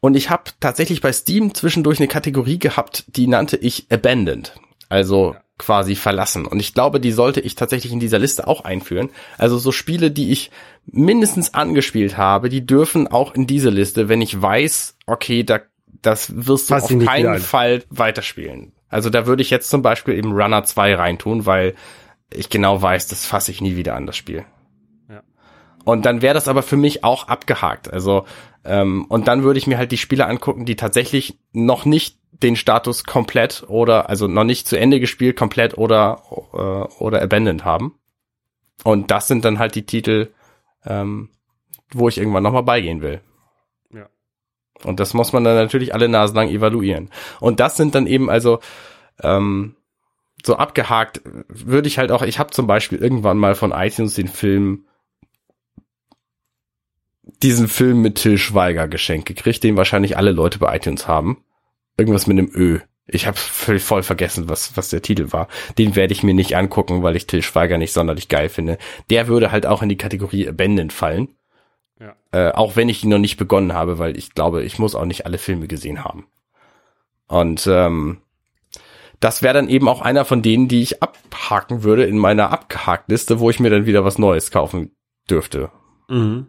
und 0.00 0.18
ich 0.18 0.28
habe 0.28 0.50
tatsächlich 0.60 1.00
bei 1.00 1.14
Steam 1.14 1.54
zwischendurch 1.54 1.98
eine 1.98 2.08
Kategorie 2.08 2.58
gehabt, 2.58 3.04
die 3.16 3.26
nannte 3.26 3.56
ich 3.56 3.86
Abandoned. 3.90 4.52
Also 4.90 5.34
quasi 5.56 5.94
verlassen. 5.94 6.44
Und 6.44 6.60
ich 6.60 6.74
glaube, 6.74 7.00
die 7.00 7.12
sollte 7.12 7.40
ich 7.40 7.54
tatsächlich 7.54 7.92
in 7.92 8.00
dieser 8.00 8.18
Liste 8.18 8.46
auch 8.46 8.64
einführen. 8.64 9.08
Also 9.38 9.56
so 9.56 9.72
Spiele, 9.72 10.10
die 10.10 10.30
ich 10.30 10.50
mindestens 10.86 11.54
angespielt 11.54 12.16
habe, 12.16 12.48
die 12.48 12.66
dürfen 12.66 13.08
auch 13.08 13.34
in 13.34 13.46
diese 13.46 13.70
Liste, 13.70 14.08
wenn 14.08 14.20
ich 14.20 14.40
weiß, 14.40 14.96
okay, 15.06 15.44
da, 15.44 15.60
das 16.02 16.46
wirst 16.46 16.70
du 16.70 16.74
Fass 16.74 16.84
auf 16.84 17.04
keinen. 17.04 17.38
Fall 17.40 17.84
weiterspielen. 17.90 18.72
Also 18.88 19.08
da 19.08 19.26
würde 19.26 19.42
ich 19.42 19.50
jetzt 19.50 19.70
zum 19.70 19.82
Beispiel 19.82 20.14
eben 20.14 20.32
Runner 20.32 20.64
2 20.64 20.94
reintun, 20.96 21.46
weil 21.46 21.74
ich 22.32 22.50
genau 22.50 22.80
weiß, 22.80 23.08
das 23.08 23.24
fasse 23.24 23.50
ich 23.50 23.60
nie 23.60 23.76
wieder 23.76 23.94
an, 23.94 24.06
das 24.06 24.16
Spiel. 24.16 24.44
Ja. 25.08 25.22
Und 25.84 26.06
dann 26.06 26.22
wäre 26.22 26.34
das 26.34 26.48
aber 26.48 26.62
für 26.62 26.76
mich 26.76 27.04
auch 27.04 27.28
abgehakt. 27.28 27.92
Also, 27.92 28.24
ähm, 28.64 29.04
und 29.08 29.28
dann 29.28 29.42
würde 29.42 29.58
ich 29.58 29.66
mir 29.66 29.78
halt 29.78 29.92
die 29.92 29.96
Spiele 29.96 30.26
angucken, 30.26 30.64
die 30.64 30.76
tatsächlich 30.76 31.38
noch 31.52 31.84
nicht 31.84 32.18
den 32.32 32.56
Status 32.56 33.04
komplett 33.04 33.64
oder, 33.68 34.08
also 34.08 34.26
noch 34.26 34.44
nicht 34.44 34.66
zu 34.66 34.78
Ende 34.78 35.00
gespielt, 35.00 35.36
komplett 35.36 35.76
oder, 35.78 36.22
äh, 36.52 37.02
oder 37.02 37.22
abandoned 37.22 37.64
haben. 37.64 37.94
Und 38.82 39.10
das 39.10 39.28
sind 39.28 39.44
dann 39.44 39.58
halt 39.58 39.74
die 39.74 39.84
Titel, 39.86 40.28
ähm, 40.84 41.30
wo 41.92 42.08
ich 42.08 42.18
irgendwann 42.18 42.42
nochmal 42.42 42.62
beigehen 42.62 43.02
will. 43.02 43.20
Ja. 43.92 44.08
Und 44.84 45.00
das 45.00 45.14
muss 45.14 45.32
man 45.32 45.44
dann 45.44 45.56
natürlich 45.56 45.94
alle 45.94 46.08
Nasen 46.08 46.36
lang 46.36 46.48
evaluieren. 46.48 47.10
Und 47.40 47.60
das 47.60 47.76
sind 47.76 47.94
dann 47.94 48.06
eben 48.06 48.30
also 48.30 48.60
ähm, 49.22 49.76
so 50.44 50.56
abgehakt, 50.56 51.22
würde 51.48 51.88
ich 51.88 51.98
halt 51.98 52.12
auch, 52.12 52.22
ich 52.22 52.38
habe 52.38 52.50
zum 52.50 52.66
Beispiel 52.66 52.98
irgendwann 52.98 53.38
mal 53.38 53.54
von 53.54 53.72
iTunes 53.72 54.14
den 54.14 54.28
Film, 54.28 54.86
diesen 57.42 57.68
Film 57.68 58.02
mit 58.02 58.16
Till 58.16 58.38
Schweiger 58.38 58.88
geschenkt 58.88 59.26
gekriegt, 59.26 59.62
den 59.62 59.76
wahrscheinlich 59.76 60.16
alle 60.16 60.32
Leute 60.32 60.58
bei 60.58 60.74
iTunes 60.74 61.06
haben. 61.06 61.44
Irgendwas 61.96 62.26
mit 62.26 62.38
einem 62.38 62.50
Ö. 62.54 62.80
Ich 63.12 63.26
habe 63.26 63.36
voll, 63.36 63.78
voll 63.78 64.02
vergessen, 64.02 64.48
was, 64.48 64.76
was 64.76 64.88
der 64.90 65.02
Titel 65.02 65.32
war. 65.32 65.48
Den 65.78 65.96
werde 65.96 66.12
ich 66.12 66.22
mir 66.22 66.34
nicht 66.34 66.56
angucken, 66.56 67.02
weil 67.02 67.16
ich 67.16 67.26
Till 67.26 67.42
Schweiger 67.42 67.78
nicht 67.78 67.92
sonderlich 67.92 68.28
geil 68.28 68.48
finde. 68.48 68.78
Der 69.10 69.28
würde 69.28 69.52
halt 69.52 69.66
auch 69.66 69.82
in 69.82 69.88
die 69.88 69.96
Kategorie 69.96 70.48
Abandoned 70.48 70.92
fallen. 70.92 71.28
Ja. 71.98 72.14
Äh, 72.32 72.52
auch 72.52 72.76
wenn 72.76 72.88
ich 72.88 73.04
ihn 73.04 73.10
noch 73.10 73.18
nicht 73.18 73.36
begonnen 73.36 73.74
habe, 73.74 73.98
weil 73.98 74.16
ich 74.16 74.34
glaube, 74.34 74.62
ich 74.62 74.78
muss 74.78 74.94
auch 74.94 75.04
nicht 75.04 75.26
alle 75.26 75.38
Filme 75.38 75.66
gesehen 75.68 76.04
haben. 76.04 76.26
Und 77.26 77.66
ähm, 77.66 78.22
das 79.20 79.42
wäre 79.42 79.54
dann 79.54 79.68
eben 79.68 79.88
auch 79.88 80.00
einer 80.00 80.24
von 80.24 80.42
denen, 80.42 80.66
die 80.66 80.82
ich 80.82 81.02
abhaken 81.02 81.82
würde 81.82 82.04
in 82.04 82.16
meiner 82.16 82.50
abgehakt 82.50 83.10
Liste, 83.10 83.38
wo 83.38 83.50
ich 83.50 83.60
mir 83.60 83.70
dann 83.70 83.86
wieder 83.86 84.04
was 84.04 84.18
Neues 84.18 84.50
kaufen 84.50 84.96
dürfte. 85.28 85.70
Mhm. 86.08 86.46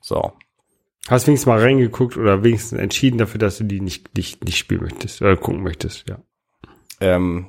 So. 0.00 0.32
Hast 1.08 1.26
wenigstens 1.26 1.46
mal 1.46 1.58
reingeguckt 1.58 2.16
oder 2.16 2.44
wenigstens 2.44 2.78
entschieden 2.78 3.18
dafür, 3.18 3.38
dass 3.38 3.58
du 3.58 3.64
die 3.64 3.80
nicht, 3.80 4.16
nicht, 4.16 4.44
nicht 4.44 4.56
spielen 4.56 4.82
möchtest 4.82 5.20
oder 5.20 5.36
gucken 5.36 5.62
möchtest, 5.62 6.08
ja. 6.08 6.18
Ähm, 7.00 7.48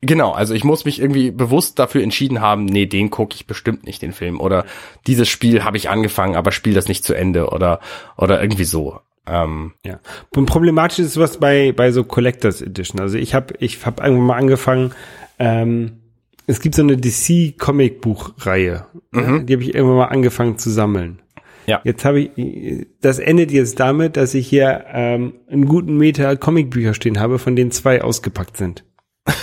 genau, 0.00 0.32
also 0.32 0.54
ich 0.54 0.64
muss 0.64 0.86
mich 0.86 1.00
irgendwie 1.00 1.30
bewusst 1.30 1.78
dafür 1.78 2.02
entschieden 2.02 2.40
haben, 2.40 2.64
nee, 2.64 2.86
den 2.86 3.10
gucke 3.10 3.34
ich 3.34 3.46
bestimmt 3.46 3.84
nicht, 3.84 4.00
den 4.00 4.12
Film. 4.12 4.40
Oder 4.40 4.64
dieses 5.06 5.28
Spiel 5.28 5.64
habe 5.64 5.76
ich 5.76 5.90
angefangen, 5.90 6.36
aber 6.36 6.50
spiel 6.50 6.72
das 6.72 6.88
nicht 6.88 7.04
zu 7.04 7.14
Ende 7.14 7.50
oder, 7.50 7.80
oder 8.16 8.40
irgendwie 8.40 8.64
so. 8.64 9.00
Ähm, 9.26 9.74
Ja. 9.84 10.00
Und 10.34 10.46
problematisch 10.46 10.98
ist 10.98 11.18
was 11.18 11.38
bei, 11.38 11.72
bei 11.72 11.92
so 11.92 12.04
Collectors 12.04 12.62
Edition. 12.62 13.00
Also 13.00 13.18
ich 13.18 13.34
habe 13.34 13.54
ich 13.58 13.84
hab 13.84 14.00
irgendwann 14.00 14.26
mal 14.26 14.38
angefangen, 14.38 14.92
ähm, 15.38 15.98
es 16.46 16.60
gibt 16.60 16.74
so 16.74 16.82
eine 16.82 16.96
DC 16.96 17.58
Comic 17.58 18.00
Buch 18.00 18.32
Reihe. 18.38 18.86
Ja, 19.12 19.38
die 19.40 19.52
habe 19.52 19.62
ich 19.62 19.74
irgendwann 19.74 19.98
mal 19.98 20.06
angefangen 20.06 20.56
zu 20.56 20.70
sammeln. 20.70 21.20
Ja. 21.68 21.82
Jetzt 21.84 22.04
habe 22.06 22.20
ich, 22.20 22.86
das 23.02 23.18
endet 23.18 23.50
jetzt 23.50 23.78
damit, 23.78 24.16
dass 24.16 24.32
ich 24.32 24.48
hier 24.48 24.86
ähm, 24.88 25.34
einen 25.50 25.66
guten 25.66 25.98
Meter 25.98 26.34
Comicbücher 26.36 26.94
stehen 26.94 27.20
habe, 27.20 27.38
von 27.38 27.56
denen 27.56 27.70
zwei 27.70 28.02
ausgepackt 28.02 28.56
sind. 28.56 28.84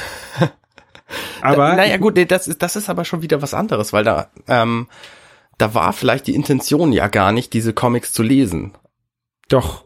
Aber 1.42 1.76
naja, 1.76 1.98
gut, 1.98 2.18
das 2.32 2.48
ist, 2.48 2.64
das 2.64 2.76
ist 2.76 2.90
aber 2.90 3.06
schon 3.06 3.22
wieder 3.22 3.44
was 3.44 3.54
anderes, 3.54 3.94
weil 3.94 4.04
da, 4.04 4.32
ähm, 4.48 4.88
da 5.60 5.76
war 5.76 5.94
vielleicht 5.94 6.26
die 6.26 6.34
Intention 6.34 6.92
ja 6.92 7.08
gar 7.08 7.32
nicht, 7.32 7.54
diese 7.54 7.74
Comics 7.74 8.12
zu 8.12 8.24
lesen, 8.24 8.74
doch, 9.48 9.86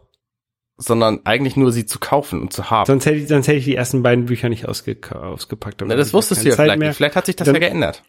sondern 0.78 1.20
eigentlich 1.26 1.57
nur 1.57 1.74
sie 1.74 1.86
zu 1.86 1.99
kaufen 1.99 2.41
und 2.41 2.53
zu 2.53 2.72
haben. 2.72 2.86
sonst 2.86 3.06
hätte 3.06 3.18
ich, 3.18 3.28
sonst 3.28 3.49
hätte 3.49 3.57
ich 3.57 3.66
die 3.66 3.76
ersten 3.76 4.02
beiden 4.02 4.28
Bücher 4.28 4.48
nicht 4.48 4.66
ausge, 4.70 4.98
ausgepackt. 5.11 5.84
Na, 5.86 5.95
das 5.98 6.14
wusstest 6.14 6.45
du 6.45 6.49
ja 6.49 6.56
vielleicht 6.56 6.80
mehr. 6.80 6.88
nicht. 6.88 6.98
Vielleicht 6.98 7.18
hat 7.18 7.26
sich 7.26 7.36
das 7.36 7.48
Dann- 7.48 7.56
ja 7.56 7.60
geändert. 7.60 8.03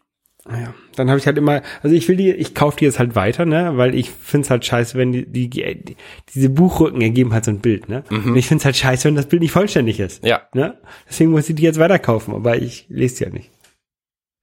Naja, 0.49 0.75
dann 0.97 1.11
habe 1.11 1.19
ich 1.19 1.27
halt 1.27 1.37
immer, 1.37 1.63
also 1.83 1.95
ich 1.95 2.09
will 2.09 2.17
die, 2.17 2.31
ich 2.31 2.55
kaufe 2.55 2.79
die 2.79 2.87
jetzt 2.87 2.99
halt 2.99 3.15
weiter, 3.15 3.45
ne, 3.45 3.77
weil 3.77 3.95
ich 3.95 4.11
find's 4.11 4.49
halt 4.49 4.65
scheiße, 4.65 4.97
wenn 4.97 5.13
die, 5.13 5.27
die, 5.27 5.51
die 5.51 5.97
diese 6.35 6.49
Buchrücken 6.49 7.01
ergeben 7.03 7.35
halt 7.35 7.45
so 7.45 7.51
ein 7.51 7.61
Bild, 7.61 7.89
ne. 7.89 8.05
Und 8.11 8.37
ich 8.37 8.49
find's 8.49 8.65
halt 8.65 8.77
scheiße, 8.77 9.07
wenn 9.07 9.17
das 9.17 9.27
Bild 9.27 9.43
nicht 9.43 9.53
vollständig 9.53 10.01
ist. 10.01 10.25
Ja. 10.25 10.43
Ne? 10.55 10.79
Deswegen 11.09 11.31
muss 11.31 11.49
ich 11.49 11.57
die 11.57 11.63
jetzt 11.63 11.79
weiterkaufen, 11.79 12.35
aber 12.35 12.57
ich 12.57 12.87
lese 12.89 13.17
die 13.17 13.25
ja 13.25 13.31
nicht. 13.31 13.51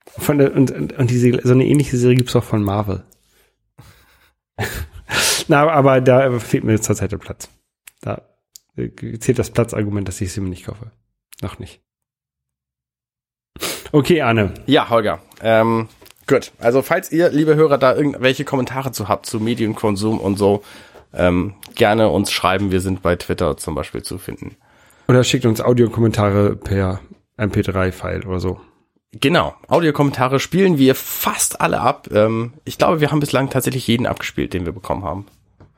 Von 0.05 0.37
der, 0.37 0.55
und, 0.55 0.71
und, 0.71 0.93
und 0.93 1.09
diese, 1.09 1.39
so 1.43 1.53
eine 1.53 1.65
ähnliche 1.65 1.97
Serie 1.97 2.17
gibt's 2.17 2.35
auch 2.35 2.43
von 2.43 2.63
Marvel. 2.63 3.03
Na, 5.47 5.67
aber 5.69 6.01
da 6.01 6.39
fehlt 6.39 6.63
mir 6.63 6.79
zurzeit 6.79 7.11
der 7.11 7.17
Platz. 7.17 7.49
Da 8.01 8.21
äh, 8.75 9.17
zählt 9.19 9.39
das 9.39 9.51
Platzargument, 9.51 10.07
dass 10.07 10.21
ich 10.21 10.31
sie 10.31 10.41
mir 10.41 10.49
nicht 10.49 10.65
kaufe. 10.65 10.91
Noch 11.41 11.59
nicht. 11.59 11.81
Okay, 13.91 14.21
Arne. 14.21 14.53
Ja, 14.65 14.89
Holger. 14.89 15.19
Ähm, 15.41 15.87
gut. 16.27 16.51
Also 16.59 16.81
falls 16.81 17.11
ihr, 17.11 17.29
liebe 17.29 17.55
Hörer, 17.55 17.77
da 17.77 17.95
irgendwelche 17.95 18.45
Kommentare 18.45 18.91
zu 18.91 19.07
habt 19.07 19.25
zu 19.25 19.39
Medienkonsum 19.39 20.19
und 20.19 20.37
so, 20.37 20.63
ähm, 21.13 21.55
gerne 21.75 22.09
uns 22.09 22.31
schreiben. 22.31 22.71
Wir 22.71 22.81
sind 22.81 23.01
bei 23.01 23.15
Twitter 23.15 23.57
zum 23.57 23.75
Beispiel 23.75 24.03
zu 24.03 24.17
finden. 24.17 24.57
Oder 25.07 25.23
schickt 25.23 25.45
uns 25.45 25.61
Audiokommentare 25.61 26.55
per 26.55 26.99
MP3-File 27.37 28.25
oder 28.25 28.39
so. 28.39 28.59
Genau. 29.13 29.55
Audiokommentare 29.67 30.39
spielen 30.39 30.77
wir 30.77 30.95
fast 30.95 31.61
alle 31.61 31.79
ab. 31.79 32.09
Ähm, 32.11 32.53
ich 32.65 32.77
glaube, 32.77 32.99
wir 32.99 33.09
haben 33.09 33.21
bislang 33.21 33.49
tatsächlich 33.49 33.87
jeden 33.87 34.05
abgespielt, 34.05 34.53
den 34.53 34.65
wir 34.65 34.73
bekommen 34.73 35.03
haben. 35.03 35.25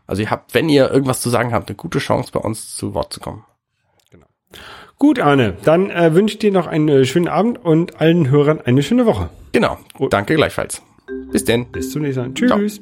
Also 0.07 0.23
ihr 0.23 0.31
habt, 0.31 0.55
wenn 0.55 0.67
ihr 0.67 0.89
irgendwas 0.89 1.21
zu 1.21 1.29
sagen 1.29 1.53
habt, 1.53 1.69
eine 1.69 1.75
gute 1.75 1.99
Chance, 1.99 2.31
bei 2.31 2.39
uns 2.39 2.75
zu 2.75 2.95
Wort 2.95 3.13
zu 3.13 3.19
kommen. 3.19 3.45
Gut, 4.99 5.19
Arne. 5.19 5.55
Dann 5.63 5.89
äh, 5.89 6.13
wünsche 6.13 6.33
ich 6.33 6.39
dir 6.39 6.51
noch 6.51 6.67
einen 6.67 6.89
äh, 6.89 7.05
schönen 7.05 7.29
Abend 7.29 7.63
und 7.63 8.01
allen 8.01 8.29
Hörern 8.29 8.59
eine 8.59 8.83
schöne 8.83 9.05
Woche. 9.05 9.29
Genau. 9.53 9.77
Danke 10.09 10.35
gleichfalls. 10.35 10.81
Bis 11.31 11.45
denn. 11.45 11.67
Bis 11.71 11.91
zum 11.91 12.01
nächsten 12.01 12.21
Mal. 12.21 12.33
Tschüss. 12.33 12.81